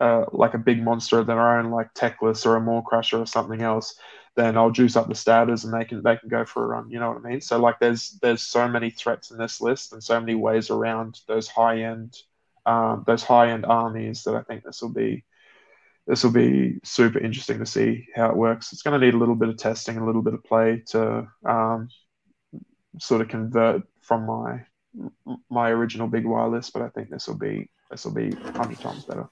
uh, 0.00 0.24
like 0.32 0.54
a 0.54 0.58
big 0.58 0.82
monster 0.82 1.18
of 1.18 1.26
their 1.26 1.58
own, 1.58 1.70
like 1.70 1.94
Teclis 1.94 2.44
or 2.44 2.56
a 2.56 2.60
Maw-Krusha 2.60 3.18
or 3.20 3.26
something 3.26 3.62
else, 3.62 3.98
then 4.34 4.56
I'll 4.56 4.70
juice 4.70 4.96
up 4.96 5.08
the 5.08 5.14
starters 5.14 5.64
and 5.64 5.72
they 5.72 5.84
can 5.84 6.02
they 6.02 6.16
can 6.16 6.28
go 6.28 6.44
for 6.44 6.64
a 6.64 6.66
run. 6.66 6.90
You 6.90 7.00
know 7.00 7.10
what 7.10 7.24
I 7.24 7.28
mean? 7.28 7.40
So 7.40 7.58
like 7.58 7.78
there's 7.80 8.18
there's 8.20 8.42
so 8.42 8.68
many 8.68 8.90
threats 8.90 9.30
in 9.30 9.38
this 9.38 9.60
list 9.60 9.92
and 9.92 10.02
so 10.02 10.20
many 10.20 10.34
ways 10.34 10.70
around 10.70 11.20
those 11.26 11.48
high 11.48 11.82
end 11.82 12.16
um, 12.66 13.04
those 13.06 13.22
high 13.22 13.50
end 13.52 13.64
armies 13.64 14.24
that 14.24 14.34
I 14.34 14.42
think 14.42 14.64
this 14.64 14.82
will 14.82 14.92
be 14.92 15.24
this 16.06 16.22
will 16.22 16.30
be 16.30 16.78
super 16.84 17.18
interesting 17.18 17.58
to 17.58 17.66
see 17.66 18.06
how 18.14 18.30
it 18.30 18.36
works. 18.36 18.72
It's 18.72 18.82
going 18.82 18.98
to 18.98 19.04
need 19.04 19.14
a 19.14 19.18
little 19.18 19.34
bit 19.34 19.48
of 19.48 19.56
testing, 19.56 19.96
a 19.96 20.06
little 20.06 20.22
bit 20.22 20.34
of 20.34 20.44
play 20.44 20.82
to 20.88 21.26
um, 21.44 21.88
sort 22.98 23.20
of 23.20 23.28
convert 23.28 23.82
from 24.00 24.26
my 24.26 24.64
my 25.50 25.68
original 25.68 26.08
big 26.08 26.24
Waaagh 26.24 26.52
list, 26.52 26.72
but 26.72 26.80
I 26.80 26.88
think 26.88 27.10
this 27.10 27.28
will 27.28 27.36
be 27.36 27.68
this 27.90 28.04
will 28.04 28.14
be 28.14 28.30
hundred 28.34 28.80
times 28.80 29.04
better. 29.04 29.28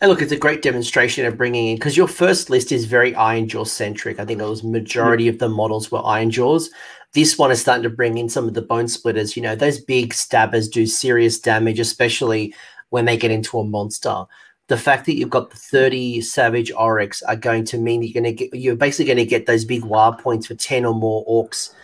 And 0.00 0.10
look, 0.10 0.22
it's 0.22 0.32
a 0.32 0.36
great 0.36 0.62
demonstration 0.62 1.26
of 1.26 1.36
bringing 1.36 1.68
in 1.68 1.76
because 1.76 1.96
your 1.96 2.08
first 2.08 2.50
list 2.50 2.72
is 2.72 2.84
very 2.84 3.12
Ironjaw 3.12 3.66
centric. 3.66 4.18
I 4.18 4.24
think 4.24 4.40
it 4.40 4.44
was 4.44 4.62
majority 4.62 5.28
of 5.28 5.38
the 5.38 5.48
models 5.48 5.90
were 5.90 6.00
Ironjawz. 6.00 6.68
This 7.14 7.36
one 7.36 7.50
is 7.50 7.60
starting 7.60 7.82
to 7.82 7.90
bring 7.90 8.16
in 8.16 8.28
some 8.28 8.48
of 8.48 8.54
the 8.54 8.62
Bonesplitterz. 8.62 9.36
You 9.36 9.42
know, 9.42 9.54
those 9.54 9.80
Big 9.80 10.14
Stabbas 10.14 10.70
do 10.70 10.86
serious 10.86 11.38
damage, 11.38 11.78
especially 11.78 12.54
when 12.90 13.04
they 13.04 13.16
get 13.16 13.30
into 13.30 13.58
a 13.58 13.64
monster. 13.64 14.24
The 14.68 14.76
fact 14.76 15.06
that 15.06 15.16
you've 15.16 15.30
got 15.30 15.50
the 15.50 15.56
30 15.56 16.20
Savage 16.22 16.72
Orruks 16.72 17.22
are 17.26 17.36
going 17.36 17.64
to 17.66 17.78
mean 17.78 18.02
you're 18.02 18.12
going 18.12 18.24
to 18.24 18.32
get, 18.32 18.54
you're 18.54 18.76
basically 18.76 19.06
going 19.06 19.18
to 19.18 19.26
get 19.26 19.46
those 19.46 19.64
big 19.64 19.82
Waaagh 19.82 20.20
points 20.20 20.46
for 20.46 20.54
10 20.54 20.84
or 20.84 20.94
more 20.94 21.24
orcs 21.26 21.74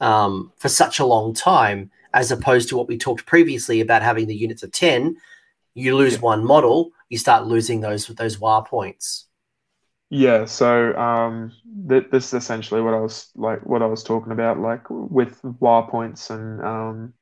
um, 0.00 0.52
for 0.56 0.68
such 0.68 0.98
a 0.98 1.04
long 1.04 1.34
time, 1.34 1.90
as 2.14 2.30
opposed 2.30 2.68
to 2.68 2.76
what 2.76 2.88
we 2.88 2.96
talked 2.96 3.26
previously 3.26 3.80
about 3.80 4.02
having 4.02 4.26
the 4.26 4.36
units 4.36 4.62
of 4.62 4.72
10. 4.72 5.16
You 5.74 5.96
lose 5.96 6.14
yeah. 6.14 6.20
one 6.20 6.44
model, 6.44 6.92
you 7.08 7.18
start 7.18 7.46
losing 7.46 7.80
those 7.80 8.06
those 8.06 8.38
Waaagh 8.38 8.66
points. 8.66 9.26
Yeah, 10.10 10.46
so 10.46 10.96
um, 10.96 11.52
th- 11.88 12.06
this 12.10 12.28
is 12.28 12.34
essentially 12.34 12.80
what 12.80 12.94
I 12.94 13.00
was 13.00 13.30
like, 13.34 13.64
what 13.66 13.82
I 13.82 13.86
was 13.86 14.02
talking 14.02 14.32
about, 14.32 14.58
like 14.58 14.88
with 14.88 15.40
Waaagh 15.42 15.90
points 15.90 16.30
and 16.30 16.62
um, 16.62 17.14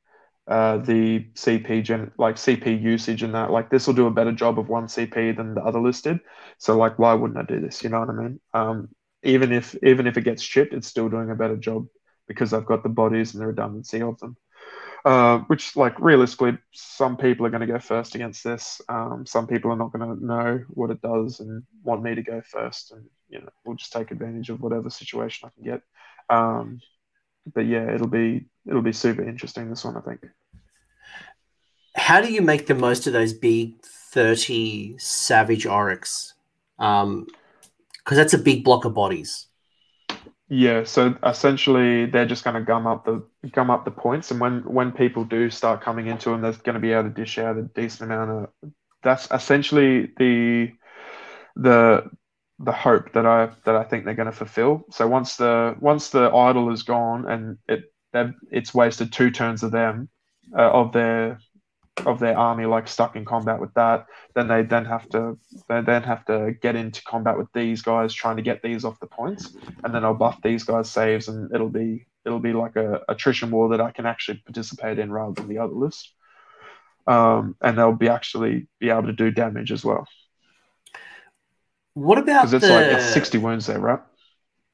uh, 0.49 0.79
the 0.79 1.27
CP 1.35 1.83
gen, 1.83 2.13
like 2.19 2.37
CP 2.37 2.73
usage 2.75 3.23
and 3.23 3.35
that. 3.35 3.51
Like 3.51 3.71
this 3.71 3.87
will 3.87 3.95
do 3.95 4.07
a 4.07 4.11
better 4.11 4.33
job 4.33 4.59
of 4.59 4.69
one 4.69 4.89
CP 4.89 5.33
than 5.33 5.55
the 5.55 5.63
other 5.63 5.81
listed. 5.81 6.21
So 6.59 6.77
like, 6.77 6.99
why 6.99 7.15
wouldn't 7.15 7.39
I 7.39 7.43
do 7.43 7.61
this? 7.61 7.83
You 7.83 7.91
know 7.91 8.01
what 8.01 8.11
I 8.11 8.13
mean? 8.13 8.41
Um, 8.55 8.89
even 9.23 9.53
if 9.53 9.75
even 9.83 10.07
if 10.07 10.17
it 10.17 10.23
gets 10.23 10.45
chipped, 10.45 10.73
it's 10.75 10.87
still 10.87 11.09
doing 11.09 11.31
a 11.31 11.35
better 11.35 11.57
job 11.57 11.87
because 12.29 12.53
I've 12.53 12.67
got 12.67 12.83
the 12.83 12.89
bodies 12.89 13.35
and 13.35 13.43
the 13.43 13.47
redundancy 13.47 14.03
of 14.03 14.19
them. 14.21 14.37
Uh, 15.05 15.39
which, 15.47 15.77
like, 15.77 15.99
realistically, 16.01 16.59
some 16.73 17.17
people 17.17 17.47
are 17.47 17.51
going 17.51 17.61
to 17.61 17.67
go 17.67 17.79
first 17.79 18.17
against 18.17 18.43
this. 18.43 18.81
Um, 18.89 19.25
some 19.25 19.47
people 19.47 19.71
are 19.71 19.77
not 19.77 19.93
going 19.93 20.19
to 20.19 20.25
know 20.25 20.65
what 20.71 20.91
it 20.91 21.01
does 21.01 21.39
and 21.39 21.63
want 21.85 22.03
me 22.03 22.17
to 22.17 22.23
go 22.23 22.43
first. 22.45 22.91
And, 22.91 23.05
you 23.29 23.41
know, 23.41 23.49
we'll 23.65 23.77
just 23.77 23.93
take 23.93 24.11
advantage 24.11 24.51
of 24.51 24.61
whatever 24.61 24.91
situation 24.91 25.49
I 25.49 25.55
can 25.55 25.73
get. 25.73 25.83
Um, 26.29 26.81
but 27.55 27.67
yeah, 27.67 27.93
it'll 27.95 28.09
be 28.09 28.47
it'll 28.67 28.83
be 28.83 28.93
super 28.93 29.23
interesting 29.23 29.69
this 29.71 29.85
one, 29.85 29.97
I 29.97 30.01
think. 30.01 30.21
How 31.95 32.21
do 32.21 32.33
you 32.33 32.43
make 32.43 32.67
the 32.67 32.75
most 32.75 33.07
of 33.07 33.13
those 33.13 33.33
big 33.33 33.81
thirty 33.83 34.97
Savage 34.99 35.65
Orruks? 35.65 36.33
Because 36.77 37.05
um, 37.05 37.27
that's 38.09 38.35
a 38.35 38.39
big 38.39 38.65
block 38.65 38.85
of 38.85 38.95
bodies. 38.95 39.47
Yeah, 40.49 40.85
so 40.85 41.17
essentially 41.25 42.07
they're 42.07 42.27
just 42.27 42.45
going 42.45 42.55
to 42.55 42.63
gum 42.63 42.87
up 42.87 43.05
the 43.05 43.25
gum 43.51 43.71
up 43.71 43.85
the 43.85 43.91
points, 43.91 44.31
and 44.31 44.41
when 44.41 44.61
when 44.61 44.93
people 44.93 45.25
do 45.25 45.51
start 45.51 45.81
coming 45.81 46.07
into 46.07 46.31
them, 46.31 46.43
they're 46.43 46.53
going 46.53 46.75
to 46.75 46.81
be 46.81 46.93
able 46.93 47.05
to 47.05 47.11
dish 47.11 47.39
out 47.39 47.57
a 47.57 47.63
decent 47.63 48.13
amount 48.13 48.31
of. 48.31 48.71
That's 49.03 49.29
essentially 49.31 50.13
the 50.19 50.73
the 51.57 52.11
the 52.59 52.73
hope 52.73 53.13
that 53.13 53.27
I 53.27 53.51
that 53.65 53.77
I 53.77 53.85
think 53.85 54.05
they're 54.05 54.15
going 54.15 54.31
to 54.31 54.33
fulfill. 54.33 54.85
So 54.91 55.07
once 55.07 55.37
the 55.37 55.77
once 55.81 56.11
the 56.11 56.31
idol 56.31 56.73
is 56.73 56.83
gone 56.83 57.29
and 57.29 57.59
it 57.69 57.93
it's 58.51 58.75
wasted 58.75 59.13
two 59.13 59.31
turns 59.31 59.63
of 59.63 59.73
them 59.73 60.09
uh, 60.57 60.71
of 60.71 60.93
their 60.93 61.39
of 62.05 62.19
their 62.19 62.37
army 62.37 62.67
like 62.67 62.89
stuck 62.89 63.17
in 63.17 63.25
combat 63.25 63.61
with 63.61 63.73
that, 63.75 64.07
then 64.35 64.49
they 64.49 64.63
then 64.63 64.85
have 64.85 65.09
to 65.11 65.39
they 65.69 65.81
then 65.81 66.03
have 66.03 66.25
to 66.27 66.55
get 66.61 66.77
into 66.77 67.03
combat 67.05 67.39
with 67.39 67.49
these 67.55 67.83
guys 67.83 68.13
trying 68.13 68.37
to 68.37 68.43
get 68.43 68.63
these 68.63 68.85
off 68.85 69.01
the 69.01 69.07
points, 69.07 69.57
and 69.85 69.95
then 69.95 70.05
I'll 70.05 70.15
buff 70.15 70.41
these 70.43 70.65
guys 70.65 70.91
saves, 70.91 71.29
and 71.29 71.53
it'll 71.55 71.71
be 71.71 72.07
it'll 72.25 72.41
be 72.41 72.53
like 72.53 72.77
a 72.77 73.01
attrition 73.09 73.51
war 73.51 73.71
that 73.71 73.81
I 73.81 73.91
can 73.93 74.07
actually 74.07 74.43
participate 74.45 74.99
in 74.99 75.11
rather 75.11 75.35
than 75.35 75.49
the 75.49 75.59
other 75.59 75.73
list, 75.73 76.13
um, 77.07 77.57
and 77.63 77.79
they'll 77.79 77.93
be 77.93 78.09
actually 78.09 78.67
be 78.79 78.91
able 78.91 79.05
to 79.05 79.13
do 79.13 79.31
damage 79.31 79.73
as 79.73 79.85
well. 79.85 80.07
What 81.97 82.19
about 82.19 82.43
because 82.43 82.53
it's 82.53 82.67
the... 82.67 82.75
like 82.75 82.93
it's 82.93 83.07
sixty 83.07 83.39
wounds 83.39 83.65
there, 83.67 83.81
right? 83.81 84.01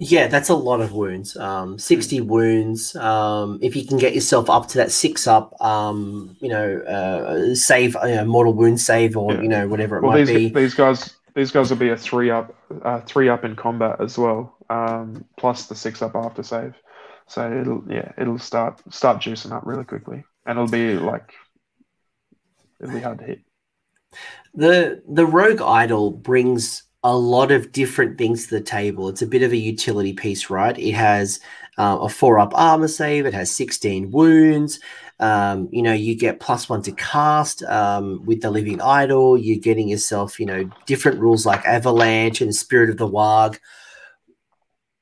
Yeah, 0.00 0.26
that's 0.26 0.48
a 0.48 0.56
lot 0.56 0.80
of 0.80 0.92
wounds. 0.92 1.36
Um, 1.36 1.78
60 1.78 2.20
mm. 2.20 2.26
wounds. 2.26 2.96
Um, 2.96 3.60
if 3.62 3.76
you 3.76 3.86
can 3.86 3.98
get 3.98 4.16
yourself 4.16 4.50
up 4.50 4.66
to 4.68 4.78
that 4.78 4.90
six 4.90 5.28
up, 5.28 5.54
um, 5.62 6.36
you 6.40 6.48
know, 6.48 6.78
uh, 6.78 7.54
save, 7.54 7.96
you 8.02 8.16
know, 8.16 8.24
mortal 8.24 8.52
wound 8.52 8.80
save 8.80 9.16
or, 9.16 9.32
yeah. 9.32 9.42
you 9.42 9.48
know, 9.48 9.68
whatever 9.68 9.98
it 9.98 10.02
well, 10.02 10.12
might 10.12 10.24
these, 10.24 10.50
be. 10.52 10.60
These 10.60 10.74
guys, 10.74 11.14
these 11.36 11.52
guys 11.52 11.70
will 11.70 11.76
be 11.76 11.90
a 11.90 11.96
three 11.96 12.30
up, 12.30 12.52
uh, 12.82 13.00
three 13.02 13.28
up 13.28 13.44
in 13.44 13.54
combat 13.54 14.00
as 14.00 14.18
well, 14.18 14.56
um, 14.70 15.24
plus 15.38 15.66
the 15.66 15.76
six 15.76 16.02
up 16.02 16.16
after 16.16 16.42
save. 16.42 16.74
So 17.28 17.52
it'll, 17.52 17.84
yeah, 17.88 18.10
it'll 18.18 18.40
start, 18.40 18.82
start 18.92 19.22
juicing 19.22 19.52
up 19.52 19.64
really 19.64 19.84
quickly 19.84 20.24
and 20.46 20.58
it'll 20.58 20.68
be 20.68 20.94
like, 20.94 21.32
it'll 22.80 22.92
be 22.92 23.00
hard 23.00 23.20
to 23.20 23.24
hit. 23.24 23.40
The, 24.52 25.00
the 25.08 25.26
rogue 25.26 25.62
idol 25.62 26.10
brings 26.10 26.82
a 27.04 27.16
lot 27.16 27.50
of 27.50 27.72
different 27.72 28.16
things 28.16 28.46
to 28.46 28.54
the 28.54 28.60
table. 28.60 29.08
It's 29.08 29.22
a 29.22 29.26
bit 29.26 29.42
of 29.42 29.52
a 29.52 29.56
utility 29.56 30.12
piece, 30.12 30.50
right? 30.50 30.78
It 30.78 30.92
has 30.92 31.40
uh, 31.78 31.98
a 32.00 32.08
four 32.08 32.38
up 32.38 32.52
armor 32.54 32.88
save, 32.88 33.26
it 33.26 33.34
has 33.34 33.50
16 33.50 34.10
wounds. 34.10 34.78
Um, 35.18 35.68
you 35.70 35.82
know, 35.82 35.92
you 35.92 36.16
get 36.16 36.40
plus 36.40 36.68
one 36.68 36.82
to 36.82 36.92
cast 36.92 37.62
um, 37.64 38.24
with 38.24 38.40
the 38.40 38.50
living 38.50 38.80
idol. 38.80 39.38
You're 39.38 39.60
getting 39.60 39.88
yourself, 39.88 40.40
you 40.40 40.46
know, 40.46 40.68
different 40.86 41.20
rules 41.20 41.46
like 41.46 41.64
avalanche 41.64 42.40
and 42.40 42.54
spirit 42.54 42.90
of 42.90 42.96
the 42.96 43.08
warg. 43.08 43.58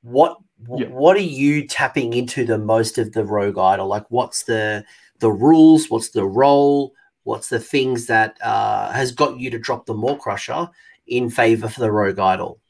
What 0.02 0.36
yeah. 0.76 0.88
what 0.88 1.16
are 1.16 1.20
you 1.20 1.66
tapping 1.66 2.12
into 2.12 2.44
the 2.44 2.58
most 2.58 2.98
of 2.98 3.12
the 3.12 3.24
rogue 3.24 3.58
idol? 3.58 3.86
Like, 3.86 4.04
what's 4.10 4.42
the 4.44 4.84
the 5.20 5.30
rules? 5.30 5.88
What's 5.88 6.10
the 6.10 6.26
role? 6.26 6.92
What's 7.24 7.48
the 7.48 7.60
things 7.60 8.06
that 8.06 8.36
uh, 8.42 8.90
has 8.92 9.12
got 9.12 9.38
you 9.38 9.50
to 9.50 9.58
drop 9.58 9.86
the 9.86 9.94
Maw-Krusha? 9.94 10.70
In 11.10 11.28
favor 11.28 11.68
for 11.68 11.80
the 11.80 11.90
Rogue 11.90 12.20
Idol? 12.20 12.60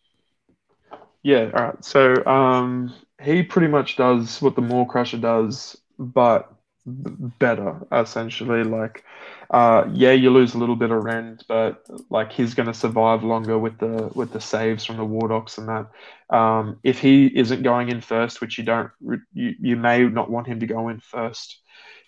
Yeah, 1.22 1.50
all 1.54 1.64
right. 1.64 1.84
So 1.84 2.24
um, 2.24 2.94
he 3.22 3.42
pretty 3.42 3.68
much 3.68 3.96
does 3.96 4.40
what 4.40 4.56
the 4.56 4.62
Maw-Krusha 4.62 5.20
does, 5.20 5.76
but 5.98 6.50
better 6.86 7.76
essentially. 7.92 8.64
Like, 8.64 9.04
uh, 9.50 9.84
yeah, 9.92 10.12
you 10.12 10.30
lose 10.30 10.54
a 10.54 10.58
little 10.58 10.74
bit 10.74 10.90
of 10.90 11.04
rend, 11.04 11.44
but 11.48 11.84
like 12.08 12.32
he's 12.32 12.54
going 12.54 12.68
to 12.68 12.74
survive 12.74 13.22
longer 13.22 13.58
with 13.58 13.78
the 13.78 14.10
with 14.14 14.32
the 14.32 14.40
saves 14.40 14.86
from 14.86 14.96
the 14.96 15.04
Wardokks 15.04 15.58
and 15.58 15.68
that. 15.68 16.34
Um, 16.34 16.78
if 16.82 16.98
he 16.98 17.26
isn't 17.26 17.62
going 17.62 17.90
in 17.90 18.00
first, 18.00 18.40
which 18.40 18.56
you 18.56 18.64
don't, 18.64 18.90
you, 19.34 19.54
you 19.60 19.76
may 19.76 20.04
not 20.08 20.30
want 20.30 20.46
him 20.46 20.60
to 20.60 20.66
go 20.66 20.88
in 20.88 21.00
first. 21.00 21.60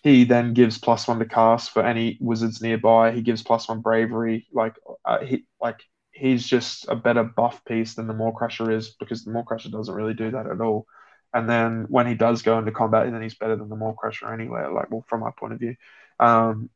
He 0.03 0.25
then 0.25 0.55
gives 0.55 0.79
plus 0.79 1.07
one 1.07 1.19
to 1.19 1.27
cast 1.27 1.71
for 1.71 1.85
any 1.85 2.17
wizards 2.21 2.61
nearby. 2.63 3.13
He 3.13 3.21
gives 3.21 3.43
plus 3.43 3.69
one 3.69 3.83
bravery. 3.83 4.47
Like, 4.53 4.75
uh, 5.05 5.19
he 5.25 5.45
like 5.61 5.83
he's 6.23 6.47
just 6.47 6.87
a 6.89 6.95
better 6.95 7.25
buff 7.25 7.65
piece 7.65 7.95
than 7.95 8.07
the 8.07 8.15
Maw-Krusha 8.15 8.73
is 8.73 8.91
because 9.01 9.25
the 9.25 9.33
Maw-Krusha 9.33 9.73
doesn't 9.73 9.93
really 9.93 10.15
do 10.15 10.31
that 10.31 10.47
at 10.47 10.61
all. 10.61 10.87
And 11.35 11.51
then 11.51 11.87
when 11.89 12.07
he 12.07 12.15
does 12.15 12.43
go 12.43 12.59
into 12.59 12.71
combat, 12.71 13.11
then 13.11 13.21
he's 13.21 13.35
better 13.35 13.57
than 13.57 13.69
the 13.69 13.75
Maw-Krusha 13.75 14.33
anyway. 14.33 14.65
Like, 14.73 14.89
well, 14.93 15.05
from 15.09 15.21
my 15.21 15.31
point 15.37 15.55
of 15.55 15.59
view. 15.59 15.75
Um, 16.21 16.71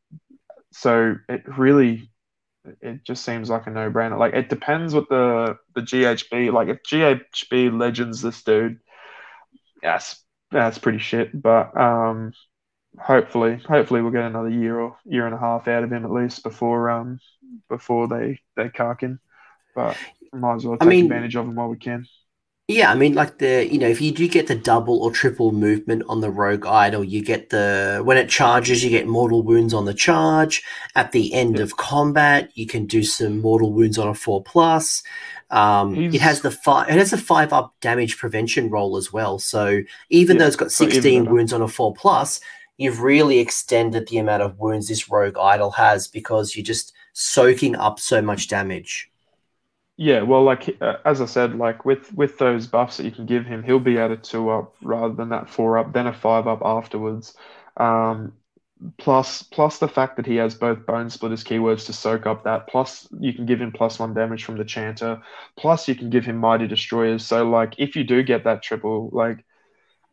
so 0.73 1.14
it 1.28 1.44
really, 1.56 2.10
it 2.81 3.05
just 3.05 3.24
seems 3.24 3.48
like 3.48 3.68
a 3.68 3.70
no-brainer. 3.70 4.18
Like, 4.18 4.35
it 4.35 4.48
depends 4.48 4.93
what 4.93 5.09
the 5.09 5.56
the 5.77 5.82
GHB 5.82 6.52
like. 6.52 6.66
If 6.66 6.82
GHB 6.82 7.78
legends 7.78 8.20
this 8.20 8.43
dude, 8.43 8.81
yes, 9.81 10.20
that's 10.51 10.78
pretty 10.78 10.98
shit. 10.98 11.40
But 11.40 11.78
um, 11.81 12.32
hopefully, 12.98 13.60
hopefully 13.68 14.02
we'll 14.02 14.10
get 14.10 14.24
another 14.24 14.51
year 14.51 14.81
or 14.81 14.97
year 15.05 15.27
and 15.27 15.35
a 15.36 15.39
half 15.39 15.68
out 15.68 15.85
of 15.85 15.93
him 15.93 16.05
at 16.05 16.10
least 16.10 16.43
before 16.43 16.90
um 16.90 17.20
before 17.68 18.09
they 18.09 18.40
they 18.56 18.68
cark 18.68 19.02
him 19.02 19.20
but 19.77 20.01
might 20.35 20.57
as 20.57 20.66
well 20.66 20.78
take 20.78 20.81
I 20.81 20.85
mean, 20.86 21.03
advantage 21.03 21.36
of 21.36 21.47
them 21.47 21.57
while 21.57 21.69
we 21.70 21.78
can. 21.78 22.07
Yeah, 22.69 22.90
I 22.90 22.97
mean, 22.97 23.15
like 23.15 23.39
the 23.39 23.69
you 23.70 23.78
know, 23.78 23.86
if 23.89 24.01
you 24.01 24.11
do 24.11 24.27
get 24.27 24.48
the 24.48 24.57
double 24.57 25.01
or 25.01 25.12
triple 25.12 25.53
movement 25.53 26.03
on 26.09 26.20
the 26.20 26.31
rogue 26.31 26.66
idol, 26.66 27.05
you 27.05 27.23
get 27.23 27.51
the 27.51 28.01
when 28.05 28.16
it 28.16 28.28
charges, 28.28 28.82
you 28.82 28.90
get 28.90 29.07
mortal 29.07 29.44
wounds 29.44 29.73
on 29.73 29.85
the 29.85 29.94
charge. 29.94 30.65
At 30.97 31.12
the 31.12 31.32
end 31.32 31.59
Yeah. 31.59 31.61
of 31.61 31.77
combat, 31.77 32.51
you 32.55 32.66
can 32.66 32.86
do 32.86 33.05
some 33.05 33.39
mortal 33.40 33.73
wounds 33.73 33.98
on 33.98 34.09
a 34.09 34.15
four 34.15 34.43
plus. 34.43 35.05
Um, 35.51 36.09
it 36.11 36.20
has 36.20 36.40
the 36.40 36.51
five. 36.51 36.89
It 36.89 36.94
has 36.98 37.12
a 37.12 37.19
five 37.19 37.53
up 37.53 37.77
damage 37.81 38.19
prevention 38.19 38.69
roll 38.69 38.97
as 38.97 39.12
well. 39.12 39.39
So 39.39 39.82
even 40.11 40.36
Yeah, 40.36 40.39
though 40.39 40.47
it's 40.48 40.57
got 40.57 40.73
sixteen 40.73 41.28
wounds 41.28 41.53
on 41.53 41.62
a 41.62 41.69
four 41.69 41.94
plus, 41.94 42.40
you've 42.78 43.01
really 43.01 43.39
extended 43.39 44.09
the 44.09 44.19
amount 44.19 44.43
of 44.43 44.59
wounds 44.59 44.89
this 44.89 45.09
rogue 45.09 45.39
idol 45.39 45.70
has 45.70 46.09
because 46.09 46.57
you're 46.57 46.65
just 46.65 46.93
soaking 47.12 47.77
up 47.77 48.01
so 48.01 48.20
much 48.20 48.48
damage. 48.48 49.09
Yeah, 49.98 50.23
well, 50.23 50.43
like 50.44 50.77
uh, 50.82 50.97
as 51.06 51.20
I 51.23 51.27
said, 51.27 51.56
like 51.56 51.85
with 51.86 52.12
with 52.12 52.36
those 52.39 52.66
buffs 52.66 52.98
that 52.98 53.05
you 53.05 53.10
can 53.12 53.24
give 53.27 53.47
him, 53.47 53.62
he'll 53.62 53.81
be 53.81 53.98
at 53.98 54.10
a 54.10 54.16
two 54.16 54.51
up 54.51 54.74
rather 54.82 55.14
than 55.14 55.31
that 55.31 55.48
four 55.48 55.78
up, 55.78 55.93
then 55.94 56.06
a 56.06 56.12
five 56.12 56.47
up 56.47 56.60
afterwards. 56.62 57.35
Um, 57.78 58.35
plus 58.98 59.43
plus 59.43 59.78
the 59.78 59.89
fact 59.89 60.16
that 60.16 60.27
he 60.27 60.36
has 60.36 60.55
both 60.55 60.81
Bonesplitterz 60.81 61.44
keywords 61.44 61.86
to 61.86 61.94
soak 61.94 62.27
up 62.27 62.44
that. 62.44 62.68
Plus 62.68 63.09
you 63.20 63.32
can 63.32 63.47
give 63.47 63.60
him 63.60 63.73
plus 63.73 63.98
one 63.98 64.12
damage 64.14 64.44
from 64.44 64.59
the 64.59 64.64
chanter. 64.66 65.23
Plus 65.56 65.89
you 65.89 65.94
can 65.94 66.10
give 66.10 66.27
him 66.27 66.36
mighty 66.36 66.66
destroyers. 66.68 67.24
So 67.24 67.48
like 67.48 67.74
if 67.78 67.97
you 67.97 68.05
do 68.05 68.23
get 68.23 68.44
that 68.44 68.62
triple, 68.62 69.09
like 69.12 69.44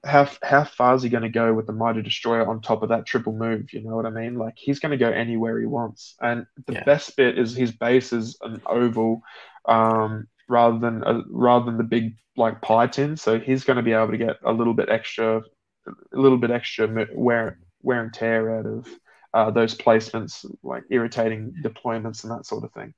how 0.05 0.27
how 0.43 0.65
far 0.65 0.95
is 0.95 1.03
he 1.03 1.09
going 1.09 1.23
to 1.23 1.29
go 1.29 1.53
with 1.53 1.65
the 1.65 1.73
mighty 1.73 2.01
destroyer 2.01 2.45
on 2.47 2.61
top 2.61 2.83
of 2.83 2.89
that 2.89 3.05
triple 3.05 3.33
move? 3.33 3.71
You 3.71 3.81
know 3.81 3.95
what 3.95 4.05
I 4.05 4.09
mean? 4.09 4.35
Like 4.35 4.55
he's 4.57 4.79
going 4.79 4.91
to 4.91 4.97
go 4.97 5.09
anywhere 5.09 5.59
he 5.59 5.65
wants. 5.65 6.15
And 6.21 6.45
the 6.67 6.73
Yeah. 6.73 6.83
best 6.85 7.15
bit 7.15 7.39
is 7.39 7.55
his 7.55 7.71
base 7.71 8.11
is 8.11 8.37
an 8.41 8.61
oval, 8.65 9.21
um, 9.65 10.27
rather 10.47 10.79
than 10.79 11.03
a, 11.03 11.21
rather 11.29 11.65
than 11.65 11.77
the 11.77 11.83
big 11.83 12.15
like 12.35 12.61
pie 12.61 12.87
tin. 12.87 13.15
So 13.17 13.39
he's 13.39 13.63
going 13.63 13.77
to 13.77 13.83
be 13.83 13.93
able 13.93 14.11
to 14.11 14.17
get 14.17 14.37
a 14.43 14.51
little 14.51 14.73
bit 14.73 14.89
extra, 14.89 15.37
a 15.87 16.17
little 16.19 16.37
bit 16.37 16.51
extra 16.51 17.07
wear 17.13 17.59
wear 17.81 18.01
and 18.01 18.13
tear 18.13 18.57
out 18.57 18.65
of 18.65 18.87
uh, 19.33 19.51
those 19.51 19.75
placements, 19.75 20.45
like 20.63 20.83
irritating 20.89 21.53
deployments 21.63 22.23
and 22.23 22.31
that 22.31 22.45
sort 22.45 22.63
of 22.63 22.71
thing. 22.73 22.93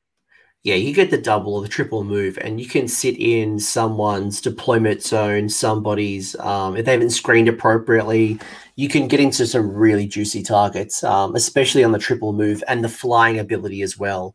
Yeah, 0.63 0.75
you 0.75 0.95
get 0.95 1.11
the 1.11 1.21
double 1.21 1.53
or 1.53 1.61
the 1.61 1.67
triple 1.67 2.03
move, 2.03 2.39
and 2.41 2.59
you 2.59 2.67
can 2.67 2.87
sit 2.87 3.15
in 3.19 3.59
someone's 3.59 4.41
deployment 4.41 5.03
zone, 5.03 5.47
somebody's, 5.47 6.35
um, 6.39 6.75
if 6.75 6.85
they 6.85 6.93
haven't 6.93 7.11
screened 7.11 7.47
appropriately, 7.47 8.39
you 8.75 8.89
can 8.89 9.07
get 9.07 9.19
into 9.19 9.45
some 9.45 9.69
really 9.71 10.07
juicy 10.07 10.41
targets, 10.41 11.03
um, 11.03 11.35
especially 11.35 11.83
on 11.83 11.91
the 11.91 11.99
triple 11.99 12.33
move 12.33 12.63
and 12.67 12.83
the 12.83 12.89
flying 12.89 13.37
ability 13.37 13.83
as 13.83 13.99
well. 13.99 14.33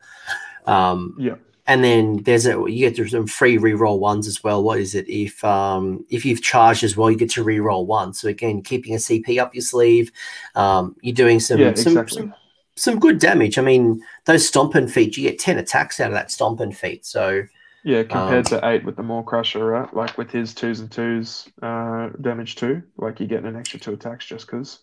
Um, 0.66 1.16
Yeah. 1.19 1.35
And 1.66 1.84
then 1.84 2.22
there's 2.24 2.46
a 2.46 2.52
you 2.68 2.90
get 2.90 3.10
some 3.10 3.26
free 3.26 3.58
reroll 3.58 3.98
ones 3.98 4.26
as 4.26 4.42
well. 4.42 4.62
What 4.62 4.80
is 4.80 4.94
it? 4.94 5.08
If 5.08 5.42
um 5.44 6.04
if 6.10 6.24
you've 6.24 6.42
charged 6.42 6.84
as 6.84 6.96
well, 6.96 7.10
you 7.10 7.16
get 7.16 7.30
to 7.30 7.44
reroll 7.44 7.86
one. 7.86 8.12
So 8.14 8.28
again, 8.28 8.62
keeping 8.62 8.94
a 8.94 8.98
CP 8.98 9.38
up 9.38 9.54
your 9.54 9.62
sleeve, 9.62 10.10
um, 10.54 10.96
you're 11.02 11.14
doing 11.14 11.40
some 11.40 11.58
Yeah, 11.60 11.74
some, 11.74 11.92
exactly. 11.92 12.22
some 12.22 12.34
some 12.76 12.98
good 12.98 13.18
damage. 13.18 13.58
I 13.58 13.62
mean, 13.62 14.02
those 14.24 14.46
stomping 14.46 14.88
feet, 14.88 15.16
you 15.16 15.28
get 15.28 15.38
10 15.38 15.58
attacks 15.58 16.00
out 16.00 16.08
of 16.08 16.14
that 16.14 16.30
stomping 16.30 16.72
feet. 16.72 17.04
So, 17.04 17.42
Yeah, 17.82 18.04
compared 18.04 18.44
Um, 18.44 18.44
to 18.46 18.60
eight 18.68 18.84
with 18.84 18.96
the 18.96 19.02
Maw-Krusha, 19.02 19.60
right? 19.60 19.92
Like 19.94 20.16
with 20.18 20.30
his 20.30 20.54
twos 20.54 20.80
and 20.80 20.90
twos 20.90 21.48
uh, 21.62 22.08
damage 22.20 22.56
two, 22.56 22.82
like 22.96 23.20
you're 23.20 23.28
getting 23.28 23.46
an 23.46 23.56
extra 23.56 23.78
two 23.80 23.92
attacks 23.94 24.26
just 24.26 24.46
because. 24.46 24.80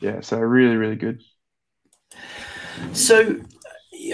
Yeah, 0.00 0.20
so 0.20 0.38
really, 0.38 0.76
really 0.76 0.96
good. 0.96 1.22
so 2.92 3.36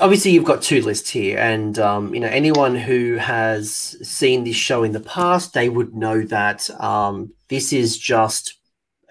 obviously 0.01 0.31
you've 0.31 0.45
got 0.45 0.63
two 0.63 0.83
lists 0.83 1.11
here 1.11 1.39
and 1.39 1.79
um, 1.79 2.15
you 2.15 2.21
know 2.21 2.29
anyone 2.29 2.75
who 2.75 3.17
has 3.17 3.97
seen 4.07 4.45
this 4.45 4.57
show 4.57 4.83
in 4.85 4.93
the 4.93 5.01
past 5.01 5.53
they 5.53 5.69
would 5.69 5.95
know 5.95 6.23
that 6.23 6.69
um, 6.81 7.33
this 7.49 7.73
is 7.73 7.99
just 7.99 8.55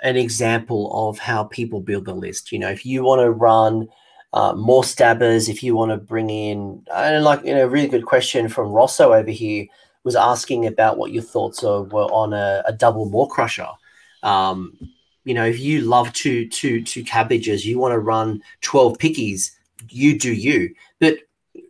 an 0.03 0.18
example 0.18 1.10
of 1.10 1.19
how 1.19 1.43
people 1.43 1.80
build 1.80 2.06
the 2.06 2.14
list. 2.14 2.52
You 2.52 2.60
know 2.60 2.69
if 2.69 2.85
you 2.85 3.03
want 3.03 3.22
to 3.22 3.31
run 3.31 3.88
uh, 4.34 4.53
more 4.53 4.84
stabbers 4.84 5.49
if 5.49 5.61
you 5.61 5.76
want 5.76 5.91
to 5.91 5.98
bring 5.98 6.30
in 6.30 6.84
and 6.93 7.23
like 7.23 7.43
you 7.43 7.53
know 7.53 7.65
really 7.65 7.88
good 7.88 8.06
question 8.06 8.48
from 8.48 8.72
rosso 8.72 9.14
over 9.14 9.31
here 9.31 9.65
was 10.03 10.15
asking 10.15 10.65
about 10.65 10.98
what 10.98 11.11
your 11.11 11.22
thoughts 11.22 11.64
are, 11.64 11.84
were 11.84 12.06
on 12.06 12.34
a, 12.34 12.64
a 12.65 12.73
double 12.73 13.07
Maw-Krusha. 13.10 13.76
Um, 14.23 14.77
you 15.26 15.34
know 15.34 15.45
if 15.45 15.60
you 15.60 15.81
love 15.81 16.11
two 16.14 16.48
two 16.48 16.84
two 16.84 17.03
cabbages 17.03 17.65
you 17.65 17.77
want 17.77 17.93
to 17.93 17.99
run 17.99 18.41
12 18.61 18.98
pickies 18.98 19.52
you 19.91 20.18
do 20.18 20.31
you. 20.31 20.76
But 20.99 21.18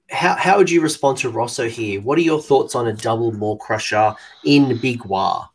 how, 0.09 0.35
how 0.35 0.57
would 0.57 0.69
you 0.69 0.81
respond 0.81 1.17
to 1.19 1.29
Rosso 1.29 1.67
here? 1.67 2.01
What 2.01 2.17
are 2.17 2.21
your 2.21 2.41
thoughts 2.41 2.75
on 2.75 2.87
a 2.87 2.93
double 2.93 3.31
Maw-Krusha 3.31 4.15
in 4.45 4.77
Big 4.77 5.01
Waaagh? 5.01 5.47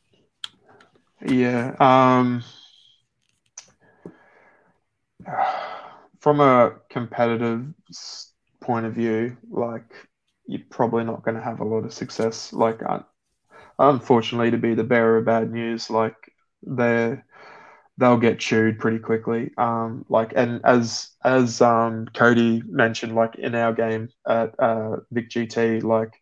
Yeah. 1.27 1.75
Um, 1.81 2.43
from 6.21 6.41
a 6.41 6.75
competitive 6.89 7.67
point 8.61 8.87
of 8.87 8.95
view, 8.95 9.37
like 9.51 9.85
you're 10.47 10.63
probably 10.71 11.05
not 11.05 11.25
going 11.25 11.37
to 11.37 11.43
have 11.43 11.61
a 11.61 11.65
lot 11.65 11.85
of 11.85 11.93
success. 11.93 12.53
Like, 12.53 12.81
unfortunately, 13.79 14.51
to 14.53 14.59
be 14.59 14.75
the 14.75 14.85
bearer 14.85 15.19
of 15.19 15.27
bad 15.27 15.53
news, 15.53 15.91
like 15.91 16.17
they're 16.63 17.25
they'll 17.99 18.19
get 18.19 18.39
chewed 18.39 18.79
pretty 18.79 18.99
quickly. 18.99 19.51
Um, 19.57 20.05
like, 20.09 20.33
and 20.37 20.61
as 20.65 21.11
as 21.25 21.61
um 21.61 22.07
Cody 22.15 22.63
mentioned, 22.67 23.15
like 23.15 23.37
in 23.37 23.55
our 23.55 23.73
game 23.73 24.09
at 24.27 24.59
uh 24.61 24.97
Vic 25.11 25.31
GT, 25.31 25.83
like 25.83 26.13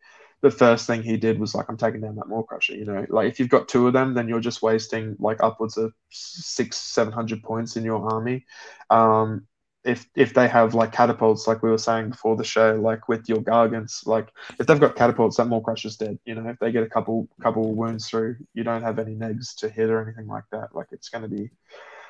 the 0.42 0.50
first 0.50 0.86
thing 0.86 1.02
he 1.02 1.16
did 1.16 1.38
was 1.40 1.54
like, 1.54 1.66
I'm 1.68 1.78
taking 1.78 2.02
down 2.02 2.16
that 2.16 2.28
Maw-Krusha. 2.28 2.78
You 2.78 2.84
know, 2.84 3.06
like 3.08 3.28
if 3.28 3.40
you've 3.40 3.48
got 3.48 3.66
two 3.66 3.86
of 3.86 3.94
them, 3.94 4.12
then 4.14 4.28
you're 4.28 4.40
just 4.40 4.62
wasting 4.62 5.16
like 5.18 5.42
upwards 5.42 5.78
of 5.78 5.92
six, 6.10 6.76
seven 6.76 7.12
hundred 7.12 7.42
points 7.42 7.76
in 7.76 7.84
your 7.84 8.12
army. 8.12 8.44
Um, 8.90 9.46
if 9.84 10.08
if 10.16 10.32
they 10.32 10.48
have 10.48 10.74
like 10.74 10.92
catapults, 10.92 11.46
like 11.46 11.62
we 11.62 11.70
were 11.70 11.78
saying 11.78 12.10
before 12.10 12.36
the 12.36 12.44
show, 12.44 12.74
like 12.76 13.08
with 13.08 13.28
your 13.28 13.38
gargants, 13.38 14.06
like 14.06 14.28
if 14.58 14.66
they've 14.66 14.80
got 14.80 14.96
catapults, 14.96 15.36
that 15.36 15.46
Maw-Krusha's 15.46 15.96
dead. 15.96 16.18
You 16.24 16.34
know, 16.34 16.48
if 16.48 16.58
they 16.58 16.72
get 16.72 16.82
a 16.82 16.88
couple 16.88 17.28
couple 17.42 17.74
wounds 17.74 18.08
through, 18.08 18.36
you 18.54 18.64
don't 18.64 18.82
have 18.82 18.98
any 18.98 19.14
negs 19.14 19.54
to 19.56 19.68
hit 19.68 19.90
or 19.90 20.02
anything 20.02 20.26
like 20.26 20.44
that. 20.52 20.74
Like 20.74 20.88
it's 20.90 21.10
gonna 21.10 21.28
be 21.28 21.50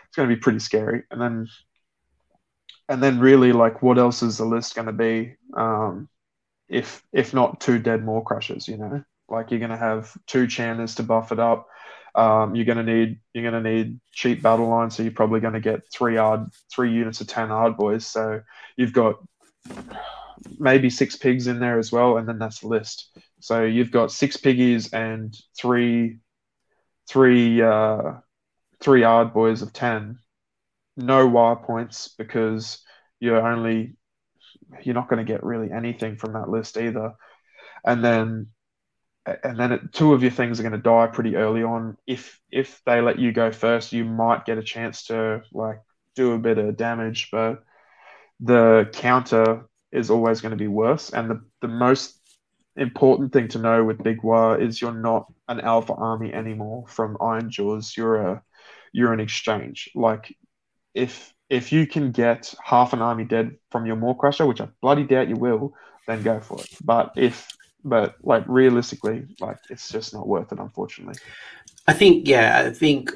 it's 0.06 0.16
gonna 0.16 0.28
be 0.28 0.36
pretty 0.36 0.60
scary. 0.60 1.02
And 1.10 1.20
then 1.20 1.48
and 2.88 3.02
then 3.02 3.18
really 3.18 3.52
like 3.52 3.82
what 3.82 3.98
else 3.98 4.22
is 4.22 4.38
the 4.38 4.44
list 4.44 4.76
gonna 4.76 4.92
be? 4.92 5.34
Um, 5.54 6.08
if 6.68 7.02
if 7.12 7.34
not 7.34 7.60
two 7.60 7.80
dead 7.80 8.04
Maw-Krushas, 8.04 8.68
you 8.68 8.76
know, 8.76 9.02
like 9.28 9.50
you're 9.50 9.60
gonna 9.60 9.76
have 9.76 10.16
two 10.26 10.46
chanters 10.46 10.94
to 10.96 11.02
buff 11.02 11.32
it 11.32 11.40
up. 11.40 11.68
Um, 12.14 12.54
you're 12.54 12.64
gonna 12.64 12.84
need 12.84 13.18
you're 13.32 13.50
gonna 13.50 13.62
need 13.62 14.00
cheap 14.12 14.42
battle 14.42 14.68
lines, 14.68 14.96
so 14.96 15.02
you're 15.02 15.12
probably 15.12 15.40
gonna 15.40 15.60
get 15.60 15.82
three 15.92 16.16
hard 16.16 16.48
three 16.72 16.92
units 16.92 17.20
of 17.20 17.26
ten 17.26 17.48
Ardboys. 17.48 18.02
So 18.02 18.40
you've 18.76 18.92
got 18.92 19.16
maybe 20.58 20.90
six 20.90 21.16
pigs 21.16 21.46
in 21.46 21.58
there 21.58 21.78
as 21.78 21.90
well, 21.90 22.18
and 22.18 22.28
then 22.28 22.38
that's 22.38 22.60
the 22.60 22.68
list. 22.68 23.16
So 23.40 23.64
you've 23.64 23.90
got 23.90 24.12
six 24.12 24.36
piggies 24.36 24.92
and 24.92 25.36
three 25.58 26.18
three 27.08 27.62
uh, 27.62 28.14
three 28.80 29.04
boys 29.32 29.62
of 29.62 29.72
ten. 29.72 30.18
No 30.96 31.28
Waaagh 31.28 31.64
points 31.64 32.14
because 32.16 32.82
you're 33.18 33.44
only 33.46 33.96
you're 34.82 34.94
not 34.94 35.08
going 35.08 35.24
to 35.24 35.32
get 35.32 35.44
really 35.44 35.70
anything 35.70 36.16
from 36.16 36.32
that 36.34 36.48
list 36.48 36.76
either. 36.76 37.14
And 37.84 38.04
then 38.04 38.48
and 39.26 39.58
then 39.58 39.88
two 39.92 40.12
of 40.12 40.22
your 40.22 40.30
things 40.30 40.60
are 40.60 40.62
going 40.62 40.72
to 40.72 40.78
die 40.78 41.06
pretty 41.06 41.36
early 41.36 41.62
on. 41.62 41.96
If 42.06 42.40
if 42.50 42.82
they 42.84 43.00
let 43.00 43.18
you 43.18 43.32
go 43.32 43.50
first, 43.50 43.92
you 43.92 44.04
might 44.04 44.44
get 44.44 44.58
a 44.58 44.62
chance 44.62 45.04
to 45.06 45.42
like 45.52 45.80
do 46.14 46.32
a 46.32 46.38
bit 46.38 46.58
of 46.58 46.76
damage, 46.76 47.28
but 47.32 47.64
the 48.40 48.88
counter 48.92 49.66
is 49.92 50.10
always 50.10 50.40
going 50.40 50.50
to 50.50 50.56
be 50.56 50.68
worse. 50.68 51.10
And 51.10 51.30
the, 51.30 51.44
the 51.62 51.68
most 51.68 52.20
important 52.76 53.32
thing 53.32 53.48
to 53.48 53.58
know 53.58 53.84
with 53.84 54.02
Big 54.02 54.20
Waaagh 54.22 54.60
is 54.60 54.80
you're 54.80 54.92
not 54.92 55.32
an 55.48 55.60
alpha 55.60 55.94
army 55.94 56.32
anymore 56.32 56.84
from 56.88 57.16
Ironjawz. 57.16 57.96
You're 57.96 58.16
a 58.16 58.42
you're 58.92 59.12
an 59.12 59.20
exchange. 59.20 59.90
Like 59.94 60.36
if 60.94 61.32
if 61.48 61.72
you 61.72 61.86
can 61.86 62.12
get 62.12 62.54
half 62.62 62.92
an 62.92 63.02
army 63.02 63.24
dead 63.24 63.56
from 63.70 63.86
your 63.86 63.96
Maw-Krusha, 63.96 64.46
which 64.46 64.60
I 64.60 64.68
bloody 64.80 65.04
doubt 65.04 65.28
you 65.28 65.36
will, 65.36 65.74
then 66.06 66.22
go 66.22 66.40
for 66.40 66.60
it. 66.60 66.68
But 66.82 67.12
if 67.16 67.48
but 67.84 68.16
like 68.22 68.44
realistically, 68.46 69.26
like 69.40 69.58
it's 69.70 69.88
just 69.88 70.14
not 70.14 70.26
worth 70.26 70.52
it, 70.52 70.58
unfortunately. 70.58 71.20
I 71.86 71.92
think, 71.92 72.26
yeah, 72.26 72.62
I 72.66 72.70
think 72.70 73.12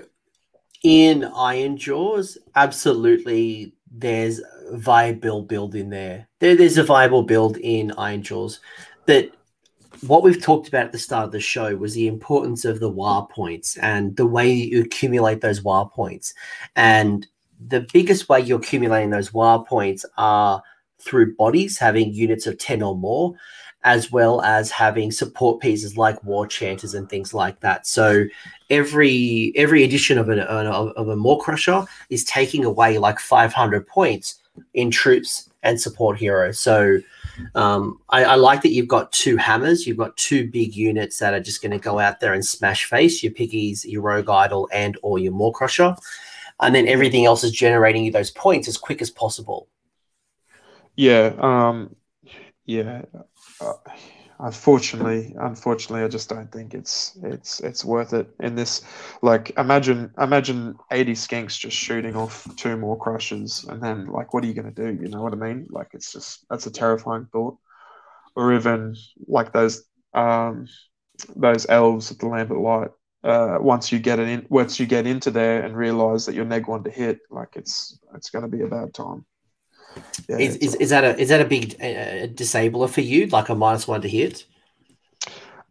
in 0.82 1.24
Iron 1.24 1.77
Jaws, 1.77 2.39
absolutely 2.55 3.73
there's 3.90 4.40
viable 4.73 5.43
build 5.43 5.74
in 5.74 5.90
there. 5.90 6.28
there. 6.40 6.55
There's 6.55 6.78
a 6.78 6.85
viable 6.85 7.23
build 7.23 7.57
in 7.59 7.90
Ironjawz. 7.90 8.59
But 9.07 9.31
what 10.07 10.23
we've 10.23 10.40
talked 10.40 10.69
about 10.69 10.86
at 10.86 10.93
the 10.93 10.99
start 10.99 11.24
of 11.24 11.32
the 11.32 11.40
show 11.40 11.74
was 11.77 11.95
the 11.95 12.07
importance 12.07 12.65
of 12.65 12.81
the 12.81 12.90
Waaagh 12.90 13.31
points 13.31 13.77
and 13.78 14.15
the 14.16 14.27
way 14.27 14.51
you 14.53 14.82
accumulate 14.82 15.40
those 15.40 15.61
Waaagh 15.61 15.93
points. 15.93 16.35
And 16.77 17.27
the 17.66 17.86
biggest 17.93 18.28
way 18.28 18.40
you're 18.40 18.59
accumulating 18.59 19.11
those 19.11 19.31
Waaagh 19.31 19.66
points 19.66 20.05
are 20.16 20.62
through 21.01 21.35
bodies, 21.36 21.78
having 21.78 22.12
units 22.12 22.47
of 22.47 22.59
10 22.59 22.82
or 22.82 22.97
more, 22.97 23.35
as 23.89 24.12
well 24.12 24.43
as 24.43 24.70
having 24.70 25.10
support 25.10 25.62
pieces 25.62 25.97
like 25.97 26.23
war 26.23 26.47
chanters 26.47 26.93
and 26.93 27.09
things 27.09 27.32
like 27.32 27.59
that. 27.60 27.86
So 27.86 28.27
every 28.69 29.51
every 29.56 29.82
edition 29.82 30.19
of, 30.19 30.28
an, 30.28 30.40
of 30.40 31.09
a 31.09 31.16
Maw-Krusha 31.16 31.86
is 32.10 32.23
taking 32.24 32.66
away 32.66 32.98
like 32.98 33.19
500 33.19 33.86
points 33.86 34.40
in 34.74 34.90
troops 34.90 35.48
and 35.62 35.81
support 35.81 36.19
heroes. 36.19 36.59
So 36.59 36.98
um, 37.55 37.98
I, 38.10 38.24
I, 38.24 38.35
like 38.35 38.60
that 38.60 38.73
you've 38.73 38.89
got 38.89 39.10
two 39.10 39.39
hammers. 39.39 39.86
You've 39.86 39.97
got 39.97 40.15
two 40.19 40.51
big 40.51 40.74
units 40.77 41.19
that 41.20 41.32
are 41.32 41.40
just 41.40 41.62
going 41.62 41.73
to 41.73 41.78
go 41.78 41.98
out 41.98 42.20
there 42.20 42.35
and 42.35 42.44
smash 42.44 42.85
face 42.85 43.23
your 43.23 43.32
piggies, 43.32 43.86
your 43.86 44.02
rogue 44.02 44.28
idol, 44.28 44.69
and 44.70 44.98
or 45.02 45.19
your 45.19 45.32
Maw-Krusha, 45.32 45.97
and 46.60 46.74
then 46.74 46.86
everything 46.86 47.24
else 47.24 47.43
is 47.43 47.52
generating 47.52 48.05
you 48.05 48.12
those 48.12 48.32
points 48.32 48.69
as 48.69 48.77
quick 48.77 49.01
as 49.01 49.10
possible. 49.10 49.66
Yeah, 50.94 51.32
um, 51.39 51.94
yeah. 52.69 53.02
Uh, 53.61 53.73
unfortunately, 54.39 55.35
unfortunately, 55.39 56.05
I 56.05 56.09
just 56.09 56.29
don't 56.29 56.51
think 56.51 56.75
it's 56.75 57.19
it's 57.23 57.61
it's 57.61 57.85
worth 57.85 58.13
it 58.13 58.29
in 58.41 58.55
this. 58.55 58.83
Like, 59.23 59.53
imagine 59.59 60.13
imagine 60.19 60.77
eighty 60.91 61.15
skinks 61.15 61.59
just 61.59 61.77
shooting 61.77 62.17
off 62.17 62.47
two 62.57 62.77
Maw-Krushas, 62.77 63.69
and 63.69 63.83
then 63.83 64.07
like, 64.07 64.33
what 64.33 64.45
are 64.45 64.47
you 64.47 64.55
going 64.55 64.73
to 64.73 64.85
do? 64.87 65.03
You 65.03 65.09
know 65.09 65.23
what 65.23 65.33
I 65.33 65.37
mean? 65.37 65.67
Like, 65.71 65.89
it's 65.93 66.13
just 66.13 66.47
that's 66.49 66.67
a 66.67 66.71
terrifying 66.71 67.27
thought. 67.33 67.57
Or 68.37 68.55
even 68.55 68.95
like 69.27 69.53
those 69.53 69.83
um 70.15 70.69
those 71.35 71.67
elves 71.69 72.13
at 72.13 72.19
the 72.19 72.27
Lambent 72.27 72.61
Light. 72.61 72.91
Uh, 73.25 73.59
once 73.61 73.91
you 73.91 73.99
get 73.99 74.21
it 74.21 74.29
in, 74.29 74.47
once 74.49 74.79
you 74.79 74.87
get 74.87 75.05
into 75.05 75.33
there 75.33 75.65
and 75.65 75.77
realize 75.77 76.27
that 76.27 76.37
you're 76.37 76.45
neg 76.45 76.69
one 76.69 76.85
to 76.85 76.91
hit, 76.91 77.19
like 77.31 77.57
it's 77.57 77.99
it's 78.15 78.31
going 78.31 78.49
to 78.49 78.57
be 78.57 78.63
a 78.63 78.69
bad 78.69 78.95
time. 78.95 79.27
Yeah, 80.29 80.39
is, 80.39 80.57
is, 80.57 80.75
is, 80.77 80.91
that 80.91 81.05
a 81.05 81.19
is 81.19 81.29
that 81.29 81.41
a 81.41 81.45
big 81.45 81.75
uh, 81.81 82.27
disabler 82.35 82.89
for 82.89 83.01
you, 83.01 83.27
like 83.27 83.49
a 83.49 83.55
minus 83.55 83.89
one 83.89 84.03
to 84.03 84.09
hit? 84.09 84.45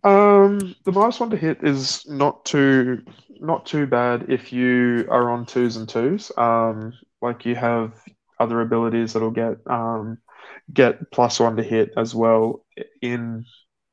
Um, 0.03 0.75
the 0.83 0.91
minus 0.91 1.19
one 1.19 1.29
to 1.31 1.37
hit 1.37 1.63
is 1.63 2.05
not 2.07 2.45
too 2.45 3.03
not 3.39 3.65
too 3.65 3.85
bad 3.85 4.25
if 4.29 4.51
you 4.51 5.07
are 5.09 5.29
on 5.29 5.45
twos 5.45 5.75
and 5.75 5.87
twos. 5.87 6.31
Um, 6.37 6.93
like 7.21 7.45
you 7.45 7.55
have 7.55 7.93
other 8.39 8.61
abilities 8.61 9.13
that'll 9.13 9.31
get 9.31 9.57
um 9.67 10.17
get 10.73 11.11
plus 11.11 11.39
one 11.39 11.55
to 11.57 11.63
hit 11.63 11.91
as 11.97 12.13
well 12.13 12.63
in 13.01 13.45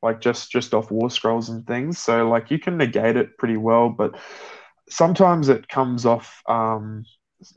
like 0.03 0.21
just 0.21 0.51
just 0.51 0.75
off 0.75 0.91
war 0.91 1.11
scrolls 1.11 1.49
and 1.49 1.67
things. 1.67 1.99
So 1.99 2.29
like 2.29 2.51
you 2.51 2.59
can 2.59 2.77
negate 2.77 3.17
it 3.17 3.39
pretty 3.39 3.57
well, 3.57 3.89
but 3.89 4.15
sometimes 4.89 5.49
it 5.49 5.69
comes 5.69 6.05
off 6.05 6.43
um 6.47 7.05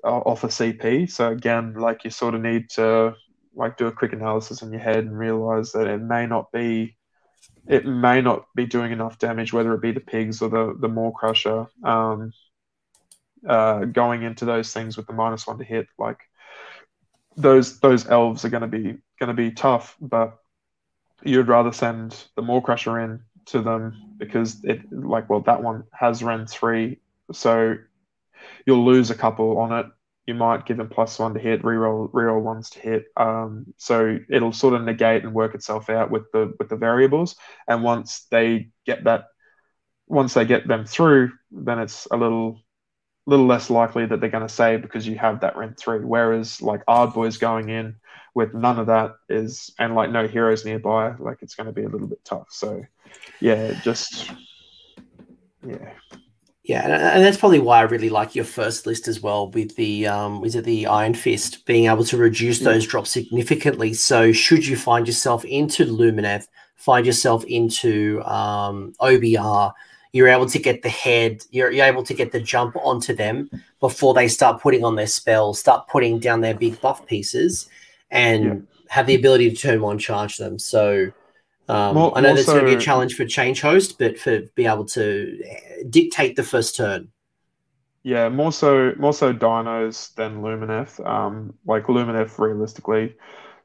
off 0.03 0.43
a 0.43 0.47
CP. 0.47 1.09
So 1.09 1.31
again, 1.31 1.73
like 1.73 2.03
you 2.03 2.09
sort 2.09 2.35
of 2.35 2.41
need 2.41 2.69
to 2.71 3.15
like 3.55 3.77
do 3.77 3.87
a 3.87 3.91
quick 3.91 4.13
analysis 4.13 4.61
in 4.61 4.71
your 4.71 4.81
head 4.81 4.99
and 4.99 5.17
realize 5.17 5.71
that 5.71 5.87
it 5.87 6.01
may 6.01 6.27
not 6.27 6.51
be 6.51 6.95
it 7.67 7.85
may 7.85 8.21
not 8.21 8.45
be 8.55 8.65
doing 8.65 8.91
enough 8.91 9.19
damage, 9.19 9.51
whether 9.51 9.73
it 9.73 9.81
be 9.81 9.91
the 9.91 9.99
pigs 9.99 10.41
or 10.41 10.49
the 10.49 10.75
the 10.79 10.87
Maw-Krusha. 10.87 11.67
Um, 11.83 12.31
uh, 13.47 13.85
going 13.85 14.23
into 14.23 14.45
those 14.45 14.73
things 14.73 14.97
with 14.97 15.07
the 15.07 15.13
minus 15.13 15.45
one 15.45 15.57
to 15.57 15.63
hit, 15.63 15.87
like 15.97 16.19
those 17.35 17.79
those 17.79 18.07
elves 18.07 18.45
are 18.45 18.49
going 18.49 18.61
to 18.61 18.67
be 18.67 18.97
going 19.19 19.27
to 19.27 19.33
be 19.33 19.51
tough, 19.51 19.95
but 20.01 20.37
you'd 21.23 21.47
rather 21.47 21.71
send 21.71 22.25
the 22.35 22.41
Maw-Krusha 22.41 23.03
in 23.03 23.21
to 23.47 23.61
them 23.61 24.15
because 24.17 24.63
it 24.63 24.81
like 24.91 25.29
well 25.29 25.41
that 25.41 25.61
one 25.61 25.83
has 25.93 26.23
Rend 26.23 26.49
three, 26.49 26.99
so 27.31 27.75
you'll 28.65 28.85
lose 28.85 29.09
a 29.09 29.15
couple 29.15 29.57
on 29.57 29.71
it. 29.71 29.85
You 30.25 30.33
might 30.33 30.65
give 30.65 30.77
them 30.77 30.89
plus 30.89 31.17
one 31.19 31.33
to 31.35 31.39
hit, 31.39 31.61
reroll 31.61 32.11
reroll 32.11 32.41
ones 32.41 32.69
to 32.71 32.79
hit. 32.79 33.05
Um, 33.15 33.73
so 33.77 34.19
it'll 34.29 34.51
sort 34.51 34.73
of 34.73 34.83
negate 34.83 35.23
and 35.23 35.33
work 35.33 35.55
itself 35.55 35.89
out 35.89 36.11
with 36.11 36.31
the 36.33 36.53
with 36.59 36.69
the 36.69 36.75
variables. 36.75 37.35
And 37.67 37.81
once 37.81 38.27
they 38.29 38.69
get 38.85 39.05
that, 39.05 39.25
once 40.07 40.33
they 40.33 40.45
get 40.45 40.67
them 40.67 40.85
through, 40.85 41.31
then 41.51 41.79
it's 41.79 42.07
a 42.11 42.17
little 42.17 42.61
little 43.25 43.45
less 43.45 43.69
likely 43.69 44.05
that 44.05 44.19
they're 44.19 44.29
going 44.29 44.47
to 44.47 44.53
save 44.53 44.81
because 44.81 45.05
you 45.05 45.15
have 45.17 45.41
that 45.41 45.57
Rend 45.57 45.77
three. 45.77 45.99
Whereas 45.99 46.61
like 46.61 46.85
Ardboys 46.87 47.39
going 47.39 47.69
in 47.69 47.95
with 48.33 48.53
none 48.53 48.79
of 48.79 48.87
that 48.87 49.15
is 49.29 49.73
and 49.79 49.95
like 49.95 50.11
no 50.11 50.27
heroes 50.27 50.65
nearby, 50.65 51.13
like 51.19 51.39
it's 51.41 51.55
going 51.55 51.67
to 51.67 51.73
be 51.73 51.83
a 51.83 51.89
little 51.89 52.07
bit 52.07 52.23
tough. 52.23 52.47
So 52.49 52.83
yeah, 53.41 53.79
just 53.83 54.31
yeah. 55.65 55.93
Yeah, 56.67 56.83
and 56.83 57.23
that's 57.23 57.37
probably 57.37 57.59
why 57.59 57.79
I 57.79 57.83
really 57.83 58.09
like 58.09 58.35
your 58.35 58.43
first 58.43 58.85
list 58.85 59.07
as 59.07 59.21
well. 59.21 59.49
With 59.51 59.77
the 59.77 60.05
um, 60.05 60.43
is 60.43 60.53
it 60.53 60.65
the 60.65 60.85
Iron 60.85 61.13
Fist 61.13 61.65
being 61.65 61.85
able 61.85 62.03
to 62.03 62.17
reduce 62.17 62.59
those 62.59 62.85
drops 62.85 63.09
significantly. 63.09 63.93
So 63.93 64.33
should 64.33 64.67
you 64.67 64.75
find 64.75 65.07
yourself 65.07 65.45
into 65.45 65.85
Lumineth, 65.85 66.49
find 66.75 67.05
yourself 67.05 67.45
into 67.45 68.21
um, 68.23 68.93
OBR, 68.99 69.71
you're 70.11 70.27
able 70.27 70.45
to 70.45 70.59
get 70.59 70.81
the 70.81 70.89
head, 70.89 71.41
you're, 71.51 71.71
you're 71.71 71.85
able 71.85 72.03
to 72.03 72.13
get 72.13 72.33
the 72.33 72.39
jump 72.41 72.75
onto 72.75 73.15
them 73.15 73.49
before 73.79 74.13
they 74.13 74.27
start 74.27 74.61
putting 74.61 74.83
on 74.83 74.95
their 74.95 75.07
spells, 75.07 75.61
start 75.61 75.87
putting 75.87 76.19
down 76.19 76.41
their 76.41 76.53
big 76.53 76.81
buff 76.81 77.05
pieces, 77.05 77.69
and 78.11 78.43
yeah. 78.43 78.55
have 78.89 79.07
the 79.07 79.15
ability 79.15 79.49
to 79.49 79.55
turn 79.55 79.79
one 79.79 79.97
charge 79.97 80.35
them. 80.35 80.59
So 80.59 81.13
um, 81.67 81.95
more, 81.95 82.17
I 82.17 82.21
know 82.21 82.33
that's 82.33 82.45
going 82.45 82.59
to 82.59 82.65
be 82.65 82.75
a 82.75 82.79
challenge 82.79 83.15
for 83.15 83.25
Changehost, 83.25 83.97
but 83.97 84.17
for 84.17 84.41
be 84.55 84.65
able 84.65 84.85
to 84.85 85.39
eh, 85.45 85.83
dictate 85.89 86.35
the 86.35 86.43
first 86.43 86.75
turn. 86.75 87.09
Yeah, 88.03 88.29
more 88.29 88.53
so 88.53 88.93
more 88.97 89.13
so 89.13 89.33
dinos 89.33 90.15
than 90.15 90.41
Lumineth. 90.41 91.05
Um, 91.05 91.53
like 91.65 91.87
Lumineth, 91.87 92.39
realistically, 92.39 93.15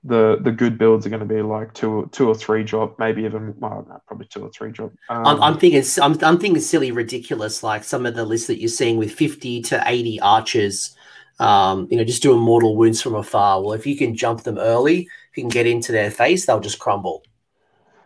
the 0.02 0.38
the 0.40 0.50
good 0.50 0.78
builds 0.78 1.06
are 1.06 1.10
going 1.10 1.20
to 1.20 1.26
be 1.26 1.42
like 1.42 1.72
two 1.74 2.08
two 2.10 2.28
or 2.28 2.34
three 2.34 2.64
drop, 2.64 2.98
maybe 2.98 3.22
even 3.22 3.54
well, 3.58 3.86
no, 3.88 4.02
probably 4.08 4.26
two 4.26 4.42
or 4.44 4.50
three 4.50 4.72
drop. 4.72 4.90
Um, 5.08 5.24
I'm, 5.24 5.42
I'm, 5.42 5.58
thinking 5.58 5.84
I'm, 6.02 6.18
I'm 6.24 6.38
thinking 6.40 6.60
silly, 6.60 6.90
ridiculous. 6.90 7.62
Like 7.62 7.84
some 7.84 8.04
of 8.04 8.16
the 8.16 8.24
lists 8.24 8.48
that 8.48 8.58
you're 8.58 8.68
seeing 8.68 8.96
with 8.96 9.12
50 9.12 9.62
to 9.62 9.82
80 9.86 10.20
archers. 10.20 10.96
Um, 11.38 11.88
you 11.90 11.96
know, 11.96 12.04
just 12.04 12.22
doing 12.22 12.38
mortal 12.38 12.76
wounds 12.76 13.00
from 13.00 13.14
afar. 13.14 13.62
Well, 13.62 13.72
if 13.72 13.86
you 13.86 13.96
can 13.96 14.14
jump 14.14 14.42
them 14.42 14.58
early, 14.58 15.08
if 15.30 15.36
you 15.36 15.42
can 15.44 15.50
get 15.50 15.66
into 15.66 15.90
their 15.90 16.10
face, 16.10 16.46
they'll 16.46 16.60
just 16.60 16.78
crumble. 16.78 17.24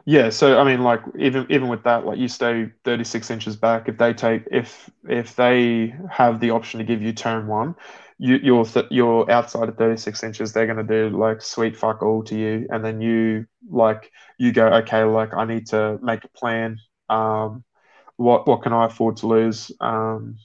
Yeah, 0.08 0.30
so 0.30 0.58
I 0.60 0.64
mean, 0.64 0.82
like 0.84 1.00
even 1.18 1.46
even 1.50 1.68
with 1.68 1.82
that, 1.82 2.06
like 2.06 2.18
you 2.18 2.28
stay 2.28 2.70
36 2.84 3.28
inches 3.30 3.56
back. 3.56 3.88
If 3.88 3.98
they 3.98 4.14
take 4.14 4.44
if 4.52 4.88
if 5.08 5.34
they 5.34 5.94
have 6.10 6.38
the 6.38 6.50
option 6.50 6.78
to 6.78 6.84
give 6.84 7.02
you 7.02 7.12
turn 7.12 7.48
one, 7.48 7.74
you 8.18 8.36
you're 8.40 8.64
th- 8.64 8.86
you're 8.90 9.28
outside 9.28 9.68
of 9.68 9.76
36 9.76 10.22
inches. 10.22 10.52
They're 10.52 10.66
gonna 10.68 10.84
do 10.84 11.08
like 11.10 11.42
sweet 11.42 11.76
fuck 11.76 12.02
all 12.02 12.22
to 12.24 12.36
you, 12.38 12.68
and 12.70 12.84
then 12.84 13.00
you 13.00 13.46
like 13.68 14.12
you 14.38 14.52
go 14.52 14.68
okay, 14.74 15.02
like 15.02 15.34
I 15.34 15.44
need 15.44 15.66
to 15.68 15.98
make 16.00 16.22
a 16.24 16.28
plan. 16.28 16.78
Um, 17.08 17.64
what 18.16 18.46
what 18.48 18.62
can 18.62 18.72
I 18.74 18.86
afford 18.86 19.18
to 19.18 19.28
lose? 19.28 19.72
Um, 19.80 20.38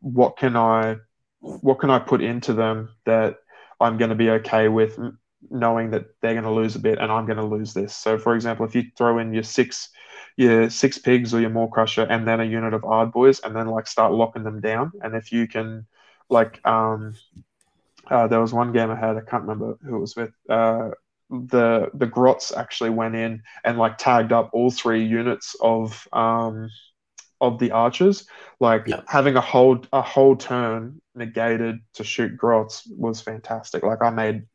what 0.00 0.36
can 0.36 0.56
I 0.56 0.96
what 1.40 1.78
can 1.80 1.90
I 1.90 1.98
put 1.98 2.22
into 2.22 2.52
them 2.52 2.90
that 3.06 3.36
I'm 3.80 3.96
going 3.98 4.10
to 4.10 4.16
be 4.16 4.30
okay 4.30 4.68
with 4.68 4.98
knowing 5.50 5.90
that 5.90 6.06
they're 6.20 6.34
going 6.34 6.44
to 6.44 6.50
lose 6.50 6.76
a 6.76 6.80
bit 6.80 6.98
and 6.98 7.10
I'm 7.10 7.26
going 7.26 7.38
to 7.38 7.44
lose 7.44 7.72
this. 7.74 7.94
So, 7.94 8.18
for 8.18 8.34
example, 8.34 8.66
if 8.66 8.74
you 8.74 8.84
throw 8.96 9.18
in 9.18 9.32
your 9.32 9.42
six, 9.42 9.90
your 10.36 10.70
six 10.70 10.98
pigs 10.98 11.32
or 11.34 11.40
your 11.40 11.50
Maw-Krusha 11.50 12.06
and 12.10 12.26
then 12.26 12.40
a 12.40 12.44
unit 12.44 12.74
of 12.74 12.82
Ardboys 12.82 13.40
and 13.44 13.54
then 13.54 13.68
like 13.68 13.86
start 13.86 14.12
locking 14.12 14.44
them 14.44 14.60
down, 14.60 14.92
and 15.02 15.14
if 15.14 15.32
you 15.32 15.46
can, 15.46 15.86
like, 16.28 16.64
um, 16.66 17.14
uh, 18.10 18.26
there 18.26 18.40
was 18.40 18.52
one 18.52 18.72
game 18.72 18.90
I 18.90 18.96
had, 18.96 19.16
I 19.16 19.20
can't 19.20 19.42
remember 19.42 19.78
who 19.82 19.96
it 19.96 20.00
was 20.00 20.16
with. 20.16 20.32
Uh, 20.48 20.90
the 21.30 21.90
the 21.94 22.06
grots 22.06 22.52
actually 22.56 22.90
went 22.90 23.14
in 23.14 23.42
and 23.64 23.78
like 23.78 23.98
tagged 23.98 24.32
up 24.32 24.50
all 24.52 24.70
three 24.70 25.04
units 25.04 25.54
of 25.60 26.08
um 26.12 26.70
of 27.40 27.58
the 27.58 27.70
archers 27.70 28.26
like 28.60 28.84
yeah. 28.86 29.02
having 29.06 29.36
a 29.36 29.40
whole 29.40 29.78
a 29.92 30.00
whole 30.00 30.34
turn 30.34 31.00
negated 31.14 31.80
to 31.92 32.02
shoot 32.02 32.36
grots 32.36 32.88
was 32.96 33.20
fantastic 33.20 33.82
like 33.82 34.02
i 34.02 34.10
made 34.10 34.46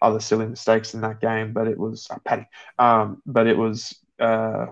other 0.00 0.20
silly 0.20 0.46
mistakes 0.46 0.94
in 0.94 1.00
that 1.02 1.20
game, 1.20 1.52
but 1.52 1.66
it 1.66 1.78
was 1.78 2.06
uh, 2.10 2.18
Paddy. 2.24 2.46
Um, 2.78 3.22
but 3.26 3.46
it 3.46 3.56
was 3.56 3.98
uh, 4.18 4.66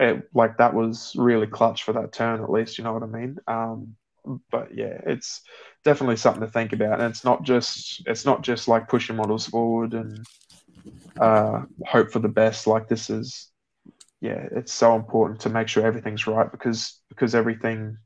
it, 0.00 0.28
like 0.34 0.58
that 0.58 0.74
was 0.74 1.14
really 1.16 1.46
clutch 1.46 1.84
for 1.84 1.92
that 1.94 2.12
turn, 2.12 2.42
at 2.42 2.50
least. 2.50 2.78
You 2.78 2.84
know 2.84 2.92
what 2.92 3.02
I 3.02 3.06
mean? 3.06 3.38
Um, 3.46 3.96
but 4.50 4.74
yeah, 4.74 5.00
it's 5.06 5.42
definitely 5.84 6.16
something 6.16 6.42
to 6.42 6.50
think 6.50 6.72
about, 6.72 7.00
and 7.00 7.10
it's 7.10 7.24
not 7.24 7.42
just 7.42 8.02
it's 8.06 8.24
not 8.24 8.42
just 8.42 8.68
like 8.68 8.88
pushing 8.88 9.16
models 9.16 9.46
forward 9.46 9.94
and 9.94 10.26
uh, 11.20 11.62
hope 11.86 12.10
for 12.10 12.18
the 12.18 12.28
best. 12.28 12.66
Like 12.66 12.88
this 12.88 13.10
is, 13.10 13.50
yeah, 14.20 14.46
it's 14.52 14.72
so 14.72 14.94
important 14.94 15.40
to 15.40 15.50
make 15.50 15.68
sure 15.68 15.84
everything's 15.84 16.26
right 16.26 16.50
because 16.50 17.00
because 17.08 17.34
everything 17.34 17.96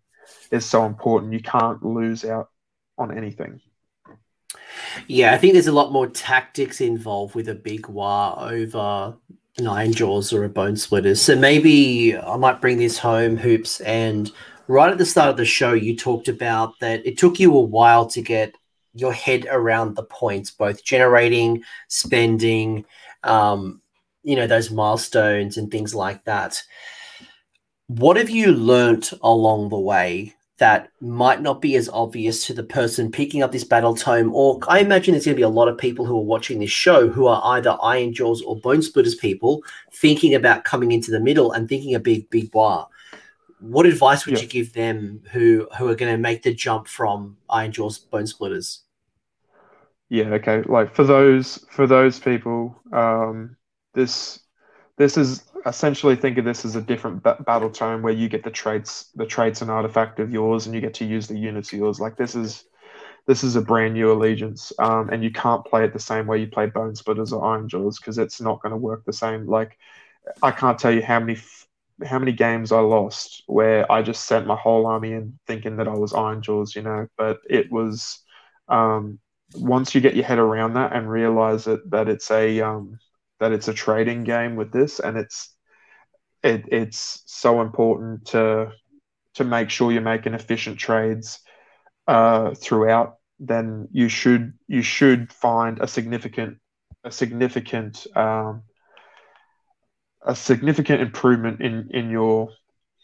is 0.50 0.64
so 0.64 0.86
important. 0.86 1.32
You 1.32 1.42
can't 1.42 1.84
lose 1.84 2.24
out 2.24 2.48
on 2.98 3.16
anything. 3.16 3.60
Yeah, 5.06 5.35
I 5.35 5.39
think 5.39 5.52
there's 5.52 5.66
a 5.66 5.73
lot 5.73 5.93
more 5.93 6.06
tactics 6.06 6.81
involved 6.81 7.35
with 7.35 7.48
a 7.48 7.55
big 7.55 7.82
Waaagh 7.82 8.52
over 8.52 9.16
Ironjawz 9.59 10.32
or 10.32 10.44
a 10.44 10.48
Bonesplitterz. 10.48 11.19
So 11.19 11.36
maybe 11.36 12.16
I 12.16 12.36
might 12.36 12.60
bring 12.60 12.78
this 12.78 12.98
home, 12.98 13.36
hoops. 13.36 13.81
And 13.81 14.31
right 14.69 14.90
at 14.90 14.98
the 14.98 15.06
start 15.06 15.31
of 15.31 15.36
the 15.36 15.44
show, 15.44 15.73
you 15.73 15.97
talked 15.97 16.28
about 16.28 16.78
that 16.81 17.06
it 17.06 17.19
took 17.19 17.39
you 17.39 17.55
a 17.56 17.60
while 17.60 18.06
to 18.06 18.23
get 18.23 18.55
your 18.94 19.12
head 19.12 19.47
around 19.51 19.94
the 19.94 20.05
points, 20.05 20.51
both 20.51 20.85
generating, 20.85 21.62
spending, 21.89 22.85
um, 23.23 23.81
you 24.23 24.36
know, 24.36 24.47
those 24.47 24.70
milestones 24.70 25.56
and 25.56 25.70
things 25.70 25.94
like 25.94 26.24
that. 26.24 26.62
What 27.89 28.16
have 28.16 28.31
you 28.31 28.52
learnt 28.52 29.12
along 29.23 29.69
the 29.69 29.78
way 29.78 30.35
that 30.62 30.93
might 31.01 31.43
not 31.43 31.60
be 31.60 31.74
as 31.74 31.89
obvious 31.89 32.47
to 32.47 32.55
the 32.55 32.62
person 32.62 33.10
picking 33.10 33.43
up 33.43 33.51
this 33.51 33.64
battle 33.64 33.97
tome? 33.97 34.32
Or 34.32 34.60
I 34.68 34.78
imagine 34.78 35.10
there's 35.10 35.24
going 35.24 35.34
to 35.34 35.40
be 35.40 35.43
a 35.43 35.48
lot 35.48 35.66
of 35.66 35.76
people 35.76 36.06
who 36.06 36.16
are 36.16 36.24
watching 36.24 36.60
this 36.60 36.70
show 36.70 37.09
who 37.09 37.26
are 37.26 37.43
either 37.56 37.76
Ironjawz 37.82 38.43
or 38.47 38.60
Bonesplitterz 38.60 39.18
people 39.18 39.64
thinking 39.93 40.36
about 40.36 40.62
coming 40.62 40.93
into 40.93 41.10
the 41.10 41.18
middle 41.18 41.51
and 41.51 41.68
thinking 41.68 41.97
a 41.97 41.98
big, 41.98 42.30
big 42.30 42.52
bar. 42.52 42.86
What 43.59 43.86
advice 43.86 44.24
would 44.24 44.36
yeah. 44.36 44.43
you 44.43 44.48
give 44.48 44.72
them 44.72 45.20
who 45.32 45.66
who 45.76 45.89
are 45.89 45.97
going 45.97 46.12
to 46.12 46.18
make 46.18 46.44
the 46.44 46.55
jump 46.55 46.86
from 46.86 47.36
Ironjawz 47.51 48.09
Bone 48.09 48.28
Splitters? 48.28 48.82
Yeah, 50.10 50.26
okay. 50.34 50.62
Like 50.62 50.94
for 50.94 51.02
those 51.02 51.66
for 51.70 51.89
those 51.89 52.20
people, 52.20 52.80
um, 52.93 53.56
this 53.94 54.39
this 54.97 55.16
is 55.16 55.43
essentially 55.66 56.16
think 56.16 56.39
of 56.39 56.44
this 56.44 56.64
as 56.64 56.76
a 56.76 56.82
different 56.82 57.22
ba- 57.22 57.43
battle 57.47 57.70
tome 57.70 58.02
where 58.02 58.12
you 58.12 58.28
get 58.28 58.44
the 58.44 58.51
traits 58.51 59.10
the 59.14 59.26
traits 59.26 59.62
and 59.62 59.70
artifact 59.70 60.20
of 60.20 60.32
yours 60.32 60.66
and 60.66 60.74
you 60.74 60.80
get 60.80 60.94
to 60.94 61.05
use 61.05 61.26
the 61.26 61.39
units 61.39 61.72
of 61.72 61.78
yours. 61.78 62.01
Like 62.01 62.16
this 62.16 62.34
is 62.34 62.64
this 63.26 63.44
is 63.44 63.55
a 63.56 63.62
brand 63.62 63.94
new 63.94 64.10
allegiance, 64.12 64.72
um, 64.78 65.09
and 65.10 65.22
you 65.22 65.30
can't 65.30 65.64
play 65.64 65.84
it 65.84 65.93
the 65.93 65.98
same 66.01 66.26
way 66.26 66.39
you 66.39 66.48
play 66.48 66.66
Bonesplitterz 66.68 67.32
or 67.32 67.43
Ironjawz 67.43 67.97
because 68.01 68.18
it's 68.18 68.40
not 68.40 68.60
going 68.62 68.72
to 68.72 68.76
work 68.76 69.05
the 69.05 69.12
same. 69.12 69.47
Like 69.47 69.78
I 70.43 70.51
can't 70.51 70.78
tell 70.78 70.93
you 70.93 71.02
how 71.02 71.20
many 71.20 71.39
how 72.05 72.18
many 72.18 72.32
games 72.32 72.72
I 72.72 72.80
lost 72.80 73.43
where 73.47 73.90
I 73.90 74.02
just 74.02 74.24
sent 74.26 74.47
my 74.47 74.56
whole 74.56 74.86
army 74.86 75.12
in 75.12 75.39
thinking 75.47 75.76
that 75.76 75.89
I 75.89 75.94
was 75.94 76.12
Ironjawz, 76.12 76.74
you 76.74 76.82
know, 76.82 77.06
but 77.16 77.40
it 77.48 77.70
was 77.70 78.20
um, 78.68 79.20
once 79.55 79.94
you 79.94 80.01
get 80.01 80.16
your 80.16 80.24
head 80.24 80.39
around 80.39 80.74
that 80.74 80.93
and 80.94 81.09
realize 81.09 81.64
that 81.64 81.89
that 81.90 82.09
it's 82.09 82.30
a 82.30 82.60
um, 82.60 82.98
that 83.43 83.51
it's 83.52 83.66
a 83.66 83.74
trading 83.74 84.23
game 84.23 84.55
with 84.55 84.70
this, 84.73 85.01
and 85.01 85.19
it's 85.19 85.52
it, 86.44 86.64
it's 86.69 87.24
so 87.27 87.60
important 87.60 88.27
to 88.27 88.70
to 89.35 89.44
make 89.44 89.69
sure 89.69 89.90
you're 89.90 90.01
making 90.01 90.35
efficient 90.35 90.78
trades 90.78 91.40
uh, 92.06 92.55
throughout. 92.55 93.16
Then 93.40 93.89
you 93.90 94.09
should 94.09 94.52
you 94.69 94.82
should 94.82 95.32
find 95.32 95.81
a 95.81 95.89
significant 95.89 96.59
a 97.02 97.10
significant 97.10 98.06
um, 98.14 98.62
a 100.24 100.36
significant 100.36 101.01
improvement 101.01 101.60
in 101.60 101.90
in 101.90 102.10
your 102.10 102.48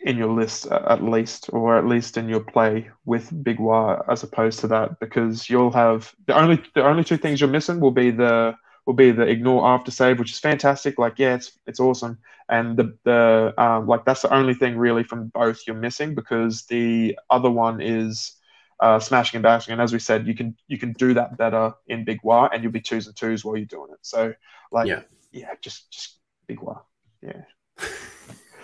in 0.01 0.17
your 0.17 0.33
list 0.33 0.67
at 0.67 1.03
least, 1.03 1.51
or 1.53 1.77
at 1.77 1.85
least 1.85 2.17
in 2.17 2.29
your 2.29 2.45
play 2.45 2.89
with 3.05 3.43
Big 3.43 3.59
Waaagh, 3.59 4.05
as 4.09 4.23
opposed 4.23 4.61
to 4.61 4.69
that, 4.69 5.01
because 5.01 5.51
you'll 5.51 5.73
have 5.73 6.15
the 6.29 6.39
only 6.39 6.63
the 6.77 6.85
only 6.85 7.03
two 7.03 7.17
things 7.17 7.41
you're 7.41 7.51
missing 7.51 7.81
will 7.81 7.91
be 7.91 8.13
the 8.13 8.55
will 8.89 8.95
be 8.95 9.11
the 9.11 9.23
ignore 9.23 9.69
after 9.69 9.91
save, 9.91 10.19
which 10.19 10.33
is 10.33 10.39
fantastic. 10.39 10.99
Like, 10.99 11.19
yeah, 11.19 11.35
it's 11.35 11.53
it's 11.67 11.79
awesome, 11.79 12.19
and 12.49 12.75
the 12.75 12.97
the 13.05 13.53
um, 13.59 13.87
like 13.87 14.07
that's 14.07 14.23
the 14.23 14.33
only 14.33 14.55
thing 14.55 14.79
really 14.79 15.05
from 15.05 15.27
both 15.29 15.61
you're 15.67 15.77
missing 15.77 16.15
because 16.15 16.65
the 16.65 17.19
other 17.29 17.51
one 17.51 17.83
is 17.83 18.33
uh, 18.81 18.99
smashing 18.99 19.37
and 19.37 19.43
bashing, 19.43 19.73
and 19.73 19.83
as 19.83 19.93
we 19.93 19.99
said, 19.99 20.27
you 20.27 20.35
can 20.35 20.57
you 20.69 20.79
can 20.79 20.95
do 20.95 21.13
that 21.13 21.37
better 21.37 21.75
in 21.89 22.07
Big 22.07 22.23
Waaagh, 22.23 22.49
and 22.55 22.63
you'll 22.63 22.73
be 22.73 22.81
twos 22.81 23.07
and 23.07 23.15
twos 23.15 23.45
while 23.45 23.59
you're 23.59 23.67
doing 23.67 23.91
it. 23.93 23.99
So, 24.01 24.33
like, 24.73 24.89
yeah, 24.89 25.03
yeah 25.33 25.51
just 25.61 25.93
just 25.93 26.17
Big 26.47 26.61
Waaagh, 26.61 26.81
yeah. 27.23 27.43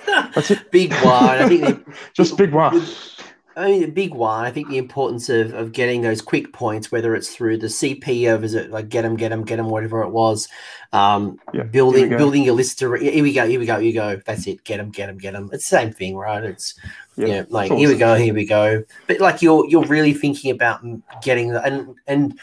That's 0.34 0.50
it. 0.50 0.70
Big 0.70 0.90
Waaagh. 0.90 1.42
I 1.42 1.48
think 1.50 1.86
just 2.14 2.38
Big 2.38 2.50
Waaagh. 2.50 3.20
I 3.56 3.66
mean, 3.66 3.84
a 3.84 3.88
big 3.88 4.14
one. 4.14 4.44
I 4.44 4.50
think 4.50 4.68
the 4.68 4.78
importance 4.78 5.28
of, 5.28 5.54
of 5.54 5.72
getting 5.72 6.02
those 6.02 6.20
quick 6.20 6.52
points, 6.52 6.90
whether 6.90 7.14
it's 7.14 7.34
through 7.34 7.58
the 7.58 7.68
CP 7.68 8.32
of 8.32 8.42
is 8.42 8.54
it 8.54 8.70
like 8.70 8.88
get 8.88 9.02
them, 9.02 9.16
get 9.16 9.28
them, 9.28 9.44
get 9.44 9.56
them, 9.56 9.68
whatever 9.68 10.02
it 10.02 10.10
was, 10.10 10.48
um, 10.92 11.38
yeah, 11.52 11.62
building 11.62 12.08
building 12.10 12.42
your 12.42 12.54
list. 12.54 12.80
To, 12.80 12.92
here 12.94 13.22
we 13.22 13.32
go, 13.32 13.46
here 13.46 13.60
we 13.60 13.66
go, 13.66 13.78
here 13.78 13.88
we 13.88 13.92
go. 13.92 14.20
That's 14.26 14.46
it. 14.48 14.64
Get 14.64 14.78
them, 14.78 14.90
get 14.90 15.06
them, 15.06 15.18
get 15.18 15.34
them. 15.34 15.50
It's 15.52 15.68
the 15.68 15.76
same 15.76 15.92
thing, 15.92 16.16
right? 16.16 16.42
It's 16.42 16.74
yeah, 17.16 17.26
you 17.26 17.32
know, 17.34 17.46
like 17.50 17.70
here 17.70 17.88
we 17.88 17.96
go, 17.96 18.14
here 18.16 18.34
we 18.34 18.44
go. 18.44 18.82
But 19.06 19.20
like 19.20 19.40
you're 19.40 19.68
you're 19.68 19.86
really 19.86 20.14
thinking 20.14 20.50
about 20.50 20.84
getting 21.22 21.50
the 21.50 21.62
and 21.62 21.94
and 22.08 22.38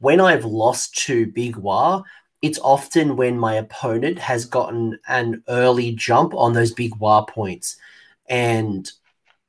when 0.00 0.20
I've 0.20 0.44
lost 0.44 0.94
to 1.06 1.26
Big 1.26 1.56
Waaagh, 1.56 2.04
it's 2.42 2.58
often 2.58 3.16
when 3.16 3.38
my 3.38 3.54
opponent 3.54 4.18
has 4.18 4.44
gotten 4.44 4.98
an 5.08 5.42
early 5.48 5.92
jump 5.92 6.34
on 6.34 6.52
those 6.52 6.72
Big 6.72 6.92
Waaagh 6.96 7.28
points, 7.28 7.76
and 8.28 8.90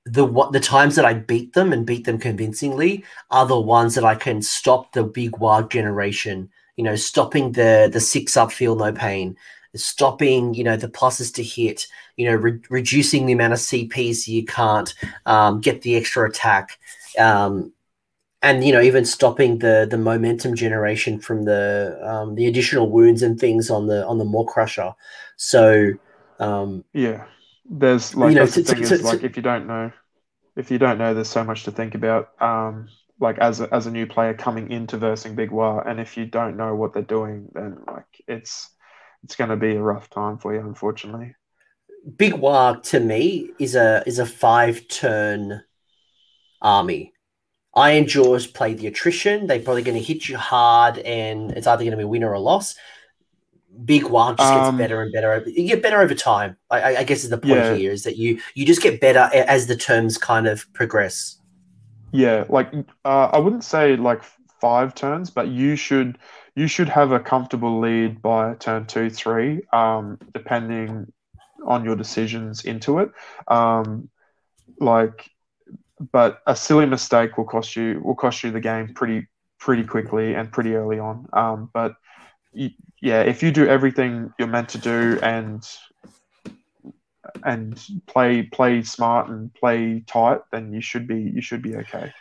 the 0.06 0.26
what 0.26 0.52
the 0.52 0.60
times 0.60 0.96
that 0.96 1.06
I 1.06 1.14
beat 1.14 1.54
them 1.54 1.72
and 1.72 1.86
beat 1.86 2.06
them 2.06 2.18
convincingly 2.18 3.04
are 3.30 3.46
the 3.46 3.60
ones 3.60 3.96
that 3.96 4.06
I 4.06 4.16
can 4.16 4.42
stop 4.42 4.94
the 4.94 5.04
big 5.04 5.32
Waaagh 5.34 5.70
generation. 5.70 6.50
You 6.76 6.84
know, 6.84 6.96
stopping 6.96 7.52
the 7.52 7.90
the 7.92 8.00
six 8.00 8.36
up 8.36 8.52
feel 8.52 8.76
no 8.76 8.92
pain, 8.92 9.38
stopping 9.76 10.54
you 10.54 10.64
know 10.64 10.78
the 10.78 10.88
pluses 10.88 11.34
to 11.36 11.44
hit. 11.44 11.88
You 12.18 12.30
know, 12.30 12.36
re- 12.36 12.60
reducing 12.70 13.26
the 13.26 13.34
amount 13.34 13.54
of 13.54 13.60
CPs 13.60 14.28
you 14.28 14.46
can't 14.46 14.94
um, 15.26 15.62
get 15.62 15.82
the 15.82 15.96
extra 15.96 16.28
attack. 16.28 16.80
Um, 17.20 17.74
and 18.42 18.64
you 18.64 18.74
know 18.74 18.82
even 18.82 19.06
stopping 19.06 19.60
the 19.60 19.88
the 19.90 19.98
momentum 19.98 20.56
generation 20.56 21.20
from 21.20 21.44
the 21.44 22.00
um, 22.02 22.36
the 22.36 22.48
additional 22.48 22.90
wounds 22.90 23.22
and 23.22 23.40
things 23.40 23.70
on 23.70 23.88
the 23.88 24.06
on 24.08 24.18
the 24.18 24.26
Maw-Krusha. 24.26 24.96
so 25.38 25.92
um, 26.40 26.84
yeah 26.94 27.26
there's 27.66 28.16
like 28.16 28.30
you 28.30 28.36
know, 28.36 28.46
that's 28.46 28.56
the 28.56 28.64
thing 28.64 28.82
is 28.82 29.04
like 29.04 29.24
if 29.24 29.36
you 29.38 29.44
don't 29.44 29.68
know 29.68 29.92
if 30.56 30.72
you 30.72 30.78
don't 30.78 30.98
know 30.98 31.14
there's 31.14 31.30
so 31.30 31.44
much 31.44 31.64
to 31.64 31.72
think 31.72 31.96
about 31.96 32.30
um 32.42 32.88
like 33.20 33.38
as 33.38 33.62
a, 33.62 33.74
as 33.74 33.86
a 33.86 33.92
new 33.92 34.08
player 34.08 34.34
coming 34.34 34.72
into 34.72 34.98
versing 34.98 35.36
big 35.36 35.52
Waaagh 35.52 35.88
and 35.88 36.00
if 36.00 36.18
you 36.18 36.26
don't 36.26 36.58
know 36.58 36.76
what 36.76 36.94
they're 36.94 37.04
doing 37.04 37.50
then 37.54 37.78
like 37.88 38.22
it's 38.28 38.70
it's 39.24 39.36
going 39.36 39.50
to 39.50 39.56
be 39.56 39.76
a 39.76 39.82
rough 39.82 40.10
time 40.10 40.38
for 40.38 40.54
you 40.54 40.60
unfortunately. 40.60 41.36
Big 42.18 42.34
Waaagh 42.34 42.84
to 42.84 43.00
me 43.00 43.52
is 43.60 43.76
a 43.76 44.04
is 44.06 44.20
a 44.20 44.26
five 44.26 44.88
turn 44.88 45.64
army. 46.62 47.14
Ironjawz 47.76 48.54
play 48.54 48.74
the 48.74 48.88
attrition. 48.88 49.48
They're 49.48 49.62
probably 49.62 49.84
going 49.84 49.98
to 49.98 50.04
hit 50.04 50.28
you 50.28 50.36
hard, 50.36 50.98
and 50.98 51.52
it's 51.52 51.68
either 51.68 51.84
going 51.84 51.92
to 51.92 51.98
be 51.98 52.04
a 52.04 52.08
win 52.08 52.24
or 52.24 52.34
a 52.34 52.40
loss 52.40 52.76
big 53.86 54.04
one 54.04 54.36
just 54.38 54.54
gets 54.54 54.70
um, 54.70 54.78
better 54.78 55.02
and 55.02 55.12
better. 55.12 55.44
You 55.48 55.68
get 55.68 55.82
better 55.82 56.02
over 56.02 56.14
time. 56.14 56.58
I, 56.70 56.98
I 56.98 57.04
guess 57.04 57.24
is 57.24 57.30
the 57.30 57.38
point 57.38 57.56
yeah. 57.56 57.76
here 57.76 57.92
is 57.92 58.04
that 58.04 58.18
you 58.18 58.40
you 58.54 58.66
just 58.66 58.82
get 58.82 59.02
better 59.02 59.30
as 59.34 59.68
the 59.68 59.76
terms 59.76 60.18
kind 60.18 60.48
of 60.48 60.72
progress. 60.74 61.38
Yeah, 62.12 62.46
like 62.50 62.74
uh, 63.06 63.30
I 63.32 63.40
wouldn't 63.40 63.64
say 63.64 63.96
like 63.96 64.24
five 64.60 64.94
turns, 64.94 65.30
but 65.30 65.48
you 65.48 65.76
should 65.76 66.18
you 66.56 66.68
should 66.68 66.90
have 66.90 67.12
a 67.12 67.20
comfortable 67.20 67.80
lead 67.80 68.22
by 68.22 68.54
turn 68.56 68.86
two, 68.86 69.10
three, 69.10 69.62
um, 69.72 70.20
depending 70.34 71.12
on 71.66 71.86
your 71.86 71.96
decisions 71.96 72.66
into 72.66 73.00
it. 73.00 73.12
Um, 73.48 74.10
like, 74.80 75.30
but 76.12 76.42
a 76.48 76.56
silly 76.56 76.86
mistake 76.86 77.38
will 77.38 77.46
cost 77.46 77.76
you 77.76 78.02
will 78.04 78.16
cost 78.16 78.44
you 78.44 78.52
the 78.52 78.60
game 78.60 78.94
pretty 78.94 79.28
pretty 79.60 79.84
quickly 79.84 80.34
and 80.34 80.52
pretty 80.52 80.76
early 80.76 81.00
on. 81.00 81.28
Um, 81.34 81.70
but 81.74 81.94
yeah, 83.02 83.22
if 83.22 83.42
you 83.42 83.52
do 83.52 83.68
everything 83.68 84.32
you're 84.38 84.48
meant 84.48 84.70
to 84.70 84.78
do 84.78 85.20
and 85.22 85.68
and 87.44 87.84
play 88.08 88.44
play 88.44 88.84
smart 88.84 89.30
and 89.30 89.54
play 89.54 90.04
tight, 90.08 90.42
then 90.52 90.72
you 90.72 90.82
should 90.82 91.08
be 91.08 91.20
you 91.20 91.42
should 91.42 91.62
be 91.62 91.76
okay. 91.76 92.14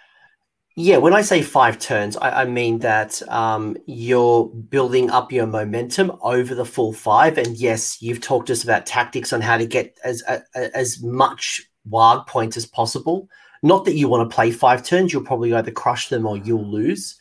Yeah, 0.76 0.96
when 0.96 1.12
I 1.12 1.20
say 1.20 1.42
five 1.42 1.78
turns, 1.78 2.16
I, 2.16 2.42
I 2.42 2.44
mean 2.46 2.78
that 2.78 3.20
um, 3.28 3.76
you're 3.86 4.46
building 4.46 5.10
up 5.10 5.30
your 5.30 5.46
momentum 5.46 6.12
over 6.22 6.54
the 6.54 6.64
full 6.64 6.94
five. 6.94 7.36
And 7.36 7.56
yes, 7.56 8.00
you've 8.00 8.20
talked 8.20 8.46
to 8.46 8.54
us 8.54 8.64
about 8.64 8.86
tactics 8.86 9.32
on 9.32 9.42
how 9.42 9.58
to 9.58 9.66
get 9.66 9.98
as 10.04 10.22
as 10.54 11.02
much 11.02 11.62
Waaagh 11.88 12.26
points 12.26 12.56
as 12.56 12.64
possible. 12.64 13.28
Not 13.62 13.84
that 13.84 13.94
you 13.94 14.08
want 14.08 14.30
to 14.30 14.34
play 14.34 14.50
five 14.50 14.82
turns; 14.82 15.12
you'll 15.12 15.24
probably 15.24 15.52
either 15.52 15.70
crush 15.70 16.08
them 16.08 16.24
or 16.24 16.38
you'll 16.38 16.66
lose. 16.66 17.18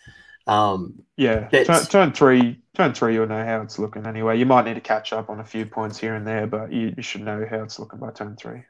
Um, 0.47 1.03
yeah, 1.17 1.49
turn, 1.49 1.85
turn, 1.85 2.11
three, 2.13 2.61
turn 2.79 2.93
three, 2.93 3.13
you'll 3.13 3.27
know 3.27 3.43
how 3.43 3.61
it's 3.61 3.77
looking 3.77 4.05
anyway. 4.05 4.39
You 4.39 4.45
might 4.45 4.63
need 4.63 4.75
to 4.75 4.81
catch 4.81 5.11
up 5.11 5.29
on 5.29 5.41
a 5.41 5.45
few 5.45 5.65
points 5.65 5.97
here 5.97 6.15
and 6.15 6.25
there, 6.25 6.47
but 6.47 6.71
you, 6.71 6.93
you 6.95 7.03
should 7.03 7.21
know 7.21 7.45
how 7.49 7.61
it's 7.63 7.77
looking 7.77 7.99
by 7.99 8.11
turn 8.11 8.37
three. 8.37 8.63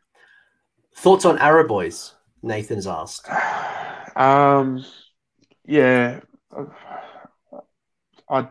Thoughts 0.95 1.25
on 1.25 1.37
Arrow 1.37 1.67
Boys? 1.67 2.15
Nathan's 2.41 2.87
asked. 2.87 3.27
Um, 4.15 4.83
yeah, 5.65 6.19
I 8.27 8.47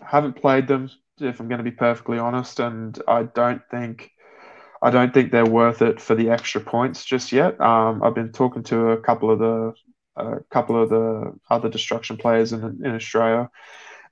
haven't 0.00 0.36
played 0.36 0.68
them. 0.68 0.90
If 1.18 1.40
I'm 1.40 1.48
going 1.48 1.58
to 1.58 1.64
be 1.64 1.72
perfectly 1.72 2.18
honest, 2.18 2.60
and 2.60 2.96
I 3.08 3.24
don't 3.24 3.62
think 3.68 4.12
I 4.80 4.90
don't 4.90 5.12
think 5.12 5.32
they're 5.32 5.46
worth 5.46 5.82
it 5.82 6.00
for 6.00 6.14
the 6.14 6.30
extra 6.30 6.60
points 6.60 7.04
just 7.04 7.32
yet. 7.32 7.60
Um, 7.60 8.00
I've 8.02 8.14
been 8.14 8.30
talking 8.30 8.62
to 8.64 8.90
a 8.90 9.00
couple 9.00 9.30
of 9.30 9.40
the 9.40 9.72
a 10.16 10.40
couple 10.50 10.80
of 10.80 10.90
the 10.90 11.32
other 11.50 11.68
destruction 11.68 12.16
players 12.16 12.52
in, 12.52 12.62
in 12.84 12.94
Australia, 12.94 13.50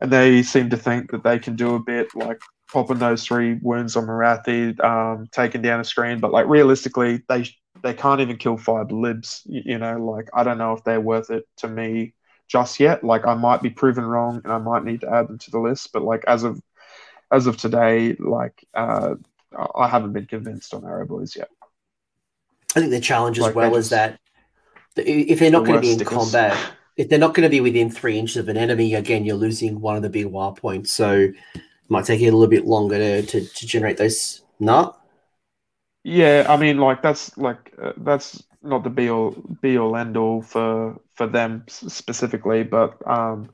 and 0.01 0.13
they 0.13 0.43
seem 0.43 0.71
to 0.71 0.77
think 0.77 1.11
that 1.11 1.25
they 1.25 1.39
can 1.39 1.57
do 1.57 1.75
a 1.75 1.81
bit 1.81 2.15
like 2.15 2.41
popping 2.71 2.99
those 2.99 3.25
three 3.25 3.55
wounds 3.63 3.97
on 3.97 4.07
Morathi, 4.07 4.83
um, 4.85 5.29
taking 5.33 5.63
down 5.63 5.81
a 5.81 5.85
screen. 5.85 6.21
But 6.21 6.33
like 6.33 6.47
realistically, 6.47 7.23
they 7.29 7.49
they 7.83 7.95
can't 7.95 8.21
even 8.21 8.37
kill 8.37 8.57
five 8.57 8.91
libs. 8.91 9.43
You, 9.47 9.63
you, 9.65 9.79
know, 9.79 9.99
like 9.99 10.29
I 10.35 10.43
don't 10.45 10.59
know 10.59 10.73
if 10.73 10.85
they're 10.85 11.01
worth 11.01 11.31
it 11.31 11.47
to 11.59 11.69
me 11.69 12.15
just 12.49 12.81
yet. 12.81 13.05
Like 13.05 13.27
I 13.27 13.35
might 13.35 13.63
be 13.63 13.71
proven 13.71 14.05
wrong, 14.05 14.41
and 14.45 14.53
I 14.53 14.59
might 14.59 14.85
need 14.85 15.03
to 15.03 15.13
add 15.13 15.29
them 15.29 15.39
to 15.39 15.51
the 15.51 15.61
list. 15.61 15.93
But 15.93 16.03
like 16.03 16.25
as 16.27 16.45
of 16.45 16.61
as 17.31 17.47
of 17.47 17.57
today, 17.57 18.17
like 18.19 18.65
uh, 18.75 19.15
I 19.75 19.89
haven't 19.89 20.13
been 20.13 20.27
convinced 20.27 20.75
on 20.75 20.85
Arrow 20.85 21.07
Boys 21.07 21.37
yet. 21.37 21.49
I 22.75 22.81
think 22.81 22.91
the 22.91 23.01
challenge 23.01 23.39
as 23.39 23.45
like 23.45 23.55
well 23.55 23.75
is 23.77 23.91
that 23.91 24.21
if 24.97 25.39
they're 25.39 25.51
not 25.51 25.65
the 25.65 25.73
going 25.73 25.81
to 25.81 25.81
be 25.81 25.93
in 25.93 25.99
stickers. 25.99 26.17
combat, 26.17 26.59
if 26.97 27.09
they're 27.09 27.19
not 27.19 27.35
going 27.35 27.47
to 27.47 27.51
be 27.51 27.61
within 27.61 27.91
three 27.91 28.19
inches 28.19 28.37
of 28.37 28.49
an 28.49 28.57
enemy, 28.57 28.95
again, 28.95 29.25
you're 29.25 29.37
losing 29.37 29.81
one 29.81 29.97
of 29.97 30.03
the 30.03 30.11
big 30.11 30.27
Waaagh 30.27 30.57
points. 30.57 30.93
So 30.93 31.29
might 31.89 32.05
take 32.05 32.21
you 32.21 32.31
a 32.31 32.33
little 32.33 32.47
bit 32.47 32.67
longer 32.67 32.99
to, 32.99 33.23
to, 33.23 33.47
to 33.47 33.67
generate 33.67 33.99
those. 33.99 34.43
Not. 34.59 35.01
Yeah, 36.03 36.47
I 36.49 36.57
mean, 36.57 36.79
like 36.79 37.03
that's 37.03 37.37
like 37.37 37.75
uh, 37.83 37.93
that's 37.97 38.43
not 38.63 38.85
the 38.85 38.91
be 38.91 39.11
all 39.11 39.33
be 39.61 39.77
all 39.77 39.97
end 39.97 40.17
all 40.17 40.41
for 40.41 41.01
for 41.15 41.27
them 41.27 41.65
specifically, 41.67 42.63
but 42.63 42.95
um, 43.07 43.51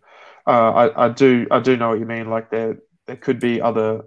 uh, 0.46 0.50
I 0.50 1.06
I 1.06 1.08
do 1.08 1.46
I 1.50 1.60
do 1.60 1.76
know 1.76 1.88
what 1.88 1.98
you 1.98 2.04
mean. 2.04 2.28
Like 2.28 2.50
there 2.50 2.78
there 3.06 3.16
could 3.16 3.40
be 3.40 3.60
other 3.60 4.02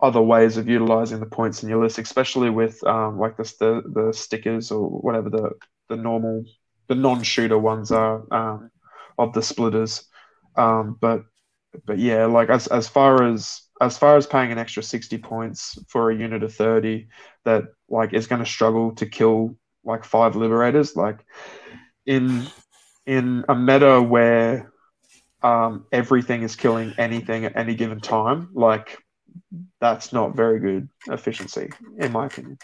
other 0.00 0.20
ways 0.20 0.56
of 0.56 0.68
utilizing 0.68 1.20
the 1.20 1.26
points 1.26 1.62
in 1.62 1.68
your 1.68 1.82
list, 1.82 1.98
especially 1.98 2.50
with 2.50 2.82
um, 2.84 3.18
like 3.18 3.36
this, 3.36 3.56
the 3.56 3.82
the 3.94 4.12
stickers 4.12 4.70
or 4.70 4.88
whatever 4.88 5.30
the 5.30 5.50
the 5.88 5.96
normal 5.96 6.44
the 6.88 6.94
non-shooter 6.94 7.58
ones 7.58 7.92
are 7.92 8.22
um, 8.32 8.70
of 9.18 9.32
the 9.32 9.42
splitters. 9.42 10.04
Um, 10.56 10.96
but 11.00 11.24
but 11.86 11.98
yeah, 11.98 12.26
like 12.26 12.48
as 12.50 12.66
as 12.66 12.88
far 12.88 13.22
as 13.22 13.62
as 13.80 13.96
far 13.96 14.16
as 14.16 14.26
paying 14.26 14.50
an 14.52 14.58
extra 14.58 14.82
sixty 14.82 15.18
points 15.18 15.78
for 15.88 16.10
a 16.10 16.16
unit 16.16 16.42
of 16.42 16.54
thirty 16.54 17.08
that 17.44 17.64
like 17.88 18.14
is 18.14 18.26
going 18.26 18.42
to 18.42 18.50
struggle 18.50 18.94
to 18.96 19.06
kill 19.06 19.56
like 19.84 20.04
five 20.04 20.36
liberators, 20.36 20.96
like 20.96 21.24
in 22.06 22.46
in 23.06 23.44
a 23.48 23.54
meta 23.54 24.02
where 24.02 24.72
um, 25.42 25.86
everything 25.92 26.42
is 26.42 26.56
killing 26.56 26.94
anything 26.98 27.44
at 27.44 27.56
any 27.56 27.74
given 27.74 28.00
time, 28.00 28.50
like 28.54 28.98
that's 29.80 30.12
not 30.12 30.36
very 30.36 30.58
good 30.58 30.88
efficiency, 31.06 31.70
in 31.98 32.12
my 32.12 32.26
opinion. 32.26 32.58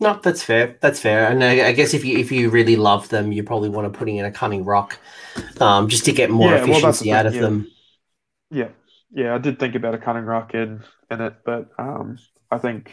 No, 0.00 0.20
that's 0.22 0.42
fair. 0.42 0.76
That's 0.80 1.00
fair. 1.00 1.28
And 1.28 1.42
I, 1.42 1.68
I, 1.68 1.72
guess 1.72 1.92
if 1.92 2.04
you 2.04 2.18
if 2.18 2.30
you 2.30 2.50
really 2.50 2.76
love 2.76 3.08
them, 3.08 3.32
you 3.32 3.42
probably 3.42 3.68
want 3.68 3.92
to 3.92 3.98
put 3.98 4.08
in 4.08 4.24
a 4.24 4.30
Kunnin' 4.30 4.64
Rukk, 4.64 4.96
um, 5.60 5.88
just 5.88 6.04
to 6.04 6.12
get 6.12 6.30
more 6.30 6.52
yeah, 6.52 6.62
efficiency 6.62 7.10
well, 7.10 7.18
out 7.18 7.26
of 7.26 7.34
yeah. 7.34 7.40
them. 7.40 7.70
Yeah, 8.50 8.68
yeah. 9.10 9.34
I 9.34 9.38
did 9.38 9.58
think 9.58 9.74
about 9.74 9.94
a 9.94 9.98
Kunnin' 9.98 10.24
Rukk 10.24 10.54
in 10.54 10.84
in 11.10 11.20
it, 11.20 11.34
but 11.44 11.70
um, 11.78 12.16
I 12.50 12.58
think 12.58 12.92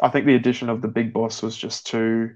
I 0.00 0.08
think 0.08 0.26
the 0.26 0.36
addition 0.36 0.68
of 0.68 0.82
the 0.82 0.88
big 0.88 1.12
boss 1.12 1.42
was 1.42 1.56
just 1.56 1.86
too 1.86 2.30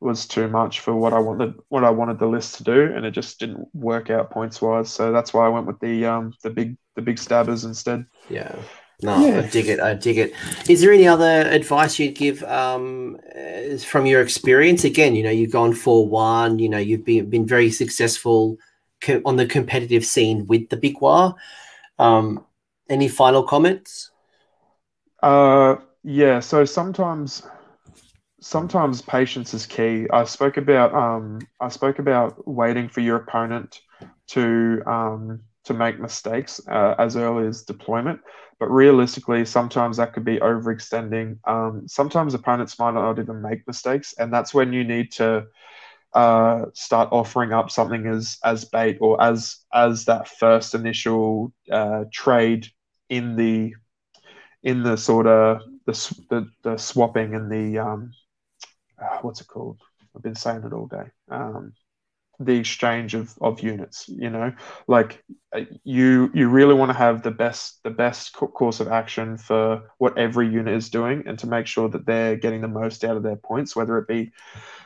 was 0.00 0.26
too 0.26 0.48
much 0.48 0.80
for 0.80 0.94
what 0.94 1.12
I 1.12 1.18
wanted 1.18 1.54
what 1.68 1.84
I 1.84 1.90
wanted 1.90 2.18
the 2.18 2.26
list 2.26 2.56
to 2.56 2.64
do, 2.64 2.92
and 2.94 3.04
it 3.04 3.10
just 3.10 3.40
didn't 3.40 3.68
work 3.74 4.08
out 4.08 4.30
points 4.30 4.62
wise. 4.62 4.90
So 4.90 5.12
that's 5.12 5.34
why 5.34 5.44
I 5.44 5.50
went 5.50 5.66
with 5.66 5.80
the 5.80 6.06
um 6.06 6.32
the 6.42 6.50
big 6.50 6.78
the 6.96 7.02
Big 7.02 7.16
Stabbas 7.16 7.64
instead. 7.64 8.06
Yeah. 8.30 8.54
No, 9.02 9.26
yeah. 9.26 9.40
I 9.40 9.42
dig 9.48 9.68
it. 9.68 9.80
I 9.80 9.94
dig 9.94 10.18
it. 10.18 10.32
Is 10.68 10.80
there 10.80 10.92
any 10.92 11.06
other 11.06 11.42
advice 11.48 11.98
you'd 11.98 12.14
give 12.14 12.42
um, 12.44 13.18
uh, 13.36 13.76
from 13.78 14.06
your 14.06 14.22
experience? 14.22 14.84
Again, 14.84 15.14
you 15.14 15.22
know, 15.22 15.30
you've 15.30 15.50
gone 15.50 15.74
for 15.74 16.06
one. 16.08 16.58
You 16.58 16.68
know, 16.68 16.78
you've 16.78 17.04
been 17.04 17.28
been 17.28 17.46
very 17.46 17.70
successful 17.70 18.56
co- 19.00 19.22
on 19.24 19.36
the 19.36 19.46
competitive 19.46 20.04
scene 20.04 20.46
with 20.46 20.68
the 20.68 20.76
Big 20.76 20.96
Waaagh. 20.96 21.34
Um, 21.98 22.44
any 22.88 23.08
final 23.08 23.42
comments? 23.42 24.10
Uh, 25.22 25.76
yeah. 26.02 26.40
So 26.40 26.64
sometimes, 26.64 27.42
sometimes 28.40 29.02
patience 29.02 29.54
is 29.54 29.66
key. 29.66 30.06
I 30.12 30.24
spoke 30.24 30.56
about 30.56 30.94
um, 30.94 31.40
I 31.60 31.68
spoke 31.68 31.98
about 31.98 32.46
waiting 32.46 32.88
for 32.88 33.00
your 33.00 33.16
opponent 33.16 33.80
to 34.28 34.82
um, 34.86 35.40
to 35.64 35.74
make 35.74 35.98
mistakes 35.98 36.60
uh, 36.68 36.94
as 36.98 37.16
early 37.16 37.48
as 37.48 37.62
deployment. 37.62 38.20
But 38.58 38.70
realistically, 38.70 39.44
sometimes 39.44 39.96
that 39.96 40.12
could 40.12 40.24
be 40.24 40.38
overextending. 40.38 41.38
Um, 41.46 41.88
sometimes 41.88 42.34
opponents 42.34 42.78
might 42.78 42.94
not 42.94 43.18
even 43.18 43.42
make 43.42 43.66
mistakes, 43.66 44.14
and 44.18 44.32
that's 44.32 44.54
when 44.54 44.72
you 44.72 44.84
need 44.84 45.12
to 45.12 45.46
uh, 46.14 46.66
start 46.74 47.08
offering 47.10 47.52
up 47.52 47.70
something 47.70 48.06
as 48.06 48.38
as 48.44 48.64
bait 48.64 48.98
or 49.00 49.20
as 49.20 49.58
as 49.72 50.04
that 50.04 50.28
first 50.28 50.74
initial 50.74 51.52
uh, 51.70 52.04
trade 52.12 52.68
in 53.08 53.36
the 53.36 53.74
in 54.62 54.82
the 54.82 54.96
sort 54.96 55.26
of 55.26 55.60
the, 55.86 55.92
the, 56.30 56.48
the 56.62 56.76
swapping 56.76 57.34
and 57.34 57.50
the 57.50 57.78
um, 57.78 58.12
uh, 59.02 59.18
what's 59.22 59.40
it 59.40 59.48
called? 59.48 59.80
I've 60.16 60.22
been 60.22 60.34
saying 60.36 60.62
it 60.64 60.72
all 60.72 60.86
day. 60.86 61.10
Um, 61.30 61.72
the 62.44 62.58
exchange 62.58 63.14
of, 63.14 63.34
of 63.40 63.60
units 63.60 64.08
you 64.08 64.30
know 64.30 64.52
like 64.86 65.22
uh, 65.54 65.60
you 65.84 66.30
you 66.34 66.48
really 66.48 66.74
want 66.74 66.90
to 66.90 66.96
have 66.96 67.22
the 67.22 67.30
best 67.30 67.82
the 67.82 67.90
best 67.90 68.32
course 68.32 68.80
of 68.80 68.88
action 68.88 69.36
for 69.36 69.82
what 69.98 70.16
every 70.18 70.48
unit 70.48 70.74
is 70.74 70.90
doing 70.90 71.24
and 71.26 71.38
to 71.38 71.46
make 71.46 71.66
sure 71.66 71.88
that 71.88 72.06
they're 72.06 72.36
getting 72.36 72.60
the 72.60 72.68
most 72.68 73.04
out 73.04 73.16
of 73.16 73.22
their 73.22 73.36
points 73.36 73.74
whether 73.74 73.98
it 73.98 74.08
be 74.08 74.32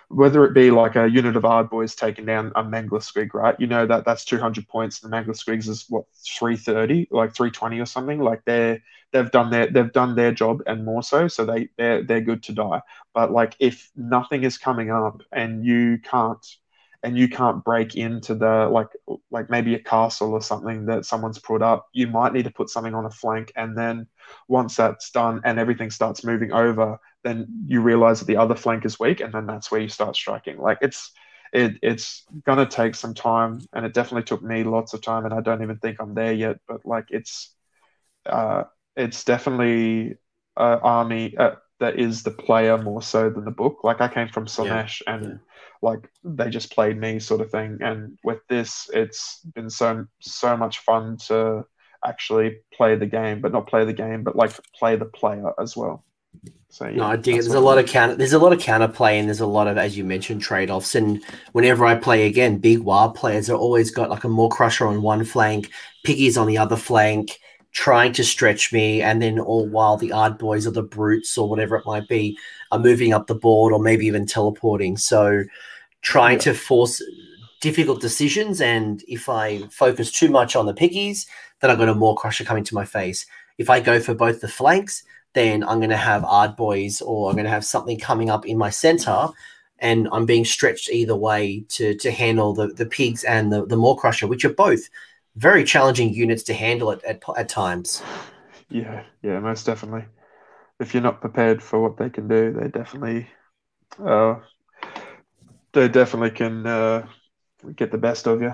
whether 0.09 0.45
it 0.45 0.55
be 0.55 0.71
like 0.71 0.97
a 0.97 1.09
unit 1.09 1.37
of 1.37 1.43
Ardboys 1.43 1.95
taking 1.95 2.25
down 2.25 2.53
a 2.57 2.65
Mangler 2.65 3.01
Squig, 3.01 3.35
right? 3.35 3.59
You 3.59 3.67
know 3.67 3.87
that 3.87 4.05
that's 4.05 4.25
200 4.25 4.67
points. 4.67 5.03
And 5.03 5.13
the 5.13 5.17
Mangler 5.17 5.37
Squigs 5.37 5.69
is 5.69 5.85
what 5.89 6.05
330, 6.27 7.09
like 7.11 7.35
320 7.35 7.81
or 7.81 7.87
something. 7.87 8.19
Like 8.19 8.43
they're 8.47 8.83
they've 9.13 9.31
done 9.31 9.51
their 9.51 9.67
they've 9.71 9.93
done 9.93 10.15
their 10.15 10.33
job 10.33 10.63
and 10.67 10.85
more 10.85 11.03
so, 11.03 11.29
so 11.29 11.45
they 11.45 11.69
they're 11.77 12.03
they're 12.03 12.23
good 12.23 12.43
to 12.45 12.53
die. 12.53 12.81
But 13.13 13.33
like 13.33 13.55
if 13.59 13.91
nothing 13.97 14.45
is 14.45 14.57
coming 14.57 14.91
up 14.91 15.23
and 15.31 15.65
you 15.65 15.99
can't 16.03 16.45
and 17.03 17.17
you 17.17 17.29
can't 17.29 17.65
break 17.65 17.95
into 17.95 18.35
the 18.35 18.69
like 18.69 18.89
like 19.31 19.49
maybe 19.51 19.75
a 19.75 19.79
castle 19.79 20.33
or 20.33 20.43
something 20.43 20.87
that 20.87 21.05
someone's 21.05 21.39
put 21.39 21.63
up 21.63 21.87
you 21.93 22.07
might 22.09 22.33
need 22.33 22.45
to 22.45 22.51
put 22.51 22.69
something 22.69 22.95
on 22.95 23.05
a 23.05 23.11
flank 23.11 23.53
and 23.55 23.79
then 23.79 24.07
once 24.49 24.75
that's 24.75 25.11
done 25.11 25.41
and 25.45 25.59
everything 25.59 25.91
starts 25.91 26.25
moving 26.25 26.53
over 26.53 26.99
then 27.25 27.47
you 27.67 27.81
realize 27.81 28.21
that 28.21 28.27
the 28.27 28.37
other 28.37 28.55
flank 28.55 28.85
is 28.85 28.99
weak 28.99 29.21
and 29.21 29.33
then 29.33 29.47
that's 29.47 29.71
where 29.71 29.81
you 29.81 29.89
start 29.89 30.17
striking. 30.17 30.59
Like 30.59 30.79
it's 30.81 31.13
it, 31.53 31.77
it's 31.83 32.25
gonna 32.45 32.67
take 32.67 32.95
some 32.95 33.15
time 33.15 33.61
and 33.73 33.87
it 33.87 33.95
definitely 33.95 34.25
took 34.25 34.43
me 34.43 34.65
lots 34.65 34.93
of 34.93 35.01
time 35.01 35.25
and 35.25 35.33
i 35.33 35.41
don't 35.41 35.63
even 35.63 35.79
think 35.79 35.97
i'm 35.99 36.15
there 36.15 36.35
yet 36.35 36.59
but 36.69 36.85
like 36.85 37.07
it's 37.09 37.55
uh 38.27 38.65
it's 38.97 39.25
definitely 39.25 40.17
uh, 40.59 40.79
army 40.83 41.35
uh, 41.39 41.53
that 41.81 41.99
is 41.99 42.23
the 42.23 42.31
player 42.31 42.77
more 42.77 43.01
so 43.01 43.31
than 43.31 43.45
the 43.45 43.51
book. 43.51 43.79
Like 43.83 44.03
i 44.03 44.09
came 44.09 44.29
from 44.29 44.45
Slaanesh 44.45 45.01
yeah. 45.07 45.15
and 45.15 45.25
yeah 45.25 45.48
like 45.83 46.09
they 46.25 46.51
just 46.51 46.73
played 46.73 46.99
me 46.99 47.19
sort 47.19 47.41
of 47.41 47.51
thing. 47.51 47.79
And 47.81 48.19
with 48.25 48.41
this, 48.49 48.91
it's 48.93 49.41
been 49.55 49.71
so 49.71 50.07
so 50.21 50.57
much 50.57 50.81
fun 50.81 51.17
to 51.29 51.65
actually 52.05 52.59
play 52.73 52.97
the 52.97 53.07
game, 53.07 53.41
but 53.41 53.53
not 53.53 53.67
play 53.67 53.85
the 53.85 53.93
game, 53.93 54.23
but 54.23 54.37
like 54.37 54.53
play 54.75 54.97
the 54.97 55.05
player 55.05 55.53
as 55.61 55.77
well. 55.77 56.05
So 56.71 56.87
yeah, 56.87 56.97
no, 56.97 57.05
I 57.05 57.17
dig 57.17 57.37
it. 57.37 57.43
There's 57.43 57.55
a 57.55 57.61
lot 57.61 57.79
of 57.79 57.87
counter. 57.87 58.15
There's 58.15 58.35
a 58.35 58.39
lot 58.39 58.53
of 58.53 58.59
counterplay, 58.59 59.19
and 59.19 59.27
there's 59.27 59.41
a 59.41 59.47
lot 59.47 59.69
of, 59.69 59.79
as 59.79 59.97
you 59.97 60.05
mentioned, 60.05 60.43
trade 60.43 60.71
offs. 60.71 60.95
And 60.95 61.25
whenever 61.53 61.87
I 61.87 61.95
play 61.95 62.27
again, 62.27 62.59
big 62.59 62.81
Waaagh 62.81 63.15
players 63.15 63.49
are 63.49 63.57
always 63.57 63.91
got 63.91 64.11
like 64.11 64.25
a 64.25 64.29
Maw-Krusha 64.29 64.87
on 64.87 65.01
one 65.01 65.25
flank, 65.25 65.71
piggies 66.05 66.37
on 66.37 66.47
the 66.47 66.59
other 66.59 66.77
flank, 66.77 67.39
trying 67.73 68.13
to 68.15 68.25
stretch 68.25 68.73
me, 68.73 69.03
and 69.03 69.21
then 69.21 69.39
all 69.39 69.67
while 69.69 69.97
the 69.97 70.11
Ardboys 70.11 70.67
or 70.67 70.71
the 70.71 70.83
brutes 70.83 71.37
or 71.37 71.49
whatever 71.49 71.77
it 71.77 71.87
might 71.87 72.09
be 72.09 72.37
are 72.73 72.79
moving 72.79 73.13
up 73.13 73.27
the 73.27 73.35
board 73.35 73.73
or 73.73 73.79
maybe 73.79 74.07
even 74.07 74.27
teleporting. 74.27 74.97
So 74.97 75.45
trying 76.03 76.37
yeah. 76.37 76.43
to 76.45 76.55
force 76.55 77.03
difficult 77.61 78.01
decisions. 78.01 78.61
And 78.61 79.03
if 79.09 79.29
I 79.29 79.59
focus 79.71 80.13
too 80.13 80.31
much 80.31 80.57
on 80.57 80.67
the 80.67 80.75
piggies, 80.75 81.27
then 81.61 81.71
I've 81.71 81.79
got 81.79 81.89
a 81.89 81.95
Maw-Krusha 81.95 82.47
coming 82.47 82.65
to 82.65 82.75
my 82.75 82.85
face. 82.85 83.27
If 83.59 83.69
I 83.69 83.81
go 83.81 83.99
for 84.01 84.15
both 84.15 84.41
the 84.41 84.49
flanks, 84.49 85.03
then 85.35 85.65
I'm 85.65 85.79
going 85.79 85.91
to 85.91 85.97
have 85.97 86.23
Ardboys 86.23 87.03
or 87.05 87.29
I'm 87.29 87.37
going 87.37 87.45
to 87.45 87.51
have 87.51 87.65
something 87.65 87.99
coming 87.99 88.31
up 88.31 88.47
in 88.47 88.57
my 88.57 88.71
center. 88.71 89.29
And 89.81 90.09
I'm 90.13 90.27
being 90.27 90.45
stretched 90.45 90.89
either 90.91 91.17
way 91.17 91.65
to, 91.71 91.95
to 91.97 92.11
handle 92.11 92.53
the, 92.55 92.69
the 92.69 92.87
pigs 92.87 93.25
and 93.25 93.53
the, 93.53 93.67
the 93.67 93.77
Maw-Krusha, 93.77 94.29
which 94.29 94.45
are 94.45 94.55
both 94.55 94.89
very 95.39 95.65
challenging 95.65 96.13
units 96.13 96.43
to 96.45 96.55
handle 96.55 96.91
at, 96.91 97.03
at, 97.05 97.23
at 97.37 97.49
times. 97.49 98.03
Yeah, 98.71 99.05
yeah, 99.23 99.39
most 99.39 99.65
definitely. 99.65 100.05
If 100.81 100.93
you're 100.93 101.03
not 101.03 101.21
prepared 101.21 101.63
for 101.63 101.81
what 101.81 101.97
they 101.97 102.11
can 102.11 102.29
do, 102.29 102.53
they 102.53 102.69
definitely 102.69 103.29
uh, 104.05 104.37
they 105.73 105.89
definitely 105.89 106.31
can 106.31 106.67
uh, 106.67 107.07
get 107.77 107.91
the 107.91 107.99
best 107.99 108.27
of 108.27 108.43
you. 108.43 108.53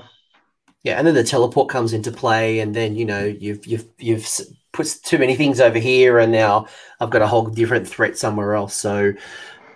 Yeah, 0.83 0.99
and 0.99 1.07
then 1.07 1.15
the 1.15 1.25
teleport 1.25 1.71
comes 1.71 1.95
into 1.95 2.13
play, 2.13 2.61
and 2.61 2.75
then 2.75 2.95
you 2.95 3.07
know 3.07 3.25
you've 3.25 3.67
you've 3.67 3.89
you've 3.99 4.29
put 4.73 4.95
too 5.03 5.19
many 5.19 5.35
things 5.35 5.61
over 5.61 5.79
here, 5.79 6.19
and 6.19 6.31
now 6.31 6.67
I've 7.01 7.11
got 7.11 7.23
a 7.23 7.27
whole 7.27 7.47
different 7.47 7.89
threat 7.89 8.19
somewhere 8.19 8.55
else. 8.55 8.75
So 8.75 9.15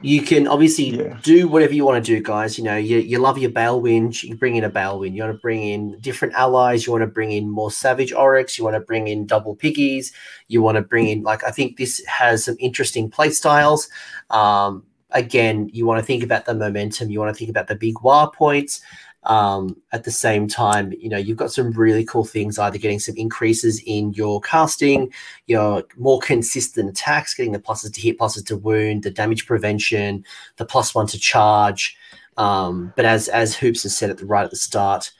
you 0.00 0.22
can 0.22 0.46
obviously 0.46 0.90
yeah. 0.90 1.18
do 1.22 1.48
whatever 1.48 1.74
you 1.74 1.84
want 1.84 2.04
to 2.04 2.14
do, 2.14 2.22
guys. 2.22 2.58
You 2.58 2.64
know, 2.64 2.76
you, 2.76 2.98
you 2.98 3.18
love 3.18 3.38
your 3.38 3.50
Balewind, 3.50 4.22
you 4.22 4.36
bring 4.36 4.56
in 4.56 4.64
a 4.64 4.70
Balewind. 4.70 5.14
You 5.14 5.22
want 5.22 5.34
to 5.34 5.40
bring 5.40 5.62
in 5.62 5.98
different 6.00 6.34
allies. 6.34 6.86
You 6.86 6.92
want 6.92 7.02
to 7.02 7.08
bring 7.08 7.32
in 7.32 7.50
more 7.50 7.70
Savage 7.70 8.12
Orruks. 8.12 8.58
You 8.58 8.64
want 8.64 8.74
to 8.74 8.80
bring 8.80 9.08
in 9.08 9.26
double 9.26 9.56
piggies. 9.56 10.12
You 10.48 10.62
want 10.62 10.76
to 10.76 10.82
bring 10.82 11.08
in 11.08 11.22
like 11.22 11.44
I 11.44 11.50
think 11.50 11.76
this 11.76 12.04
has 12.06 12.44
some 12.44 12.56
interesting 12.60 13.10
play 13.10 13.30
styles. 13.30 13.88
Um, 14.30 14.84
again, 15.10 15.70
you 15.72 15.86
want 15.86 16.00
to 16.00 16.06
think 16.06 16.22
about 16.22 16.44
the 16.44 16.54
momentum. 16.54 17.10
You 17.10 17.18
want 17.18 17.34
to 17.34 17.38
think 17.38 17.50
about 17.50 17.66
the 17.66 17.74
big 17.74 17.94
Waaagh 17.96 18.34
points. 18.34 18.80
Um, 19.24 19.76
at 19.92 20.04
the 20.04 20.10
same 20.10 20.48
time, 20.48 20.92
you 20.98 21.08
know, 21.08 21.16
you've 21.16 21.36
got 21.36 21.52
some 21.52 21.72
really 21.72 22.04
cool 22.04 22.24
things, 22.24 22.58
either 22.58 22.78
getting 22.78 22.98
some 22.98 23.16
increases 23.16 23.82
in 23.84 24.12
your 24.12 24.40
casting, 24.40 25.12
your 25.46 25.84
more 25.96 26.20
consistent 26.20 26.88
attacks, 26.88 27.34
getting 27.34 27.52
the 27.52 27.58
pluses 27.58 27.92
to 27.92 28.00
hit, 28.00 28.18
pluses 28.18 28.46
to 28.46 28.56
wound, 28.56 29.02
the 29.02 29.10
damage 29.10 29.46
prevention, 29.46 30.24
the 30.56 30.64
plus 30.64 30.94
one 30.94 31.06
to 31.08 31.18
charge. 31.18 31.96
Um, 32.36 32.92
but 32.96 33.04
as 33.04 33.28
as 33.28 33.56
Hoops 33.56 33.82
has 33.82 33.96
said 33.96 34.10
at 34.10 34.18
the 34.18 34.26
right 34.26 34.44
at 34.44 34.50
the 34.50 34.56
start, 34.56 35.10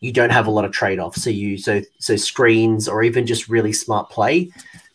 you 0.00 0.12
don't 0.12 0.32
have 0.32 0.46
a 0.46 0.50
lot 0.50 0.64
of 0.64 0.72
trade 0.72 0.98
offs. 0.98 1.22
So 1.22 1.30
you 1.30 1.58
so 1.58 1.82
so 1.98 2.16
screens 2.16 2.88
or 2.88 3.02
even 3.02 3.26
just 3.26 3.48
really 3.48 3.72
smart 3.72 4.10
play 4.10 4.50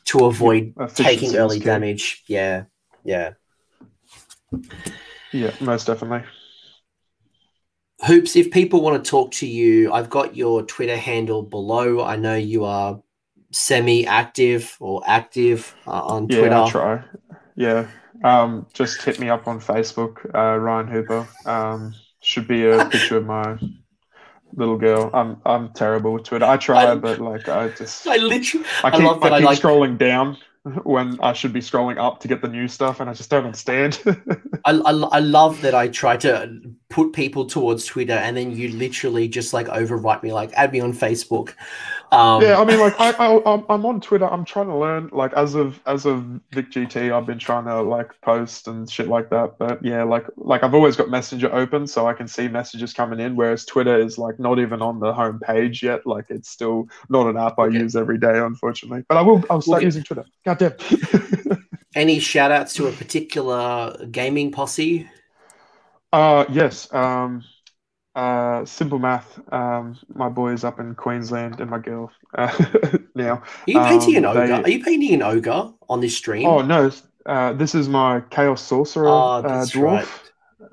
to 0.06 0.26
avoid 0.26 0.74
taking 0.96 1.36
early 1.36 1.60
damage. 1.60 2.24
Yeah, 2.28 2.64
yeah, 3.04 3.34
yeah, 5.32 5.52
most 5.62 5.86
definitely. 5.86 6.28
Hoops, 8.06 8.36
if 8.36 8.52
people 8.52 8.82
want 8.82 9.04
to 9.04 9.10
talk 9.10 9.32
to 9.34 9.48
you, 9.48 9.92
I've 9.92 10.10
got 10.10 10.36
your 10.36 10.64
Twitter 10.64 10.96
handle 10.96 11.44
below. 11.44 12.02
I 12.04 12.16
know 12.16 12.36
you 12.36 12.64
are 12.64 13.02
semi-active 13.52 14.78
or 14.80 15.02
active 15.06 15.76
uh, 15.86 16.02
on 16.02 16.28
yeah, 16.30 16.40
Twitter. 16.40 16.56
I 16.56 16.70
try. 16.70 17.04
Yeah, 17.56 17.88
um, 18.24 18.68
just 18.74 19.02
hit 19.02 19.20
me 19.20 19.30
up 19.30 19.48
on 19.48 19.60
Facebook, 19.60 20.24
uh, 20.34 20.58
Ryan 20.58 20.88
Hooper. 20.88 21.28
Um, 21.46 21.94
should 22.22 22.48
be 22.48 22.66
a 22.66 22.86
picture 22.86 23.18
of 23.18 23.26
my 23.26 23.58
little 24.54 24.78
girl. 24.78 25.10
I'm 25.14 25.42
I'm 25.46 25.74
terrible 25.74 26.14
with 26.14 26.24
Twitter. 26.24 26.46
I 26.46 26.58
try, 26.58 26.92
I, 26.92 26.96
but 26.96 27.20
like 27.20 27.50
I 27.50 27.70
just 27.70 28.08
I 28.08 28.18
literally 28.18 28.66
I 28.84 28.92
keep, 28.92 29.02
I, 29.02 29.36
I 29.36 29.40
keep 29.40 29.46
like, 29.46 29.60
scrolling 29.60 29.98
down 29.98 30.38
when 30.84 31.20
I 31.22 31.34
should 31.34 31.54
be 31.54 31.62
scrolling 31.62 31.98
up 31.98 32.20
to 32.20 32.28
get 32.28 32.42
the 32.42 32.48
new 32.48 32.68
stuff, 32.68 33.00
and 33.00 33.10
I 33.10 33.14
just 33.14 33.30
don't 33.30 33.46
understand. 33.46 34.02
I, 34.66 34.72
I, 34.72 34.92
I 34.92 35.20
love 35.20 35.62
that 35.62 35.74
I 35.74 35.88
try 35.88 36.18
to 36.18 36.60
put 36.90 37.14
people 37.14 37.46
towards 37.46 37.86
Twitter, 37.86 38.14
and 38.14 38.36
then 38.36 38.52
you 38.52 38.70
literally 38.70 39.28
just 39.28 39.54
like 39.54 39.68
overwrite 39.68 40.22
me, 40.22 40.34
like 40.34 40.52
add 40.54 40.72
me 40.72 40.82
on 40.82 40.94
Facebook. 40.94 41.54
Um, 42.12 42.42
yeah, 42.42 42.60
I 42.60 42.66
mean, 42.66 42.80
like 42.80 43.00
I, 43.00 43.12
I 43.12 43.64
I'm 43.70 43.86
on 43.86 44.02
Twitter. 44.02 44.26
I'm 44.26 44.44
trying 44.44 44.68
to 44.68 44.76
learn. 44.76 45.10
Like 45.12 45.32
as 45.34 45.54
of 45.54 45.80
as 45.86 46.08
of 46.08 46.24
Vic 46.52 46.72
GT, 46.72 47.12
I've 47.12 47.28
been 47.28 47.38
trying 47.38 47.66
to 47.66 47.82
like 47.82 48.20
post 48.22 48.68
and 48.68 48.90
shit 48.90 49.08
like 49.08 49.30
that. 49.30 49.60
But 49.60 49.84
yeah, 49.86 50.04
like 50.04 50.26
like 50.36 50.64
I've 50.64 50.74
always 50.74 50.96
got 50.96 51.10
Messenger 51.10 51.54
open, 51.54 51.86
so 51.86 52.08
I 52.08 52.14
can 52.14 52.28
see 52.28 52.48
messages 52.48 52.94
coming 52.94 53.20
in. 53.20 53.36
Whereas 53.36 53.64
Twitter 53.64 53.96
is 53.96 54.18
like 54.18 54.40
not 54.40 54.58
even 54.58 54.82
on 54.82 55.00
the 55.00 55.14
home 55.14 55.40
page 55.40 55.84
yet. 55.84 56.08
Like 56.08 56.26
it's 56.30 56.50
still 56.50 56.88
not 57.10 57.28
an 57.28 57.38
app 57.38 57.60
I 57.60 57.66
okay. 57.66 57.78
use 57.78 57.96
every 57.96 58.18
day, 58.18 58.40
unfortunately. 58.40 59.04
But 59.08 59.18
I 59.18 59.22
will. 59.22 59.44
I'll 59.50 59.62
start 59.62 59.84
using 59.84 60.04
Twitter. 60.04 60.26
Goddamn. 60.46 60.74
Any 61.96 62.20
shout 62.20 62.52
outs 62.52 62.74
to 62.76 62.88
a 62.88 62.92
particular 62.92 64.08
gaming 64.10 64.52
posse? 64.52 65.08
Uh 66.12 66.46
yes. 66.50 66.92
Um 66.92 67.44
uh, 68.20 68.66
simple 68.66 69.00
math. 69.00 69.40
Um, 69.54 69.98
my 70.14 70.30
boys 70.30 70.64
up 70.64 70.80
in 70.80 70.94
Queensland 70.96 71.62
and 71.62 71.70
my 71.70 71.80
girl 71.80 72.12
uh, 72.38 72.54
now. 73.16 73.36
Are 73.36 73.44
you 73.66 73.80
painting 73.80 74.18
um, 74.18 74.24
an 74.24 74.26
ogre? 74.26 74.48
They... 74.48 74.54
Are 74.64 74.70
you 74.70 74.84
painting 74.84 75.14
an 75.14 75.22
ogre 75.24 75.72
on 75.88 76.02
this 76.02 76.18
stream? 76.18 76.46
Oh 76.46 76.62
no, 76.62 76.92
uh, 77.26 77.54
this 77.54 77.76
is 77.76 77.88
my 77.88 78.22
chaos 78.30 78.62
sorcerer 78.62 79.08
oh, 79.08 79.42
dwarf. 79.44 79.82
Right. 79.82 80.08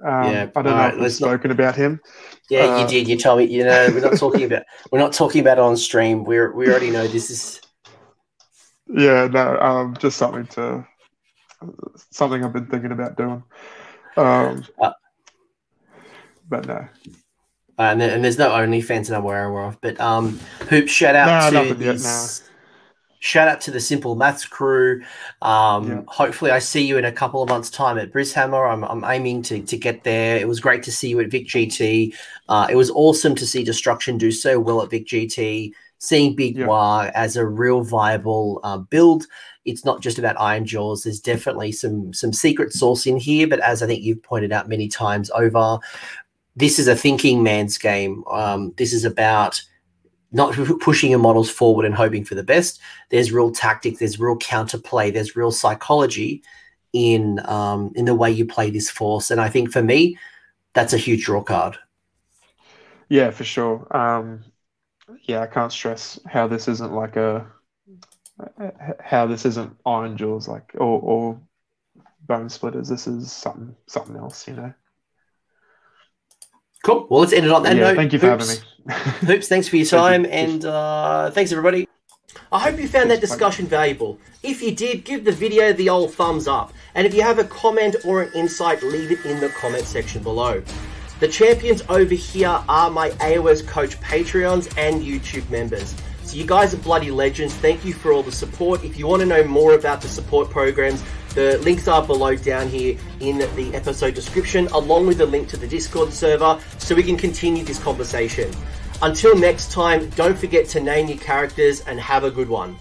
Um, 0.04 0.32
yeah, 0.32 0.50
I 0.56 0.62
don't 0.62 0.64
know 0.64 0.72
right, 0.72 0.98
we've 0.98 1.12
spoken 1.12 1.50
not... 1.50 1.60
about 1.60 1.76
him. 1.76 2.00
Yeah, 2.50 2.78
you 2.78 2.84
uh, 2.84 2.86
did. 2.88 3.08
You 3.08 3.16
told 3.16 3.38
me. 3.38 3.44
You 3.44 3.64
know, 3.64 3.90
we're 3.92 4.00
not 4.00 4.18
talking 4.18 4.42
about. 4.42 4.64
We're 4.90 4.98
not 4.98 5.12
talking 5.12 5.40
about 5.40 5.58
it 5.58 5.62
on 5.62 5.76
stream. 5.76 6.24
We're 6.24 6.52
we 6.52 6.68
already 6.68 6.90
know 6.90 7.06
this 7.06 7.30
is. 7.30 7.60
Yeah, 8.88 9.26
no, 9.26 9.58
um, 9.58 9.96
just 9.98 10.16
something 10.16 10.46
to 10.54 10.86
something 12.12 12.44
I've 12.44 12.52
been 12.52 12.66
thinking 12.66 12.92
about 12.92 13.16
doing. 13.16 13.42
Um, 14.16 14.64
but 16.48 16.66
no. 16.68 16.86
And, 17.78 18.00
and, 18.00 18.24
there's 18.24 18.38
no 18.38 18.50
OnlyFans 18.50 19.08
that 19.08 19.16
I'm 19.16 19.22
aware 19.22 19.64
of, 19.64 19.78
but 19.82 20.00
um, 20.00 20.40
Hoop, 20.70 20.88
shout 20.88 21.14
out 21.14 21.52
to 21.52 21.74
this, 21.74 22.48
shout 23.18 23.48
out 23.48 23.60
to 23.62 23.70
the 23.70 23.80
Simple 23.80 24.14
Maths 24.14 24.46
crew. 24.46 25.02
Um, 25.42 25.88
yeah. 25.88 26.02
Hopefully, 26.08 26.50
I 26.50 26.58
see 26.58 26.86
you 26.86 26.96
in 26.96 27.04
a 27.04 27.12
couple 27.12 27.42
of 27.42 27.50
months' 27.50 27.68
time 27.68 27.98
at 27.98 28.12
Brishammer. 28.12 28.72
I'm, 28.72 28.84
I'm 28.84 29.04
aiming 29.04 29.42
to, 29.42 29.60
to 29.60 29.76
get 29.76 30.04
there. 30.04 30.38
It 30.38 30.48
was 30.48 30.60
great 30.60 30.82
to 30.84 30.92
see 30.92 31.08
you 31.08 31.20
at 31.20 31.30
Vic 31.30 31.46
GT. 31.48 32.14
Uh, 32.48 32.66
it 32.70 32.76
was 32.76 32.90
awesome 32.90 33.34
to 33.34 33.46
see 33.46 33.62
Destruction 33.62 34.16
do 34.16 34.30
so 34.30 34.58
well 34.58 34.82
at 34.82 34.90
Vic 34.90 35.06
GT. 35.06 35.72
Seeing 35.98 36.36
Big 36.36 36.56
yeah. 36.56 36.66
Waaagh 36.66 37.10
as 37.14 37.36
a 37.36 37.46
real 37.46 37.82
viable 37.82 38.60
uh, 38.64 38.78
build. 38.78 39.26
It's 39.64 39.84
not 39.84 40.00
just 40.00 40.18
about 40.18 40.36
Ironjawz 40.36 41.02
There's 41.02 41.20
definitely 41.20 41.72
some 41.72 42.12
some 42.12 42.32
secret 42.32 42.72
sauce 42.72 43.06
in 43.06 43.16
here, 43.16 43.48
but 43.48 43.60
as 43.60 43.82
I 43.82 43.86
think 43.86 44.04
you've 44.04 44.22
pointed 44.22 44.52
out 44.52 44.68
many 44.68 44.88
times 44.88 45.30
over, 45.30 45.78
this 46.56 46.78
is 46.78 46.88
a 46.88 46.96
thinking 46.96 47.42
man's 47.42 47.78
game. 47.78 48.24
Um, 48.30 48.72
this 48.76 48.92
is 48.92 49.04
about 49.04 49.62
not 50.32 50.54
pushing 50.80 51.10
your 51.10 51.20
models 51.20 51.50
forward 51.50 51.84
and 51.84 51.94
hoping 51.94 52.24
for 52.24 52.34
the 52.34 52.42
best. 52.42 52.80
There's 53.10 53.30
real 53.30 53.52
tactic. 53.52 53.98
There's 53.98 54.18
real 54.18 54.38
counterplay. 54.38 55.12
There's 55.12 55.36
real 55.36 55.52
psychology 55.52 56.42
in 56.92 57.40
um, 57.46 57.92
in 57.94 58.06
the 58.06 58.14
way 58.14 58.30
you 58.30 58.46
play 58.46 58.70
this 58.70 58.90
force. 58.90 59.30
And 59.30 59.40
I 59.40 59.48
think 59.48 59.70
for 59.70 59.82
me, 59.82 60.18
that's 60.74 60.92
a 60.92 60.98
huge 60.98 61.24
draw 61.24 61.42
card. 61.42 61.76
Yeah, 63.08 63.30
for 63.30 63.44
sure. 63.44 63.86
Um, 63.96 64.44
yeah, 65.22 65.40
I 65.40 65.46
can't 65.46 65.72
stress 65.72 66.18
how 66.26 66.48
this 66.48 66.68
isn't 66.68 66.92
like 66.92 67.16
a 67.16 67.46
how 69.00 69.26
this 69.26 69.44
isn't 69.46 69.82
Ironjawz 69.84 70.48
like 70.48 70.72
or, 70.74 71.00
or 71.00 71.40
Bonesplitterz. 72.26 72.88
This 72.88 73.06
is 73.06 73.30
something 73.30 73.76
something 73.86 74.16
else, 74.16 74.48
you 74.48 74.54
know. 74.54 74.74
Cool. 76.86 77.04
Well, 77.10 77.20
let's 77.22 77.32
end 77.32 77.44
it 77.44 77.50
on 77.50 77.64
that 77.64 77.74
yeah, 77.74 77.82
note. 77.82 77.96
Thank 77.96 78.12
you 78.12 78.20
Hoops. 78.20 78.60
for 78.60 78.60
having 78.86 79.26
me. 79.26 79.26
Hoops, 79.26 79.48
thanks 79.48 79.66
for 79.66 79.74
your 79.74 79.86
time 79.86 80.24
and 80.24 80.64
uh, 80.64 81.32
thanks 81.32 81.50
everybody. 81.50 81.88
I 82.52 82.60
hope 82.60 82.78
you 82.78 82.86
found 82.86 83.10
that 83.10 83.20
discussion 83.20 83.66
valuable. 83.66 84.20
If 84.44 84.62
you 84.62 84.72
did, 84.72 85.04
give 85.04 85.24
the 85.24 85.32
video 85.32 85.72
the 85.72 85.88
old 85.88 86.14
thumbs 86.14 86.46
up. 86.46 86.72
And 86.94 87.04
if 87.04 87.12
you 87.12 87.22
have 87.22 87.40
a 87.40 87.44
comment 87.44 87.96
or 88.04 88.22
an 88.22 88.32
insight, 88.34 88.84
leave 88.84 89.10
it 89.10 89.24
in 89.24 89.40
the 89.40 89.48
comment 89.48 89.84
section 89.84 90.22
below. 90.22 90.62
The 91.18 91.26
champions 91.26 91.82
over 91.88 92.14
here 92.14 92.62
are 92.68 92.88
my 92.88 93.10
AOS 93.10 93.66
coach 93.66 94.00
Patreons 94.00 94.72
and 94.78 95.02
YouTube 95.02 95.50
members. 95.50 95.92
So 96.22 96.36
you 96.36 96.46
guys 96.46 96.72
are 96.72 96.78
bloody 96.78 97.10
legends. 97.10 97.52
Thank 97.54 97.84
you 97.84 97.94
for 97.94 98.12
all 98.12 98.22
the 98.22 98.30
support. 98.30 98.84
If 98.84 98.96
you 98.96 99.08
want 99.08 99.22
to 99.22 99.26
know 99.26 99.42
more 99.42 99.74
about 99.74 100.00
the 100.02 100.08
support 100.08 100.50
programs, 100.50 101.02
the 101.36 101.58
links 101.58 101.86
are 101.86 102.04
below 102.04 102.34
down 102.34 102.66
here 102.66 102.96
in 103.20 103.36
the 103.36 103.70
episode 103.74 104.14
description, 104.14 104.68
along 104.68 105.06
with 105.06 105.18
the 105.18 105.26
link 105.26 105.48
to 105.50 105.58
the 105.58 105.68
Discord 105.68 106.10
server, 106.10 106.58
so 106.78 106.94
we 106.94 107.02
can 107.02 107.18
continue 107.18 107.62
this 107.62 107.78
conversation. 107.78 108.50
Until 109.02 109.36
next 109.36 109.70
time, 109.70 110.08
don't 110.10 110.36
forget 110.36 110.66
to 110.70 110.80
name 110.80 111.08
your 111.08 111.18
characters 111.18 111.82
and 111.82 112.00
have 112.00 112.24
a 112.24 112.30
good 112.30 112.48
one. 112.48 112.78